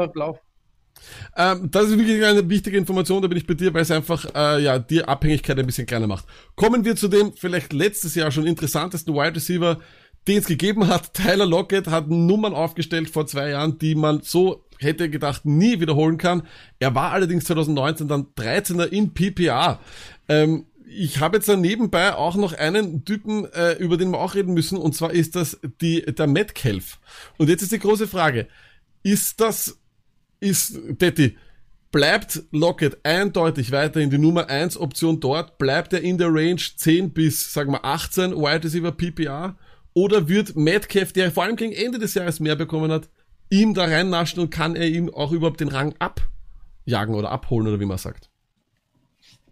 Ähm, 1.36 1.70
das 1.72 1.90
ist 1.90 1.98
wirklich 1.98 2.24
eine 2.24 2.50
wichtige 2.50 2.78
Information, 2.78 3.22
da 3.22 3.28
bin 3.28 3.38
ich 3.38 3.48
bei 3.48 3.54
dir, 3.54 3.74
weil 3.74 3.84
es 3.84 3.92
einfach 3.92 4.26
äh, 4.36 4.62
ja 4.62 4.80
die 4.80 5.04
Abhängigkeit 5.04 5.58
ein 5.58 5.66
bisschen 5.66 5.86
kleiner 5.86 6.08
macht. 6.08 6.26
Kommen 6.56 6.84
wir 6.84 6.96
zu 6.96 7.08
dem 7.08 7.34
vielleicht 7.34 7.74
letztes 7.74 8.16
Jahr 8.16 8.32
schon 8.32 8.46
interessantesten 8.46 9.14
Wide 9.14 9.36
Receiver, 9.36 9.80
den 10.28 10.40
es 10.40 10.48
gegeben 10.48 10.88
hat. 10.88 11.14
Tyler 11.14 11.46
Lockett 11.46 11.88
hat 11.88 12.10
Nummern 12.10 12.54
aufgestellt 12.54 13.10
vor 13.10 13.26
zwei 13.28 13.52
Jahren, 13.52 13.78
die 13.80 13.96
man 13.96 14.22
so 14.22 14.66
hätte 14.80 15.10
gedacht 15.10 15.46
nie 15.46 15.80
wiederholen 15.80 16.18
kann. 16.18 16.44
Er 16.80 16.94
war 16.94 17.12
allerdings 17.12 17.46
2019 17.46 18.08
dann 18.08 18.28
13er 18.36 18.86
in 18.86 19.14
PPA. 19.14 19.80
Ähm, 20.28 20.66
ich 20.90 21.20
habe 21.20 21.38
jetzt 21.38 21.50
da 21.50 21.56
nebenbei 21.56 22.16
auch 22.16 22.36
noch 22.36 22.54
einen 22.54 23.04
Typen, 23.04 23.46
äh, 23.52 23.74
über 23.74 23.98
den 23.98 24.12
wir 24.12 24.20
auch 24.20 24.36
reden 24.36 24.54
müssen, 24.54 24.78
und 24.78 24.96
zwar 24.96 25.12
ist 25.12 25.36
das 25.36 25.60
die, 25.82 26.02
der 26.02 26.28
Metcalf. 26.28 27.00
Und 27.38 27.50
jetzt 27.50 27.62
ist 27.62 27.72
die 27.72 27.80
große 27.80 28.08
Frage, 28.08 28.48
ist 29.04 29.42
das 29.42 29.80
ist, 30.40 30.80
Detti, 31.02 31.38
bleibt 31.92 32.44
Lockett 32.52 32.98
eindeutig 33.04 33.72
weiterhin 33.72 34.10
die 34.10 34.18
Nummer 34.18 34.50
1 34.50 34.78
Option 34.78 35.20
dort? 35.20 35.58
Bleibt 35.58 35.94
er 35.94 36.02
in 36.02 36.18
der 36.18 36.34
Range 36.34 36.62
10 36.76 37.12
bis, 37.12 37.54
sagen 37.54 37.72
wir, 37.72 37.84
18 37.84 38.36
Wide 38.36 38.64
Receiver 38.64 38.92
PPA? 38.92 39.58
Oder 39.94 40.28
wird 40.28 40.56
Metcalf, 40.56 41.12
der 41.12 41.32
vor 41.32 41.44
allem 41.44 41.56
gegen 41.56 41.74
Ende 41.74 41.98
des 41.98 42.14
Jahres 42.14 42.40
mehr 42.40 42.56
bekommen 42.56 42.92
hat, 42.92 43.10
ihm 43.50 43.74
da 43.74 43.86
reinnaschen 43.86 44.42
und 44.42 44.52
kann 44.52 44.76
er 44.76 44.88
ihm 44.88 45.12
auch 45.14 45.32
überhaupt 45.32 45.60
den 45.60 45.70
Rang 45.70 45.96
abjagen 46.00 47.16
oder 47.16 47.32
abholen 47.32 47.68
oder 47.68 47.80
wie 47.80 47.86
man 47.86 47.98
sagt? 47.98 48.30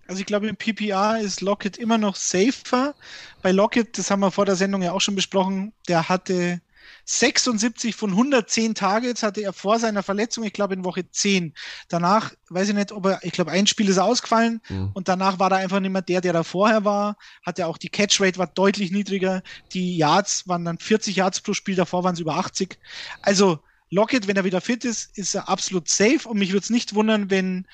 Also 0.08 0.20
ich 0.20 0.26
glaube, 0.26 0.47
im 0.47 0.56
PPR 0.56 1.20
ist 1.20 1.41
Lockett 1.41 1.78
immer 1.78 1.97
noch 1.97 2.16
safer. 2.16 2.95
Bei 3.41 3.51
Lockett, 3.51 3.97
das 3.97 4.12
haben 4.12 4.20
wir 4.20 4.32
vor 4.32 4.45
der 4.45 4.56
Sendung 4.56 4.82
ja 4.82 4.91
auch 4.91 5.01
schon 5.01 5.16
besprochen, 5.16 5.74
der 5.88 6.10
hatte 6.10 6.62
76 7.06 7.95
von 7.95 8.12
110 8.12 8.76
Targets 8.76 9.24
hatte 9.24 9.41
er 9.41 9.53
vor 9.53 9.80
seiner 9.80 10.03
Verletzung, 10.03 10.43
ich 10.43 10.53
glaube 10.53 10.74
in 10.76 10.84
Woche 10.86 11.10
10. 11.10 11.53
Danach, 11.88 12.34
weiß 12.49 12.70
ich 12.70 12.76
nicht, 12.76 12.91
ob 12.91 13.06
er, 13.06 13.20
ich 13.24 13.32
glaube, 13.32 13.51
ein 13.51 13.68
Spiel 13.68 13.89
ist 13.89 13.97
ausgefallen 13.97 14.62
Mhm. 14.70 14.91
und 14.93 15.08
danach 15.08 15.39
war 15.39 15.51
er 15.51 15.58
einfach 15.58 15.80
nicht 15.80 15.91
mehr 15.91 16.01
der, 16.01 16.22
der 16.22 16.34
da 16.34 16.43
vorher 16.43 16.86
war. 16.86 17.18
Hatte 17.43 17.68
auch 17.68 17.78
die 17.78 17.89
Catch 17.89 18.22
Rate 18.22 18.38
war 18.38 18.47
deutlich 18.47 18.91
niedriger. 18.91 19.41
Die 19.74 19.97
Yards 19.97 20.47
waren 20.47 20.66
dann 20.66 20.78
40 20.80 21.16
Yards 21.16 21.41
pro 21.41 21.53
Spiel, 21.53 21.76
davor 21.76 22.03
waren 22.03 22.14
es 22.14 22.20
über 22.20 22.36
80. 22.38 22.78
Also 23.22 23.60
Lockett, 23.89 24.28
wenn 24.28 24.36
er 24.36 24.43
wieder 24.43 24.62
fit 24.62 24.84
ist, 24.84 25.16
ist 25.18 25.36
er 25.36 25.47
absolut 25.47 25.88
safe 25.89 26.28
und 26.28 26.38
mich 26.38 26.49
würde 26.51 26.64
es 26.64 26.70
nicht 26.70 26.95
wundern, 26.95 27.30
wenn 27.30 27.68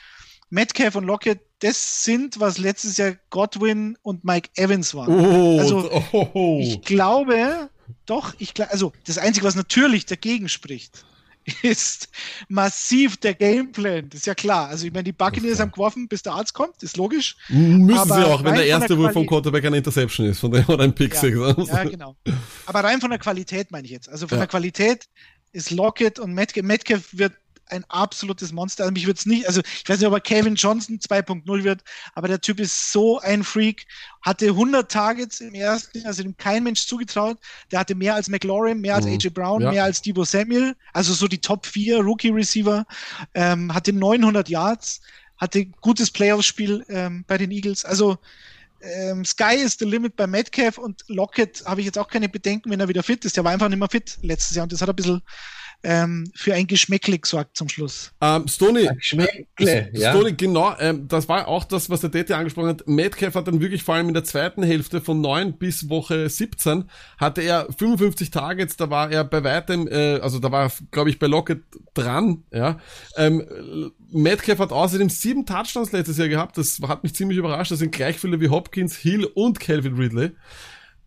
Metcalf 0.51 0.95
und 0.95 1.05
Lockett 1.05 1.39
das 1.59 2.03
sind, 2.03 2.39
was 2.39 2.57
letztes 2.57 2.97
Jahr 2.97 3.13
Godwin 3.29 3.97
und 4.01 4.23
Mike 4.23 4.49
Evans 4.55 4.93
waren. 4.95 5.13
Oh, 5.13 5.59
Also, 5.59 5.91
oh, 6.11 6.59
Ich 6.61 6.81
glaube, 6.81 7.69
doch, 8.05 8.33
ich 8.39 8.53
glaube, 8.53 8.71
also 8.71 8.93
das 9.05 9.17
Einzige, 9.17 9.45
was 9.45 9.55
natürlich 9.55 10.05
dagegen 10.07 10.49
spricht, 10.49 11.05
ist 11.63 12.09
massiv 12.49 13.17
der 13.17 13.33
Gameplan. 13.33 14.09
Das 14.09 14.21
ist 14.21 14.25
ja 14.25 14.35
klar. 14.35 14.69
Also 14.69 14.85
ich 14.87 14.93
meine, 14.93 15.05
die 15.05 15.11
Buccaneers 15.11 15.59
haben 15.59 15.71
geworfen, 15.71 16.07
bis 16.07 16.23
der 16.23 16.33
Arzt 16.33 16.53
kommt, 16.53 16.81
ist 16.83 16.97
logisch. 16.97 17.35
müssen 17.49 17.97
aber 17.97 18.15
sie 18.15 18.25
auch, 18.25 18.43
wenn 18.43 18.55
der 18.55 18.65
erste 18.65 18.97
Wurf 18.97 19.13
vom 19.13 19.25
Quarterback 19.25 19.65
eine 19.65 19.77
Interception 19.77 20.27
ist, 20.27 20.39
von 20.39 20.51
dem 20.51 20.65
oder 20.67 20.83
ein 20.83 20.93
Pick 20.93 21.13
Ja. 21.15 21.55
Ja, 21.57 21.83
genau. 21.83 22.15
Aber 22.65 22.83
rein 22.83 23.01
von 23.01 23.09
der 23.09 23.19
Qualität 23.19 23.71
meine 23.71 23.85
ich 23.85 23.91
jetzt. 23.91 24.09
Also 24.09 24.27
von 24.27 24.37
Ja. 24.37 24.43
der 24.45 24.47
Qualität 24.49 25.05
ist 25.51 25.71
Lockett 25.71 26.19
und 26.19 26.33
Metcalf, 26.33 26.65
Metcalf 26.65 27.09
wird 27.11 27.33
ein 27.71 27.85
absolutes 27.89 28.51
Monster. 28.51 28.83
Also 28.83 28.93
mich 28.93 29.07
wird 29.07 29.17
es 29.17 29.25
nicht, 29.25 29.47
also 29.47 29.61
ich 29.61 29.87
weiß 29.87 29.99
nicht, 29.99 30.07
ob 30.07 30.13
er 30.13 30.19
Kevin 30.19 30.55
Johnson 30.55 30.99
2.0 30.99 31.63
wird, 31.63 31.81
aber 32.13 32.27
der 32.27 32.41
Typ 32.41 32.59
ist 32.59 32.91
so 32.91 33.19
ein 33.19 33.43
Freak. 33.43 33.85
Hatte 34.21 34.47
100 34.47 34.91
Targets 34.91 35.39
im 35.41 35.53
ersten, 35.53 36.05
also 36.05 36.21
dem 36.21 36.37
kein 36.37 36.63
Mensch 36.63 36.85
zugetraut. 36.85 37.37
Der 37.71 37.79
hatte 37.79 37.95
mehr 37.95 38.15
als 38.15 38.27
McLaurin, 38.29 38.81
mehr 38.81 38.95
als 38.95 39.05
Mhm. 39.05 39.13
AJ 39.13 39.29
Brown, 39.29 39.61
Ja. 39.61 39.71
mehr 39.71 39.83
als 39.85 40.01
Debo 40.01 40.23
Samuel. 40.25 40.75
Also 40.93 41.13
so 41.13 41.27
die 41.27 41.39
Top 41.41 41.65
4 41.65 41.99
Rookie 42.01 42.29
Receiver. 42.29 42.85
Ähm, 43.33 43.73
hatte 43.73 43.93
900 43.93 44.47
Yards, 44.49 45.01
hatte 45.37 45.65
gutes 45.81 46.11
Playoff-Spiel 46.11 46.85
ähm, 46.89 47.23
bei 47.27 47.37
den 47.37 47.51
Eagles. 47.51 47.83
Also 47.85 48.17
ähm, 48.81 49.23
Sky 49.25 49.55
is 49.55 49.77
the 49.79 49.85
limit 49.85 50.15
bei 50.15 50.25
Metcalf 50.27 50.77
und 50.77 51.03
Lockett 51.07 51.63
habe 51.65 51.81
ich 51.81 51.85
jetzt 51.85 51.97
auch 51.99 52.07
keine 52.07 52.27
Bedenken, 52.29 52.69
wenn 52.71 52.79
er 52.79 52.87
wieder 52.87 53.03
fit 53.03 53.23
ist. 53.25 53.37
Der 53.37 53.43
war 53.43 53.51
einfach 53.51 53.69
nicht 53.69 53.77
mehr 53.79 53.89
fit 53.89 54.17
letztes 54.21 54.55
Jahr 54.57 54.63
und 54.63 54.71
das 54.71 54.81
hat 54.81 54.89
ein 54.89 54.95
bisschen 54.95 55.21
ähm, 55.83 56.31
für 56.35 56.53
ein 56.53 56.67
Geschmäckle 56.67 57.17
gesorgt 57.17 57.57
zum 57.57 57.69
Schluss. 57.69 58.11
Ähm, 58.21 58.47
Stoney, 58.47 58.89
Geschmäckle, 58.95 59.89
ja. 59.93 60.11
Stoney, 60.11 60.33
genau, 60.33 60.75
ähm, 60.79 61.07
das 61.07 61.27
war 61.27 61.47
auch 61.47 61.63
das, 61.63 61.89
was 61.89 62.01
der 62.01 62.09
Dete 62.09 62.35
angesprochen 62.35 62.69
hat. 62.69 62.87
Metcalf 62.87 63.35
hat 63.35 63.47
dann 63.47 63.61
wirklich 63.61 63.83
vor 63.83 63.95
allem 63.95 64.07
in 64.07 64.13
der 64.13 64.23
zweiten 64.23 64.63
Hälfte 64.63 65.01
von 65.01 65.21
9 65.21 65.57
bis 65.57 65.89
Woche 65.89 66.29
17 66.29 66.85
hatte 67.17 67.41
er 67.41 67.67
55 67.77 68.31
Targets, 68.31 68.77
da 68.77 68.89
war 68.89 69.11
er 69.11 69.23
bei 69.23 69.43
weitem, 69.43 69.87
äh, 69.87 70.19
also 70.19 70.39
da 70.39 70.51
war, 70.51 70.71
glaube 70.91 71.09
ich, 71.09 71.19
bei 71.19 71.27
Lockett 71.27 71.63
dran, 71.93 72.43
ja. 72.51 72.79
Ähm, 73.17 73.91
Metcalf 74.11 74.59
hat 74.59 74.71
außerdem 74.71 75.09
sieben 75.09 75.45
Touchdowns 75.45 75.91
letztes 75.91 76.17
Jahr 76.17 76.27
gehabt, 76.27 76.57
das 76.57 76.79
hat 76.87 77.03
mich 77.03 77.15
ziemlich 77.15 77.37
überrascht, 77.37 77.71
das 77.71 77.79
sind 77.79 77.91
gleich 77.91 78.19
viele 78.19 78.39
wie 78.39 78.49
Hopkins, 78.49 78.95
Hill 78.95 79.25
und 79.25 79.59
Calvin 79.59 79.95
Ridley. 79.95 80.31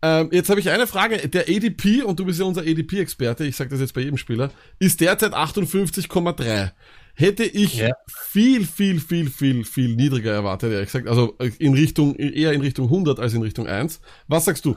Ähm, 0.05 0.29
jetzt 0.31 0.51
habe 0.51 0.59
ich 0.59 0.69
eine 0.69 0.85
Frage. 0.85 1.27
Der 1.27 1.49
ADP, 1.49 2.03
und 2.03 2.19
du 2.19 2.25
bist 2.25 2.39
ja 2.39 2.45
unser 2.45 2.61
ADP-Experte, 2.61 3.43
ich 3.43 3.55
sage 3.55 3.71
das 3.71 3.79
jetzt 3.79 3.95
bei 3.95 4.01
jedem 4.01 4.17
Spieler, 4.17 4.51
ist 4.77 5.01
derzeit 5.01 5.33
58,3. 5.33 6.73
Hätte 7.15 7.43
ich 7.43 7.77
Ja. 7.77 7.89
viel, 8.29 8.67
viel, 8.67 8.99
viel, 8.99 9.31
viel, 9.31 9.63
viel 9.63 9.95
niedriger 9.95 10.31
erwartet, 10.31 10.71
ehrlich 10.73 10.91
gesagt. 10.91 11.07
Also 11.07 11.35
in 11.57 11.73
Richtung, 11.73 12.15
eher 12.17 12.53
in 12.53 12.61
Richtung 12.61 12.85
100 12.87 13.19
als 13.19 13.33
in 13.33 13.41
Richtung 13.41 13.65
1. 13.67 13.99
Was 14.27 14.45
sagst 14.45 14.65
du? 14.65 14.75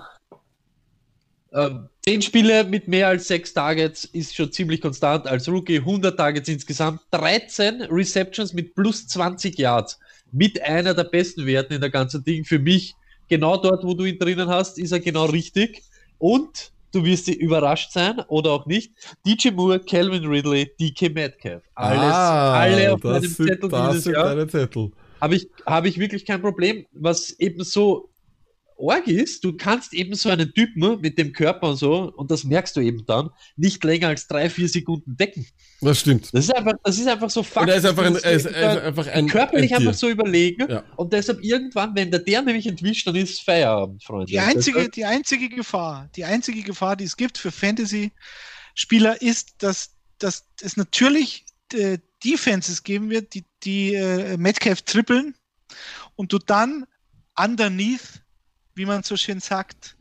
Ähm, 1.53 1.89
Zehn 2.05 2.22
Spiele 2.22 2.64
mit 2.64 2.89
mehr 2.89 3.09
als 3.09 3.29
sechs 3.29 3.53
Targets 3.53 4.05
ist 4.07 4.35
schon 4.35 4.51
ziemlich 4.51 4.81
konstant. 4.81 5.26
Als 5.26 5.47
Rookie 5.47 5.79
100 5.81 6.16
Targets 6.16 6.49
insgesamt, 6.49 7.01
13 7.11 7.83
Receptions 7.83 8.55
mit 8.55 8.74
plus 8.74 9.07
20 9.09 9.59
Yards. 9.59 9.99
Mit 10.33 10.62
einer 10.62 10.95
der 10.95 11.05
besten 11.05 11.45
Werten 11.45 11.74
in 11.74 11.83
der 11.83 11.91
ganzen 11.91 12.24
Ding. 12.24 12.47
Für 12.47 12.59
mich 12.59 12.95
genau 13.29 13.57
dort, 13.57 13.85
wo 13.85 13.95
du 13.95 14.05
ihn 14.05 14.18
drinnen 14.18 14.49
hast, 14.49 14.79
ist 14.79 14.93
er 14.93 15.01
genau 15.01 15.26
richtig. 15.26 15.83
Und 16.18 16.72
du 16.93 17.05
wirst 17.05 17.29
überrascht 17.29 17.93
sein 17.93 18.20
oder 18.29 18.51
auch 18.53 18.66
nicht. 18.66 18.93
DJ 19.26 19.51
Moore, 19.51 19.81
Calvin 19.81 20.24
Ridley, 20.26 20.70
DK 20.81 21.14
Metcalf. 21.14 21.62
Alles, 21.74 22.14
alle 22.14 22.93
auf 22.95 23.03
meinem 23.03 23.16
Ah, 23.16 23.29
Zettel 23.29 23.68
dieses 23.70 24.05
sind 24.05 24.12
Jahr 24.14 24.24
deine 24.35 24.47
Zettel. 24.49 24.91
habe 25.20 25.37
ich, 25.37 25.49
habe 25.66 25.89
ich 25.89 25.99
wirklich 25.99 26.24
kein 26.24 26.41
Problem. 26.43 26.87
Was 26.93 27.31
eben 27.39 27.62
so 27.64 28.09
arg 28.81 29.07
ist, 29.07 29.45
du 29.45 29.57
kannst 29.57 29.93
eben 29.93 30.14
so 30.14 30.29
einen 30.29 30.53
Typen 30.55 31.01
mit 31.01 31.18
dem 31.18 31.33
Körper 31.33 31.70
und 31.70 31.76
so, 31.76 32.12
und 32.16 32.31
das 32.31 32.45
merkst 32.45 32.76
du 32.76 32.81
eben 32.81 33.05
dann, 33.07 33.31
nicht 33.57 33.83
länger 33.85 34.09
als 34.09 34.26
drei, 34.26 34.49
vier 34.51 34.68
Sekunden 34.68 35.16
decken. 35.16 35.47
Das 35.81 36.01
stimmt. 36.01 36.31
Das 36.33 36.45
ist 36.45 36.55
einfach, 36.55 36.74
das 36.83 36.99
ist 36.99 37.07
einfach 37.07 37.31
so 37.31 37.43
Fakt. 37.43 37.66
Und 37.66 37.70
er 37.70 37.76
ist 37.76 37.85
einfach 37.85 38.05
ein, 38.05 38.16
er 38.16 38.33
ist, 38.33 38.47
er 38.47 38.76
ist 38.76 38.83
einfach 38.83 39.07
ein, 39.09 39.29
körperlich 39.29 39.72
ein 39.72 39.79
einfach 39.79 39.95
so 39.95 40.09
überlegen. 40.09 40.68
Ja. 40.68 40.85
Und 40.97 41.12
deshalb 41.12 41.43
irgendwann, 41.43 41.95
wenn 41.95 42.11
der 42.11 42.20
der 42.20 42.43
nämlich 42.43 42.66
entwischt, 42.66 43.07
dann 43.07 43.16
ist 43.16 43.43
Feierabend, 43.43 44.03
Freunde. 44.03 44.26
Die 44.26 44.41
einzige, 44.41 44.89
die 44.89 45.05
einzige 45.05 45.49
Gefahr, 45.49 46.09
die 46.16 46.24
einzige 46.24 46.62
Gefahr, 46.62 46.97
die 46.97 47.05
es 47.05 47.16
gibt 47.16 47.39
für 47.39 47.53
Fantasy-Spieler, 47.53 49.20
ist, 49.22 49.62
dass, 49.62 49.91
dass 50.18 50.47
es 50.61 50.76
natürlich 50.76 51.45
äh, 51.72 51.99
Defenses 52.24 52.83
geben 52.83 53.11
wird, 53.11 53.35
die, 53.35 53.45
die 53.62 53.95
äh, 53.95 54.37
Metcalf 54.37 54.83
trippeln 54.83 55.35
und 56.16 56.33
du 56.33 56.39
dann 56.39 56.85
underneath, 57.37 58.22
wie 58.79 58.87
man 58.87 59.03
so 59.03 59.16
schön 59.16 59.41
sagt, 59.41 59.97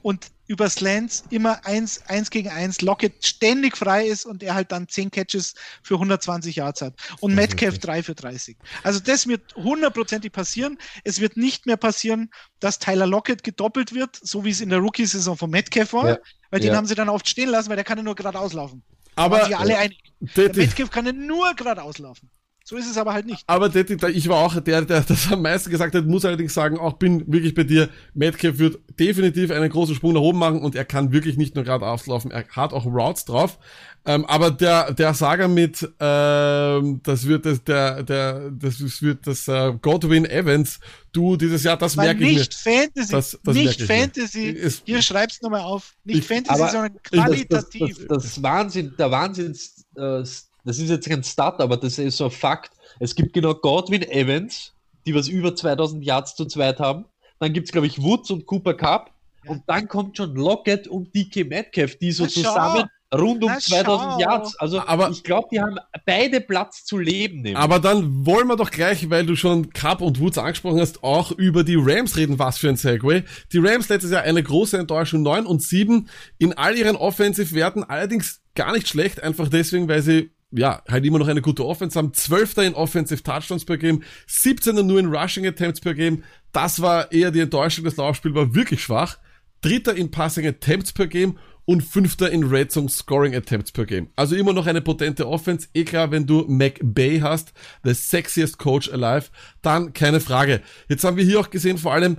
und 0.00 0.26
über 0.48 0.68
Slants 0.68 1.22
immer 1.30 1.64
eins, 1.64 2.02
eins 2.08 2.28
gegen 2.30 2.48
eins 2.48 2.80
Lockett 2.80 3.24
ständig 3.24 3.76
frei 3.76 4.04
ist 4.06 4.26
und 4.26 4.42
er 4.42 4.54
halt 4.54 4.72
dann 4.72 4.88
zehn 4.88 5.10
Catches 5.12 5.54
für 5.82 5.94
120 5.94 6.56
Yards 6.56 6.80
hat 6.82 6.94
und 7.20 7.34
Metcalf 7.36 7.78
drei 7.78 8.02
für 8.02 8.14
30. 8.16 8.56
Also 8.82 8.98
das 8.98 9.28
wird 9.28 9.54
hundertprozentig 9.54 10.32
passieren. 10.32 10.76
Es 11.04 11.20
wird 11.20 11.36
nicht 11.36 11.66
mehr 11.66 11.76
passieren, 11.76 12.30
dass 12.58 12.80
Tyler 12.80 13.06
Lockett 13.06 13.44
gedoppelt 13.44 13.94
wird, 13.94 14.18
so 14.20 14.44
wie 14.44 14.50
es 14.50 14.60
in 14.60 14.70
der 14.70 14.80
Rookie-Saison 14.80 15.36
von 15.36 15.50
Metcalf 15.50 15.92
war, 15.92 16.08
Ja. 16.08 16.18
weil 16.50 16.58
den 16.60 16.70
Ja. 16.72 16.76
haben 16.76 16.86
sie 16.86 16.96
dann 16.96 17.08
oft 17.08 17.28
stehen 17.28 17.48
lassen, 17.48 17.68
weil 17.68 17.76
der 17.76 17.84
kann 17.84 17.98
ja 17.98 18.02
nur 18.04 18.16
geradeaus 18.16 18.52
laufen. 18.54 18.82
Aber- 19.14 19.44
alle 19.56 19.78
einig. 19.78 19.98
Der 20.36 20.52
Metcalf 20.54 20.90
kann 20.90 21.06
ja 21.06 21.12
nur 21.12 21.54
geradeaus 21.54 21.98
laufen. 21.98 22.28
So 22.64 22.76
ist 22.76 22.88
es 22.90 22.96
aber 22.96 23.12
halt 23.12 23.26
nicht. 23.26 23.42
Aber 23.46 23.68
Detti, 23.68 23.96
ich 24.10 24.28
war 24.28 24.36
auch 24.38 24.58
der, 24.60 24.82
der 24.82 25.00
das 25.00 25.32
am 25.32 25.42
meisten 25.42 25.70
gesagt 25.70 25.94
hat, 25.94 26.06
muss 26.06 26.24
allerdings 26.24 26.54
sagen, 26.54 26.78
auch 26.78 26.94
bin 26.94 27.30
wirklich 27.32 27.54
bei 27.54 27.64
dir, 27.64 27.88
Metcalf 28.14 28.58
wird 28.58 28.78
definitiv 29.00 29.50
einen 29.50 29.68
großen 29.70 29.94
Sprung 29.94 30.12
nach 30.14 30.20
oben 30.20 30.38
machen 30.38 30.60
und 30.62 30.74
er 30.76 30.84
kann 30.84 31.12
wirklich 31.12 31.36
nicht 31.36 31.54
nur 31.54 31.64
gerade 31.64 31.86
auflaufen, 31.86 32.30
er 32.30 32.46
hat 32.48 32.72
auch 32.72 32.86
Routes 32.86 33.24
drauf. 33.24 33.58
Ähm, 34.04 34.24
aber 34.26 34.50
der, 34.50 34.92
der 34.94 35.14
Saga 35.14 35.46
mit, 35.48 35.88
ähm, 36.00 37.00
das 37.04 37.26
wird 37.26 37.46
das, 37.46 37.62
der, 37.64 38.02
der, 38.02 38.50
das 38.50 39.00
wird 39.02 39.26
das 39.26 39.46
äh, 39.48 39.72
Godwin 39.80 40.24
Evans, 40.24 40.80
du 41.12 41.36
dieses 41.36 41.62
Jahr, 41.62 41.76
das 41.76 41.96
Weil 41.96 42.06
merke 42.06 42.24
ich 42.24 42.32
mir. 42.32 42.38
nicht 42.40 42.54
Fantasy, 42.54 43.12
Das- 43.12 43.38
das 43.44 43.54
nicht 43.54 43.80
ich 43.80 43.88
mir. 43.88 43.94
Fantasy. 43.94 44.70
Hier 44.84 45.02
schreib's 45.02 45.40
nochmal 45.42 45.60
auf. 45.60 45.94
Nicht 46.04 46.18
Ich- 46.18 46.26
Fantasy, 46.26 46.58
sondern 46.58 46.92
Das, 46.94 47.02
das, 47.10 47.20
qualitativ. 47.20 48.06
das, 48.08 48.22
das 48.24 48.42
Wahnsinn, 48.42 48.92
der 48.98 49.10
Wahnsinn, 49.10 49.56
äh, 49.96 50.22
das 50.64 50.78
ist 50.78 50.90
jetzt 50.90 51.08
kein 51.08 51.22
Start, 51.24 51.60
aber 51.60 51.76
das 51.76 51.98
ist 51.98 52.16
so 52.16 52.24
ein 52.26 52.30
Fakt. 52.30 52.72
Es 53.00 53.14
gibt 53.14 53.32
genau 53.32 53.54
Godwin 53.54 54.02
Evans, 54.02 54.72
die 55.06 55.14
was 55.14 55.28
über 55.28 55.54
2000 55.54 56.04
Yards 56.04 56.34
zu 56.36 56.44
zweit 56.46 56.78
haben. 56.78 57.06
Dann 57.40 57.52
gibt 57.52 57.66
es, 57.68 57.72
glaube 57.72 57.86
ich, 57.86 58.00
Woods 58.02 58.30
und 58.30 58.46
Cooper 58.46 58.74
Cup. 58.74 59.10
Ja. 59.44 59.50
Und 59.52 59.62
dann 59.66 59.88
kommt 59.88 60.16
schon 60.16 60.34
Lockett 60.36 60.86
und 60.86 61.12
DK 61.14 61.44
Metcalf, 61.48 61.96
die 61.98 62.12
so 62.12 62.24
Na, 62.24 62.28
schau. 62.30 62.40
zusammen 62.40 62.84
rund 63.12 63.42
um 63.44 63.50
Na, 63.50 63.58
2000 63.58 64.12
schau. 64.12 64.20
Yards. 64.20 64.56
Also 64.60 64.80
Aber- 64.86 65.10
ich 65.10 65.24
glaube, 65.24 65.48
die 65.50 65.60
haben 65.60 65.76
beide 66.06 66.40
Platz 66.40 66.84
zu 66.84 66.96
leben. 66.98 67.38
Nämlich. 67.42 67.56
Aber 67.56 67.80
dann 67.80 68.24
wollen 68.24 68.46
wir 68.46 68.56
doch 68.56 68.70
gleich, 68.70 69.10
weil 69.10 69.26
du 69.26 69.34
schon 69.34 69.70
Cup 69.70 70.00
und 70.00 70.20
Woods 70.20 70.38
angesprochen 70.38 70.78
hast, 70.80 71.02
auch 71.02 71.32
über 71.32 71.64
die 71.64 71.74
Rams 71.76 72.16
reden. 72.16 72.38
Was 72.38 72.58
für 72.58 72.68
ein 72.68 72.76
Segway. 72.76 73.24
Die 73.52 73.58
Rams 73.58 73.88
letztes 73.88 74.12
Jahr 74.12 74.22
eine 74.22 74.42
große 74.42 74.78
Enttäuschung, 74.78 75.22
9 75.22 75.44
und 75.44 75.60
7 75.62 76.08
in 76.38 76.52
all 76.56 76.76
ihren 76.78 76.94
Offensive-Werten, 76.96 77.82
allerdings 77.84 78.40
gar 78.54 78.72
nicht 78.72 78.86
schlecht, 78.88 79.22
einfach 79.22 79.48
deswegen, 79.48 79.88
weil 79.88 80.02
sie 80.02 80.30
ja, 80.52 80.82
halt 80.88 81.04
immer 81.04 81.18
noch 81.18 81.28
eine 81.28 81.42
gute 81.42 81.64
Offense 81.64 81.98
haben. 81.98 82.12
12. 82.12 82.58
in 82.58 82.74
Offensive 82.74 83.22
Touchdowns 83.22 83.64
per 83.64 83.78
Game, 83.78 84.02
17. 84.26 84.86
nur 84.86 84.98
in 84.98 85.14
Rushing 85.14 85.46
Attempts 85.46 85.80
per 85.80 85.94
Game. 85.94 86.22
Das 86.52 86.80
war 86.80 87.10
eher 87.12 87.30
die 87.30 87.40
Enttäuschung. 87.40 87.84
Das 87.84 87.96
Laufspiel 87.96 88.34
war 88.34 88.54
wirklich 88.54 88.82
schwach. 88.82 89.18
Dritter 89.62 89.94
in 89.94 90.10
Passing 90.10 90.46
Attempts 90.46 90.92
per 90.92 91.06
Game 91.06 91.38
und 91.64 91.82
fünfter 91.82 92.30
in 92.30 92.44
Red 92.44 92.72
Zone 92.72 92.88
Scoring 92.88 93.34
Attempts 93.34 93.72
per 93.72 93.86
Game. 93.86 94.10
Also 94.16 94.34
immer 94.36 94.52
noch 94.52 94.66
eine 94.66 94.80
potente 94.80 95.28
Offense. 95.28 95.68
Eh 95.74 95.84
klar, 95.84 96.10
wenn 96.10 96.26
du 96.26 96.44
McBay 96.48 97.20
hast, 97.20 97.52
the 97.84 97.94
sexiest 97.94 98.58
coach 98.58 98.92
alive, 98.92 99.30
dann 99.62 99.92
keine 99.92 100.20
Frage. 100.20 100.60
Jetzt 100.88 101.04
haben 101.04 101.16
wir 101.16 101.24
hier 101.24 101.40
auch 101.40 101.50
gesehen, 101.50 101.78
vor 101.78 101.92
allem 101.92 102.18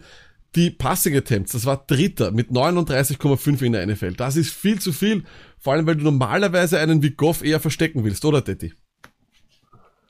die 0.56 0.70
Passing 0.70 1.16
Attempts. 1.16 1.54
Das 1.54 1.66
war 1.66 1.84
dritter 1.86 2.32
mit 2.32 2.49
39,5 2.51 3.62
in 3.64 3.74
der 3.74 3.86
NFL. 3.88 4.14
Das 4.14 4.36
ist 4.36 4.51
viel 4.54 4.80
zu 4.80 4.93
viel. 4.93 5.24
Vor 5.60 5.74
allem, 5.74 5.86
weil 5.88 5.95
du 5.95 6.04
normalerweise 6.04 6.80
einen 6.80 7.01
wie 7.01 7.12
Goff 7.12 7.43
eher 7.43 7.60
verstecken 7.60 8.04
willst, 8.04 8.24
oder 8.26 8.41
Detti? 8.41 8.74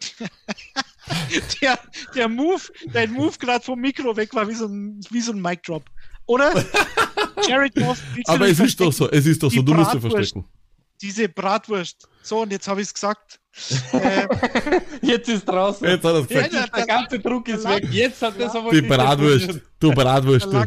der, 1.61 1.79
der 2.15 2.27
Move, 2.27 2.61
dein 2.91 3.11
Move 3.11 3.37
gerade 3.39 3.63
vom 3.63 3.79
Mikro 3.79 4.15
weg 4.17 4.33
war 4.33 4.47
wie 4.47 4.53
so 4.53 4.65
ein, 4.67 4.99
wie 5.09 5.21
so 5.21 5.31
ein 5.31 5.41
Mic 5.41 5.63
Drop. 5.63 5.85
Oder? 6.25 6.51
Jared 7.47 7.75
Goff, 7.75 8.01
du 8.15 8.21
Aber 8.25 8.47
es 8.47 8.59
ist 8.59 8.79
doch 8.79 8.91
verstecken? 8.91 8.91
so, 8.93 9.11
es 9.11 9.25
ist 9.25 9.43
doch 9.43 9.51
so, 9.51 9.59
Die 9.61 9.65
du 9.65 9.73
musst 9.73 9.91
Bratwurst. 9.91 10.15
verstecken. 10.15 10.45
Diese 11.03 11.27
Bratwurst. 11.27 12.07
So, 12.21 12.41
und 12.41 12.51
jetzt 12.51 12.67
habe 12.67 12.81
ich 12.81 12.87
es 12.87 12.93
gesagt. 12.93 13.39
äh, 13.91 14.27
Jetzt 15.01 15.29
ist 15.29 15.45
draußen. 15.45 15.87
Jetzt 15.87 16.03
hat 16.05 16.13
er 16.13 16.19
Jetzt 16.21 16.29
gesagt. 16.29 16.53
Ja, 16.53 16.65
der 16.65 16.85
ganze 16.87 17.19
Druck 17.19 17.47
ist 17.49 17.67
weg. 17.67 17.87
Jetzt 17.91 18.21
hat 18.21 18.39
das 18.39 18.55
aber 18.55 18.71
Die 18.71 18.77
nicht 18.77 18.89
mehr 18.89 18.97
Bratwurst, 18.97 19.59
du 19.79 19.91
Bratwurst. 19.91 20.45
Du. 20.45 20.65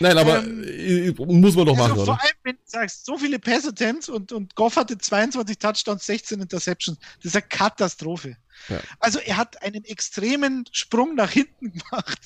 Nein, 0.00 0.18
aber 0.18 0.38
Ähm, 0.42 0.64
äh, 0.64 1.24
muss 1.24 1.54
man 1.56 1.66
doch 1.66 1.76
machen, 1.76 1.92
also 1.92 2.02
oder? 2.02 2.14
vor 2.14 2.22
allem, 2.22 2.34
wenn 2.42 2.54
du 2.56 2.60
sagst, 2.64 3.06
so 3.06 3.16
viele 3.16 3.38
Pass-Attempts 3.38 4.08
und, 4.08 4.32
und 4.32 4.54
Goff 4.54 4.76
hatte 4.76 4.98
22 4.98 5.58
Touchdowns, 5.58 6.06
16 6.06 6.40
Interceptions. 6.40 6.98
Das 7.16 7.26
ist 7.26 7.36
eine 7.36 7.42
Katastrophe. 7.48 8.36
Ja. 8.68 8.80
Also 9.00 9.18
er 9.18 9.36
hat 9.36 9.62
einen 9.62 9.84
extremen 9.84 10.64
Sprung 10.72 11.14
nach 11.14 11.30
hinten 11.30 11.72
gemacht 11.78 12.18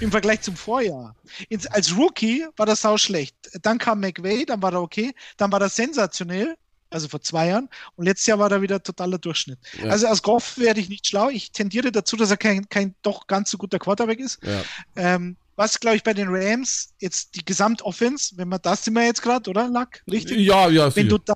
im 0.00 0.10
Vergleich 0.10 0.42
zum 0.42 0.56
Vorjahr. 0.56 1.14
Ins, 1.48 1.66
als 1.66 1.96
Rookie 1.96 2.46
war 2.56 2.66
das 2.66 2.82
sau 2.82 2.96
schlecht. 2.96 3.34
Dann 3.62 3.78
kam 3.78 4.00
McVay, 4.00 4.44
dann 4.44 4.62
war 4.62 4.72
er 4.72 4.82
okay, 4.82 5.14
dann 5.36 5.52
war 5.52 5.60
er 5.60 5.68
sensationell, 5.68 6.56
also 6.90 7.08
vor 7.08 7.22
zwei 7.22 7.48
Jahren, 7.48 7.68
und 7.96 8.06
letztes 8.06 8.26
Jahr 8.26 8.38
war 8.38 8.50
er 8.50 8.62
wieder 8.62 8.82
totaler 8.82 9.18
Durchschnitt. 9.18 9.58
Ja. 9.82 9.90
Also 9.90 10.06
aus 10.08 10.22
Goff 10.22 10.58
werde 10.58 10.80
ich 10.80 10.88
nicht 10.88 11.06
schlau. 11.06 11.28
Ich 11.28 11.52
tendiere 11.52 11.92
dazu, 11.92 12.16
dass 12.16 12.30
er 12.30 12.36
kein, 12.36 12.68
kein 12.68 12.94
doch 13.02 13.26
ganz 13.26 13.50
so 13.50 13.58
guter 13.58 13.78
Quarterback 13.78 14.18
ist. 14.18 14.40
Ja. 14.42 14.62
Ähm, 14.96 15.36
was, 15.60 15.78
glaube 15.78 15.96
ich, 15.96 16.02
bei 16.02 16.14
den 16.14 16.28
Rams 16.30 16.94
jetzt 17.00 17.34
die 17.34 17.44
Gesamtoffense, 17.44 18.38
wenn 18.38 18.48
man 18.48 18.60
das 18.62 18.84
sind 18.84 18.94
wir 18.94 19.04
jetzt 19.04 19.20
gerade, 19.20 19.50
oder, 19.50 19.68
Lack? 19.68 20.02
Richtig? 20.10 20.38
ja, 20.38 20.70
ja, 20.70 20.94
Wenn 20.96 21.08
du 21.08 21.18
da, 21.18 21.34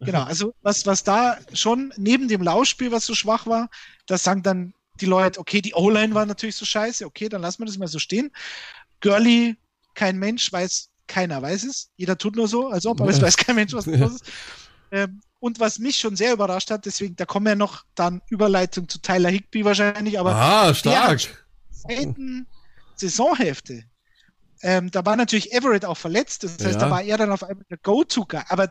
genau, 0.00 0.22
also 0.24 0.54
was, 0.62 0.86
was 0.86 1.04
da 1.04 1.38
schon 1.52 1.92
neben 1.96 2.28
dem 2.28 2.42
Laufspiel, 2.42 2.92
was 2.92 3.06
so 3.06 3.14
schwach 3.14 3.46
war, 3.46 3.68
da 4.06 4.18
sagen 4.18 4.42
dann 4.42 4.74
die 5.00 5.06
Leute, 5.06 5.40
okay, 5.40 5.60
die 5.62 5.74
O-Line 5.74 6.14
war 6.14 6.26
natürlich 6.26 6.56
so 6.56 6.64
scheiße, 6.64 7.06
okay, 7.06 7.28
dann 7.28 7.42
lassen 7.42 7.60
wir 7.60 7.66
das 7.66 7.78
mal 7.78 7.88
so 7.88 7.98
stehen. 7.98 8.30
Gurley, 9.00 9.56
kein 9.94 10.18
Mensch 10.18 10.52
weiß, 10.52 10.90
keiner 11.06 11.40
weiß 11.40 11.64
es. 11.64 11.90
Jeder 11.96 12.18
tut 12.18 12.36
nur 12.36 12.48
so, 12.48 12.68
als 12.68 12.86
ob, 12.86 13.00
aber 13.00 13.10
es 13.10 13.20
weiß 13.20 13.36
kein 13.36 13.56
Mensch, 13.56 13.72
was 13.72 13.86
los 13.86 14.12
ist. 14.12 14.24
Ähm, 14.92 15.20
und 15.38 15.58
was 15.58 15.78
mich 15.78 15.96
schon 15.96 16.16
sehr 16.16 16.34
überrascht 16.34 16.70
hat, 16.70 16.84
deswegen, 16.84 17.16
da 17.16 17.24
kommen 17.24 17.46
ja 17.46 17.54
noch 17.54 17.84
dann 17.94 18.20
Überleitung 18.28 18.88
zu 18.88 19.00
Tyler 19.00 19.30
Higby 19.30 19.64
wahrscheinlich, 19.64 20.18
aber 20.18 20.34
ah, 20.34 20.74
stark. 20.74 21.46
zweiten 21.70 22.46
Saisonhälfte. 22.96 23.84
Ähm, 24.62 24.90
da 24.90 25.06
war 25.06 25.16
natürlich 25.16 25.52
Everett 25.52 25.86
auch 25.86 25.96
verletzt, 25.96 26.44
das 26.44 26.52
heißt, 26.52 26.74
Ja. 26.74 26.78
da 26.78 26.90
war 26.90 27.02
er 27.02 27.16
dann 27.16 27.32
auf 27.32 27.42
einmal 27.42 27.64
der 27.70 27.78
Go-To-Guy. 27.78 28.42
Aber 28.48 28.70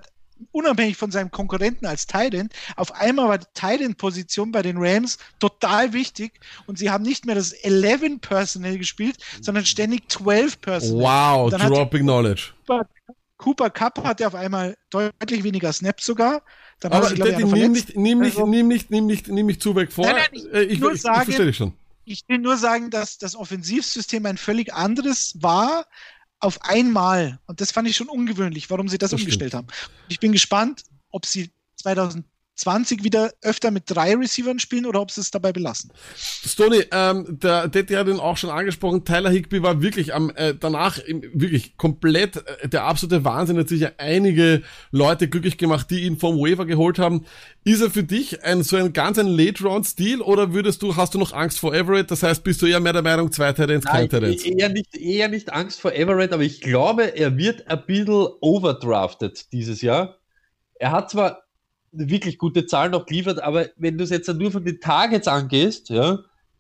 unabhängig 0.52 0.98
von 0.98 1.12
seinem 1.12 1.32
Konkurrenten 1.32 1.86
als 1.86 2.08
Titan, 2.08 2.50
auf 2.76 2.94
einmal 2.94 3.28
war 3.30 3.38
die 3.38 3.46
Titan-Position 3.54 4.52
bei 4.52 4.62
den 4.62 4.78
Rams 4.78 5.18
total 5.40 5.94
wichtig 5.94 6.40
und 6.66 6.78
sie 6.78 6.90
haben 6.90 7.04
nicht 7.04 7.26
mehr 7.26 7.36
das 7.36 7.52
11 7.54 8.22
Personnel 8.22 8.78
gespielt, 8.78 9.18
sondern 9.42 9.66
ständig 9.66 10.10
12 10.12 10.62
Personnel. 10.62 11.04
Wow, 11.04 11.50
dropping 11.52 12.04
knowledge. 12.04 12.54
Cooper, 12.66 12.88
Cooper 13.38 13.70
Cup 13.70 14.04
hatte 14.04 14.28
auf 14.28 14.36
einmal 14.36 14.76
deutlich 14.90 15.44
weniger 15.44 15.72
Snaps 15.72 16.06
sogar. 16.06 16.42
Dann 16.80 16.92
Aber 16.92 17.12
ich, 17.12 17.20
noch 17.20 17.52
nimm 17.52 17.72
nicht, 17.72 17.96
nimm 17.96 18.20
nicht, 18.20 18.38
Also- 18.38 18.48
nimm 18.48 18.68
nicht, 18.68 18.92
nimm 18.92 19.06
nicht, 19.06 19.28
nimm 19.28 19.46
nicht 19.48 19.62
zu 19.62 19.76
weg 19.76 19.92
vor. 19.92 20.06
Nein, 20.06 20.16
nein, 20.16 20.30
ich 20.34 20.54
Äh, 20.54 20.64
ich, 20.64 20.82
ich, 20.82 20.94
ich 20.94 21.02
verstehe 21.02 21.46
dich 21.46 21.58
schon. 21.58 21.74
Ich 22.06 22.24
will 22.28 22.40
nur 22.40 22.58
sagen, 22.58 22.90
dass 22.90 23.18
das 23.18 23.36
Offensivsystem 23.36 24.26
ein 24.26 24.38
völlig 24.38 24.74
anderes 24.74 25.36
war 25.42 25.86
auf 26.40 26.62
einmal. 26.62 27.40
Und 27.46 27.62
das 27.62 27.72
fand 27.72 27.88
ich 27.88 27.96
schon 27.96 28.10
ungewöhnlich, 28.10 28.70
warum 28.70 28.88
sie 28.88 28.98
das, 28.98 29.12
Das 29.12 29.20
umgestellt 29.20 29.54
haben. 29.54 29.68
Ich 30.08 30.20
bin 30.20 30.32
gespannt, 30.32 30.84
ob 31.12 31.26
sie 31.26 31.52
2020 32.60 33.04
wieder 33.04 33.32
öfter 33.42 33.72
mit 33.72 33.84
drei 33.88 34.16
Receivern 34.16 34.60
spielen 34.60 34.86
oder 34.86 35.02
ob 35.02 35.12
sie 35.12 35.22
es 35.22 35.32
dabei 35.32 35.52
belassen. 35.52 35.92
Stoney, 36.16 36.86
ähm, 36.92 37.40
der 37.40 37.68
Detti 37.68 37.94
hat 37.94 38.08
ihn 38.08 38.20
auch 38.20 38.38
schon 38.38 38.50
angesprochen. 38.50 39.06
Tyler 39.06 39.30
Higby 39.30 39.64
war 39.64 39.82
wirklich 39.82 40.14
am 40.14 40.30
äh, 40.36 40.54
danach 40.60 40.98
im, 41.00 41.24
wirklich 41.34 41.78
komplett 41.78 42.38
äh, 42.38 42.68
der 42.68 42.84
absolute 42.84 43.24
Wahnsinn. 43.24 43.58
Hat 43.58 43.70
sicher 43.70 43.94
einige 43.98 44.62
Leute 44.92 45.28
glücklich 45.28 45.58
gemacht, 45.58 45.90
die 45.90 46.02
ihn 46.02 46.20
vom 46.20 46.38
Waiver 46.38 46.66
geholt 46.66 47.00
haben. 47.00 47.26
Ist 47.64 47.82
er 47.82 47.90
für 47.90 48.04
dich 48.04 48.44
ein 48.44 48.64
so 48.64 48.76
ein 48.78 48.94
ganz 48.94 49.18
ein 49.18 49.28
Late 49.28 49.64
Round 49.64 49.86
Stil 49.86 50.22
oder 50.22 50.54
würdest 50.54 50.82
du 50.82 50.96
hast 50.96 51.14
du 51.14 51.20
noch 51.20 51.34
Angst 51.34 51.60
vor 51.60 51.74
Everett? 51.74 52.12
Das 52.12 52.24
heißt, 52.24 52.44
bist 52.44 52.62
du 52.62 52.66
eher 52.66 52.80
mehr 52.80 52.94
der 52.94 53.02
Meinung 53.02 53.32
zwei 53.32 53.54
Titans, 53.54 53.86
kein 53.86 54.10
Titans? 54.10 54.44
eher, 54.44 54.70
nicht, 54.70 54.96
eher 54.96 55.30
nicht 55.30 55.54
Angst 55.54 55.80
vor 55.80 55.94
Everett, 55.94 56.34
aber 56.34 56.44
ich 56.44 56.62
glaube, 56.62 57.18
er 57.18 57.38
wird 57.38 57.68
ein 57.68 57.86
bisschen 57.86 58.28
overdrafted 58.42 59.52
dieses 59.52 59.82
Jahr. 59.82 60.18
Er 60.76 60.92
hat 60.92 61.10
zwar 61.10 61.49
wirklich 61.92 62.38
gute 62.38 62.66
Zahlen 62.66 62.92
noch 62.92 63.06
geliefert, 63.06 63.42
aber 63.42 63.68
wenn 63.78 63.98
du 63.98 64.04
es 64.04 64.10
jetzt 64.10 64.28
nur 64.34 64.52
von 64.52 64.64
den 64.64 64.80
Targets 64.80 65.28
angehst, 65.28 65.90
ja, 65.90 66.20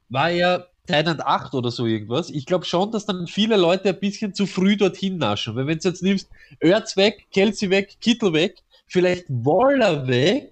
war 0.09 0.31
er 0.31 0.67
Titan 0.89 1.21
8 1.23 1.53
oder 1.53 1.69
so 1.69 1.85
irgendwas. 1.85 2.31
Ich 2.31 2.47
glaube 2.47 2.65
schon, 2.65 2.91
dass 2.91 3.05
dann 3.05 3.27
viele 3.27 3.57
Leute 3.57 3.89
ein 3.89 3.99
bisschen 3.99 4.33
zu 4.33 4.47
früh 4.47 4.75
dorthin 4.75 5.17
naschen. 5.17 5.55
Weil 5.55 5.67
wenn 5.67 5.77
du 5.77 5.87
jetzt 5.87 6.01
nimmst, 6.01 6.27
Erz 6.59 6.97
weg, 6.97 7.27
Kelsey 7.31 7.69
weg, 7.69 7.97
Kittel 8.01 8.33
weg, 8.33 8.55
vielleicht 8.87 9.25
Waller 9.29 10.07
weg, 10.07 10.51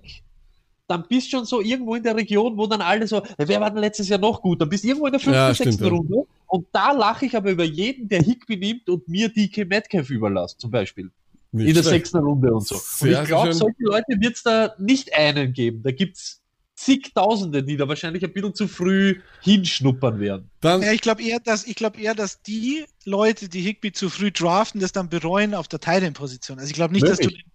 dann 0.88 1.06
bist 1.08 1.28
du 1.28 1.38
schon 1.38 1.46
so 1.46 1.60
irgendwo 1.60 1.96
in 1.96 2.04
der 2.04 2.16
Region, 2.16 2.56
wo 2.56 2.68
dann 2.68 2.82
alle 2.82 3.08
so, 3.08 3.22
wer 3.38 3.60
war 3.60 3.72
denn 3.72 3.80
letztes 3.80 4.10
Jahr 4.10 4.20
noch 4.20 4.42
gut? 4.42 4.62
Dann 4.62 4.70
bist 4.70 4.84
du 4.84 4.90
irgendwo 4.90 5.08
in 5.08 5.14
der 5.14 5.20
fünften, 5.20 5.40
Ja, 5.40 5.54
stimmt, 5.56 5.82
ja. 5.82 5.88
Runde. 5.88 6.24
Und 6.46 6.68
da 6.72 6.92
lache 6.92 7.26
ich 7.26 7.36
aber 7.36 7.52
über 7.52 7.66
jeden, 7.66 8.08
der 8.08 8.22
Higby 8.22 8.58
nimmt 8.58 8.88
und 8.90 9.08
mir 9.08 9.30
DK 9.30 9.68
Metcalf 9.68 10.10
überlässt, 10.10 10.62
zum 10.62 10.72
Beispiel. 10.72 11.10
Nicht 11.52 11.68
in 11.68 11.74
der 11.74 11.82
schlecht. 11.82 11.95
sechsten 11.95 12.18
Runde 12.18 12.54
und 12.54 12.68
so. 12.68 12.76
Sehr, 12.76 13.18
und 13.18 13.24
ich 13.24 13.28
glaube, 13.30 13.54
solche 13.54 13.84
Leute 13.84 14.20
wird 14.20 14.36
es 14.36 14.43
da 14.43 14.76
nicht 14.78 15.14
einen 15.14 15.54
geben. 15.54 15.82
Da 15.84 15.91
gibt's 15.91 16.41
zigtausende, 16.76 17.64
die 17.64 17.76
da 17.76 17.88
wahrscheinlich 17.88 18.24
ein 18.24 18.32
bisschen 18.32 18.54
zu 18.54 18.68
früh 18.68 19.20
hinschnuppern 19.41 20.20
werden. 20.20 20.52
Dann 20.62 20.84
ja, 20.84 20.91
ich 20.91 21.02
glaube 21.02 21.24
eher, 21.24 21.39
dass 21.39 21.66
ich 21.66 21.76
glaube 21.76 22.00
eher, 22.00 22.14
dass 22.14 22.43
die 22.43 22.86
Leute, 23.04 23.50
die 23.50 23.62
Higby 23.62 23.91
zu 23.91 24.10
früh 24.10 24.32
draften, 24.32 24.80
das 24.80 24.91
dann 24.91 25.10
bereuen 25.10 25.56
auf 25.56 25.68
der 25.68 25.80
Titan-Position. 25.80 26.60
Also 26.60 26.70
ich 26.70 26.76
glaube 26.76 26.93
nicht, 26.93 27.04
möglich. 27.04 27.28
dass 27.28 27.34
du 27.34 27.52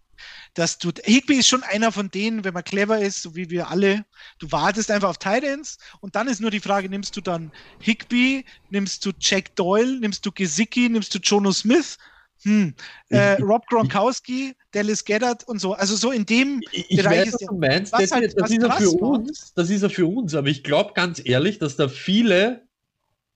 dass 0.54 0.78
du, 0.78 0.90
Higby 1.04 1.36
ist 1.36 1.48
schon 1.48 1.62
einer 1.62 1.92
von 1.92 2.10
denen, 2.10 2.44
wenn 2.44 2.54
man 2.54 2.64
clever 2.64 3.00
ist, 3.00 3.22
so 3.22 3.34
wie 3.34 3.48
wir 3.50 3.70
alle, 3.70 4.04
du 4.38 4.52
wartest 4.52 4.90
einfach 4.90 5.08
auf 5.08 5.18
Titans 5.18 5.78
und 6.00 6.14
dann 6.14 6.28
ist 6.28 6.40
nur 6.40 6.50
die 6.50 6.60
Frage, 6.60 6.88
nimmst 6.88 7.16
du 7.16 7.20
dann 7.20 7.52
Higby, 7.80 8.44
nimmst 8.70 9.04
du 9.06 9.12
Jack 9.18 9.56
Doyle, 9.56 9.98
nimmst 9.98 10.26
du 10.26 10.32
Gesicki, 10.32 10.88
nimmst 10.88 11.14
du 11.14 11.18
Jono 11.18 11.52
Smith, 11.52 11.96
hm, 12.42 12.74
äh, 13.10 13.40
Rob 13.42 13.66
Gronkowski, 13.66 14.54
Dallas 14.72 15.04
Geddard 15.04 15.46
und 15.48 15.60
so. 15.60 15.74
Also 15.74 15.96
so 15.96 16.10
in 16.10 16.26
dem 16.26 16.60
ich 16.72 16.96
Bereich 16.96 17.20
weiß, 17.20 17.28
ist 17.28 17.34
was 17.34 17.48
du 17.48 17.54
meinst. 17.54 17.92
Was 17.92 18.00
das, 18.00 18.10
halt, 18.12 18.40
das 18.40 18.50
ist 18.50 18.62
er 18.62 18.72
für 18.72 18.90
uns, 18.90 19.52
das 19.54 19.70
ist 19.70 19.82
er 19.82 19.90
für 19.90 20.06
uns, 20.06 20.34
aber 20.34 20.48
ich 20.48 20.64
glaube 20.64 20.92
ganz 20.94 21.20
ehrlich, 21.24 21.58
dass 21.58 21.76
da 21.76 21.88
viele 21.88 22.66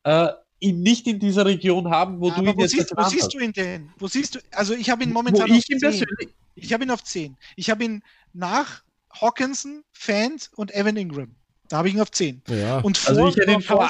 äh, 0.04 0.28
ihn 0.60 0.82
nicht 0.82 1.06
in 1.06 1.18
dieser 1.18 1.44
Region 1.44 1.90
haben, 1.90 2.20
wo 2.20 2.28
ja, 2.28 2.36
du 2.36 2.42
ihn 2.42 2.56
wo 2.56 2.60
jetzt 2.60 2.72
siehst, 2.72 2.96
Wo 2.96 3.02
siehst 3.04 3.24
hast. 3.24 3.34
du 3.34 3.38
ihn 3.38 3.52
denn? 3.52 3.90
Wo 3.98 4.08
siehst 4.08 4.34
du? 4.34 4.38
Also 4.52 4.74
ich 4.74 4.90
habe 4.90 5.02
ihn 5.04 5.12
momentan 5.12 5.48
wo 5.48 5.54
ich 5.54 5.70
ihn 5.70 5.78
persönlich 5.78 6.30
ich 6.56 6.72
habe 6.72 6.84
ihn 6.84 6.90
auf 6.90 7.04
10. 7.04 7.36
Ich 7.54 7.70
habe 7.70 7.84
ihn 7.84 8.02
nach 8.32 8.82
Hawkinson, 9.12 9.84
Fant 9.92 10.50
und 10.56 10.74
Evan 10.74 10.96
Ingram. 10.96 11.36
Da 11.68 11.78
habe 11.78 11.88
ich 11.88 11.94
ihn 11.94 12.00
auf 12.00 12.10
10. 12.10 12.42
Ja. 12.48 12.78
Und 12.80 12.98
vor, 12.98 13.10
also 13.10 13.28
ich 13.28 13.36
hätte 13.36 13.52
ihn 13.52 13.60
vor, 13.60 13.88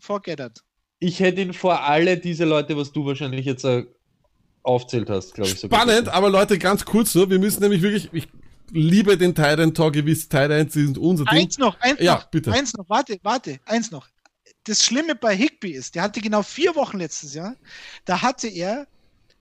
vor 0.00 0.20
Geddard. 0.20 0.62
Ich 0.98 1.20
hätte 1.20 1.40
ihn 1.40 1.52
vor 1.52 1.82
alle 1.82 2.18
diese 2.18 2.44
Leute, 2.44 2.76
was 2.76 2.92
du 2.92 3.06
wahrscheinlich 3.06 3.46
jetzt 3.46 3.64
äh, 3.64 3.86
aufzählt 4.62 5.10
hast, 5.10 5.34
glaube 5.34 5.50
ich. 5.50 5.58
Spannend, 5.58 6.08
aber 6.08 6.30
Leute, 6.30 6.58
ganz 6.58 6.84
kurz 6.84 7.14
nur, 7.14 7.30
wir 7.30 7.38
müssen 7.38 7.62
nämlich 7.62 7.82
wirklich, 7.82 8.08
ich 8.12 8.28
liebe 8.70 9.16
den 9.16 9.34
Tyrant 9.34 9.76
Talk, 9.76 9.96
ihr 9.96 10.06
wisst, 10.06 10.30
Tyrants 10.30 10.74
sind 10.74 10.98
unser 10.98 11.24
Ding. 11.24 11.44
Eins 11.44 11.58
noch, 11.58 11.80
eins 11.80 12.00
ja, 12.00 12.16
noch, 12.16 12.24
bitte. 12.26 12.52
eins 12.52 12.74
noch, 12.74 12.88
warte, 12.88 13.18
warte, 13.22 13.58
eins 13.64 13.90
noch. 13.90 14.08
Das 14.64 14.84
Schlimme 14.84 15.14
bei 15.14 15.34
Higby 15.34 15.72
ist, 15.72 15.94
der 15.94 16.02
hatte 16.02 16.20
genau 16.20 16.42
vier 16.42 16.74
Wochen 16.76 16.98
letztes 16.98 17.34
Jahr, 17.34 17.56
da 18.04 18.22
hatte 18.22 18.48
er 18.48 18.86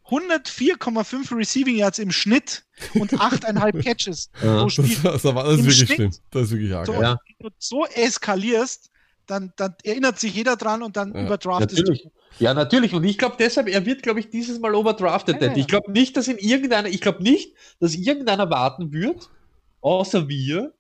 104,5 0.10 1.36
Receiving 1.36 1.78
Yards 1.78 2.00
im 2.00 2.12
Schnitt 2.12 2.64
und 2.94 3.12
8,5 3.14 3.84
Catches 3.84 4.30
ja, 4.42 4.62
pro 4.62 4.70
Spiel. 4.70 4.96
Das, 5.04 5.22
das, 5.22 5.34
das 5.34 5.54
ist 5.54 5.58
wirklich 5.58 5.76
Schnitt. 5.76 5.96
schlimm. 5.96 6.12
Das 6.32 6.44
ist 6.44 6.52
wirklich 6.52 6.74
arg. 6.74 6.86
So, 6.86 6.94
ja. 6.94 7.18
Wenn 7.40 7.50
du 7.50 7.56
so 7.58 7.86
eskalierst, 7.86 8.90
dann, 9.26 9.52
dann, 9.58 9.76
erinnert 9.84 10.20
sich 10.20 10.34
jeder 10.34 10.56
dran 10.56 10.82
und 10.82 10.96
dann 10.96 11.14
ja, 11.14 11.26
überdraftest 11.26 11.80
natürlich. 11.80 12.04
du. 12.04 12.12
Ja, 12.40 12.54
natürlich. 12.54 12.94
Und 12.94 13.04
ich 13.04 13.18
glaube 13.18 13.36
deshalb, 13.40 13.68
er 13.68 13.86
wird, 13.86 14.04
glaube 14.04 14.20
ich, 14.20 14.30
dieses 14.30 14.60
Mal 14.60 14.76
overdrafted. 14.76 15.42
Ja, 15.42 15.56
ich 15.56 15.68
glaube 15.68 15.92
nicht, 15.92 16.18
dass 16.18 16.28
in 16.28 16.38
irgendeiner, 16.38 16.90
ich 16.90 17.02
glaube 17.02 17.24
nicht, 17.24 17.54
dass 17.80 17.96
irgendeiner 17.96 18.50
warten 18.50 18.92
wird, 18.92 19.30
außer 19.82 20.28
wir, 20.28 20.74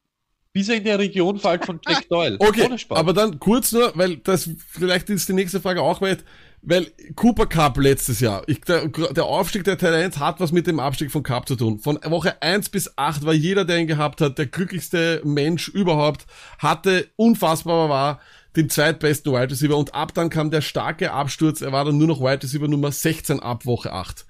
bis 0.53 0.69
er 0.69 0.75
in 0.75 0.83
der 0.83 0.99
Region 0.99 1.39
fällt 1.39 1.65
von 1.65 1.79
Jack 1.87 2.07
Doyle. 2.09 2.37
Okay, 2.39 2.69
aber 2.89 3.13
dann 3.13 3.39
kurz 3.39 3.71
nur, 3.71 3.91
weil 3.95 4.17
das 4.17 4.49
vielleicht 4.69 5.09
ist 5.09 5.29
die 5.29 5.33
nächste 5.33 5.61
Frage 5.61 5.81
auch 5.81 6.01
weit, 6.01 6.23
weil 6.61 6.87
Cooper 7.15 7.45
Cup 7.45 7.77
letztes 7.77 8.19
Jahr, 8.19 8.43
ich, 8.47 8.61
der, 8.61 8.87
der 8.87 9.25
Aufstieg 9.25 9.63
der 9.63 9.77
Talents 9.77 10.19
hat 10.19 10.39
was 10.39 10.51
mit 10.51 10.67
dem 10.67 10.79
Abstieg 10.79 11.11
von 11.11 11.23
Cup 11.23 11.47
zu 11.47 11.55
tun. 11.55 11.79
Von 11.79 11.99
Woche 12.05 12.41
1 12.41 12.69
bis 12.69 12.97
8 12.97 13.25
war 13.25 13.33
jeder, 13.33 13.65
der 13.65 13.77
ihn 13.77 13.87
gehabt 13.87 14.19
hat, 14.21 14.37
der 14.37 14.47
glücklichste 14.47 15.21
Mensch 15.23 15.67
überhaupt, 15.67 16.25
hatte 16.57 17.07
unfassbar 17.15 17.89
war 17.89 18.19
den 18.57 18.69
zweitbesten 18.69 19.31
Wide 19.31 19.51
Receiver 19.51 19.77
und 19.77 19.95
ab 19.95 20.13
dann 20.13 20.29
kam 20.29 20.51
der 20.51 20.61
starke 20.61 21.11
Absturz, 21.11 21.61
er 21.61 21.71
war 21.71 21.85
dann 21.85 21.97
nur 21.97 22.07
noch 22.07 22.19
Wide 22.19 22.43
Receiver 22.43 22.67
Nummer 22.67 22.91
16 22.91 23.39
ab 23.39 23.65
Woche 23.65 23.93
8. 23.93 24.25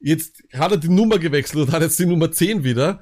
Jetzt 0.00 0.42
hat 0.52 0.72
er 0.72 0.78
die 0.78 0.88
Nummer 0.88 1.18
gewechselt 1.18 1.68
und 1.68 1.72
hat 1.72 1.80
jetzt 1.80 1.98
die 1.98 2.06
Nummer 2.06 2.30
10 2.30 2.64
wieder 2.64 3.00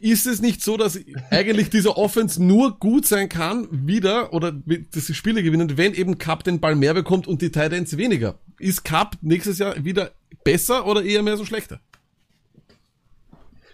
ist 0.00 0.26
es 0.26 0.40
nicht 0.40 0.62
so, 0.62 0.76
dass 0.76 0.98
eigentlich 1.30 1.70
dieser 1.70 1.96
Offense 1.96 2.42
nur 2.42 2.78
gut 2.78 3.06
sein 3.06 3.28
kann, 3.28 3.68
wieder, 3.70 4.32
oder 4.32 4.52
dass 4.52 5.06
die 5.06 5.14
Spiele 5.14 5.42
gewinnen, 5.42 5.76
wenn 5.76 5.94
eben 5.94 6.18
Cup 6.18 6.42
den 6.42 6.60
Ball 6.60 6.74
mehr 6.74 6.94
bekommt 6.94 7.26
und 7.26 7.40
die 7.40 7.52
Titans 7.52 7.96
weniger? 7.96 8.34
Ist 8.58 8.84
Cup 8.84 9.16
nächstes 9.22 9.58
Jahr 9.58 9.84
wieder 9.84 10.10
besser 10.42 10.86
oder 10.86 11.04
eher 11.04 11.22
mehr 11.22 11.36
so 11.36 11.44
schlechter? 11.44 11.80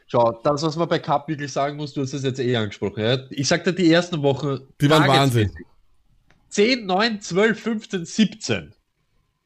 Schau, 0.07 0.39
das, 0.43 0.63
was 0.63 0.77
man 0.77 0.89
bei 0.89 0.99
Cup 0.99 1.29
wirklich 1.29 1.53
sagen 1.53 1.77
muss, 1.77 1.95
du 1.95 2.03
hast 2.03 2.13
es 2.13 2.25
jetzt 2.25 2.41
eh 2.41 2.57
angesprochen. 2.57 3.03
Ja? 3.03 3.19
Ich 3.31 3.49
sagte 3.49 3.73
die 3.73 3.91
ersten 3.91 4.23
Wochen. 4.23 4.61
Die 4.81 4.91
waren 4.91 5.07
Wahnsinn. 5.07 5.51
10, 6.51 6.87
9, 6.87 7.21
12, 7.21 7.61
15, 7.61 8.05
17. 8.05 8.75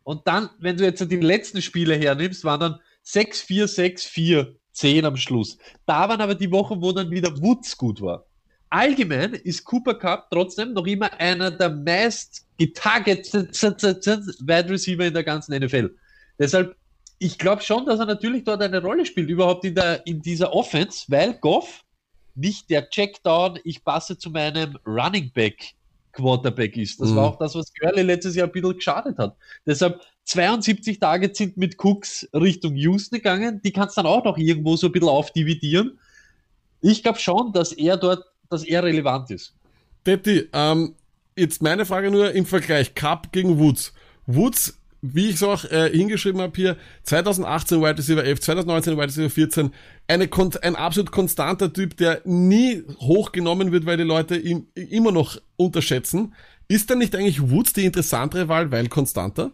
Und 0.02 0.26
dann, 0.26 0.50
wenn 0.59 0.76
du 0.76 0.84
jetzt 0.84 1.00
die 1.11 1.16
letzten 1.16 1.62
Spiele 1.62 1.94
hernimmst, 1.96 2.44
waren 2.44 2.61
dann 2.61 2.80
6, 3.02 3.42
4, 3.42 3.68
6, 3.68 4.05
4, 4.05 4.57
10 4.72 5.05
am 5.05 5.16
Schluss. 5.16 5.59
Da 5.86 6.09
waren 6.09 6.20
aber 6.20 6.34
die 6.34 6.50
Wochen, 6.50 6.80
wo 6.82 6.92
dann 6.92 7.11
wieder 7.11 7.40
Woods 7.40 7.76
gut 7.76 8.00
war. 8.00 8.26
Allgemein 8.70 9.34
ist 9.34 9.64
Cooper 9.64 9.94
Cup 9.94 10.28
trotzdem 10.30 10.72
noch 10.72 10.86
immer 10.86 11.12
einer 11.20 11.50
der 11.50 11.70
meist 11.70 12.44
getargeteten 12.59 13.48
Wide 13.52 14.70
Receiver 14.70 15.05
in 15.05 15.14
der 15.14 15.24
ganzen 15.24 15.57
NFL. 15.57 15.94
Deshalb, 16.38 16.74
ich 17.18 17.38
glaube 17.38 17.62
schon, 17.62 17.86
dass 17.86 18.00
er 18.00 18.07
natürlich 18.07 18.44
dort 18.44 18.62
eine 18.62 18.82
Rolle 18.82 19.07
spielt, 19.07 19.30
überhaupt 19.30 19.64
in, 19.64 19.76
der, 19.76 20.05
in 20.07 20.20
dieser 20.20 20.52
Offense, 20.52 21.05
weil 21.09 21.34
Goff 21.34 21.82
nicht 22.34 22.68
der 22.68 22.90
Checkdown, 22.90 23.61
ich 23.62 23.84
passe 23.84 24.18
zu 24.18 24.30
meinem 24.30 24.76
Running 24.84 25.30
Back 25.32 25.74
Quarterback 26.14 26.76
ist. 26.76 27.00
Das 27.00 27.10
mhm. 27.10 27.16
war 27.16 27.24
auch 27.26 27.38
das, 27.38 27.54
was 27.54 27.72
Gurley 27.74 28.02
letztes 28.02 28.34
Jahr 28.34 28.46
ein 28.46 28.52
bisschen 28.52 28.74
geschadet 28.74 29.18
hat. 29.18 29.36
Deshalb 29.66 30.00
72 30.24 30.98
Tage 30.98 31.30
sind 31.34 31.56
mit 31.56 31.76
Cooks 31.82 32.28
Richtung 32.32 32.76
Houston 32.76 33.16
gegangen. 33.16 33.60
Die 33.62 33.72
kannst 33.72 33.96
dann 33.98 34.06
auch 34.06 34.24
noch 34.24 34.38
irgendwo 34.38 34.76
so 34.76 34.86
ein 34.86 34.92
bisschen 34.92 35.08
aufdividieren. 35.08 35.98
Ich 36.80 37.02
glaube 37.02 37.18
schon, 37.18 37.52
dass 37.52 37.72
er 37.72 37.96
dort, 37.96 38.24
dass 38.48 38.64
er 38.64 38.82
relevant 38.82 39.30
ist. 39.30 39.54
Detti, 40.06 40.48
ähm, 40.52 40.94
jetzt 41.36 41.62
meine 41.62 41.84
Frage 41.84 42.10
nur 42.10 42.32
im 42.32 42.46
Vergleich 42.46 42.94
Cup 42.94 43.32
gegen 43.32 43.58
Woods. 43.58 43.92
Woods, 44.26 44.78
wie 45.12 45.28
ich 45.28 45.36
es 45.36 45.42
auch 45.42 45.64
äh, 45.66 45.90
hingeschrieben 45.90 46.40
habe 46.40 46.52
hier, 46.57 46.76
2018 47.02 47.80
Wide 47.80 47.98
Receiver 47.98 48.24
11, 48.24 48.40
2019 48.40 48.94
Wide 48.94 49.07
Receiver 49.07 49.30
14, 49.30 49.70
eine, 50.09 50.28
ein 50.62 50.76
absolut 50.76 51.12
konstanter 51.12 51.72
Typ, 51.72 51.98
der 51.98 52.22
nie 52.24 52.82
hochgenommen 53.00 53.70
wird, 53.70 53.84
weil 53.84 53.98
die 53.98 54.05
Leute 54.05 54.36
ihn 54.36 54.66
immer 54.74 55.12
noch 55.12 55.38
unterschätzen. 55.57 56.34
Ist 56.68 56.88
dann 56.88 56.98
nicht 56.98 57.14
eigentlich 57.14 57.50
Woods 57.50 57.74
die 57.74 57.84
interessantere 57.84 58.48
Wahl, 58.48 58.70
weil 58.70 58.88
konstanter? 58.88 59.52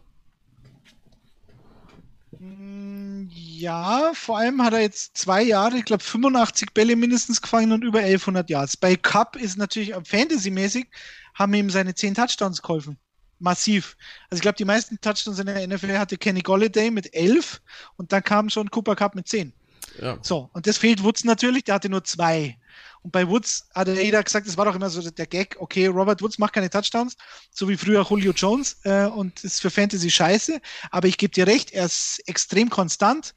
Ja, 3.32 4.12
vor 4.14 4.38
allem 4.38 4.62
hat 4.62 4.72
er 4.72 4.80
jetzt 4.80 5.16
zwei 5.18 5.42
Jahre, 5.42 5.78
ich 5.78 5.84
glaube 5.84 6.05
85 6.05 6.72
Bälle 6.72 6.94
mindestens 6.94 7.42
gefangen 7.42 7.72
und 7.72 7.82
über 7.82 7.98
1100 7.98 8.48
Yards. 8.48 8.76
Bei 8.76 8.94
Cup 8.94 9.34
ist 9.34 9.59
natürlich 9.59 9.94
Fantasy-mäßig, 10.05 10.86
haben 11.34 11.55
ihm 11.55 11.70
seine 11.70 11.94
10 11.94 12.14
Touchdowns 12.14 12.62
geholfen. 12.62 12.98
Massiv. 13.41 13.97
Also 14.28 14.38
ich 14.38 14.43
glaube, 14.43 14.57
die 14.57 14.64
meisten 14.64 15.01
Touchdowns 15.01 15.38
in 15.38 15.47
der 15.47 15.66
NFL 15.66 15.99
hatte 15.99 16.16
Kenny 16.16 16.41
Golladay 16.41 16.91
mit 16.91 17.12
11 17.14 17.61
und 17.96 18.12
dann 18.12 18.22
kam 18.22 18.50
schon 18.50 18.71
Cooper 18.71 18.96
Cup 18.96 19.14
mit 19.14 19.29
10. 19.29 19.53
Ja. 20.00 20.18
So, 20.22 20.50
und 20.53 20.67
das 20.67 20.79
fehlt 20.79 21.03
Woods 21.03 21.25
natürlich, 21.25 21.64
der 21.64 21.75
hatte 21.75 21.88
nur 21.88 22.04
zwei. 22.04 22.57
Und 23.03 23.12
bei 23.12 23.26
Woods 23.26 23.67
hat 23.75 23.88
er 23.88 24.03
jeder 24.03 24.22
gesagt, 24.22 24.46
es 24.46 24.57
war 24.57 24.67
doch 24.67 24.75
immer 24.75 24.91
so 24.91 25.08
der 25.11 25.26
Gag, 25.26 25.57
okay, 25.58 25.87
Robert 25.87 26.21
Woods 26.21 26.38
macht 26.38 26.53
keine 26.53 26.68
Touchdowns, 26.68 27.17
so 27.50 27.68
wie 27.68 27.76
früher 27.76 28.07
Julio 28.08 28.33
Jones 28.33 28.76
äh, 28.84 29.07
und 29.07 29.42
ist 29.42 29.61
für 29.61 29.71
Fantasy 29.71 30.11
scheiße. 30.11 30.61
Aber 30.91 31.08
ich 31.08 31.17
gebe 31.17 31.33
dir 31.33 31.46
recht, 31.46 31.72
er 31.72 31.87
ist 31.87 32.22
extrem 32.26 32.68
konstant. 32.68 33.34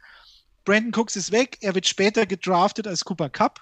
Brandon 0.66 0.94
Cooks 0.94 1.16
ist 1.16 1.32
weg, 1.32 1.58
er 1.62 1.76
wird 1.76 1.88
später 1.88 2.26
gedraftet 2.26 2.88
als 2.88 3.04
Cooper 3.06 3.30
Cup. 3.30 3.62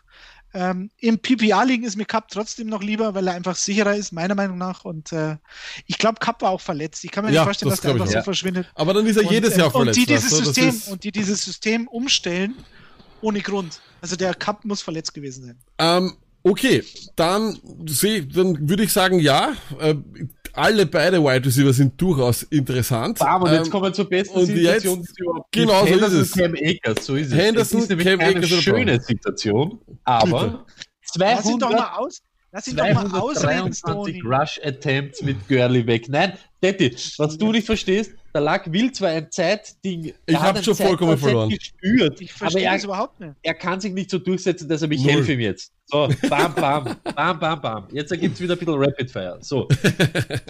Ähm, 0.53 0.89
Im 0.97 1.19
PPA-Ligen 1.19 1.85
ist 1.85 1.95
mir 1.95 2.05
Cup 2.05 2.27
trotzdem 2.29 2.67
noch 2.67 2.83
lieber, 2.83 3.13
weil 3.13 3.27
er 3.27 3.33
einfach 3.33 3.55
sicherer 3.55 3.95
ist, 3.95 4.11
meiner 4.11 4.35
Meinung 4.35 4.57
nach. 4.57 4.83
Und 4.83 5.11
äh, 5.13 5.37
ich 5.87 5.97
glaube, 5.97 6.19
Cup 6.19 6.41
war 6.41 6.51
auch 6.51 6.61
verletzt. 6.61 7.03
Ich 7.05 7.11
kann 7.11 7.23
mir 7.23 7.31
ja, 7.31 7.41
nicht 7.41 7.45
vorstellen, 7.45 7.69
das 7.69 7.79
dass 7.79 7.83
der 7.83 7.93
einfach 7.93 8.07
so 8.07 8.13
ja. 8.15 8.23
verschwindet. 8.23 8.69
Aber 8.75 8.93
dann 8.93 9.05
ist 9.05 9.17
er 9.17 9.23
jedes 9.23 9.53
und, 9.53 9.59
Jahr 9.59 9.71
verletzt. 9.71 9.97
Und 9.97 10.07
die 10.07 10.13
dieses, 10.13 10.29
System, 10.29 10.91
und 10.91 11.03
die 11.03 11.11
dieses 11.11 11.41
System 11.41 11.87
umstellen, 11.87 12.55
ohne 13.21 13.39
Grund. 13.41 13.81
Also 14.01 14.15
der 14.15 14.33
Cup 14.33 14.65
muss 14.65 14.81
verletzt 14.81 15.13
gewesen 15.13 15.45
sein. 15.45 15.57
Ähm, 15.77 16.13
okay, 16.43 16.83
dann, 17.15 17.59
seh, 17.85 18.21
dann 18.21 18.67
würde 18.67 18.83
ich 18.83 18.91
sagen, 18.91 19.19
ja. 19.19 19.53
Äh, 19.79 19.95
alle 20.53 20.85
beide 20.85 21.23
Wide 21.23 21.45
Receiver 21.45 21.73
sind 21.73 21.99
durchaus 22.01 22.43
interessant. 22.43 23.19
Bam, 23.19 23.43
und 23.43 23.51
jetzt 23.51 23.65
ähm, 23.65 23.71
kommen 23.71 23.85
wir 23.85 23.93
zur 23.93 24.09
besten 24.09 24.45
Situation, 24.45 24.99
jetzt, 24.99 25.17
die 25.17 25.23
überhaupt 25.23 25.51
Genau 25.51 25.85
so 25.85 25.93
ist 25.93 26.13
es. 26.13 26.31
Cam 26.33 26.53
Akers, 26.53 27.05
so 27.05 27.15
ist 27.15 27.27
es. 27.27 27.33
Henderson, 27.33 27.79
es 27.79 27.83
ist 27.83 27.89
nämlich 27.89 28.07
Cam 28.07 28.19
eine 28.19 28.37
Akers 28.37 28.49
schöne 28.49 29.01
Situation, 29.01 29.79
aber 30.03 30.65
200, 31.05 31.37
Lass 31.37 31.49
ihn 31.49 31.59
doch 31.59 31.71
mal 31.71 31.91
aus. 31.97 32.21
Lass 32.51 32.67
ihn 32.67 32.75
doch 32.75 32.93
mal 32.93 33.19
ausreden, 33.19 34.21
Rush 34.25 34.59
Attempts 34.63 35.21
mit 35.21 35.47
Gurley 35.47 35.87
weg. 35.87 36.09
Nein, 36.09 36.33
Detti, 36.61 36.95
was 37.17 37.37
du 37.37 37.51
nicht 37.51 37.65
verstehst, 37.65 38.11
der 38.33 38.41
Lack 38.41 38.71
will 38.71 38.91
zwar 38.91 39.09
ein 39.09 39.31
Zeitding. 39.31 40.13
Ich 40.25 40.39
habe 40.39 40.63
schon 40.63 40.75
vollkommen 40.75 41.17
verloren. 41.17 41.49
Gespürt, 41.49 42.21
ich 42.21 42.31
verstehe 42.31 42.69
es 42.73 42.83
überhaupt 42.83 43.19
nicht. 43.19 43.33
Er 43.41 43.53
kann 43.53 43.79
sich 43.81 43.93
nicht 43.93 44.09
so 44.09 44.17
durchsetzen, 44.17 44.69
dass 44.69 44.81
er 44.81 44.87
mich 44.87 45.03
Null. 45.03 45.13
helfe 45.13 45.33
ihm 45.33 45.39
jetzt. 45.39 45.73
So, 45.85 46.09
bam, 46.29 46.55
bam, 46.55 46.95
bam, 47.15 47.39
bam, 47.39 47.61
bam. 47.61 47.87
Jetzt 47.91 48.11
ergibt 48.11 48.35
es 48.35 48.41
wieder 48.41 48.55
ein 48.55 48.59
bisschen 48.59 48.81
Rapid 48.81 49.11
Fire. 49.11 49.37
So. 49.41 49.67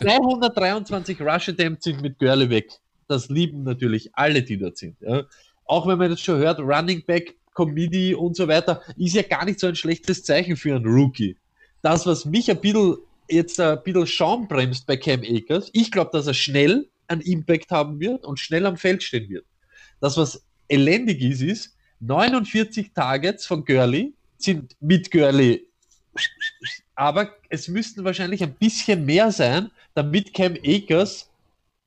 223 0.01 1.19
Rush 1.19 1.49
Attempts 1.49 1.85
sind 1.85 2.01
mit 2.01 2.19
Gurley 2.19 2.49
weg. 2.49 2.69
Das 3.07 3.29
lieben 3.29 3.63
natürlich 3.63 4.09
alle, 4.13 4.43
die 4.43 4.57
dort 4.57 4.77
sind. 4.77 4.97
Ja. 5.01 5.23
Auch 5.65 5.87
wenn 5.87 5.97
man 5.97 6.11
jetzt 6.11 6.23
schon 6.23 6.37
hört, 6.37 6.59
Running 6.59 7.03
Back, 7.05 7.35
Committee 7.53 8.13
und 8.13 8.35
so 8.35 8.47
weiter, 8.47 8.81
ist 8.97 9.15
ja 9.15 9.23
gar 9.23 9.45
nicht 9.45 9.59
so 9.59 9.67
ein 9.67 9.75
schlechtes 9.75 10.23
Zeichen 10.23 10.55
für 10.55 10.75
einen 10.75 10.85
Rookie. 10.85 11.35
das, 11.81 12.05
was 12.05 12.25
mich 12.25 12.49
ein 12.51 12.61
bisschen 12.61 12.97
jetzt 13.31 13.59
ein 13.59 13.81
bisschen 13.83 14.07
Schaum 14.07 14.47
bremst 14.47 14.85
bei 14.85 14.97
Cam 14.97 15.21
Akers, 15.21 15.69
ich 15.73 15.91
glaube, 15.91 16.11
dass 16.13 16.27
er 16.27 16.33
schnell 16.33 16.87
einen 17.11 17.21
Impact 17.21 17.71
haben 17.71 17.99
wird 17.99 18.25
und 18.25 18.39
schnell 18.39 18.65
am 18.65 18.77
Feld 18.77 19.03
stehen 19.03 19.29
wird. 19.29 19.45
Das, 19.99 20.17
was 20.17 20.43
elendig 20.67 21.21
ist, 21.21 21.41
ist, 21.41 21.75
49 21.99 22.93
Targets 22.93 23.45
von 23.45 23.63
Gurley 23.65 24.13
sind 24.38 24.75
mit 24.79 25.11
Gurley, 25.11 25.67
aber 26.95 27.35
es 27.49 27.67
müssten 27.67 28.03
wahrscheinlich 28.03 28.43
ein 28.43 28.55
bisschen 28.55 29.05
mehr 29.05 29.31
sein, 29.31 29.71
damit 29.93 30.33
Cam 30.33 30.55
Akers 30.65 31.29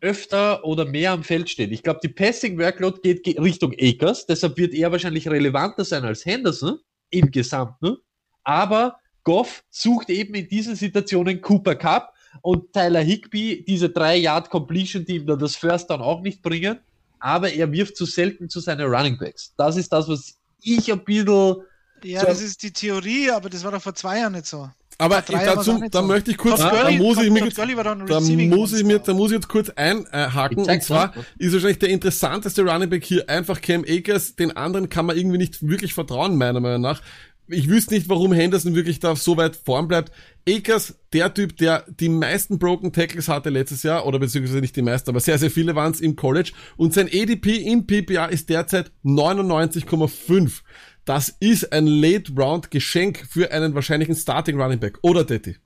öfter 0.00 0.64
oder 0.64 0.84
mehr 0.84 1.12
am 1.12 1.24
Feld 1.24 1.48
steht. 1.48 1.72
Ich 1.72 1.82
glaube, 1.82 2.00
die 2.02 2.08
Passing 2.08 2.58
Workload 2.58 3.00
geht 3.02 3.40
Richtung 3.40 3.74
Akers, 3.80 4.26
deshalb 4.26 4.56
wird 4.56 4.74
er 4.74 4.92
wahrscheinlich 4.92 5.28
relevanter 5.28 5.84
sein 5.84 6.04
als 6.04 6.24
Henderson 6.24 6.78
im 7.10 7.30
Gesamten. 7.30 7.96
Aber 8.44 8.98
Goff 9.24 9.64
sucht 9.70 10.10
eben 10.10 10.34
in 10.34 10.48
diesen 10.48 10.76
Situationen 10.76 11.40
Cooper 11.40 11.74
Cup 11.74 12.13
und 12.42 12.72
Tyler 12.72 13.00
Higby 13.00 13.64
diese 13.66 13.90
drei 13.90 14.16
Yard 14.16 14.50
Completion, 14.50 15.04
die 15.04 15.16
ihm 15.16 15.26
da 15.26 15.36
das 15.36 15.56
First 15.56 15.90
dann 15.90 16.00
auch 16.00 16.20
nicht 16.20 16.42
bringen. 16.42 16.78
Aber 17.18 17.52
er 17.52 17.72
wirft 17.72 17.96
zu 17.96 18.04
selten 18.04 18.48
zu 18.48 18.60
seinen 18.60 18.86
Running 18.86 19.18
Backs. 19.18 19.54
Das 19.56 19.76
ist 19.76 19.92
das, 19.92 20.08
was 20.08 20.36
ich 20.60 20.92
ein 20.92 21.04
bisschen. 21.04 21.56
Ja, 22.02 22.20
so 22.20 22.26
das 22.26 22.42
ist 22.42 22.62
die 22.62 22.70
Theorie, 22.70 23.30
aber 23.30 23.48
das 23.48 23.64
war 23.64 23.72
doch 23.72 23.80
vor 23.80 23.94
zwei 23.94 24.18
Jahren 24.18 24.32
nicht 24.32 24.46
so. 24.46 24.68
Aber 24.98 25.22
dazu, 25.26 25.82
da 25.90 26.00
so. 26.00 26.06
möchte 26.06 26.30
ich 26.30 26.36
kurz, 26.36 26.60
da 26.60 26.90
muss 26.92 27.20
ich, 27.20 27.30
mir, 27.30 27.48
da 27.48 28.20
muss 28.20 28.72
ich 28.72 28.84
mir, 28.84 28.98
da 29.00 29.12
muss 29.12 29.30
ich 29.30 29.36
jetzt 29.36 29.48
kurz 29.48 29.70
einhaken. 29.70 30.58
Und 30.58 30.82
zwar 30.82 31.08
das. 31.08 31.24
ist 31.38 31.52
wahrscheinlich 31.52 31.78
der 31.80 31.88
interessanteste 31.88 32.62
Running 32.62 32.90
Back 32.90 33.04
hier 33.04 33.28
einfach 33.28 33.60
Cam 33.60 33.84
Akers. 33.88 34.36
Den 34.36 34.56
anderen 34.56 34.88
kann 34.88 35.06
man 35.06 35.16
irgendwie 35.16 35.38
nicht 35.38 35.66
wirklich 35.66 35.94
vertrauen, 35.94 36.36
meiner 36.36 36.60
Meinung 36.60 36.82
nach. 36.82 37.02
Ich 37.48 37.68
wüsste 37.68 37.94
nicht, 37.94 38.08
warum 38.08 38.32
Henderson 38.32 38.74
wirklich 38.74 39.00
da 39.00 39.14
so 39.16 39.36
weit 39.36 39.54
vorn 39.54 39.86
bleibt. 39.86 40.12
Akers, 40.48 40.94
der 41.12 41.32
Typ, 41.34 41.56
der 41.58 41.84
die 41.88 42.08
meisten 42.08 42.58
Broken 42.58 42.92
Tackles 42.92 43.28
hatte 43.28 43.50
letztes 43.50 43.82
Jahr, 43.82 44.06
oder 44.06 44.18
beziehungsweise 44.18 44.60
nicht 44.60 44.76
die 44.76 44.82
meisten, 44.82 45.10
aber 45.10 45.20
sehr, 45.20 45.38
sehr 45.38 45.50
viele 45.50 45.74
waren 45.74 45.92
es 45.92 46.00
im 46.00 46.16
College. 46.16 46.52
Und 46.76 46.94
sein 46.94 47.08
ADP 47.12 47.56
im 47.56 47.86
PPA 47.86 48.26
ist 48.26 48.48
derzeit 48.48 48.92
99,5. 49.04 50.62
Das 51.04 51.28
ist 51.40 51.70
ein 51.70 51.86
Late-Round-Geschenk 51.86 53.26
für 53.28 53.50
einen 53.52 53.74
wahrscheinlichen 53.74 54.14
Starting 54.14 54.58
Running 54.58 54.80
Back. 54.80 54.98
Oder, 55.02 55.24
Detti? 55.24 55.56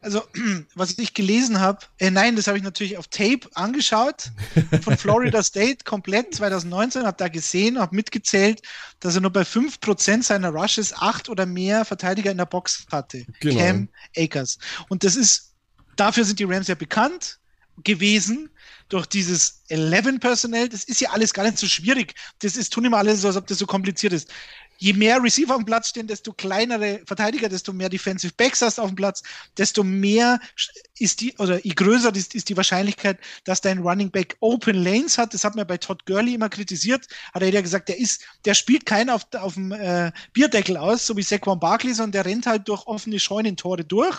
Also, 0.00 0.22
was 0.74 0.98
ich 0.98 1.14
gelesen 1.14 1.60
habe, 1.60 1.80
äh, 1.98 2.10
nein, 2.10 2.36
das 2.36 2.46
habe 2.46 2.56
ich 2.56 2.64
natürlich 2.64 2.96
auf 2.96 3.08
Tape 3.08 3.40
angeschaut, 3.54 4.30
von 4.82 4.96
Florida 4.98 5.42
State 5.42 5.84
komplett 5.84 6.34
2019, 6.34 7.04
habe 7.04 7.16
da 7.18 7.28
gesehen, 7.28 7.78
habe 7.78 7.94
mitgezählt, 7.94 8.62
dass 9.00 9.14
er 9.14 9.20
nur 9.20 9.32
bei 9.32 9.42
5% 9.42 10.22
seiner 10.22 10.50
Rushes 10.50 10.94
acht 10.94 11.28
oder 11.28 11.46
mehr 11.46 11.84
Verteidiger 11.84 12.30
in 12.30 12.38
der 12.38 12.46
Box 12.46 12.86
hatte. 12.90 13.26
Genau. 13.40 13.58
Cam 13.58 13.88
Akers. 14.16 14.58
Und 14.88 15.04
das 15.04 15.16
ist, 15.16 15.52
dafür 15.96 16.24
sind 16.24 16.38
die 16.38 16.44
Rams 16.44 16.68
ja 16.68 16.74
bekannt 16.74 17.38
gewesen 17.84 18.50
durch 18.88 19.06
dieses 19.06 19.62
11 19.68 20.20
Personnel. 20.20 20.68
Das 20.68 20.84
ist 20.84 21.00
ja 21.00 21.10
alles 21.10 21.32
gar 21.32 21.44
nicht 21.44 21.58
so 21.58 21.66
schwierig. 21.66 22.14
Das 22.40 22.56
ist, 22.56 22.72
tun 22.72 22.84
immer 22.84 22.98
alles 22.98 23.22
so, 23.22 23.28
als 23.28 23.36
ob 23.36 23.46
das 23.46 23.58
so 23.58 23.66
kompliziert 23.66 24.12
ist. 24.12 24.28
Je 24.82 24.94
mehr 24.94 25.22
Receiver 25.22 25.54
auf 25.54 25.60
dem 25.60 25.66
Platz 25.66 25.90
stehen, 25.90 26.06
desto 26.06 26.32
kleinere 26.32 27.02
Verteidiger, 27.04 27.50
desto 27.50 27.70
mehr 27.70 27.90
Defensive 27.90 28.32
Backs 28.34 28.62
hast 28.62 28.80
auf 28.80 28.88
dem 28.88 28.96
Platz, 28.96 29.22
desto 29.58 29.84
mehr 29.84 30.40
ist 30.98 31.20
die, 31.20 31.36
oder 31.36 31.62
je 31.62 31.74
größer 31.74 32.14
ist, 32.16 32.34
ist 32.34 32.48
die 32.48 32.56
Wahrscheinlichkeit, 32.56 33.18
dass 33.44 33.60
dein 33.60 33.80
Running 33.80 34.10
Back 34.10 34.38
Open 34.40 34.82
Lanes 34.82 35.18
hat. 35.18 35.34
Das 35.34 35.44
hat 35.44 35.54
man 35.54 35.66
bei 35.66 35.76
Todd 35.76 36.06
Gurley 36.06 36.32
immer 36.32 36.48
kritisiert. 36.48 37.06
Hat 37.34 37.42
er 37.42 37.52
ja 37.52 37.60
gesagt, 37.60 37.90
der 37.90 37.98
ist, 37.98 38.22
der 38.46 38.54
spielt 38.54 38.86
keinen 38.86 39.10
auf, 39.10 39.26
auf 39.34 39.52
dem 39.52 39.70
äh, 39.72 40.12
Bierdeckel 40.32 40.78
aus, 40.78 41.06
so 41.06 41.14
wie 41.14 41.22
Saquon 41.22 41.60
Barkley, 41.60 41.92
sondern 41.92 42.12
der 42.12 42.24
rennt 42.24 42.46
halt 42.46 42.66
durch 42.66 42.86
offene 42.86 43.20
Scheunentore 43.20 43.84
durch. 43.84 44.16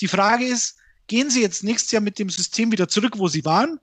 Die 0.00 0.08
Frage 0.08 0.44
ist, 0.44 0.76
gehen 1.06 1.30
sie 1.30 1.40
jetzt 1.40 1.62
nächstes 1.62 1.92
Jahr 1.92 2.02
mit 2.02 2.18
dem 2.18 2.30
System 2.30 2.72
wieder 2.72 2.88
zurück, 2.88 3.14
wo 3.16 3.28
sie 3.28 3.44
waren? 3.44 3.78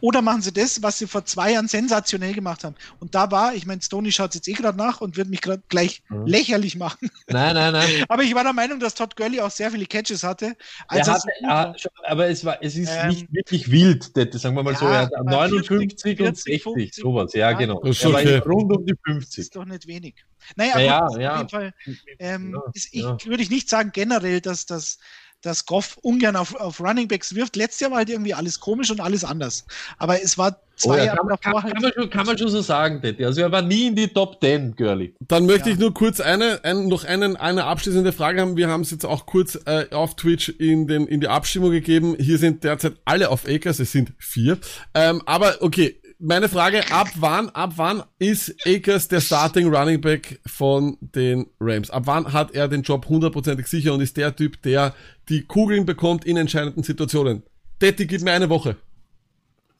Oder 0.00 0.22
machen 0.22 0.42
sie 0.42 0.52
das, 0.52 0.82
was 0.82 0.98
sie 0.98 1.06
vor 1.06 1.24
zwei 1.24 1.52
Jahren 1.52 1.68
sensationell 1.68 2.32
gemacht 2.32 2.64
haben? 2.64 2.74
Und 2.98 3.14
da 3.14 3.30
war, 3.30 3.54
ich 3.54 3.66
meine, 3.66 3.82
Stoney 3.82 4.12
schaut 4.12 4.34
jetzt 4.34 4.48
eh 4.48 4.52
gerade 4.52 4.78
nach 4.78 5.00
und 5.00 5.16
wird 5.16 5.28
mich 5.28 5.40
gerade 5.40 5.62
gleich 5.68 6.02
mhm. 6.08 6.26
lächerlich 6.26 6.76
machen. 6.76 7.10
Nein, 7.28 7.54
nein, 7.54 7.72
nein. 7.72 8.04
aber 8.08 8.22
ich 8.22 8.34
war 8.34 8.44
der 8.44 8.52
Meinung, 8.52 8.80
dass 8.80 8.94
Todd 8.94 9.16
Gurley 9.16 9.40
auch 9.40 9.50
sehr 9.50 9.70
viele 9.70 9.86
Catches 9.86 10.22
hatte. 10.22 10.56
Hatte, 10.88 11.18
ja, 11.40 11.74
aber 12.04 12.28
es 12.28 12.44
war, 12.44 12.62
es 12.62 12.76
ist 12.76 12.90
ähm, 12.90 13.08
nicht 13.08 13.32
wirklich 13.32 13.70
wild, 13.70 14.16
das, 14.16 14.42
sagen 14.42 14.56
wir 14.56 14.62
mal 14.62 14.72
ja, 14.72 14.78
so. 14.78 14.86
Er 14.86 15.00
hat 15.02 15.12
59 15.12 16.00
40, 16.02 16.20
und 16.20 16.36
60, 16.36 16.62
50, 16.62 16.94
sowas. 16.94 17.32
Ja, 17.34 17.50
ja, 17.50 17.58
genau. 17.58 17.80
Das 17.80 17.96
ist 17.96 18.06
okay. 18.06 18.38
rund 18.38 18.76
um 18.76 18.86
die 18.86 18.94
50. 19.04 19.36
Das 19.36 19.38
ist 19.38 19.56
doch 19.56 19.64
nicht 19.64 19.86
wenig. 19.86 20.14
Naja, 20.56 20.72
aber 20.74 20.82
ja, 20.82 21.20
ja, 21.20 21.32
auf 21.34 21.38
jeden 21.38 21.48
Fall 21.48 21.74
ähm, 22.18 22.60
ist, 22.74 22.88
ich, 22.92 23.04
würde 23.26 23.42
ich 23.42 23.50
nicht 23.50 23.68
sagen 23.68 23.90
generell, 23.92 24.40
dass 24.40 24.66
das 24.66 24.98
dass 25.42 25.66
Goff 25.66 25.98
ungern 26.02 26.36
auf, 26.36 26.54
auf 26.54 26.80
Runningbacks 26.80 27.34
wirft. 27.34 27.56
Letztes 27.56 27.80
Jahr 27.80 27.90
war 27.90 27.98
halt 27.98 28.10
irgendwie 28.10 28.34
alles 28.34 28.60
komisch 28.60 28.90
und 28.90 29.00
alles 29.00 29.24
anders. 29.24 29.64
Aber 29.98 30.22
es 30.22 30.36
war 30.36 30.60
zwei 30.76 30.94
oh 30.94 30.96
ja, 30.96 31.04
Jahre 31.04 31.28
davor 31.28 31.38
kann, 31.38 31.62
halt. 31.62 31.74
Kann 31.74 31.82
man, 31.82 31.92
schon, 31.92 32.10
kann 32.10 32.26
man 32.26 32.38
schon 32.38 32.48
so 32.48 32.60
sagen, 32.60 33.00
Teddy. 33.00 33.24
Also 33.24 33.40
er 33.40 33.52
war 33.52 33.62
nie 33.62 33.88
in 33.88 33.94
die 33.94 34.08
Top 34.08 34.40
10, 34.40 34.76
Girlie. 34.76 35.14
Dann 35.20 35.46
möchte 35.46 35.68
ja. 35.68 35.74
ich 35.74 35.80
nur 35.80 35.94
kurz 35.94 36.20
eine, 36.20 36.60
ein, 36.64 36.88
noch 36.88 37.04
einen, 37.04 37.36
eine 37.36 37.64
abschließende 37.64 38.12
Frage 38.12 38.40
haben. 38.40 38.56
Wir 38.56 38.68
haben 38.68 38.82
es 38.82 38.90
jetzt 38.90 39.06
auch 39.06 39.26
kurz 39.26 39.58
äh, 39.66 39.86
auf 39.90 40.16
Twitch 40.16 40.48
in, 40.48 40.86
den, 40.86 41.06
in 41.06 41.20
die 41.20 41.28
Abstimmung 41.28 41.70
gegeben. 41.70 42.16
Hier 42.18 42.38
sind 42.38 42.64
derzeit 42.64 42.94
alle 43.04 43.30
auf 43.30 43.46
Akers, 43.46 43.78
es 43.78 43.92
sind 43.92 44.12
vier. 44.18 44.58
Ähm, 44.94 45.22
aber 45.26 45.56
okay, 45.60 46.00
meine 46.20 46.48
Frage, 46.48 46.90
ab 46.92 47.08
wann, 47.16 47.48
ab 47.50 47.72
wann 47.76 48.02
ist 48.18 48.54
Akers 48.66 49.08
der 49.08 49.20
Starting 49.20 49.74
Running 49.74 50.00
Back 50.00 50.40
von 50.46 50.98
den 51.00 51.46
Rams? 51.58 51.90
Ab 51.90 52.02
wann 52.06 52.32
hat 52.32 52.52
er 52.52 52.68
den 52.68 52.82
Job 52.82 53.08
hundertprozentig 53.08 53.66
sicher 53.66 53.94
und 53.94 54.00
ist 54.00 54.16
der 54.16 54.36
Typ, 54.36 54.60
der 54.62 54.94
die 55.28 55.42
Kugeln 55.42 55.86
bekommt 55.86 56.24
in 56.24 56.36
entscheidenden 56.36 56.82
Situationen? 56.82 57.42
Detti, 57.80 58.06
gib 58.06 58.20
mir 58.22 58.32
eine 58.32 58.50
Woche. 58.50 58.76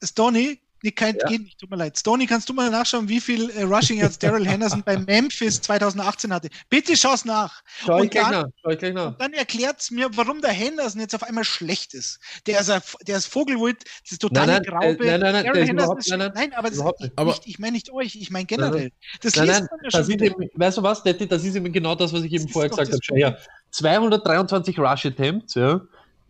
Stoney, 0.03 0.59
Nee, 0.83 0.91
kein, 0.91 1.15
ja. 1.19 1.27
geht 1.27 1.43
nicht, 1.43 1.59
tut 1.59 1.69
mir 1.69 1.77
leid. 1.77 1.97
Stoney, 1.97 2.25
kannst 2.25 2.49
du 2.49 2.53
mal 2.53 2.69
nachschauen, 2.69 3.07
wie 3.07 3.19
viel 3.19 3.49
äh, 3.51 3.63
Rushing 3.63 3.99
Yards 3.99 4.17
Daryl 4.17 4.47
Henderson 4.47 4.81
bei 4.85 4.97
Memphis 4.97 5.61
2018 5.61 6.33
hatte? 6.33 6.49
Bitte 6.69 6.97
schau's 6.97 7.23
nach. 7.23 7.61
Schau 7.85 8.01
ich 8.01 8.09
gleich 8.09 8.29
nach. 8.29 8.45
Schau 8.63 8.69
ich 8.71 8.93
nach. 8.93 9.07
Und 9.07 9.21
dann 9.21 9.33
erklärt's 9.33 9.91
mir, 9.91 10.09
warum 10.15 10.41
der 10.41 10.51
Henderson 10.51 11.01
jetzt 11.01 11.13
auf 11.13 11.23
einmal 11.23 11.43
schlecht 11.43 11.93
ist. 11.93 12.19
Der 12.47 12.61
ist, 12.61 12.69
ein, 12.69 12.81
der 13.07 13.17
ist 13.17 13.27
Vogelwild, 13.27 13.83
das 14.03 14.13
ist 14.13 14.21
total 14.21 14.47
nein, 14.47 14.61
nein, 14.63 14.79
Graube. 14.79 15.05
Äh, 15.05 15.17
nein, 15.17 15.33
nein, 15.33 15.45
nein, 15.45 15.65
Henderson 15.67 15.97
ist, 15.99 16.09
nein, 16.09 16.19
nein, 16.19 16.31
nein, 16.33 16.53
aber 16.53 16.69
das 16.69 16.79
nicht, 16.99 17.11
aber, 17.15 17.31
nicht, 17.31 17.47
ich 17.47 17.59
meine 17.59 17.73
nicht 17.73 17.91
euch, 17.91 18.15
ich 18.15 18.31
meine 18.31 18.45
generell. 18.45 18.91
Das 19.21 19.35
nein, 19.35 19.47
nein, 19.47 19.67
das 19.91 20.09
ist 20.09 20.21
eben, 20.21 20.49
weißt 20.55 20.77
du 20.77 20.83
was, 20.83 21.03
Detti, 21.03 21.27
das 21.27 21.43
ist 21.43 21.55
eben 21.55 21.71
genau 21.71 21.93
das, 21.93 22.11
was 22.11 22.23
ich 22.23 22.33
eben 22.33 22.47
vorher 22.47 22.69
gesagt 22.69 22.91
habe. 22.91 23.19
Ja, 23.19 23.37
223 23.71 24.79
Rush 24.79 25.05
Attempts, 25.05 25.53
ja. 25.53 25.81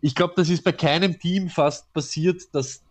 Ich 0.02 0.14
glaube, 0.14 0.34
das 0.36 0.48
ist 0.48 0.64
bei 0.64 0.72
keinem 0.72 1.18
Team 1.18 1.48
fast 1.48 1.92
passiert, 1.92 2.42
dass 2.52 2.82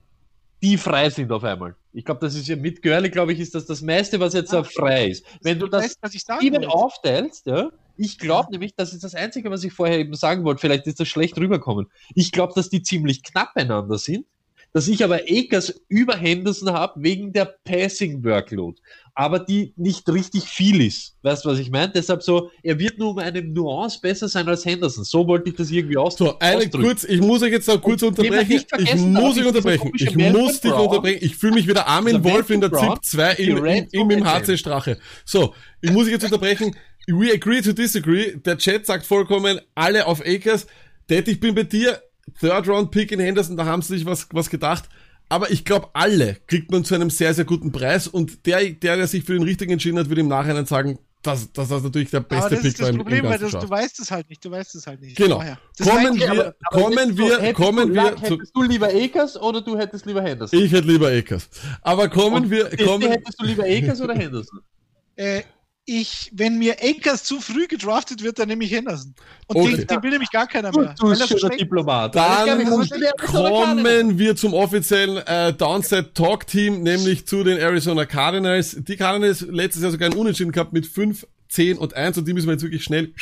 die 0.61 0.77
frei 0.77 1.09
sind 1.09 1.31
auf 1.31 1.43
einmal. 1.43 1.75
Ich 1.93 2.05
glaube, 2.05 2.21
das 2.21 2.35
ist 2.35 2.47
ja 2.47 2.55
mit 2.55 2.81
Görli, 2.81 3.09
glaube 3.09 3.33
ich, 3.33 3.39
ist 3.39 3.55
das 3.55 3.65
das 3.65 3.81
meiste, 3.81 4.19
was 4.19 4.33
jetzt 4.33 4.53
ja, 4.53 4.63
frei 4.63 5.07
ist. 5.07 5.25
Wenn 5.41 5.59
du 5.59 5.67
das 5.67 5.97
eben 6.41 6.65
aufteilst, 6.65 7.47
ja, 7.47 7.69
ich 7.97 8.17
glaube 8.17 8.47
ja. 8.47 8.51
nämlich, 8.51 8.75
das 8.75 8.93
ist 8.93 9.03
das 9.03 9.15
Einzige, 9.15 9.51
was 9.51 9.63
ich 9.63 9.73
vorher 9.73 9.99
eben 9.99 10.15
sagen 10.15 10.43
wollte, 10.43 10.61
vielleicht 10.61 10.87
ist 10.87 10.99
das 10.99 11.07
schlecht 11.07 11.37
rüberkommen. 11.37 11.87
Ich 12.15 12.31
glaube, 12.31 12.53
dass 12.55 12.69
die 12.69 12.81
ziemlich 12.81 13.23
knapp 13.23 13.53
beieinander 13.53 13.97
sind 13.97 14.25
dass 14.73 14.87
ich 14.87 15.03
aber 15.03 15.21
Akers 15.29 15.81
über 15.89 16.15
Henderson 16.15 16.71
habe 16.71 17.01
wegen 17.01 17.33
der 17.33 17.45
Passing 17.65 18.23
Workload, 18.23 18.79
aber 19.13 19.39
die 19.39 19.73
nicht 19.75 20.07
richtig 20.09 20.43
viel 20.43 20.81
ist. 20.81 21.17
Weißt 21.23 21.43
du, 21.43 21.49
was 21.49 21.59
ich 21.59 21.69
meine? 21.69 21.91
Deshalb 21.91 22.23
so, 22.23 22.49
er 22.63 22.79
wird 22.79 22.97
nur 22.97 23.11
um 23.11 23.17
eine 23.17 23.41
Nuance 23.41 23.99
besser 24.01 24.29
sein 24.29 24.47
als 24.47 24.65
Henderson. 24.65 25.03
So 25.03 25.27
wollte 25.27 25.49
ich 25.49 25.55
das 25.55 25.69
irgendwie 25.71 25.97
ausdrücken. 25.97 26.37
So, 26.39 26.39
eine 26.39 26.69
kurz, 26.69 27.03
ich 27.03 27.19
muss 27.19 27.41
euch 27.41 27.51
jetzt 27.51 27.67
noch 27.67 27.81
kurz 27.81 28.01
unterbrechen. 28.01 28.63
Ich 28.77 28.95
muss 28.95 29.35
dich 29.35 29.45
unterbrechen. 29.45 29.91
Ich 29.95 30.15
muss 30.15 30.61
dich 30.61 30.71
unterbrechen. 30.71 31.19
Ich 31.21 31.35
fühle 31.35 31.53
mich 31.53 31.67
wieder 31.67 31.87
Armin 31.87 32.23
Wolf 32.23 32.49
in 32.49 32.61
der 32.61 32.71
ZIP 32.71 33.03
2 33.03 33.33
im, 33.33 33.65
im, 33.91 34.11
im 34.11 34.25
HC 34.25 34.57
Strache. 34.57 34.97
So, 35.25 35.53
ich 35.81 35.91
muss 35.91 36.05
dich 36.05 36.13
jetzt 36.13 36.23
unterbrechen. 36.23 36.75
We 37.07 37.33
agree 37.33 37.61
to 37.61 37.73
disagree. 37.73 38.35
Der 38.37 38.57
Chat 38.57 38.85
sagt 38.85 39.05
vollkommen, 39.05 39.59
alle 39.75 40.05
auf 40.05 40.21
Akers. 40.21 40.67
Dad, 41.07 41.27
ich 41.27 41.39
bin 41.39 41.55
bei 41.55 41.63
dir 41.63 42.01
Third-Round-Pick 42.39 43.11
in 43.11 43.19
Henderson, 43.19 43.57
da 43.57 43.65
haben 43.65 43.81
sie 43.81 43.97
sich 43.97 44.05
was, 44.05 44.27
was 44.31 44.49
gedacht. 44.49 44.89
Aber 45.29 45.49
ich 45.49 45.63
glaube, 45.63 45.89
alle 45.93 46.37
kriegt 46.47 46.71
man 46.71 46.83
zu 46.83 46.93
einem 46.93 47.09
sehr, 47.09 47.33
sehr 47.33 47.45
guten 47.45 47.71
Preis. 47.71 48.07
Und 48.07 48.45
der, 48.45 48.69
der, 48.71 48.97
der 48.97 49.07
sich 49.07 49.23
für 49.23 49.33
den 49.33 49.43
richtigen 49.43 49.71
entschieden 49.71 49.97
hat, 49.97 50.09
würde 50.09 50.21
im 50.21 50.27
Nachhinein 50.27 50.65
sagen, 50.65 50.99
dass, 51.21 51.51
dass 51.53 51.69
das 51.69 51.83
natürlich 51.83 52.09
der 52.09 52.21
beste 52.21 52.45
aber 52.45 52.49
das 52.49 52.61
Pick 52.61 52.71
ist 52.71 52.81
das 52.81 52.95
Problem, 52.95 53.25
weil 53.25 53.37
das, 53.37 53.51
du 53.51 53.69
weißt 53.69 53.99
es 53.99 54.11
halt 54.11 54.29
nicht. 54.29 54.43
Du 54.43 54.51
weißt 54.51 54.75
es 54.75 54.87
halt 54.87 55.01
nicht. 55.01 55.15
Genau. 55.15 55.37
Kommen 55.37 56.19
wir, 56.19 56.31
aber, 56.31 56.55
aber 56.63 56.81
kommen 56.81 57.17
wir, 57.17 57.39
so, 57.39 57.53
kommen 57.53 57.93
wir. 57.93 58.15
Zu, 58.17 58.23
hättest 58.23 58.55
du 58.55 58.63
lieber 58.63 58.87
Akers 58.87 59.39
oder 59.39 59.61
du 59.61 59.77
hättest 59.77 60.05
lieber 60.05 60.21
Henderson? 60.21 60.59
Ich 60.59 60.71
hätte 60.71 60.87
lieber 60.87 61.09
Akers. 61.09 61.47
Aber 61.81 62.09
kommen 62.09 62.43
Und 62.43 62.51
wir, 62.51 62.69
kommen. 62.77 63.09
Hättest 63.09 63.39
du 63.39 63.45
lieber 63.45 63.63
Akers 63.63 64.01
oder 64.01 64.15
Henderson? 64.15 64.59
Äh, 65.15 65.43
ich, 65.85 66.31
wenn 66.33 66.59
mir 66.59 66.77
Akers 66.81 67.23
zu 67.23 67.41
früh 67.41 67.67
gedraftet 67.67 68.23
wird, 68.23 68.39
dann 68.39 68.47
nehme 68.47 68.63
ich 68.63 68.71
Henderson. 68.71 69.15
Und 69.47 69.57
okay. 69.57 69.77
den, 69.77 69.87
den 69.87 70.03
will 70.03 70.11
nämlich 70.11 70.31
gar 70.31 70.47
keiner 70.47 70.71
mehr. 70.71 70.93
Du, 70.97 71.13
du 71.13 71.15
schöner 71.15 71.55
Diplomat. 71.55 72.15
Dann 72.15 72.65
kommen 73.17 74.17
wir 74.17 74.35
zum 74.35 74.53
offiziellen 74.53 75.17
äh, 75.25 75.53
Downset 75.53 76.13
Talk 76.13 76.47
Team, 76.47 76.83
nämlich 76.83 77.27
zu 77.27 77.43
den 77.43 77.57
Arizona 77.57 78.05
Cardinals. 78.05 78.77
Die 78.79 78.95
Cardinals 78.95 79.41
letztes 79.41 79.81
Jahr 79.81 79.91
sogar 79.91 80.09
ein 80.09 80.15
Unentschieden 80.15 80.51
gehabt 80.51 80.71
mit 80.71 80.85
5 80.85 81.25
10 81.51 81.77
und 81.77 81.93
1 81.95 82.17
und 82.17 82.27
die 82.27 82.33
müssen 82.33 82.47
wir 82.47 82.53
jetzt 82.53 82.63
wirklich 82.63 82.83
schnell 82.83 83.13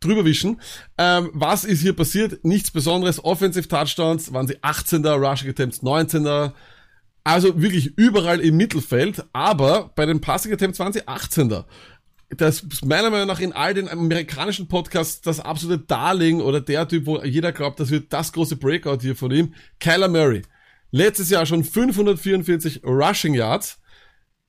drüber 0.00 0.24
wischen. 0.24 0.60
Ähm, 0.96 1.30
was 1.34 1.64
ist 1.64 1.82
hier 1.82 1.92
passiert? 1.92 2.44
Nichts 2.44 2.70
Besonderes. 2.70 3.22
Offensive 3.22 3.68
Touchdowns 3.68 4.32
waren 4.32 4.46
sie 4.46 4.56
18er, 4.56 5.14
Rushing 5.16 5.50
Attempts 5.50 5.82
19er. 5.82 6.52
Also 7.24 7.60
wirklich 7.60 7.96
überall 7.96 8.40
im 8.40 8.56
Mittelfeld, 8.56 9.24
aber 9.32 9.90
bei 9.94 10.06
den 10.06 10.20
Passing 10.20 10.52
Attempts 10.52 10.78
waren 10.78 10.92
sie 10.92 11.02
18er. 11.02 11.64
Das 12.30 12.60
ist 12.60 12.84
meiner 12.84 13.10
Meinung 13.10 13.26
nach 13.26 13.40
in 13.40 13.52
all 13.52 13.72
den 13.72 13.88
amerikanischen 13.88 14.68
Podcasts 14.68 15.22
das 15.22 15.40
absolute 15.40 15.82
Darling 15.86 16.40
oder 16.40 16.60
der 16.60 16.86
Typ, 16.86 17.06
wo 17.06 17.18
jeder 17.22 17.52
glaubt, 17.52 17.80
das 17.80 17.90
wird 17.90 18.12
das 18.12 18.32
große 18.32 18.56
Breakout 18.56 18.98
hier 19.00 19.16
von 19.16 19.30
ihm. 19.30 19.54
Kyler 19.80 20.08
Murray. 20.08 20.42
Letztes 20.90 21.30
Jahr 21.30 21.46
schon 21.46 21.64
544 21.64 22.82
Rushing 22.84 23.34
Yards. 23.34 23.78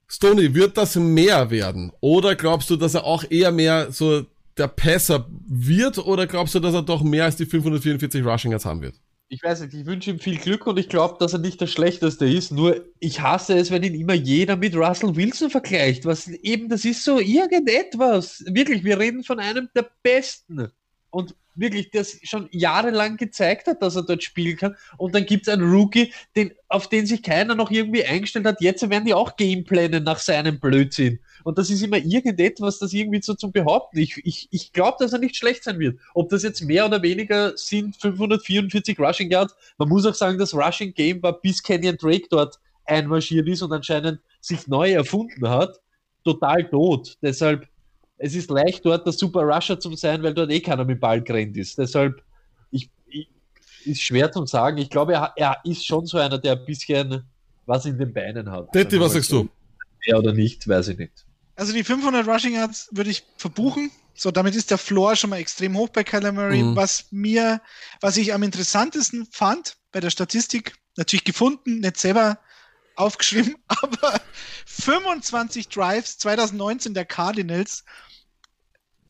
Stoney, 0.08 0.54
wird 0.56 0.78
das 0.78 0.96
mehr 0.96 1.52
werden? 1.52 1.92
Oder 2.02 2.36
glaubst 2.36 2.70
du, 2.70 2.76
dass 2.76 2.96
er 2.96 3.04
auch 3.04 3.24
eher 3.30 3.52
mehr 3.52 3.92
so 3.92 4.26
der 4.58 4.68
Passer 4.68 5.30
wird? 5.48 6.00
Oder 6.00 6.28
glaubst 6.28 6.56
du, 6.56 6.60
dass 6.60 6.74
er 6.74 6.82
doch 6.82 7.04
mehr 7.04 7.26
als 7.26 7.36
die 7.36 7.46
544 7.46 8.26
Rushing 8.26 8.52
Yards 8.52 8.66
haben 8.66 8.82
wird? 8.82 8.96
Ich 9.32 9.44
weiß 9.44 9.62
nicht, 9.62 9.76
ich 9.76 9.86
wünsche 9.86 10.10
ihm 10.10 10.20
viel 10.20 10.38
Glück 10.38 10.66
und 10.66 10.80
ich 10.80 10.90
glaube, 10.90 11.18
dass 11.20 11.34
er 11.34 11.40
nicht 11.40 11.62
der 11.62 11.68
Schlechteste 11.68 12.26
ist. 12.26 12.52
Nur 12.52 12.84
ich 13.00 13.22
hasse 13.22 13.56
es, 13.56 13.70
wenn 13.70 13.84
ihn 13.84 13.94
immer 13.94 14.16
jeder 14.16 14.56
mit 14.56 14.76
Russell 14.76 15.16
Wilson 15.16 15.52
vergleicht. 15.52 16.06
Was 16.06 16.28
eben, 16.28 16.68
das 16.68 16.84
ist 16.84 17.04
so 17.04 17.20
irgendetwas. 17.20 18.44
Wirklich, 18.48 18.84
wir 18.84 18.98
reden 18.98 19.24
von 19.24 19.40
einem 19.40 19.70
der 19.76 19.88
Besten. 20.02 20.72
Und 21.12 21.36
wirklich, 21.54 21.92
der 21.92 22.06
schon 22.24 22.50
jahrelang 22.52 23.18
gezeigt 23.18 23.68
hat, 23.68 23.84
dass 23.84 23.96
er 23.96 24.04
dort 24.04 24.24
spielen 24.24 24.58
kann. 24.58 24.76
Und 24.98 25.14
dann 25.14 25.28
gibt 25.28 25.48
es 25.48 25.54
einen 25.54 25.70
Rookie, 25.70 26.12
den, 26.36 26.52
auf 26.68 26.90
den 26.90 27.06
sich 27.06 27.22
keiner 27.22 27.54
noch 27.54 27.70
irgendwie 27.70 28.06
eingestellt 28.06 28.48
hat. 28.48 28.62
Jetzt 28.62 28.90
werden 28.90 29.06
die 29.06 29.14
auch 29.14 29.36
Gameplanen 29.36 30.04
nach 30.04 30.20
seinem 30.20 30.60
Blödsinn. 30.60 31.20
Und 31.44 31.58
das 31.58 31.70
ist 31.70 31.82
immer 31.82 31.98
irgendetwas, 31.98 32.80
das 32.80 32.94
irgendwie 32.94 33.22
so 33.22 33.34
zum 33.34 33.52
Behaupten. 33.52 33.98
Ich, 34.00 34.20
ich, 34.24 34.48
ich 34.52 34.74
glaube, 34.74 34.98
dass 35.00 35.14
er 35.14 35.20
nicht 35.20 35.36
schlecht 35.36 35.64
sein 35.64 35.80
wird. 35.80 36.00
Ob 36.14 36.30
das 36.30 36.44
jetzt 36.44 36.62
mehr 36.62 36.86
oder 36.86 37.02
weniger 37.02 37.58
sind, 37.58 37.96
544 37.98 39.00
Rushing 39.00 39.32
Yards. 39.32 39.56
Man 39.78 39.90
muss 39.90 40.06
auch 40.06 40.16
sagen, 40.16 40.38
das 40.38 40.54
Rushing 40.54 40.94
Game 40.94 41.22
war 41.24 41.40
bis 41.40 41.64
Kenyon 41.64 41.98
Drake 41.98 42.28
dort 42.30 42.60
einmarschiert 42.86 43.48
ist 43.48 43.62
und 43.62 43.72
anscheinend 43.72 44.20
sich 44.42 44.68
neu 44.68 44.92
erfunden 44.92 45.48
hat, 45.48 45.80
total 46.24 46.70
tot. 46.70 47.18
Deshalb, 47.22 47.68
es 48.18 48.36
ist 48.36 48.50
leicht 48.50 48.86
dort 48.86 49.06
der 49.06 49.14
Super 49.14 49.42
Rusher 49.42 49.80
zu 49.80 49.96
sein, 49.96 50.24
weil 50.24 50.34
dort 50.34 50.52
eh 50.52 50.60
keiner 50.60 50.86
mit 50.86 51.00
Ball 51.00 51.22
gerannt 51.22 51.56
ist. 51.58 51.78
Deshalb, 51.78 52.22
ich, 52.72 52.90
ich 53.08 53.30
ist 53.86 54.02
schwer 54.02 54.32
zu 54.32 54.46
sagen. 54.46 54.78
Ich 54.78 54.90
glaube, 54.90 55.14
er, 55.14 55.34
er 55.36 55.58
ist 55.64 55.86
schon 55.86 56.06
so 56.06 56.18
einer, 56.18 56.38
der 56.38 56.54
ein 56.54 56.66
bisschen 56.66 57.24
was 57.66 57.86
in 57.86 57.98
den 57.98 58.12
Beinen 58.12 58.50
hat. 58.52 58.74
Detti, 58.74 59.00
was 59.00 59.14
sagst 59.14 59.32
du? 59.32 59.48
Ja 60.06 60.18
oder 60.18 60.34
nicht, 60.34 60.68
weiß 60.68 60.90
ich 60.90 60.98
nicht. 60.98 61.26
Also 61.60 61.74
die 61.74 61.84
500 61.84 62.26
Rushing 62.26 62.54
Yards 62.54 62.88
würde 62.92 63.10
ich 63.10 63.26
verbuchen. 63.36 63.92
So, 64.16 64.32
damit 64.32 64.56
ist 64.56 64.72
der 64.72 64.78
Floor 64.78 65.18
schon 65.18 65.30
mal 65.30 65.40
extrem 65.40 65.76
hoch 65.76 65.90
bei 65.90 66.06
Kyler 66.06 66.32
Murray. 66.32 66.64
Mhm. 66.64 66.78
Was 66.78 67.08
mir, 67.12 67.62
was 68.00 68.16
ich 68.16 68.34
am 68.34 68.44
interessantesten 68.44 69.28
fand 69.30 69.76
bei 69.92 70.00
der 70.00 70.10
Statistik, 70.10 70.76
natürlich 70.96 71.26
gefunden, 71.26 71.80
nicht 71.82 71.98
selber 71.98 72.40
aufgeschrieben, 72.96 73.58
aber 73.68 74.22
25 74.68 75.68
Drives 75.68 76.18
2019 76.20 76.94
der 76.94 77.04
Cardinals 77.04 77.84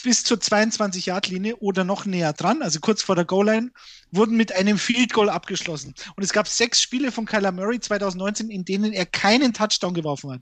bis 0.04 0.24
zur 0.24 0.38
22-Yard-Linie 0.38 1.58
oder 1.58 1.84
noch 1.84 2.06
näher 2.06 2.34
dran, 2.34 2.62
also 2.62 2.80
kurz 2.80 3.02
vor 3.02 3.16
der 3.16 3.26
Goal-Line, 3.26 3.72
wurden 4.12 4.38
mit 4.38 4.52
einem 4.54 4.78
Field 4.78 5.14
Goal 5.14 5.30
abgeschlossen. 5.30 5.94
Und 6.16 6.24
es 6.24 6.32
gab 6.32 6.48
sechs 6.48 6.82
Spiele 6.82 7.12
von 7.12 7.26
Kyler 7.26 7.52
Murray 7.52 7.80
2019, 7.80 8.50
in 8.50 8.66
denen 8.66 8.94
er 8.94 9.06
keinen 9.06 9.54
Touchdown 9.54 9.94
geworfen 9.94 10.32
hat. 10.32 10.42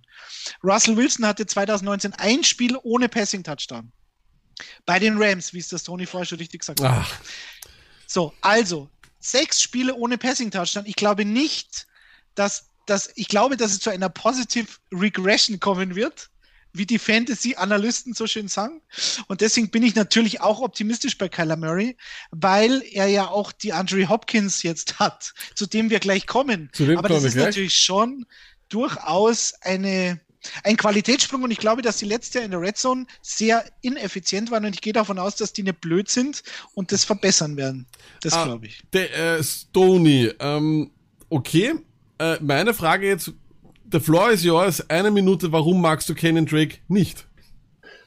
Russell 0.63 0.95
Wilson 0.97 1.25
hatte 1.25 1.45
2019 1.45 2.13
ein 2.13 2.43
Spiel 2.43 2.77
ohne 2.83 3.09
Passing-Touchdown. 3.09 3.91
Bei 4.85 4.99
den 4.99 5.21
Rams, 5.21 5.53
wie 5.53 5.59
es 5.59 5.69
das 5.69 5.83
Tony 5.83 6.05
vorher 6.05 6.25
schon 6.25 6.39
richtig 6.39 6.61
gesagt 6.61 6.81
hat. 6.81 7.05
So, 8.07 8.33
also, 8.41 8.89
sechs 9.19 9.61
Spiele 9.61 9.95
ohne 9.95 10.17
Passing-Touchdown. 10.17 10.85
Ich 10.85 10.95
glaube 10.95 11.25
nicht, 11.25 11.87
dass, 12.35 12.69
dass, 12.85 13.11
ich 13.15 13.27
glaube, 13.27 13.57
dass 13.57 13.71
es 13.71 13.79
zu 13.79 13.89
einer 13.89 14.09
Positive 14.09 14.67
Regression 14.91 15.59
kommen 15.59 15.95
wird 15.95 16.29
wie 16.77 16.85
die 16.85 16.99
Fantasy-Analysten 16.99 18.13
so 18.13 18.27
schön 18.27 18.47
sagen. 18.47 18.81
Und 19.27 19.41
deswegen 19.41 19.69
bin 19.69 19.83
ich 19.83 19.95
natürlich 19.95 20.41
auch 20.41 20.61
optimistisch 20.61 21.17
bei 21.17 21.29
Kyler 21.29 21.57
Murray, 21.57 21.97
weil 22.31 22.83
er 22.91 23.07
ja 23.07 23.27
auch 23.27 23.51
die 23.51 23.73
Andre 23.73 24.09
Hopkins 24.09 24.63
jetzt 24.63 24.99
hat, 24.99 25.33
zu 25.55 25.65
dem 25.65 25.89
wir 25.89 25.99
gleich 25.99 26.27
kommen. 26.27 26.69
Aber 26.97 27.09
das 27.09 27.23
ist 27.23 27.33
gleich. 27.33 27.45
natürlich 27.45 27.77
schon 27.77 28.25
durchaus 28.69 29.53
eine, 29.61 30.19
ein 30.63 30.77
Qualitätssprung 30.77 31.43
und 31.43 31.51
ich 31.51 31.57
glaube, 31.57 31.81
dass 31.81 31.97
die 31.97 32.05
letzte 32.05 32.39
Jahr 32.39 32.45
in 32.45 32.51
der 32.51 32.61
Red 32.61 32.77
Zone 32.77 33.05
sehr 33.21 33.65
ineffizient 33.81 34.51
waren 34.51 34.65
und 34.65 34.73
ich 34.73 34.81
gehe 34.81 34.93
davon 34.93 35.19
aus, 35.19 35.35
dass 35.35 35.53
die 35.53 35.63
nicht 35.63 35.81
blöd 35.81 36.09
sind 36.09 36.43
und 36.73 36.91
das 36.91 37.03
verbessern 37.03 37.57
werden. 37.57 37.87
Das 38.21 38.33
ah, 38.33 38.45
glaube 38.45 38.67
ich. 38.67 38.81
Der 38.93 39.37
äh, 39.37 39.43
Stoney, 39.43 40.31
ähm, 40.39 40.91
okay. 41.29 41.75
Äh, 42.19 42.37
meine 42.41 42.73
Frage 42.73 43.07
jetzt, 43.07 43.31
The 43.89 44.01
floor 44.01 44.31
is 44.31 44.43
yours. 44.43 44.81
Eine 44.89 45.11
Minute, 45.11 45.49
warum 45.51 45.81
magst 45.81 46.09
du 46.09 46.13
Kenan 46.13 46.45
Drake 46.45 46.79
nicht? 46.89 47.25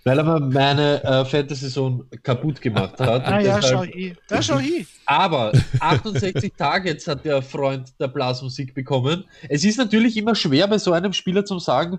Weil 0.05 0.19
er 0.19 0.41
meine 0.41 1.03
äh, 1.05 1.25
Fantasy-Saison 1.25 2.05
kaputt 2.23 2.61
gemacht 2.61 3.01
hat. 3.01 3.25
ah 3.27 3.41
ja, 3.41 3.63
schau 3.63 3.85
ich. 3.85 4.15
Da 4.29 4.43
schau 4.43 4.59
ich. 4.59 4.87
Aber 5.07 5.53
68 5.79 6.53
Targets 6.57 7.07
hat 7.07 7.25
der 7.25 7.41
Freund 7.41 7.99
der 7.99 8.09
Blasmusik 8.09 8.75
bekommen. 8.75 9.25
Es 9.49 9.65
ist 9.65 9.79
natürlich 9.79 10.17
immer 10.19 10.35
schwer 10.35 10.69
bei 10.69 10.79
so 10.79 10.93
einem 10.93 11.15
Spieler 11.15 11.45
zu 11.47 11.59
sagen, 11.59 11.99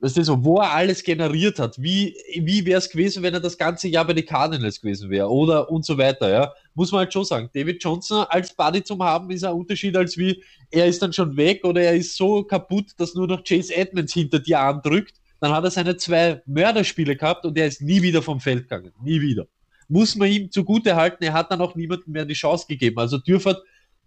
weißt 0.00 0.16
du, 0.16 0.24
so, 0.24 0.44
wo 0.44 0.58
er 0.58 0.72
alles 0.72 1.02
generiert 1.02 1.58
hat. 1.58 1.80
Wie, 1.80 2.16
wie 2.36 2.64
wäre 2.64 2.78
es 2.78 2.88
gewesen, 2.88 3.22
wenn 3.22 3.34
er 3.34 3.40
das 3.40 3.58
ganze 3.58 3.88
Jahr 3.88 4.06
bei 4.06 4.12
den 4.12 4.24
Cardinals 4.24 4.80
gewesen 4.80 5.10
wäre? 5.10 5.28
Oder 5.28 5.70
und 5.70 5.84
so 5.84 5.98
weiter, 5.98 6.30
ja. 6.30 6.52
Muss 6.74 6.92
man 6.92 7.00
halt 7.00 7.12
schon 7.12 7.24
sagen. 7.24 7.50
David 7.52 7.82
Johnson 7.82 8.24
als 8.28 8.54
Buddy 8.54 8.82
zum 8.84 9.02
haben, 9.02 9.30
ist 9.30 9.44
ein 9.44 9.54
Unterschied, 9.54 9.96
als 9.96 10.16
wie 10.16 10.42
er 10.70 10.86
ist 10.86 11.02
dann 11.02 11.12
schon 11.12 11.36
weg 11.36 11.64
oder 11.64 11.80
er 11.80 11.96
ist 11.96 12.16
so 12.16 12.44
kaputt, 12.44 12.92
dass 12.98 13.14
nur 13.14 13.26
noch 13.26 13.42
Chase 13.42 13.74
Edmonds 13.74 14.12
hinter 14.12 14.38
dir 14.38 14.60
andrückt. 14.60 15.14
Dann 15.40 15.52
hat 15.52 15.64
er 15.64 15.70
seine 15.70 15.96
zwei 15.96 16.42
Mörderspiele 16.46 17.16
gehabt 17.16 17.44
und 17.44 17.56
er 17.56 17.66
ist 17.66 17.80
nie 17.80 18.02
wieder 18.02 18.22
vom 18.22 18.40
Feld 18.40 18.68
gegangen. 18.68 18.92
Nie 19.02 19.20
wieder. 19.20 19.46
Muss 19.88 20.14
man 20.16 20.28
ihm 20.28 20.50
zugute 20.50 20.94
halten, 20.94 21.24
er 21.24 21.32
hat 21.32 21.50
dann 21.50 21.60
auch 21.60 21.74
niemandem 21.74 22.12
mehr 22.12 22.24
die 22.24 22.34
Chance 22.34 22.66
gegeben. 22.68 22.98
Also 22.98 23.18
Dürfert 23.18 23.62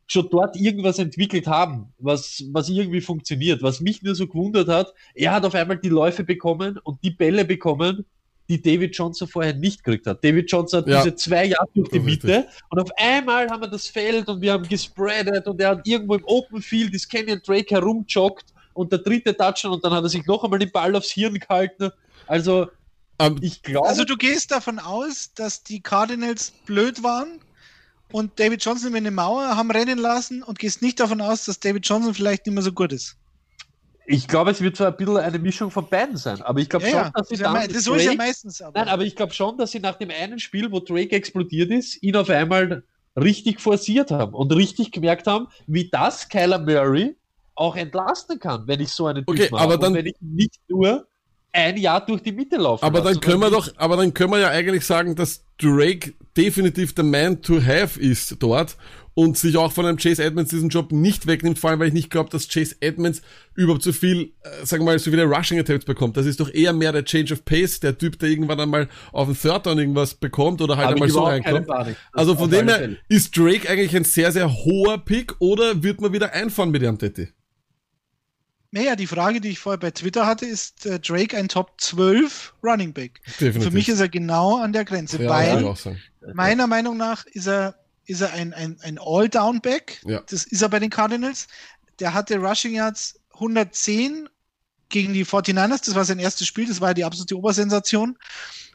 schon 0.07 0.29
dort 0.29 0.55
irgendwas 0.55 0.99
entwickelt 0.99 1.47
haben, 1.47 1.93
was, 1.97 2.43
was 2.51 2.69
irgendwie 2.69 3.01
funktioniert. 3.01 3.61
Was 3.61 3.79
mich 3.79 4.01
nur 4.03 4.15
so 4.15 4.27
gewundert 4.27 4.67
hat, 4.67 4.93
er 5.15 5.31
hat 5.31 5.45
auf 5.45 5.55
einmal 5.55 5.77
die 5.77 5.89
Läufe 5.89 6.23
bekommen 6.23 6.77
und 6.83 7.03
die 7.03 7.11
Bälle 7.11 7.45
bekommen, 7.45 8.05
die 8.49 8.61
David 8.61 8.95
Johnson 8.95 9.27
vorher 9.27 9.53
nicht 9.53 9.83
gekriegt 9.83 10.05
hat. 10.07 10.23
David 10.23 10.51
Johnson 10.51 10.81
hat 10.81 10.87
ja. 10.87 11.01
diese 11.01 11.15
zwei 11.15 11.45
Jahre 11.45 11.69
durch 11.73 11.89
die 11.89 11.99
Mitte 11.99 12.47
und 12.69 12.79
auf 12.79 12.89
einmal 12.97 13.49
haben 13.49 13.61
wir 13.61 13.69
das 13.69 13.87
Feld 13.87 14.27
und 14.27 14.41
wir 14.41 14.51
haben 14.51 14.67
gespreadet 14.67 15.47
und 15.47 15.61
er 15.61 15.69
hat 15.69 15.87
irgendwo 15.87 16.15
im 16.15 16.25
Open 16.25 16.61
Field 16.61 16.93
ist 16.93 17.07
Kenyon 17.07 17.41
Drake 17.45 17.73
herumjoggt 17.73 18.45
und 18.73 18.91
der 18.91 18.99
dritte 18.99 19.35
Touchdown 19.35 19.73
und 19.73 19.85
dann 19.85 19.93
hat 19.93 20.03
er 20.03 20.09
sich 20.09 20.25
noch 20.25 20.43
einmal 20.43 20.59
den 20.59 20.71
Ball 20.71 20.93
aufs 20.95 21.11
Hirn 21.11 21.39
gehalten. 21.39 21.91
Also, 22.27 22.67
um, 23.17 23.37
ich 23.41 23.61
glaube. 23.61 23.87
Also, 23.87 24.03
du 24.03 24.17
gehst 24.17 24.51
davon 24.51 24.79
aus, 24.79 25.33
dass 25.33 25.63
die 25.63 25.81
Cardinals 25.81 26.51
blöd 26.65 27.03
waren 27.03 27.39
und 28.11 28.39
David 28.39 28.63
Johnson 28.63 28.89
über 28.89 28.97
eine 28.97 29.11
Mauer 29.11 29.55
haben 29.55 29.71
rennen 29.71 29.97
lassen 29.97 30.43
und 30.43 30.59
gehst 30.59 30.81
nicht 30.81 30.99
davon 30.99 31.21
aus, 31.21 31.45
dass 31.45 31.59
David 31.59 31.85
Johnson 31.85 32.13
vielleicht 32.13 32.45
nicht 32.45 32.55
mehr 32.55 32.63
so 32.63 32.71
gut 32.71 32.93
ist. 32.93 33.17
Ich 34.05 34.27
glaube, 34.27 34.51
es 34.51 34.61
wird 34.61 34.75
zwar 34.75 34.87
ein 34.87 34.97
bisschen 34.97 35.17
eine 35.17 35.39
Mischung 35.39 35.71
von 35.71 35.87
beiden 35.87 36.17
sein, 36.17 36.41
aber 36.41 36.59
ich 36.59 36.69
glaube 36.69 36.87
ja, 36.89 37.03
schon, 37.03 37.13
dass 37.13 37.29
sie 37.29 37.37
dann. 37.37 37.53
Das 37.53 37.87
ist 37.87 38.05
ja 38.05 38.13
meistens. 38.13 38.61
Aber. 38.61 38.77
Nein, 38.77 38.89
aber 38.89 39.03
ich 39.03 39.15
glaube 39.15 39.33
schon, 39.33 39.57
dass 39.57 39.71
sie 39.71 39.79
nach 39.79 39.95
dem 39.95 40.09
einen 40.09 40.39
Spiel, 40.39 40.71
wo 40.71 40.79
Drake 40.79 41.15
explodiert 41.15 41.71
ist, 41.71 42.01
ihn 42.03 42.15
auf 42.15 42.29
einmal 42.29 42.83
richtig 43.15 43.61
forciert 43.61 44.11
haben 44.11 44.33
und 44.33 44.53
richtig 44.53 44.91
gemerkt 44.91 45.27
haben, 45.27 45.47
wie 45.67 45.89
das 45.89 46.29
Kyler 46.29 46.59
Murray 46.59 47.15
auch 47.55 47.75
entlasten 47.75 48.39
kann, 48.39 48.67
wenn 48.67 48.79
ich 48.79 48.89
so 48.89 49.07
einen 49.07 49.23
okay, 49.27 49.43
Typ 49.43 49.51
mache. 49.51 49.63
Aber 49.63 49.77
dann, 49.77 49.93
wenn 49.93 50.05
ich 50.05 50.15
nicht 50.19 50.59
nur 50.67 51.07
ein 51.53 51.77
Jahr 51.77 52.05
durch 52.05 52.21
die 52.21 52.31
Mitte 52.31 52.57
laufen 52.57 52.83
Aber 52.83 53.01
dann 53.01 53.19
können 53.19 53.39
wir 53.39 53.49
doch, 53.49 53.69
aber 53.77 53.97
dann 53.97 54.13
können 54.13 54.31
wir 54.31 54.39
ja 54.39 54.49
eigentlich 54.49 54.85
sagen, 54.85 55.15
dass 55.15 55.45
Drake 55.57 56.13
definitiv 56.37 56.93
der 56.93 57.03
Man 57.03 57.41
to 57.41 57.61
have 57.61 57.99
ist 57.99 58.37
dort 58.39 58.77
und 59.13 59.37
sich 59.37 59.57
auch 59.57 59.71
von 59.71 59.85
einem 59.85 59.97
Chase 59.97 60.23
Edmonds 60.23 60.51
diesen 60.51 60.69
Job 60.69 60.91
nicht 60.91 61.27
wegnimmt, 61.27 61.59
vor 61.59 61.69
allem 61.69 61.79
weil 61.79 61.89
ich 61.89 61.93
nicht 61.93 62.09
glaube, 62.09 62.29
dass 62.29 62.47
Chase 62.47 62.75
Edmonds 62.79 63.21
überhaupt 63.55 63.83
so 63.83 63.91
viel, 63.91 64.33
äh, 64.43 64.65
sagen 64.65 64.83
wir 64.83 64.91
mal, 64.91 64.99
so 64.99 65.11
viele 65.11 65.25
Rushing 65.25 65.59
Attempts 65.59 65.85
bekommt. 65.85 66.15
Das 66.15 66.25
ist 66.25 66.39
doch 66.39 66.49
eher 66.49 66.71
mehr 66.71 66.93
der 66.93 67.03
Change 67.03 67.33
of 67.33 67.43
Pace, 67.43 67.81
der 67.81 67.97
Typ, 67.97 68.17
der 68.19 68.29
irgendwann 68.29 68.59
einmal 68.59 68.87
auf 69.11 69.27
den 69.27 69.37
Third 69.37 69.65
Down 69.65 69.77
irgendwas 69.77 70.15
bekommt 70.15 70.61
oder 70.61 70.77
halt 70.77 70.87
Aber 70.87 70.95
einmal 70.95 71.09
so 71.09 71.23
reinkommt. 71.23 71.67
Also 72.13 72.35
von 72.35 72.49
dem 72.49 72.69
her 72.69 72.89
ist 73.09 73.35
Drake 73.35 73.69
eigentlich 73.69 73.95
ein 73.95 74.05
sehr, 74.05 74.31
sehr 74.31 74.51
hoher 74.51 74.97
Pick 74.99 75.35
oder 75.39 75.83
wird 75.83 75.99
man 75.99 76.13
wieder 76.13 76.33
einfahren 76.33 76.71
mit 76.71 76.81
ihrem 76.81 76.97
Tetti? 76.97 77.27
Naja, 78.71 78.95
die 78.95 79.07
Frage, 79.07 79.41
die 79.41 79.49
ich 79.49 79.59
vorher 79.59 79.79
bei 79.79 79.91
Twitter 79.91 80.25
hatte, 80.25 80.45
ist 80.45 80.85
äh, 80.85 80.99
Drake 80.99 81.37
ein 81.37 81.49
Top 81.49 81.73
12 81.79 82.53
Running 82.63 82.93
Back? 82.93 83.21
Definitiv. 83.39 83.63
Für 83.63 83.71
mich 83.71 83.89
ist 83.89 83.99
er 83.99 84.07
genau 84.07 84.57
an 84.57 84.71
der 84.71 84.85
Grenze, 84.85 85.21
ja, 85.21 85.29
weil 85.29 85.75
meiner 86.33 86.67
Meinung 86.67 86.95
nach 86.95 87.25
ist 87.25 87.47
er, 87.47 87.75
ist 88.05 88.21
er 88.21 88.31
ein, 88.31 88.53
ein, 88.53 88.77
ein 88.81 88.97
All-Down-Back. 88.97 90.01
Ja. 90.05 90.21
Das 90.29 90.45
ist 90.45 90.61
er 90.61 90.69
bei 90.69 90.79
den 90.79 90.89
Cardinals. 90.89 91.47
Der 91.99 92.13
hatte 92.13 92.37
Rushing 92.37 92.73
Yards 92.73 93.19
110 93.33 94.29
gegen 94.87 95.13
die 95.13 95.25
49ers, 95.25 95.85
das 95.85 95.95
war 95.95 96.05
sein 96.05 96.19
erstes 96.19 96.47
Spiel, 96.47 96.67
das 96.67 96.81
war 96.81 96.89
ja 96.89 96.93
die 96.93 97.05
absolute 97.05 97.37
Obersensation. 97.37 98.17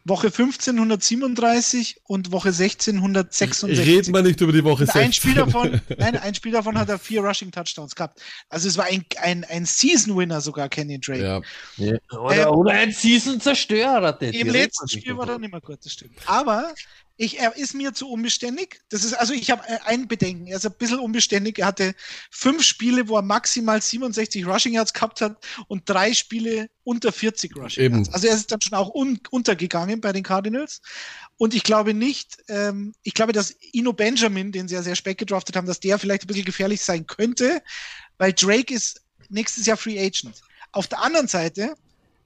Woche 0.09 0.31
15 0.31 0.77
137 0.77 2.01
und 2.05 2.31
Woche 2.33 2.53
16 2.53 2.97
166. 2.97 3.87
Reden 3.87 4.15
wir 4.15 4.23
nicht 4.23 4.41
über 4.41 4.53
die 4.53 4.63
Woche 4.63 4.83
Und 4.83 4.93
16. 4.93 5.03
ein 5.03 5.13
Spiel 5.13 5.35
davon, 5.35 5.81
nein, 5.99 6.17
ein 6.17 6.35
Spiel 6.35 6.53
davon 6.53 6.79
hat 6.79 6.89
er 6.89 6.99
vier 6.99 7.23
Rushing 7.23 7.51
Touchdowns 7.51 7.95
gehabt. 7.95 8.23
Also 8.49 8.69
es 8.69 8.77
war 8.77 8.85
ein, 8.87 9.05
ein, 9.21 9.45
ein 9.45 9.65
Season 9.65 10.17
Winner 10.17 10.41
sogar, 10.41 10.69
Kenny 10.69 11.01
Drake. 11.01 11.23
Ja. 11.23 11.41
Ja. 11.77 11.99
Oder, 12.19 12.49
Ähm, 12.49 12.55
oder 12.55 12.73
ein 12.73 12.93
Season-Zerstörer. 12.93 14.21
Im 14.23 14.49
letzten 14.49 14.89
Spiel 14.89 15.17
war 15.17 15.29
er 15.29 15.39
nicht 15.39 15.51
mehr 15.51 15.61
gut, 15.61 15.79
das 15.85 15.93
stimmt. 15.93 16.19
Aber 16.27 16.73
ich, 17.19 17.39
er 17.39 17.57
ist 17.57 17.75
mir 17.75 17.95
zu 17.95 18.11
unbeständig. 18.11 18.81
Das 18.91 19.03
ist, 19.03 19.15
also 19.15 19.33
ich 19.33 19.51
habe 19.51 19.63
ein 19.87 20.07
Bedenken. 20.07 20.47
Er 20.49 20.59
ist 20.59 20.67
ein 20.67 20.75
bisschen 20.79 20.99
unbeständig. 20.99 21.59
Er 21.59 21.67
hatte 21.67 21.95
fünf 22.31 22.63
Spiele, 22.63 23.09
wo 23.09 23.17
er 23.17 23.23
maximal 23.23 23.81
67 23.81 24.47
Rushing 24.47 24.75
Yards 24.75 24.93
gehabt 24.93 25.23
hat 25.23 25.37
und 25.69 25.89
drei 25.89 26.13
Spiele 26.13 26.69
unter 26.85 27.13
40 27.13 27.57
Rushing 27.57 27.85
Eben. 27.85 27.97
Yards. 27.97 28.13
Also 28.13 28.27
er 28.27 28.35
ist 28.35 28.53
dann 28.53 28.61
schon 28.61 28.75
auch 28.75 28.95
un 28.95 29.19
untergegangen 29.31 30.01
bei 30.03 30.13
den 30.13 30.23
Cardinals. 30.23 30.83
Und 31.39 31.55
ich 31.55 31.63
glaube 31.63 31.95
nicht, 31.95 32.37
ähm, 32.49 32.95
ich 33.03 33.15
glaube, 33.15 33.33
dass 33.33 33.55
Ino 33.73 33.95
Benjamin, 33.95 34.53
den 34.53 34.69
sie 34.69 34.75
ja 34.75 34.83
sehr 34.83 34.97
spät 34.97 35.17
gedraftet 35.17 35.57
haben, 35.57 35.67
dass 35.67 35.81
der 35.81 35.99
vielleicht 35.99 36.25
ein 36.25 36.27
bisschen 36.27 36.45
gefährlich 36.45 36.83
sein 36.83 37.07
könnte, 37.07 37.63
weil 38.19 38.35
Drake 38.35 38.75
ist 38.75 39.01
nächstes 39.31 39.65
Jahr 39.65 39.79
Free 39.79 39.99
Agent. 39.99 40.43
Auf 40.73 40.87
der 40.87 41.03
anderen 41.03 41.29
Seite 41.29 41.75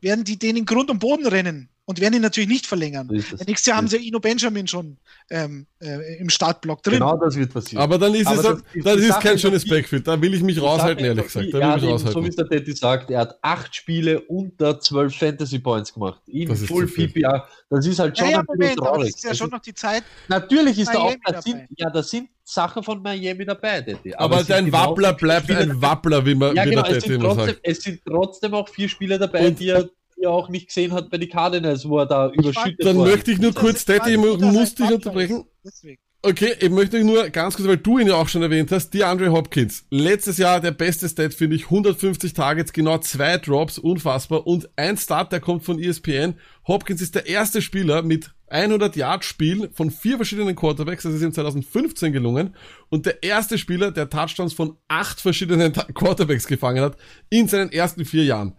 werden 0.01 0.25
die 0.25 0.37
den 0.37 0.57
in 0.57 0.65
Grund 0.65 0.91
und 0.91 0.99
Boden 0.99 1.27
rennen 1.27 1.69
und 1.91 2.01
werden 2.01 2.15
ihn 2.15 2.23
natürlich 2.23 2.49
nicht 2.49 2.67
verlängern. 2.67 3.09
So 3.11 3.37
das. 3.37 3.47
Nächstes 3.47 3.67
Jahr 3.67 3.77
haben 3.79 3.89
sie 3.89 3.97
Ino 3.97 4.21
Benjamin 4.21 4.67
schon 4.69 4.97
ähm, 5.29 5.67
äh, 5.81 6.19
im 6.19 6.31
Startblock 6.31 6.83
drin. 6.83 6.95
Genau 6.95 7.17
das 7.17 7.35
wird 7.37 7.53
passieren. 7.53 7.83
Aber 7.83 7.99
dann 7.99 8.15
ist 8.15 8.27
Aber 8.29 8.37
es, 8.37 8.43
das- 8.43 8.63
dann 8.85 8.97
die 8.99 9.05
ist 9.05 9.11
es 9.11 9.19
kein 9.21 9.39
schönes 9.39 9.69
Backfield. 9.69 10.07
Da 10.07 10.21
will 10.23 10.33
ich 10.35 10.43
mich 10.43 10.61
raushalten, 10.63 11.05
ehrlich 11.05 11.25
gesagt. 11.25 11.49
Da 11.49 11.53
will 11.55 11.61
ja, 11.61 11.77
ich 11.77 11.83
mich 11.83 11.91
eben, 11.91 11.99
So 11.99 12.05
wie 12.05 12.09
raushalten. 12.09 12.29
es 12.31 12.37
der 12.37 12.49
Teddy 12.49 12.73
sagt, 12.73 13.11
er 13.11 13.21
hat 13.21 13.39
acht 13.43 13.75
Spiele 13.75 14.21
unter 14.23 14.79
12 14.81 15.15
Fantasy 15.15 15.59
Points 15.59 15.93
gemacht. 15.93 16.21
In 16.27 16.49
Das 16.49 16.61
ist 16.61 16.69
Full. 16.69 16.87
PPR. 16.87 17.47
Das 17.69 17.85
ist 17.87 17.99
halt 17.99 18.17
schon 18.17 18.27
ja, 18.29 18.33
ja, 18.35 18.39
ein 18.41 18.47
bisschen 18.47 18.59
Moment, 18.59 18.81
aber 18.81 18.87
das 18.89 18.97
traurig. 18.97 19.15
ist 19.17 19.25
ja 19.25 19.31
Das 19.31 19.39
schon 19.39 19.51
noch 19.51 19.61
die 19.61 19.75
Zeit. 19.75 20.03
Natürlich 20.29 20.79
ist 20.79 20.95
da 20.95 20.99
auch, 20.99 21.05
Miami 21.11 21.21
da 21.27 21.43
sind, 21.43 21.55
dabei. 21.55 21.67
ja, 21.77 21.91
da 21.91 22.03
sind 22.03 22.29
Sachen 22.45 22.83
von 22.83 23.01
Miami 23.03 23.45
dabei, 23.45 23.81
Teddy. 23.83 24.15
Aber 24.15 24.41
es 24.41 24.47
sind 24.47 24.51
dein 24.51 24.65
genau 24.67 24.91
Wappler 24.91 25.13
bleibt 25.13 25.45
Spieler 25.45 25.61
ein. 25.61 25.83
Wappler, 25.83 26.27
wie 26.27 26.35
man 26.35 26.57
Ja, 26.57 26.65
wie 26.67 26.71
genau, 26.71 26.83
der 26.83 26.97
es 26.97 27.05
Teddy 27.05 27.13
sind, 27.15 27.25
immer 27.25 27.35
trotzdem, 27.35 27.47
sagt. 27.55 27.61
es 27.63 27.79
sind 27.83 28.01
trotzdem 28.05 28.55
auch 28.55 28.69
vier 28.69 28.89
Spieler 28.89 29.19
dabei, 29.19 29.47
Und- 29.49 29.61
die 29.61 29.69
er, 29.69 29.89
die 30.21 30.25
er 30.25 30.31
auch 30.31 30.49
nicht 30.49 30.69
gesehen 30.69 30.93
hat 30.93 31.11
bei 31.11 31.19
den 31.19 31.29
Cardinals, 31.29 31.89
wo 31.89 31.99
er 31.99 32.07
da 32.07 32.31
überschüttet 32.31 32.85
Dann 32.85 32.97
wurde. 32.97 33.11
möchte 33.11 33.33
ich 33.33 33.39
nur 33.39 33.55
kurz, 33.55 33.85
Teddy, 33.85 34.13
ich 34.13 34.19
muss 34.19 34.75
dich 34.75 34.93
unterbrechen. 34.93 35.45
Deswegen. 35.65 35.99
Okay, 36.23 36.55
ich 36.61 36.69
möchte 36.69 37.03
nur 37.03 37.31
ganz 37.31 37.57
kurz, 37.57 37.67
weil 37.67 37.79
du 37.79 37.99
ihn 37.99 38.09
ja 38.09 38.15
auch 38.15 38.29
schon 38.29 38.43
erwähnt 38.43 38.71
hast, 38.73 38.91
die 38.91 39.05
Andre 39.05 39.33
Hopkins. 39.33 39.87
Letztes 39.89 40.37
Jahr 40.37 40.61
der 40.61 40.73
beste 40.73 41.09
Stat, 41.09 41.33
finde 41.33 41.57
ich, 41.57 41.65
150 41.65 42.35
Targets, 42.35 42.75
genau 42.75 42.99
zwei 42.99 43.39
Drops, 43.39 43.79
unfassbar. 43.79 44.47
Und 44.47 44.69
ein 44.77 44.99
Start, 44.99 45.33
der 45.33 45.41
kommt 45.41 45.65
von 45.65 45.79
ESPN. 45.79 46.35
Hopkins 46.69 47.01
ist 47.01 47.15
der 47.15 47.27
erste 47.27 47.63
Spieler 47.63 48.03
mit 48.03 48.33
100 48.49 48.97
Yard 48.97 49.25
Spiel 49.25 49.71
von 49.73 49.91
vier 49.91 50.17
verschiedenen 50.17 50.57
Quarterbacks, 50.57 51.05
das 51.05 51.15
ist 51.15 51.23
ihm 51.23 51.33
2015 51.33 52.13
gelungen. 52.13 52.55
Und 52.91 53.07
der 53.07 53.23
erste 53.23 53.57
Spieler, 53.57 53.91
der 53.91 54.11
Touchdowns 54.11 54.53
von 54.53 54.77
acht 54.89 55.23
verschiedenen 55.23 55.73
Quarterbacks 55.95 56.47
gefangen 56.47 56.83
hat, 56.83 56.99
in 57.31 57.49
seinen 57.49 57.73
ersten 57.73 58.05
vier 58.05 58.25
Jahren. 58.25 58.55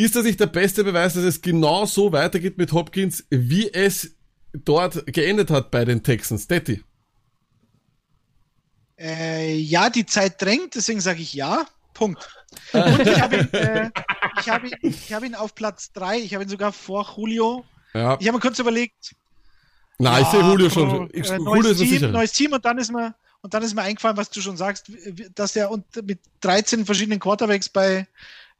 Ist 0.00 0.16
das 0.16 0.24
nicht 0.24 0.40
der 0.40 0.46
beste 0.46 0.82
Beweis, 0.82 1.12
dass 1.12 1.24
es 1.24 1.42
genau 1.42 1.84
so 1.84 2.10
weitergeht 2.10 2.56
mit 2.56 2.72
Hopkins, 2.72 3.26
wie 3.28 3.70
es 3.70 4.16
dort 4.54 5.06
geendet 5.12 5.50
hat 5.50 5.70
bei 5.70 5.84
den 5.84 6.02
Texans? 6.02 6.46
Detti. 6.46 6.82
Äh, 8.98 9.58
ja, 9.58 9.90
die 9.90 10.06
Zeit 10.06 10.40
drängt, 10.40 10.74
deswegen 10.74 11.02
sage 11.02 11.20
ich 11.20 11.34
ja. 11.34 11.66
Punkt. 11.92 12.34
Und 12.72 13.00
ich 13.00 13.20
habe 13.20 13.36
ihn, 13.36 13.52
äh, 13.52 13.90
ich 14.40 14.48
habe 14.48 14.68
ihn, 14.68 14.74
ich 14.80 15.12
habe 15.12 15.26
ihn 15.26 15.34
auf 15.34 15.54
Platz 15.54 15.92
drei. 15.92 16.18
Ich 16.18 16.32
habe 16.32 16.44
ihn 16.44 16.50
sogar 16.50 16.72
vor 16.72 17.06
Julio. 17.18 17.66
Ja. 17.92 18.16
Ich 18.20 18.26
habe 18.26 18.38
mir 18.38 18.40
kurz 18.40 18.58
überlegt. 18.58 19.14
Na, 19.98 20.18
ich 20.18 20.24
ja, 20.24 20.30
sehe 20.30 20.40
Julio 20.40 20.70
schon. 20.70 21.10
Ich, 21.12 21.28
äh, 21.28 21.36
Julio 21.36 21.56
neues, 21.56 21.78
ist 21.78 21.90
mir 21.90 21.98
Team, 21.98 22.10
neues 22.12 22.32
Team 22.32 22.52
und 22.54 22.64
dann 22.64 22.78
ist 22.78 22.90
mir 22.90 23.14
und 23.42 23.52
dann 23.52 23.62
ist 23.62 23.74
mir 23.74 23.82
eingefallen, 23.82 24.16
was 24.16 24.30
du 24.30 24.40
schon 24.40 24.56
sagst, 24.56 24.90
dass 25.34 25.56
er 25.56 25.70
und 25.70 25.84
mit 26.06 26.20
13 26.40 26.86
verschiedenen 26.86 27.20
Quarterbacks 27.20 27.68
bei 27.68 28.06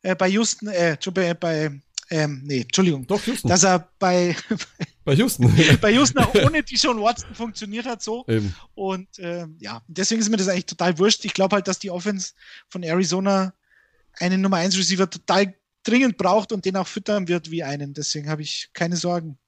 äh, 0.02 0.14
bei 0.14 0.28
Houston, 0.28 0.68
äh, 0.68 0.96
bei, 1.38 1.80
ähm, 2.10 2.42
nee, 2.44 2.62
Entschuldigung, 2.62 3.06
Doch, 3.06 3.24
Houston. 3.26 3.48
dass 3.48 3.64
er 3.64 3.88
bei 3.98 4.34
Bei 5.04 5.14
Houston. 5.14 5.52
bei 5.80 5.92
Houston 5.92 6.18
auch 6.22 6.34
ohne 6.34 6.62
die 6.62 6.76
schon 6.78 7.00
Watson 7.00 7.34
funktioniert 7.34 7.86
hat 7.86 8.02
so. 8.02 8.24
Eben. 8.28 8.54
Und 8.74 9.08
ähm, 9.18 9.56
ja, 9.58 9.82
deswegen 9.88 10.20
ist 10.20 10.30
mir 10.30 10.36
das 10.36 10.48
eigentlich 10.48 10.66
total 10.66 10.98
wurscht. 10.98 11.24
Ich 11.24 11.34
glaube 11.34 11.56
halt, 11.56 11.66
dass 11.68 11.78
die 11.78 11.90
Offense 11.90 12.32
von 12.68 12.82
Arizona 12.82 13.52
einen 14.18 14.40
Nummer 14.40 14.58
1 14.58 14.76
Receiver 14.76 15.08
total 15.08 15.54
dringend 15.82 16.16
braucht 16.18 16.52
und 16.52 16.64
den 16.64 16.76
auch 16.76 16.86
füttern 16.86 17.28
wird 17.28 17.50
wie 17.50 17.62
einen. 17.62 17.94
Deswegen 17.94 18.28
habe 18.28 18.42
ich 18.42 18.70
keine 18.72 18.96
Sorgen. 18.96 19.38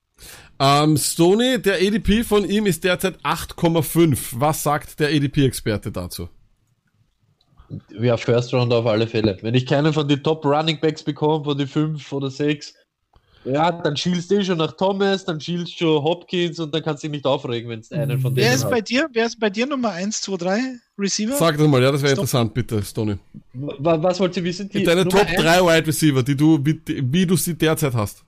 Ähm, 0.58 0.96
Stoney, 0.96 1.60
der 1.60 1.74
ADP 1.76 2.24
von 2.24 2.48
ihm 2.48 2.66
ist 2.66 2.84
derzeit 2.84 3.18
8,5. 3.24 4.18
Was 4.32 4.62
sagt 4.62 5.00
der 5.00 5.08
ADP-Experte 5.08 5.92
dazu? 5.92 6.28
Ja, 8.00 8.16
First 8.16 8.52
Round 8.52 8.72
auf 8.72 8.86
alle 8.86 9.06
Fälle. 9.06 9.36
Wenn 9.42 9.54
ich 9.54 9.66
keinen 9.66 9.92
von 9.92 10.06
den 10.08 10.22
Top 10.22 10.44
Running 10.44 10.78
Backs 10.80 11.02
bekomme, 11.02 11.44
von 11.44 11.56
den 11.58 11.66
fünf 11.68 12.12
oder 12.12 12.30
sechs, 12.30 12.74
ja, 13.44 13.72
dann 13.72 13.96
schielst 13.96 14.30
du 14.30 14.36
eh 14.36 14.44
schon 14.44 14.58
nach 14.58 14.72
Thomas, 14.76 15.24
dann 15.24 15.40
schielst 15.40 15.72
du 15.80 15.84
schon 15.86 16.02
Hopkins 16.04 16.60
und 16.60 16.72
dann 16.72 16.82
kannst 16.82 17.02
du 17.02 17.08
dich 17.08 17.16
nicht 17.16 17.26
aufregen, 17.26 17.68
wenn 17.70 17.80
du 17.80 17.94
einen 17.96 18.20
von 18.20 18.34
denen 18.34 18.46
Wer 18.46 18.54
ist 18.54 18.64
hast. 18.64 18.70
bei 18.70 18.80
dir? 18.80 19.08
Wer 19.12 19.26
ist 19.26 19.40
bei 19.40 19.50
dir 19.50 19.66
Nummer 19.66 19.90
1, 19.90 20.20
2, 20.22 20.36
3 20.36 20.60
Receiver? 20.98 21.34
Sag 21.36 21.58
das 21.58 21.66
mal, 21.66 21.82
ja, 21.82 21.90
das 21.90 22.02
wäre 22.02 22.12
interessant, 22.12 22.54
bitte, 22.54 22.80
Stoney. 22.84 23.16
Wa- 23.52 24.00
Was 24.00 24.20
wollt 24.20 24.36
ihr 24.36 24.44
wissen? 24.44 24.68
Die 24.68 24.84
Deine 24.84 25.04
Nummer 25.04 25.18
Top 25.18 25.28
eins? 25.28 25.40
3 25.42 25.60
Wide 25.60 25.86
Receiver, 25.88 26.22
die 26.22 26.36
du, 26.36 26.60
wie, 26.64 26.80
wie 26.86 27.26
du 27.26 27.36
sie 27.36 27.54
derzeit 27.54 27.94
hast. 27.94 28.24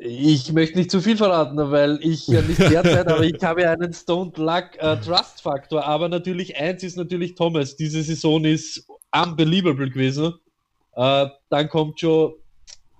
Ich 0.00 0.52
möchte 0.52 0.78
nicht 0.78 0.92
zu 0.92 1.00
viel 1.00 1.16
verraten, 1.16 1.56
weil 1.56 1.98
ich 2.02 2.28
ja 2.28 2.40
nicht 2.40 2.60
derzeit, 2.60 3.08
aber 3.12 3.24
ich 3.24 3.42
habe 3.42 3.62
ja 3.62 3.72
einen 3.72 3.92
Stone 3.92 4.30
Luck 4.36 4.70
äh, 4.78 4.96
Trust 4.98 5.42
Faktor. 5.42 5.84
Aber 5.84 6.08
natürlich, 6.08 6.56
eins 6.56 6.84
ist 6.84 6.96
natürlich 6.96 7.34
Thomas. 7.34 7.74
Diese 7.76 8.02
Saison 8.02 8.44
ist 8.44 8.86
unbelievable 9.12 9.90
gewesen. 9.90 10.34
Äh, 10.94 11.26
dann 11.50 11.68
kommt 11.68 11.98
schon, 11.98 12.34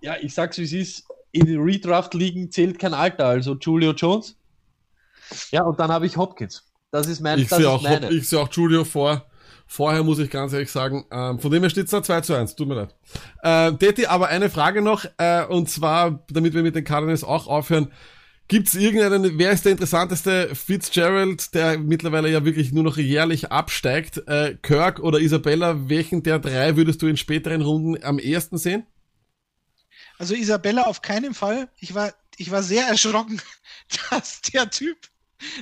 ja, 0.00 0.16
ich 0.20 0.34
sag's 0.34 0.58
wie 0.58 0.64
es 0.64 0.72
ist, 0.72 1.04
in 1.30 1.56
Redraft-Ligen 1.60 2.50
zählt 2.50 2.78
kein 2.78 2.94
Alter, 2.94 3.26
also 3.26 3.54
Julio 3.54 3.92
Jones. 3.92 4.36
Ja, 5.52 5.62
und 5.62 5.78
dann 5.78 5.92
habe 5.92 6.06
ich 6.06 6.16
Hopkins. 6.16 6.64
Das 6.90 7.06
ist 7.06 7.20
mein, 7.20 7.38
Ich 7.38 7.48
sehe 7.48 7.68
auch, 7.68 7.82
meine. 7.82 8.06
Hop- 8.06 8.12
ich 8.12 8.28
sehe 8.28 8.40
auch 8.40 8.50
Julio 8.50 8.84
vor. 8.84 9.26
Vorher 9.70 10.02
muss 10.02 10.18
ich 10.18 10.30
ganz 10.30 10.54
ehrlich 10.54 10.72
sagen, 10.72 11.04
ähm, 11.12 11.38
von 11.38 11.50
dem 11.50 11.62
her 11.62 11.68
steht 11.68 11.84
es 11.84 11.90
da 11.90 12.02
2 12.02 12.22
zu 12.22 12.34
1, 12.34 12.56
tut 12.56 12.68
mir 12.68 12.74
leid. 12.74 12.94
Äh, 13.42 13.76
Detti, 13.76 14.06
aber 14.06 14.28
eine 14.28 14.48
Frage 14.48 14.80
noch, 14.80 15.04
äh, 15.18 15.44
und 15.44 15.68
zwar, 15.68 16.24
damit 16.30 16.54
wir 16.54 16.62
mit 16.62 16.74
den 16.74 16.84
Cardinals 16.84 17.22
auch 17.22 17.46
aufhören, 17.46 17.92
gibt's 18.48 18.74
irgendeinen, 18.74 19.38
wer 19.38 19.52
ist 19.52 19.66
der 19.66 19.72
interessanteste 19.72 20.54
Fitzgerald, 20.54 21.54
der 21.54 21.78
mittlerweile 21.78 22.30
ja 22.30 22.46
wirklich 22.46 22.72
nur 22.72 22.82
noch 22.82 22.96
jährlich 22.96 23.52
absteigt, 23.52 24.26
äh, 24.26 24.56
Kirk 24.62 25.00
oder 25.00 25.20
Isabella, 25.20 25.90
welchen 25.90 26.22
der 26.22 26.38
drei 26.38 26.76
würdest 26.76 27.02
du 27.02 27.06
in 27.06 27.18
späteren 27.18 27.60
Runden 27.60 28.02
am 28.02 28.18
ehesten 28.18 28.56
sehen? 28.56 28.86
Also 30.18 30.34
Isabella 30.34 30.84
auf 30.84 31.02
keinen 31.02 31.34
Fall. 31.34 31.68
Ich 31.78 31.94
war, 31.94 32.14
ich 32.38 32.50
war 32.50 32.62
sehr 32.62 32.86
erschrocken, 32.86 33.40
dass 34.10 34.40
der 34.40 34.70
Typ 34.70 34.96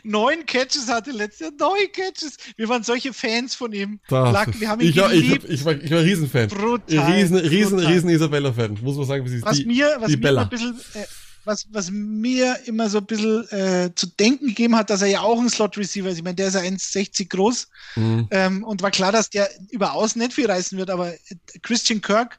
neun 0.02 0.44
Catches 0.46 0.88
hatte 0.88 1.10
letztes 1.10 1.40
Jahr. 1.40 1.50
Neun 1.58 1.90
Catches. 1.92 2.36
Wir 2.56 2.68
waren 2.68 2.82
solche 2.82 3.12
Fans 3.12 3.54
von 3.54 3.72
ihm. 3.72 4.00
Lack, 4.08 4.58
wir 4.58 4.68
haben 4.68 4.80
ihn 4.80 4.88
ich, 4.90 4.96
war- 4.96 5.12
ich, 5.12 5.22
geliebt. 5.22 5.44
hab- 5.44 5.50
ich, 5.50 5.64
war, 5.64 5.72
ich 5.74 5.90
war 5.90 6.00
Riesenfan. 6.00 6.48
Brutal. 6.48 7.12
Riesen, 7.12 7.36
riesen, 7.36 7.76
brutal. 7.76 7.92
riesen 7.92 8.08
Isabella-Fan, 8.10 8.78
muss 8.82 8.96
man 8.96 9.06
sagen, 9.06 9.24
wie 9.24 9.28
sie 9.30 9.42
was 9.42 9.56
Die- 9.58 9.66
mir, 9.66 9.96
was 9.98 10.08
die 10.08 10.16
mir 10.16 10.22
Bella. 10.22 10.42
ein 10.42 10.48
bisschen, 10.48 10.78
äh, 10.94 11.04
was, 11.44 11.66
was 11.70 11.90
mir 11.92 12.58
immer 12.66 12.88
so 12.90 12.98
ein 12.98 13.06
bisschen 13.06 13.48
äh, 13.50 13.90
zu 13.94 14.06
denken 14.08 14.48
gegeben 14.48 14.74
hat, 14.76 14.90
dass 14.90 15.02
er 15.02 15.08
ja 15.08 15.20
auch 15.20 15.40
ein 15.40 15.48
Slot-Receiver 15.48 16.08
ist. 16.08 16.16
Ich 16.18 16.24
meine, 16.24 16.34
der 16.34 16.48
ist 16.48 16.54
ja 16.54 16.60
1,60 16.60 17.28
groß 17.28 17.68
Mhm. 17.96 18.26
ähm, 18.32 18.64
und 18.64 18.82
war 18.82 18.90
klar, 18.90 19.12
dass 19.12 19.30
der 19.30 19.48
über 19.70 19.92
außen 19.92 20.20
nicht 20.20 20.32
viel 20.34 20.46
reißen 20.50 20.76
wird, 20.76 20.90
aber 20.90 21.12
äh, 21.12 21.18
Christian 21.62 22.00
Kirk 22.02 22.38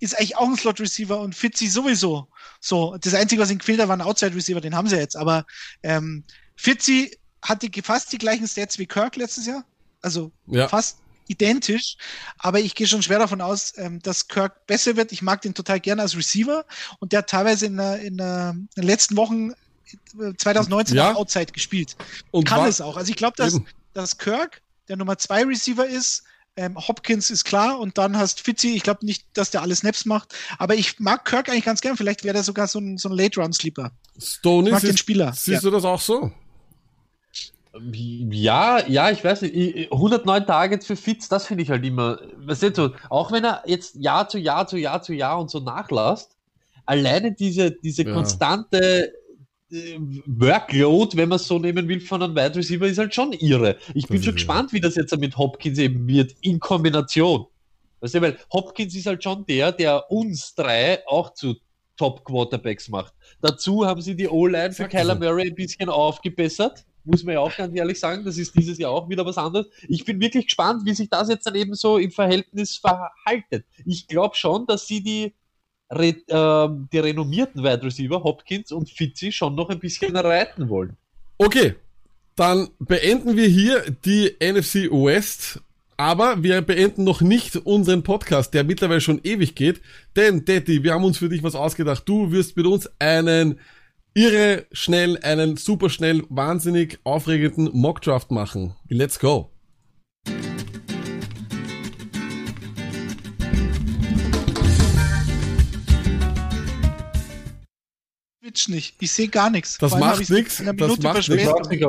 ist 0.00 0.16
eigentlich 0.18 0.36
auch 0.36 0.46
ein 0.48 0.56
Slot-Receiver 0.56 1.18
und 1.18 1.34
Fitzy 1.34 1.68
sowieso. 1.68 2.28
So, 2.60 2.96
das 3.00 3.14
Einzige, 3.14 3.40
was 3.40 3.50
ihm 3.50 3.58
gefehlt 3.58 3.80
hat, 3.80 3.88
war 3.88 3.96
ein 3.96 4.02
Outside-Receiver, 4.02 4.60
den 4.60 4.74
haben 4.76 4.88
sie 4.88 4.96
jetzt, 4.96 5.16
aber 5.16 5.46
ähm, 5.82 6.22
Fitzy 6.58 7.16
hatte 7.40 7.70
fast 7.82 8.12
die 8.12 8.18
gleichen 8.18 8.46
Stats 8.48 8.78
wie 8.78 8.86
Kirk 8.86 9.16
letztes 9.16 9.46
Jahr, 9.46 9.64
also 10.02 10.32
Ja. 10.46 10.68
fast 10.68 10.98
identisch, 11.28 11.96
aber 12.38 12.58
ich 12.58 12.74
gehe 12.74 12.86
schon 12.86 13.02
schwer 13.02 13.18
davon 13.18 13.40
aus, 13.40 13.72
ähm, 13.76 14.00
dass 14.00 14.28
Kirk 14.28 14.66
besser 14.66 14.96
wird. 14.96 15.12
Ich 15.12 15.22
mag 15.22 15.40
den 15.42 15.54
total 15.54 15.78
gerne 15.78 16.02
als 16.02 16.16
Receiver 16.16 16.64
und 17.00 17.12
der 17.12 17.20
hat 17.20 17.30
teilweise 17.30 17.66
in, 17.66 17.76
der, 17.76 18.00
in, 18.00 18.16
der, 18.16 18.50
in 18.56 18.68
den 18.76 18.84
letzten 18.84 19.16
Wochen 19.16 19.50
äh, 19.50 20.32
2019 20.36 20.96
Ja. 20.96 21.12
auch 21.12 21.16
Outside 21.16 21.52
gespielt. 21.52 21.96
Und 22.30 22.44
Kann 22.44 22.66
es 22.66 22.80
auch. 22.80 22.96
Also 22.96 23.10
ich 23.10 23.16
glaube, 23.16 23.34
dass, 23.36 23.54
Eben. 23.54 23.66
dass 23.92 24.18
Kirk 24.18 24.62
der 24.88 24.96
Nummer 24.96 25.16
zwei 25.18 25.44
Receiver 25.44 25.86
ist. 25.86 26.24
Ähm, 26.56 26.76
Hopkins 26.76 27.30
ist 27.30 27.44
klar 27.44 27.78
und 27.78 27.98
dann 27.98 28.16
hast 28.16 28.40
Fitzy, 28.40 28.74
ich 28.74 28.82
glaube 28.82 29.06
nicht, 29.06 29.24
dass 29.34 29.50
der 29.52 29.62
alle 29.62 29.76
Snaps 29.76 30.06
macht, 30.06 30.34
aber 30.58 30.74
ich 30.74 30.98
mag 30.98 31.24
Kirk 31.24 31.48
eigentlich 31.48 31.64
ganz 31.64 31.80
gern. 31.80 31.96
Vielleicht 31.96 32.24
wäre 32.24 32.32
der 32.34 32.42
sogar 32.42 32.66
so 32.66 32.80
ein, 32.80 32.98
so 32.98 33.08
ein 33.10 33.14
Late-Run-Sleeper. 33.14 33.92
Stoney, 34.20 34.68
Ich 34.68 34.72
mag 34.72 34.80
den 34.80 34.86
siehst, 34.90 34.98
Spieler. 34.98 35.32
siehst 35.34 35.62
du 35.62 35.70
das 35.70 35.84
auch 35.84 36.00
so? 36.00 36.32
Ja, 38.30 38.86
ja, 38.86 39.10
ich 39.10 39.24
weiß 39.24 39.42
nicht. 39.42 39.54
Ich- 39.54 39.90
109 39.90 40.46
Targets 40.46 40.86
für 40.86 40.96
Fitz, 40.96 41.28
das 41.28 41.46
finde 41.46 41.62
ich 41.62 41.70
halt 41.70 41.84
immer. 41.84 42.18
Weißt 42.36 42.62
du, 42.62 42.74
so, 42.74 42.90
auch 43.10 43.32
wenn 43.32 43.44
er 43.44 43.62
jetzt 43.66 43.96
Jahr 43.96 44.28
zu 44.28 44.38
Jahr 44.38 44.66
zu 44.66 44.76
Jahr 44.76 45.02
zu 45.02 45.12
Jahr 45.14 45.38
und 45.40 45.50
so 45.50 45.60
nachlässt, 45.60 46.36
alleine 46.86 47.32
diese, 47.32 47.70
diese 47.70 48.02
Ja. 48.04 48.12
konstante 48.14 49.12
äh, 49.70 49.98
Workload, 50.26 51.14
wenn 51.16 51.28
man 51.28 51.36
es 51.36 51.46
so 51.46 51.58
nehmen 51.58 51.88
will, 51.88 52.00
von 52.00 52.22
einem 52.22 52.34
Wide 52.34 52.56
Receiver, 52.56 52.86
ist 52.86 52.96
halt 52.98 53.14
schon 53.14 53.32
irre. 53.34 53.76
Ich 53.94 54.06
bin 54.06 54.22
schon 54.22 54.34
gespannt, 54.34 54.72
wie 54.72 54.80
das 54.80 54.94
jetzt 54.94 55.14
mit 55.18 55.36
Hopkins 55.36 55.78
eben 55.78 56.06
wird, 56.08 56.34
in 56.40 56.58
Kombination. 56.58 57.46
Weißt 58.00 58.14
du, 58.14 58.22
weil 58.22 58.38
Hopkins 58.52 58.94
ist 58.94 59.06
halt 59.06 59.22
schon 59.22 59.44
der, 59.46 59.72
der 59.72 60.10
uns 60.10 60.54
drei 60.54 61.06
auch 61.06 61.34
zu 61.34 61.54
Top-Quarterbacks 61.98 62.88
macht. 62.88 63.12
Dazu 63.42 63.84
haben 63.84 64.00
sie 64.00 64.14
die 64.14 64.28
O-Line 64.28 64.72
für 64.72 64.88
Kyler. 64.88 65.16
Murray 65.16 65.48
ein 65.48 65.54
bisschen 65.54 65.88
aufgebessert. 65.90 66.84
Muss 67.08 67.24
man 67.24 67.32
ja 67.32 67.40
auch 67.40 67.56
ganz 67.56 67.74
ehrlich 67.74 67.98
sagen, 67.98 68.22
das 68.22 68.36
ist 68.36 68.54
dieses 68.54 68.76
Jahr 68.76 68.90
auch 68.90 69.08
wieder 69.08 69.24
was 69.24 69.38
anderes. 69.38 69.66
Ich 69.88 70.04
bin 70.04 70.20
wirklich 70.20 70.44
gespannt, 70.44 70.84
wie 70.84 70.92
sich 70.92 71.08
das 71.08 71.30
jetzt 71.30 71.46
dann 71.46 71.54
eben 71.54 71.72
so 71.74 71.96
im 71.96 72.10
Verhältnis 72.10 72.76
verhaltet. 72.76 73.64
Ich 73.86 74.08
glaube 74.08 74.36
schon, 74.36 74.66
dass 74.66 74.86
sie 74.86 75.02
die, 75.02 75.34
re, 75.90 76.16
ähm, 76.28 76.86
die 76.92 76.98
renommierten 76.98 77.64
Wide 77.64 77.82
Receiver, 77.82 78.22
Hopkins 78.22 78.72
und 78.72 78.90
Fitzy, 78.90 79.32
schon 79.32 79.54
noch 79.54 79.70
ein 79.70 79.78
bisschen 79.78 80.14
reiten 80.14 80.68
wollen. 80.68 80.98
Okay, 81.38 81.76
dann 82.36 82.68
beenden 82.78 83.38
wir 83.38 83.48
hier 83.48 83.84
die 84.04 84.36
NFC 84.42 84.90
West. 84.90 85.62
Aber 85.96 86.42
wir 86.42 86.60
beenden 86.60 87.04
noch 87.04 87.22
nicht 87.22 87.56
unseren 87.56 88.02
Podcast, 88.02 88.52
der 88.52 88.64
mittlerweile 88.64 89.00
schon 89.00 89.20
ewig 89.24 89.54
geht. 89.54 89.80
Denn, 90.14 90.44
Detti, 90.44 90.84
wir 90.84 90.92
haben 90.92 91.04
uns 91.04 91.18
für 91.18 91.30
dich 91.30 91.42
was 91.42 91.54
ausgedacht. 91.54 92.02
Du 92.06 92.30
wirst 92.30 92.54
mit 92.56 92.66
uns 92.66 92.88
einen 93.00 93.58
irre 94.14 94.66
schnell, 94.72 95.18
einen 95.18 95.56
super 95.56 95.90
schnell, 95.90 96.24
wahnsinnig 96.28 96.98
aufregenden 97.04 97.70
Mockdraft 97.72 98.30
machen. 98.30 98.74
Let's 98.88 99.18
go. 99.18 99.50
Twitch 108.48 108.68
nicht. 108.68 108.94
Ich 109.00 109.12
sehe 109.12 109.28
gar 109.28 109.50
nichts. 109.50 109.76
Das 109.78 109.92
macht 109.92 110.30
einer 110.60 110.72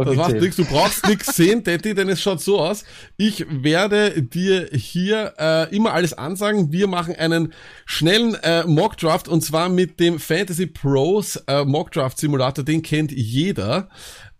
das 0.05 0.15
macht 0.17 0.41
nichts, 0.41 0.57
du 0.57 0.65
brauchst 0.65 1.07
nichts 1.07 1.35
sehen, 1.35 1.63
Detti, 1.63 1.95
denn 1.95 2.09
es 2.09 2.21
schaut 2.21 2.41
so 2.41 2.59
aus. 2.59 2.83
Ich 3.15 3.45
werde 3.49 4.21
dir 4.21 4.69
hier 4.73 5.33
äh, 5.39 5.73
immer 5.73 5.93
alles 5.93 6.13
ansagen. 6.13 6.71
Wir 6.73 6.87
machen 6.87 7.15
einen 7.15 7.53
schnellen 7.85 8.35
äh, 8.35 8.65
Mockdraft 8.65 9.29
und 9.29 9.41
zwar 9.41 9.69
mit 9.69 9.99
dem 10.01 10.19
Fantasy 10.19 10.65
Pros 10.65 11.37
äh, 11.47 11.63
Mockdraft 11.63 12.19
Simulator, 12.19 12.65
den 12.65 12.81
kennt 12.81 13.11
jeder. 13.11 13.87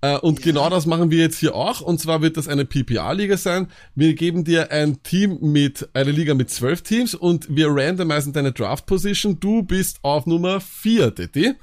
Äh, 0.02 0.18
und 0.18 0.42
genau 0.42 0.70
das 0.70 0.86
machen 0.86 1.12
wir 1.12 1.20
jetzt 1.20 1.40
hier 1.40 1.56
auch. 1.56 1.82
Und 1.82 2.00
zwar 2.00 2.22
wird 2.22 2.38
das 2.38 2.48
eine 2.48 2.66
PPA-Liga 2.66 3.38
sein. 3.38 3.68
Wir 3.96 4.14
geben 4.14 4.44
dir 4.44 4.72
ein 4.72 5.04
Team 5.04 5.38
mit, 5.42 5.90
eine 5.94 6.12
Liga 6.12 6.34
mit 6.34 6.50
zwölf 6.50 6.82
Teams 6.82 7.16
und 7.16 7.56
wir 7.56 7.68
randomisen 7.70 8.34
deine 8.34 8.52
Draft-Position. 8.52 9.40
Du 9.40 9.64
bist 9.64 10.00
auf 10.02 10.26
Nummer 10.26 10.62
vier, 10.62 11.12
Detti. 11.12 11.56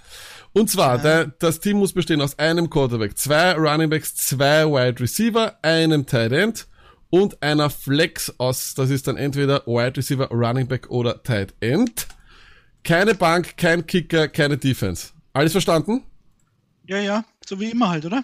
Und 0.56 0.70
zwar, 0.70 0.96
der, 0.96 1.26
das 1.26 1.60
Team 1.60 1.76
muss 1.76 1.92
bestehen 1.92 2.22
aus 2.22 2.38
einem 2.38 2.70
Quarterback, 2.70 3.18
zwei 3.18 3.52
Runningbacks, 3.52 4.14
zwei 4.14 4.64
Wide 4.64 5.00
Receiver, 5.00 5.54
einem 5.60 6.06
Tight 6.06 6.32
End 6.32 6.66
und 7.10 7.42
einer 7.42 7.68
Flex 7.68 8.32
aus, 8.38 8.72
das 8.72 8.88
ist 8.88 9.06
dann 9.06 9.18
entweder 9.18 9.66
Wide 9.66 9.98
Receiver, 9.98 10.30
Running 10.30 10.66
Back 10.66 10.88
oder 10.88 11.22
Tight 11.22 11.52
End. 11.60 12.06
Keine 12.84 13.14
Bank, 13.14 13.58
kein 13.58 13.86
Kicker, 13.86 14.28
keine 14.28 14.56
Defense. 14.56 15.08
Alles 15.34 15.52
verstanden? 15.52 16.04
Ja, 16.88 16.98
ja, 16.98 17.24
so 17.44 17.58
wie 17.58 17.70
immer 17.70 17.88
halt, 17.88 18.04
oder? 18.04 18.22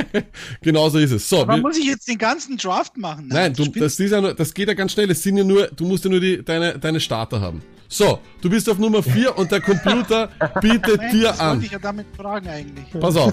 Genauso 0.60 0.98
ist 0.98 1.10
es. 1.10 1.26
So, 1.28 1.42
Aber 1.42 1.54
wir, 1.54 1.62
muss 1.62 1.78
ich 1.78 1.86
jetzt 1.86 2.06
den 2.06 2.18
ganzen 2.18 2.58
Draft 2.58 2.98
machen? 2.98 3.28
nein, 3.28 3.54
du, 3.54 3.64
spinnst 3.64 3.80
das, 3.80 4.00
ist 4.00 4.10
ja 4.10 4.20
nur, 4.20 4.34
das 4.34 4.52
geht 4.52 4.68
ja 4.68 4.74
ganz 4.74 4.92
schnell. 4.92 5.10
Es 5.10 5.22
sind 5.22 5.38
ja 5.38 5.44
nur, 5.44 5.68
du 5.68 5.86
musst 5.86 6.04
ja 6.04 6.10
nur 6.10 6.20
die, 6.20 6.44
deine, 6.44 6.78
deine 6.78 7.00
Starter 7.00 7.40
haben. 7.40 7.62
So, 7.88 8.18
du 8.42 8.50
bist 8.50 8.68
auf 8.68 8.78
Nummer 8.78 9.02
vier 9.02 9.36
und 9.38 9.50
der 9.50 9.60
Computer 9.60 10.28
bietet 10.60 10.98
Nein, 10.98 11.12
dir 11.12 11.28
das 11.28 11.40
an. 11.40 11.50
wollte 11.52 11.66
ich 11.66 11.72
ja 11.72 11.78
damit 11.78 12.06
fragen 12.16 12.48
eigentlich. 12.48 12.86
Pass 13.00 13.16
auf, 13.16 13.32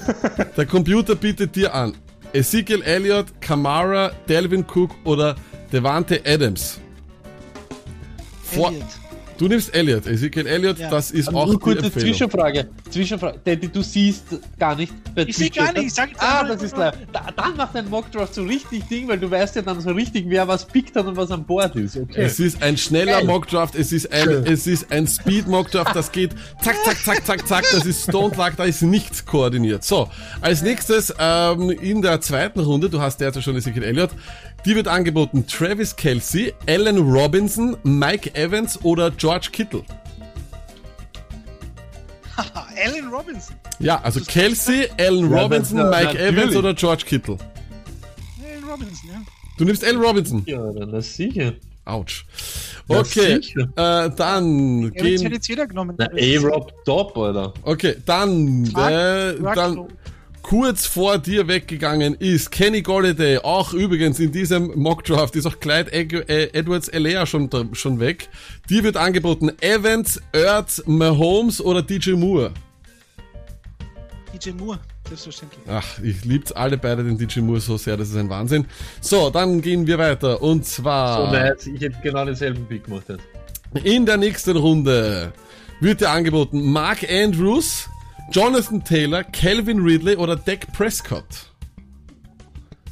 der 0.56 0.66
Computer 0.66 1.16
bietet 1.16 1.56
dir 1.56 1.74
an. 1.74 1.94
Ezekiel 2.32 2.82
Elliott, 2.84 3.28
Kamara, 3.42 4.12
Delvin 4.30 4.66
Cook 4.74 4.92
oder 5.04 5.36
Devante 5.74 6.22
Adams. 6.26 6.80
Vor, 8.44 8.70
Elliot. 8.70 9.01
Du 9.42 9.48
nimmst 9.48 9.74
Elliott, 9.76 10.06
Ezekiel 10.08 10.46
Elliott, 10.48 10.78
Ja. 10.80 10.90
das 10.90 11.12
ist 11.12 11.28
auch 11.30 11.46
Nur 11.48 11.56
die 11.56 11.60
kurze 11.60 11.86
Empfehlung. 11.86 12.08
Zwischenfrage. 12.10 12.68
Zwischenfrage. 12.90 13.40
Daddy, 13.44 13.68
du 13.68 13.82
siehst 13.82 14.26
gar 14.60 14.76
nicht 14.76 14.94
bei 15.16 15.24
Ich 15.24 15.36
sehe 15.36 15.50
gar 15.50 15.74
nicht, 15.74 15.88
ich 15.88 15.94
sag 15.94 16.10
jetzt 16.10 16.22
Ah, 16.22 16.44
das 16.44 16.62
ist 16.62 16.74
klar. 16.76 16.94
Da, 17.12 17.28
dann 17.36 17.56
macht 17.58 17.76
ein 17.76 17.90
Mockdraft 17.90 18.36
so 18.36 18.44
richtig 18.44 18.84
Ding, 18.88 19.08
weil 19.08 19.18
du 19.20 19.30
weißt 19.32 19.56
ja 19.56 19.62
dann 19.64 19.82
so 19.82 19.92
richtig, 19.92 20.26
wer 20.28 20.48
was 20.48 20.66
pickt 20.66 20.96
hat 20.96 21.06
und 21.08 21.16
was 21.18 21.32
an 21.32 21.44
Bord 21.44 21.76
ist. 21.76 21.98
Okay. 21.98 22.22
Es 22.22 22.40
ist 22.40 22.62
ein 22.62 22.78
schneller 22.78 23.14
Geil. 23.20 23.26
Mockdraft, 23.26 23.76
es 23.76 23.92
ist 23.92 24.12
ein, 24.14 24.30
es 24.46 24.68
ist 24.68 24.92
ein 24.92 25.08
Speed 25.08 25.48
Mockdraft, 25.48 25.96
das 25.96 26.12
geht 26.12 26.32
zack, 26.62 26.76
zack, 26.86 26.98
zack, 27.04 27.26
zack, 27.26 27.48
zack, 27.48 27.66
das 27.72 27.86
ist 27.86 28.04
Stone 28.04 28.36
Luck, 28.36 28.54
da 28.58 28.66
ist 28.66 28.82
nichts 28.84 29.26
koordiniert. 29.26 29.84
So, 29.84 30.10
als 30.42 30.62
nächstes 30.62 31.14
ähm, 31.18 31.72
in 31.72 32.02
der 32.02 32.22
zweiten 32.22 32.60
Runde, 32.60 32.90
du 32.90 33.02
hast 33.02 33.18
derzeit 33.20 33.44
schon 33.44 33.56
Ezekiel 33.56 33.84
Elliott, 33.84 34.12
die 34.66 34.76
wird 34.76 34.88
angeboten 34.88 35.46
Travis 35.48 35.96
Kelsey, 35.96 36.54
Allen 36.68 36.98
Robinson, 37.12 37.78
Mike 37.84 38.36
Evans 38.36 38.80
oder 38.84 39.12
George 39.12 39.50
Kittle. 39.52 39.84
Haha, 42.38 42.68
Allen 42.86 43.10
Robinson. 43.10 43.56
Ja, 43.80 44.00
also 44.02 44.22
Kelsey, 44.22 44.88
Allen 45.00 45.32
Ja, 45.32 45.42
Robinson, 45.42 45.78
das- 45.78 45.90
Mike 45.90 46.06
natürlich. 46.14 46.38
Evans 46.38 46.56
oder 46.56 46.74
George 46.74 47.04
Kittle. 47.06 47.38
Allen 48.44 48.64
Robinson, 48.64 49.10
ja. 49.12 49.22
Du 49.58 49.66
nimmst 49.66 49.84
Allen 49.84 50.02
Robinson. 50.02 50.44
Ja, 50.46 50.72
dann 50.72 50.92
das 50.92 51.16
sicher. 51.16 51.54
Autsch. 51.84 52.26
Ja, 52.88 53.00
Okay, 53.00 53.34
äh, 53.76 54.10
dann 54.16 54.82
Ja, 54.82 54.86
jetzt 54.88 54.98
gehen... 55.02 55.22
hätte 55.24 55.36
jetzt 55.36 55.48
jeder 55.48 55.66
genommen. 55.68 55.96
Na, 55.98 56.06
A-Rob 56.06 56.72
top, 56.86 57.18
Alter. 57.18 57.54
Okay, 57.64 57.96
dann, 58.06 58.66
äh, 58.66 59.34
dann. 59.56 59.88
Kurz 60.42 60.86
vor 60.86 61.18
dir 61.18 61.48
weggegangen 61.48 62.16
ist 62.16 62.52
Kenny 62.52 62.82
Golladay, 62.82 63.38
auch 63.40 63.74
übrigens 63.74 64.20
in 64.20 64.32
diesem 64.32 64.78
Mockdraft 64.80 65.36
ist 65.36 65.46
auch 65.46 65.60
Clyde 65.60 65.92
äh, 65.92 66.50
Edwards 66.54 66.88
Elea 66.88 67.26
schon, 67.26 67.50
schon 67.74 68.00
weg. 68.00 68.30
Die 68.70 68.84
wird 68.84 68.98
angeboten 68.98 69.52
Evans, 69.62 70.22
Ertz, 70.32 70.84
Mahomes 70.86 71.62
oder 71.62 71.82
DJ 71.82 72.12
Moore. 72.12 72.52
DJ 74.34 74.52
Moore, 74.52 74.80
selbstverständlich. 75.08 75.62
Ach, 75.68 76.00
ich 76.00 76.24
lieb's 76.26 76.52
alle 76.52 76.78
beide 76.78 77.04
den 77.04 77.18
DJ 77.18 77.42
Moore 77.42 77.60
so 77.60 77.78
sehr, 77.78 77.98
das 77.98 78.10
ist 78.10 78.16
ein 78.16 78.30
Wahnsinn. 78.30 78.66
So, 79.02 79.30
dann 79.30 79.62
gehen 79.62 79.86
wir 79.88 79.98
weiter 79.98 80.42
und 80.42 80.66
zwar 80.66 81.28
So 81.28 81.32
nice. 81.32 81.68
Ich 81.68 81.82
hätte 81.82 81.98
genau 82.02 82.26
denselben 82.26 82.66
Pick 82.66 82.86
gemacht. 82.86 83.06
Jetzt. 83.08 83.86
in 83.86 84.06
der 84.06 84.18
nächsten 84.18 84.58
Runde 84.58 85.34
wird 85.80 86.02
dir 86.02 86.10
angeboten 86.10 86.72
Mark 86.72 87.10
Andrews, 87.10 87.90
Jonathan 88.30 88.84
Taylor, 88.84 89.24
Calvin 89.24 89.80
Ridley 89.82 90.16
oder 90.16 90.36
Dak 90.36 90.72
Prescott. 90.74 91.48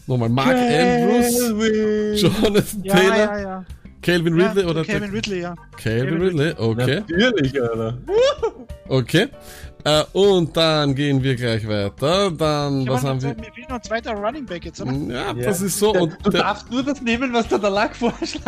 Nochmal, 0.08 0.30
Mark 0.30 0.56
Andrews, 0.56 2.22
Jonathan 2.22 2.84
Ja, 2.84 2.96
Taylor, 2.96 3.16
ja, 3.18 3.40
ja. 3.40 3.66
Calvin 4.02 4.34
Ridley 4.34 4.64
ja, 4.64 4.70
oder 4.70 4.84
Dak- 4.84 5.14
Ridley, 5.14 5.42
ja. 5.42 5.56
Calvin 5.78 6.10
Calvin 6.10 6.22
Ridley, 6.22 6.54
okay, 6.58 7.04
Natürlich, 7.10 7.62
Alter. 7.62 7.98
okay. 8.88 9.28
Äh, 9.86 10.04
und 10.12 10.56
dann 10.58 10.94
gehen 10.94 11.24
wir 11.24 11.36
gleich 11.36 11.66
weiter. 11.68 12.32
Dann, 12.32 12.82
Ich 12.82 12.90
was 12.90 13.02
hab 13.02 13.10
haben 13.10 13.22
wir? 13.22 13.30
Mir 13.30 13.52
fehlt 13.54 13.70
noch 13.70 13.78
ein 13.78 13.84
zweiter 13.84 14.12
Running 14.14 14.46
Back 14.46 14.66
jetzt, 14.66 14.82
oder? 14.82 14.92
Ja, 14.92 15.34
das 15.34 15.62
ist 15.62 15.80
so. 15.80 15.94
Und 15.94 16.18
du 16.24 16.30
der, 16.32 16.42
darfst 16.42 16.70
nur 16.70 16.84
das 16.84 17.02
nehmen, 17.02 17.32
was 17.32 17.48
der 17.48 17.60
Lack 17.60 17.96
vorschlägt. 17.96 18.44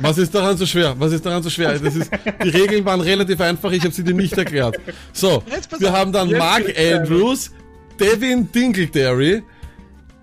was 0.00 0.16
ist 0.16 0.34
daran 0.34 0.56
so 0.56 0.64
schwer? 0.64 0.94
Was 0.98 1.12
ist 1.12 1.26
daran 1.26 1.42
so 1.42 1.50
schwer? 1.50 1.78
Das 1.78 1.94
ist, 1.94 2.10
die 2.42 2.48
Regeln 2.48 2.84
waren 2.84 3.00
relativ 3.00 3.40
einfach, 3.40 3.70
ich 3.72 3.82
habe 3.82 3.92
sie 3.92 4.02
dir 4.02 4.14
nicht 4.14 4.36
erklärt. 4.36 4.78
So, 5.12 5.42
wir 5.78 5.92
haben 5.92 6.10
dann 6.12 6.30
Mark. 6.30 6.64
Andrews, 6.78 7.50
Devin 8.00 8.50
Dingletary, 8.50 9.42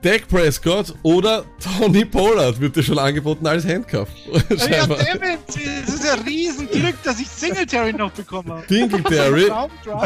Dak 0.01 0.27
Prescott 0.30 0.93
oder 1.03 1.43
Tony 1.59 2.05
Pollard 2.05 2.59
wird 2.59 2.76
dir 2.76 2.84
schon 2.84 2.97
angeboten 2.99 3.45
als 3.45 3.65
Handcuff. 3.65 4.07
Ja. 4.49 4.85
David, 4.88 5.39
das 5.47 5.95
ist 5.95 6.05
ja 6.05 6.13
riesen 6.26 6.69
Glück, 6.69 6.95
dass 7.03 7.19
ich 7.19 7.27
Singletary 7.27 7.93
noch 7.93 8.11
bekommen 8.11 8.49
habe. 8.51 8.65
Dingletary, 8.67 9.51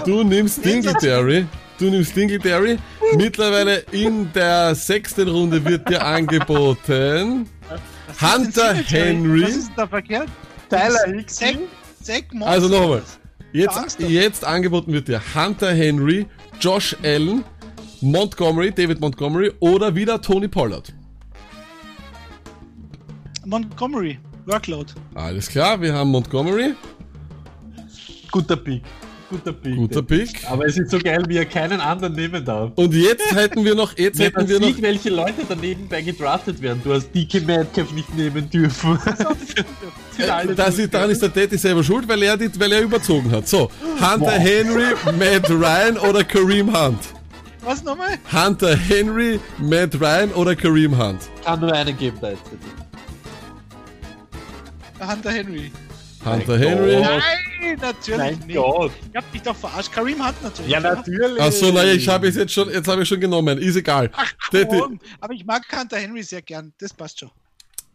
du 0.06 0.24
nimmst 0.24 0.64
Dingletary, 0.66 1.46
du 1.78 1.86
nimmst 1.86 2.16
Dingletary. 2.16 2.78
Mittlerweile 3.16 3.80
in 3.92 4.32
der 4.34 4.74
sechsten 4.74 5.28
Runde 5.28 5.64
wird 5.64 5.88
dir 5.90 6.04
angeboten 6.04 7.48
Hunter 8.22 8.76
Was 8.78 8.92
Henry. 8.92 9.44
ist 9.44 9.68
denn 9.68 9.74
da 9.76 9.88
verkehrt? 9.88 10.28
Tyler 10.70 11.24
Moss. 12.34 12.48
Also 12.48 12.68
nochmal. 12.68 13.02
Jetzt, 13.54 14.00
jetzt 14.00 14.44
angeboten 14.44 14.92
wird 14.92 15.08
dir 15.08 15.22
Hunter 15.36 15.72
Henry, 15.74 16.26
Josh 16.60 16.96
Allen, 17.04 17.44
Montgomery, 18.04 18.70
David 18.70 19.00
Montgomery 19.00 19.54
oder 19.62 19.96
wieder 19.96 20.22
Tony 20.22 20.50
Pollard. 20.50 20.94
Montgomery, 23.46 24.20
Workload. 24.46 24.92
Alles 25.16 25.48
klar, 25.48 25.80
wir 25.80 25.94
haben 25.94 26.10
Montgomery. 26.10 26.74
Guter 28.30 28.58
Pick. 28.58 28.82
guter 29.30 29.54
Pick. 29.54 29.76
Guter 29.78 30.02
Pick. 30.02 30.52
Aber 30.52 30.66
es 30.66 30.78
ist 30.78 30.92
so 30.92 31.00
geil, 31.00 31.24
wie 31.30 31.38
er 31.38 31.46
keinen 31.46 31.80
anderen 31.80 32.14
nehmen 32.14 32.44
darf. 32.44 32.74
Und 32.76 32.94
jetzt 32.94 33.34
hätten 33.34 33.64
wir 33.64 33.74
noch, 33.74 33.98
jetzt 33.98 34.20
hätten 34.20 34.50
wir 34.50 34.60
noch, 34.60 34.68
sieht, 34.68 34.82
welche 34.82 35.10
Leute 35.10 35.46
daneben 35.48 35.88
bei 35.88 36.02
gedraftet 36.02 36.62
werden. 36.62 36.82
Du 36.84 36.94
hast 36.94 37.10
DK 37.16 37.48
Metcalf 37.48 37.90
nicht 37.94 38.14
nehmen 38.18 38.50
dürfen. 38.50 39.00
Das 40.18 40.78
ist, 40.78 40.94
daran 40.94 41.10
ist 41.10 41.22
der 41.22 41.30
Daddy 41.30 41.58
selber 41.58 41.86
schuld, 41.86 42.06
weil 42.10 42.22
er, 42.22 42.36
die, 42.36 42.50
weil 42.60 42.74
er 42.74 42.82
überzogen 42.82 43.32
hat. 43.32 43.48
So, 43.48 43.72
Hunter 44.02 44.32
Henry, 44.32 44.94
Matt 45.18 45.50
Ryan 45.50 45.98
oder 45.98 46.26
Kareem 46.26 46.68
Hunt? 46.68 47.23
Was 47.64 47.84
nochmal? 47.84 48.18
Hunter 48.32 48.76
Henry, 48.76 49.40
Matt 49.58 50.00
Ryan 50.00 50.32
oder 50.34 50.56
Kareem 50.56 50.98
Hunt? 50.98 51.30
Kann 51.44 51.62
nur 51.62 51.72
einen 51.72 51.98
geben 51.98 52.18
da 52.20 52.32
jetzt. 52.32 52.44
Hunter 55.00 55.32
Henry. 55.32 55.72
Hunter 56.26 56.58
Mein 56.58 56.60
Henry. 56.60 56.96
Gott. 56.96 57.22
Nein, 57.62 57.78
natürlich 57.80 58.18
Mein 58.20 58.40
nicht. 58.40 58.56
Gott. 58.56 58.92
Ich 59.10 59.16
hab 59.16 59.32
dich 59.32 59.42
doch 59.42 59.56
verarscht. 59.56 59.92
Kareem 59.92 60.26
Hunt 60.26 60.44
natürlich. 60.44 60.72
Ja, 60.72 60.80
oder? 60.80 60.96
natürlich. 60.96 61.42
Achso, 61.42 61.72
naja, 61.72 61.94
ich 61.94 62.08
habe 62.08 62.28
es 62.28 62.36
jetzt 62.36 62.54
schon, 62.54 62.70
jetzt 62.70 62.88
habe 62.88 63.04
ich 63.04 63.08
schon 63.08 63.20
genommen. 63.20 63.58
Ist 63.58 63.76
egal. 63.76 64.10
Ach 64.14 64.34
komm, 64.52 65.00
aber 65.22 65.34
ich 65.34 65.46
mag 65.46 65.64
Hunter 65.72 65.98
Henry 65.98 66.24
sehr 66.24 66.42
gern. 66.42 66.74
Das 66.80 66.94
passt 66.94 67.20
schon. 67.20 67.32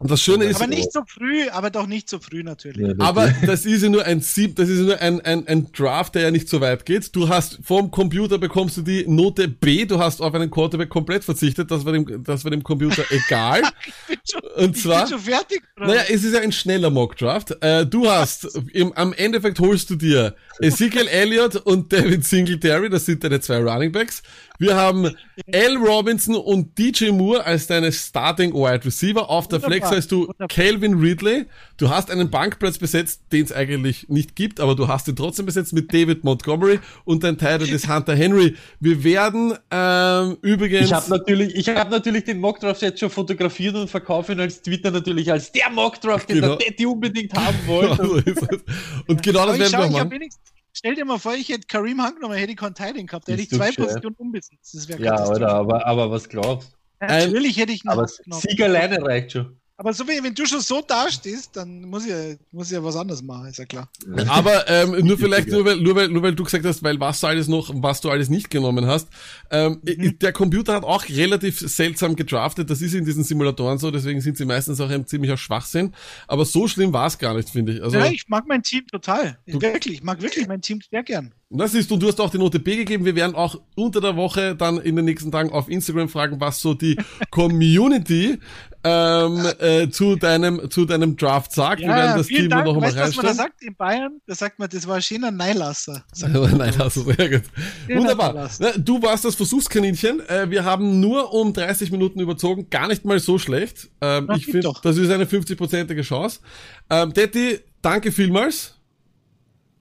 Und 0.01 0.13
das 0.13 0.23
Schöne 0.23 0.45
ist, 0.45 0.57
Aber 0.57 0.69
nicht 0.69 0.93
so 0.93 1.01
früh, 1.07 1.49
aber 1.49 1.71
doch 1.71 1.89
nicht 1.89 2.09
so 2.09 2.21
früh 2.21 2.45
natürlich. 2.45 3.01
aber 3.01 3.35
das 3.45 3.67
ist 3.67 3.83
ja 3.83 3.89
nur 3.89 4.05
ein 4.05 4.21
Sieb, 4.21 4.55
das 4.55 4.69
ist 4.69 4.79
ja 4.79 4.85
nur 4.85 5.01
ein, 5.01 5.21
ein, 5.23 5.49
ein 5.49 5.73
Draft, 5.73 6.15
der 6.15 6.23
ja 6.23 6.31
nicht 6.31 6.49
so 6.49 6.61
weit 6.61 6.87
geht. 6.87 7.15
Du 7.17 7.29
hast 7.29 7.59
vom 7.65 7.91
Computer 7.91 8.39
bekommst 8.39 8.77
du 8.77 8.83
die 8.83 9.05
Note 9.09 9.49
B, 9.49 9.87
du 9.87 9.99
hast 9.99 10.21
auf 10.21 10.33
einen 10.35 10.53
Quarterback 10.53 10.89
komplett 10.89 11.25
verzichtet, 11.25 11.73
das 11.73 11.85
war 11.85 11.93
dem, 11.93 12.23
das 12.23 12.45
war 12.45 12.53
dem 12.53 12.63
Computer 12.63 13.03
egal. 13.11 13.63
Ich 13.85 13.93
bin 14.07 14.19
schon, 14.25 14.65
Und 14.65 14.77
ich 14.77 14.83
zwar, 14.83 15.01
bin 15.01 15.11
schon 15.11 15.21
fertig. 15.21 15.63
Oder? 15.77 15.87
naja, 15.89 16.03
es 16.09 16.23
ist 16.23 16.33
ja 16.33 16.41
ein 16.41 16.53
schneller 16.53 16.91
Mock-Draft. 16.91 17.57
Äh, 17.61 17.85
du 17.85 18.09
hast, 18.09 18.45
im, 18.73 18.93
am 18.93 19.13
Endeffekt 19.13 19.59
holst 19.59 19.91
du 19.91 19.97
dir 19.97 20.37
Ezekiel 20.61 21.09
Elliott 21.09 21.57
und 21.57 21.93
David 21.93 22.25
Singletary, 22.25 22.89
das 22.89 23.05
sind 23.05 23.25
deine 23.25 23.41
zwei 23.41 23.59
Running 23.59 23.91
Backs. 23.91 24.23
Wir 24.59 24.75
haben 24.77 25.15
L. 25.47 25.77
Robinson 25.77 26.35
und 26.35 26.77
DJ 26.77 27.11
Moore 27.11 27.45
als 27.45 27.67
deine 27.67 27.93
Starting 27.93 28.53
Wide 28.53 28.85
Receiver. 28.85 29.29
Auf 29.29 29.49
der 29.49 29.61
Flex 29.61 29.88
Wunderbar, 29.91 29.97
hast 29.99 30.13
du 30.13 30.21
wunderbar. 30.29 30.49
Calvin 30.49 30.95
Ridley. 31.01 31.47
Du 31.77 31.89
hast 31.91 32.11
einen 32.11 32.31
Bankplatz 32.31 32.79
besetzt, 32.79 33.23
den 33.33 33.45
es 33.45 33.53
eigentlich 33.53 34.09
nicht 34.09 34.35
gibt, 34.37 34.61
aber 34.61 34.75
du 34.75 34.89
hast 34.89 35.07
ihn 35.09 35.17
trotzdem 35.17 35.47
besetzt 35.47 35.73
mit 35.73 35.93
David 35.93 36.25
Montgomery 36.25 36.81
und 37.05 37.23
dein 37.25 37.39
Teil 37.39 37.63
ist 37.63 37.89
Hunter 37.89 38.15
Henry. 38.17 38.57
Wir 38.81 39.05
werden 39.05 39.55
ähm, 39.71 40.37
übrigens... 40.43 40.87
Ich 40.87 40.93
habe 40.93 41.11
natürlich, 41.11 41.55
ich 41.55 41.69
habe 41.69 41.91
natürlich 41.91 42.25
den 42.25 42.41
Mockdraft 42.41 42.83
jetzt 42.83 43.01
schon 43.01 43.11
fotografiert 43.11 43.75
und 43.75 43.89
verkaufe 43.89 44.33
ihn 44.33 44.41
als 44.41 44.63
Twitter 44.63 44.91
natürlich 44.91 45.31
als 45.31 45.53
der 45.53 45.71
Mockdraft, 45.71 46.29
den 46.29 46.41
Genau. 46.41 46.57
der 46.57 46.71
Daddy 46.71 46.87
unbedingt 46.87 47.35
haben 47.35 47.59
wollte. 47.67 48.23
Es. 48.29 49.05
und 49.07 49.23
genau 49.23 49.47
das 49.47 49.59
werden 49.59 49.71
schau, 49.73 49.83
wir 49.83 50.05
machen. 50.05 50.29
stell 50.73 50.95
dir 50.95 51.05
mal 51.05 51.19
vor, 51.19 51.35
ich 51.35 51.49
hätte 51.49 51.67
Kareem 51.67 52.03
Hunt 52.05 52.17
genommen, 52.17 52.35
hätte 52.35 52.53
ich 52.53 52.57
keinen 52.59 52.75
Teiling 52.75 53.07
gehabt. 53.07 53.27
Da 53.29 53.33
hätte 53.33 53.43
ich 53.43 53.49
du 53.49 53.57
zwei 53.57 53.69
gescheit? 53.69 53.85
Positionen 53.85 54.17
umbesetzt. 54.19 54.75
Das 54.75 54.89
wäre 54.89 55.03
ja, 55.03 55.27
oder? 55.29 55.49
Aber, 55.49 55.87
aber 55.87 56.11
was 56.11 56.29
glaubst 56.29 56.73
Natürlich 57.01 57.57
hätte 57.57 57.73
ich 57.73 57.85
ihn 57.85 57.89
Aber 57.91 58.03
Hunt 58.03 58.19
genommen. 58.25 58.43
Sieg 58.47 58.61
alleine 58.63 59.03
reicht 59.03 59.33
schon. 59.33 59.57
Aber 59.81 59.93
so 59.95 60.07
wie 60.09 60.21
wenn 60.25 60.35
du 60.35 60.45
schon 60.45 60.61
so 60.61 60.83
dastehst, 60.87 61.57
dann 61.57 61.83
muss 61.83 62.03
ich, 62.05 62.11
ja- 62.11 62.35
muss 62.51 62.67
ich 62.67 62.73
ja 62.73 62.83
was 62.83 62.97
anderes 62.97 63.23
machen, 63.23 63.47
ist 63.47 63.59
ja 63.59 63.65
klar. 63.65 63.89
Aber 64.27 64.69
ähm, 64.69 65.07
nur 65.07 65.17
vielleicht, 65.17 65.47
nur 65.49 65.65
weil, 65.65 65.77
nur, 65.77 65.95
weil, 65.95 66.09
nur 66.09 66.21
weil 66.25 66.35
du 66.35 66.43
gesagt 66.43 66.65
hast, 66.65 66.83
weil 66.83 66.99
was 66.99 67.21
du 67.21 67.29
alles 67.29 67.47
noch, 67.47 67.71
was 67.77 68.01
du 68.01 68.11
alles 68.11 68.29
nicht 68.29 68.51
genommen 68.51 68.87
hast. 68.87 69.09
Ähm, 69.53 69.81
Mhm. 69.85 70.19
Der 70.19 70.33
Computer 70.33 70.75
hat 70.75 70.83
auch 70.83 71.09
relativ 71.09 71.61
seltsam 71.61 72.17
gedraftet. 72.17 72.69
Das 72.71 72.83
ist 72.83 72.93
in 72.95 73.05
diesen 73.05 73.23
Simulatoren 73.23 73.79
so, 73.79 73.91
deswegen 73.93 74.21
sind 74.21 74.37
sie 74.37 74.45
meistens 74.45 74.81
auch 74.81 74.91
ein 74.91 75.07
ziemlicher 75.07 75.37
Schwachsinn. 75.37 75.93
Aber 76.27 76.45
so 76.45 76.67
schlimm 76.67 76.93
war 76.93 77.07
es 77.07 77.17
gar 77.17 77.35
nicht, 77.35 77.49
finde 77.49 77.75
ich. 77.75 77.83
Also, 77.83 77.99
ja, 77.99 78.07
ich 78.07 78.29
mag 78.29 78.47
mein 78.49 78.65
Team 78.65 78.85
total. 78.89 79.39
wirklich, 79.47 79.95
ich 79.95 80.03
mag 80.03 80.21
wirklich 80.21 80.49
mein 80.49 80.61
Team 80.61 80.81
sehr 80.91 81.05
gern. 81.05 81.33
das 81.51 81.75
ist, 81.75 81.91
und 81.93 82.03
du 82.03 82.09
hast 82.09 82.21
auch 82.21 82.31
die 82.31 82.39
Note 82.39 82.59
B 82.59 82.77
gegeben. 82.77 83.05
Wir 83.05 83.15
werden 83.15 83.35
auch 83.37 83.61
unter 83.77 84.01
der 84.01 84.17
Woche 84.17 84.57
dann 84.57 84.79
in 84.79 84.97
den 84.97 85.05
nächsten 85.05 85.31
Tagen 85.31 85.51
auf 85.53 85.69
Instagram 85.69 86.09
fragen, 86.09 86.41
was 86.41 86.61
so 86.61 86.75
die 86.75 86.97
Community 87.31 88.39
ähm, 88.85 89.45
äh, 89.59 89.91
zu 89.91 90.15
deinem 90.17 90.71
zu 90.71 90.85
deinem 90.85 91.17
Draft 91.17 91.53
sagt. 91.53 91.81
Wir 91.81 91.89
werden 91.89 92.17
das 92.17 92.27
Team 92.29 92.49
Dank. 92.49 92.65
noch 92.67 92.75
einmal 92.75 92.95
weißt 92.95 93.09
was 93.09 93.17
man 93.17 93.27
da 93.27 93.35
sagt 93.35 93.63
in 93.63 93.75
Bayern? 93.75 94.21
Da 94.27 94.35
sagt 94.35 94.59
man, 94.59 94.69
das 94.69 94.87
war 94.87 94.97
ein 94.97 95.03
schöner 95.03 95.31
Neilasser. 95.31 96.05
Ist 96.13 96.21
sehr 96.21 97.29
gut. 97.31 97.43
Den 97.89 97.99
Wunderbar. 97.99 98.35
er. 98.37 98.51
Na, 98.61 98.71
Du 98.79 99.03
warst 99.03 99.25
das 99.25 99.35
Versuchskaninchen. 99.35 100.21
Äh, 100.29 100.51
Wir 100.51 100.65
haben 100.65 101.01
nur 101.01 101.33
um 101.35 101.53
30 101.53 101.91
Minuten 101.91 102.21
überzogen. 102.21 102.71
Gar 102.71 102.89
nicht 102.89 103.05
mal 103.05 103.19
so 103.19 103.39
schlecht. 103.39 103.89
Ähm, 104.01 104.27
Na, 104.29 104.37
Ich 104.37 104.47
finde, 104.47 104.73
das 104.83 104.97
ist 104.97 105.11
eine 105.11 105.25
50-prozentige 105.25 106.03
Chance. 106.03 106.41
Ähm, 106.89 107.13
Detti, 107.13 107.59
danke 107.83 108.13
vielmals. 108.13 108.75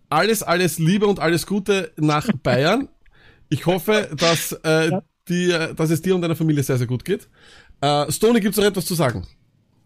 Alles, 0.10 0.41
alles 0.41 0.80
Liebe 0.80 1.06
und 1.06 1.19
alles 1.19 1.45
Gute 1.45 1.91
nach 1.98 2.28
Bayern. 2.44 2.90
Ich 3.49 3.65
hoffe, 3.65 4.10
dass, 4.18 4.53
äh, 4.64 4.90
Ja. 4.90 5.03
die, 5.30 5.49
dass 5.76 5.90
es 5.90 6.02
dir 6.02 6.15
und 6.15 6.22
deiner 6.22 6.36
Familie 6.36 6.64
sehr, 6.64 6.78
sehr 6.78 6.88
gut 6.88 7.03
geht. 7.06 7.28
Äh, 7.82 8.12
Stoney, 8.12 8.40
gibt's 8.40 8.58
noch 8.58 8.66
etwas 8.66 8.86
zu 8.86 8.95
sagen? 8.95 9.26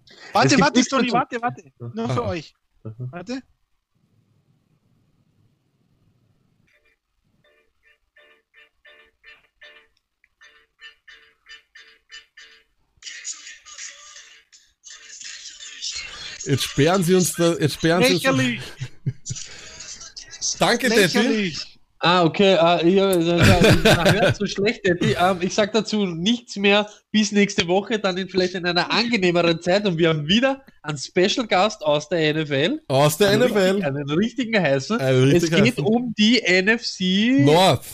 Es 0.07 0.33
Warte, 0.33 0.59
warte, 0.59 0.79
dazu. 0.81 0.95
warte, 1.13 1.41
warte. 1.41 1.63
Nur 1.79 2.09
für 2.09 2.21
Aha. 2.21 2.29
euch. 2.29 2.53
Warte. 2.83 3.41
Jetzt 16.43 16.63
sperren 16.63 17.03
sie 17.03 17.13
uns 17.13 17.33
da, 17.33 17.53
jetzt 17.53 17.75
sperren 17.75 18.03
sie 18.03 18.13
uns. 18.13 18.23
Lächerlich, 18.23 18.61
Danke, 20.59 20.89
Detti. 20.89 21.57
Ah, 22.03 22.23
okay. 22.23 22.55
Ah, 22.55 22.79
ich, 22.83 22.95
na, 22.95 24.11
hört 24.11 24.35
so 24.35 24.45
schlecht, 24.47 24.81
Daddy. 24.87 25.15
Ähm, 25.19 25.37
ich 25.41 25.53
sag 25.53 25.71
dazu 25.71 26.05
nichts 26.07 26.55
mehr 26.55 26.89
bis 27.11 27.31
nächste 27.31 27.67
Woche, 27.67 27.99
dann 27.99 28.17
in, 28.17 28.27
vielleicht 28.27 28.55
in 28.55 28.65
einer 28.65 28.91
angenehmeren 28.91 29.61
Zeit. 29.61 29.85
Und 29.85 29.97
wir 29.99 30.09
haben 30.09 30.27
wieder 30.27 30.63
einen 30.81 30.97
Special 30.97 31.45
Gast 31.45 31.83
aus 31.85 32.09
der 32.09 32.33
NFL. 32.33 32.79
Aus 32.87 33.17
der 33.17 33.29
Einen 33.29 33.43
NFL. 33.43 33.57
Richtigen, 33.59 33.85
einen 33.85 34.09
richtigen 34.09 34.59
heißen. 34.61 34.99
Einen 34.99 35.27
es 35.27 35.43
richtigen 35.43 35.63
geht 35.63 35.73
heißen. 35.77 35.85
um 35.85 36.13
die 36.17 36.41
NFC 36.41 37.45
North. 37.45 37.85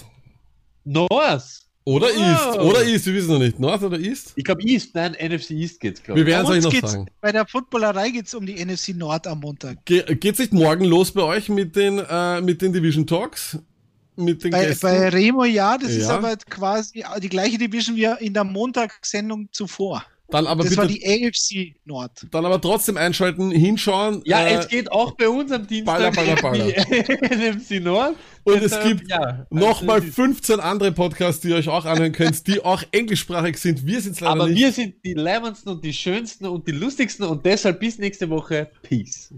North. 0.86 1.62
Oder 1.84 2.08
Wow. 2.08 2.18
East. 2.18 2.60
Oder 2.60 2.84
East, 2.86 3.06
wir 3.06 3.14
wissen 3.14 3.32
noch 3.32 3.40
nicht. 3.40 3.60
North 3.60 3.82
oder 3.82 3.98
East? 4.00 4.34
Ich 4.36 4.44
glaube 4.44 4.62
East, 4.64 4.94
nein, 4.94 5.14
NFC 5.14 5.52
East 5.52 5.80
geht's, 5.80 6.04
glaube 6.04 6.20
Wir 6.20 6.28
ich. 6.28 6.34
werden 6.34 6.44
es 6.44 6.50
Bei 6.64 6.68
euch 6.70 6.82
noch 6.82 6.90
sagen. 6.90 7.06
bei 7.22 7.32
der 7.32 7.46
Footballerei 7.48 8.10
geht 8.10 8.28
es 8.28 8.34
um 8.34 8.46
die 8.46 8.64
NFC 8.64 8.90
Nord 8.90 9.26
am 9.26 9.40
Montag. 9.40 9.86
Ge 9.86 10.04
geht's 10.16 10.40
nicht 10.40 10.52
morgen 10.52 10.84
los 10.84 11.12
bei 11.14 11.22
euch 11.24 11.48
mit 11.48 11.76
den, 11.78 12.00
äh, 12.00 12.42
mit 12.42 12.62
den 12.62 12.74
Division 12.74 13.08
Talks? 13.08 13.58
Mit 14.18 14.44
den 14.44 14.52
Bei, 14.52 14.66
Gästen? 14.66 14.88
bei 14.88 15.10
Remo 15.10 15.46
ja, 15.46 15.78
das 15.78 15.92
ist 15.92 16.08
Ja. 16.10 16.18
aber 16.18 16.36
quasi 16.50 17.04
die 17.22 17.30
gleiche 17.30 17.58
Division 17.58 17.96
wie 17.96 18.08
in 18.26 18.34
der 18.34 18.44
Montagssendung 18.44 19.48
zuvor. 19.52 20.04
dann 20.30 20.46
aber 20.46 20.64
Das 20.64 20.72
bitte, 20.72 20.82
war 20.82 20.88
die 20.88 21.06
AFC 21.06 21.76
Nord. 21.86 22.28
dann 22.32 22.46
aber 22.46 22.60
trotzdem 22.60 22.98
einschalten, 22.98 23.50
hinschauen. 23.52 24.22
Ja, 24.26 24.42
äh, 24.46 24.56
es 24.56 24.68
geht 24.68 24.92
auch 24.92 25.12
bei 25.16 25.30
uns 25.30 25.52
am 25.54 25.66
Dienstag 25.66 26.14
Baller, 26.16 26.36
Baller, 26.36 26.66
die 26.66 27.80
NFC 27.80 27.80
Nord. 27.82 28.16
Und 28.44 28.62
es 28.62 28.74
ähm, 28.74 28.80
gibt 28.98 29.10
ja, 29.10 29.46
Nochmal 29.52 30.02
also, 30.02 30.12
15 30.12 30.60
andere 30.60 30.92
Podcasts, 30.92 31.40
die 31.42 31.50
ihr 31.50 31.56
euch 31.56 31.70
auch 31.70 31.86
anhören 31.86 32.12
könnt, 32.12 32.46
die 32.48 32.62
auch 32.62 32.84
englischsprachig 32.92 33.58
sind. 33.58 33.86
Wir 33.86 34.02
sind's 34.02 34.20
leider 34.20 34.34
Aber 34.34 34.48
nicht. 34.48 34.60
wir 34.60 34.72
sind 34.74 34.96
die 35.06 35.14
leibendsten 35.14 35.72
und 35.72 35.86
die 35.86 35.94
schönsten 35.94 36.46
und 36.46 36.68
die 36.68 36.72
lustigsten 36.74 37.26
und 37.26 37.46
deshalb 37.46 37.80
bis 37.80 37.98
nächste 37.98 38.30
Woche. 38.30 38.70
Peace. 38.82 39.32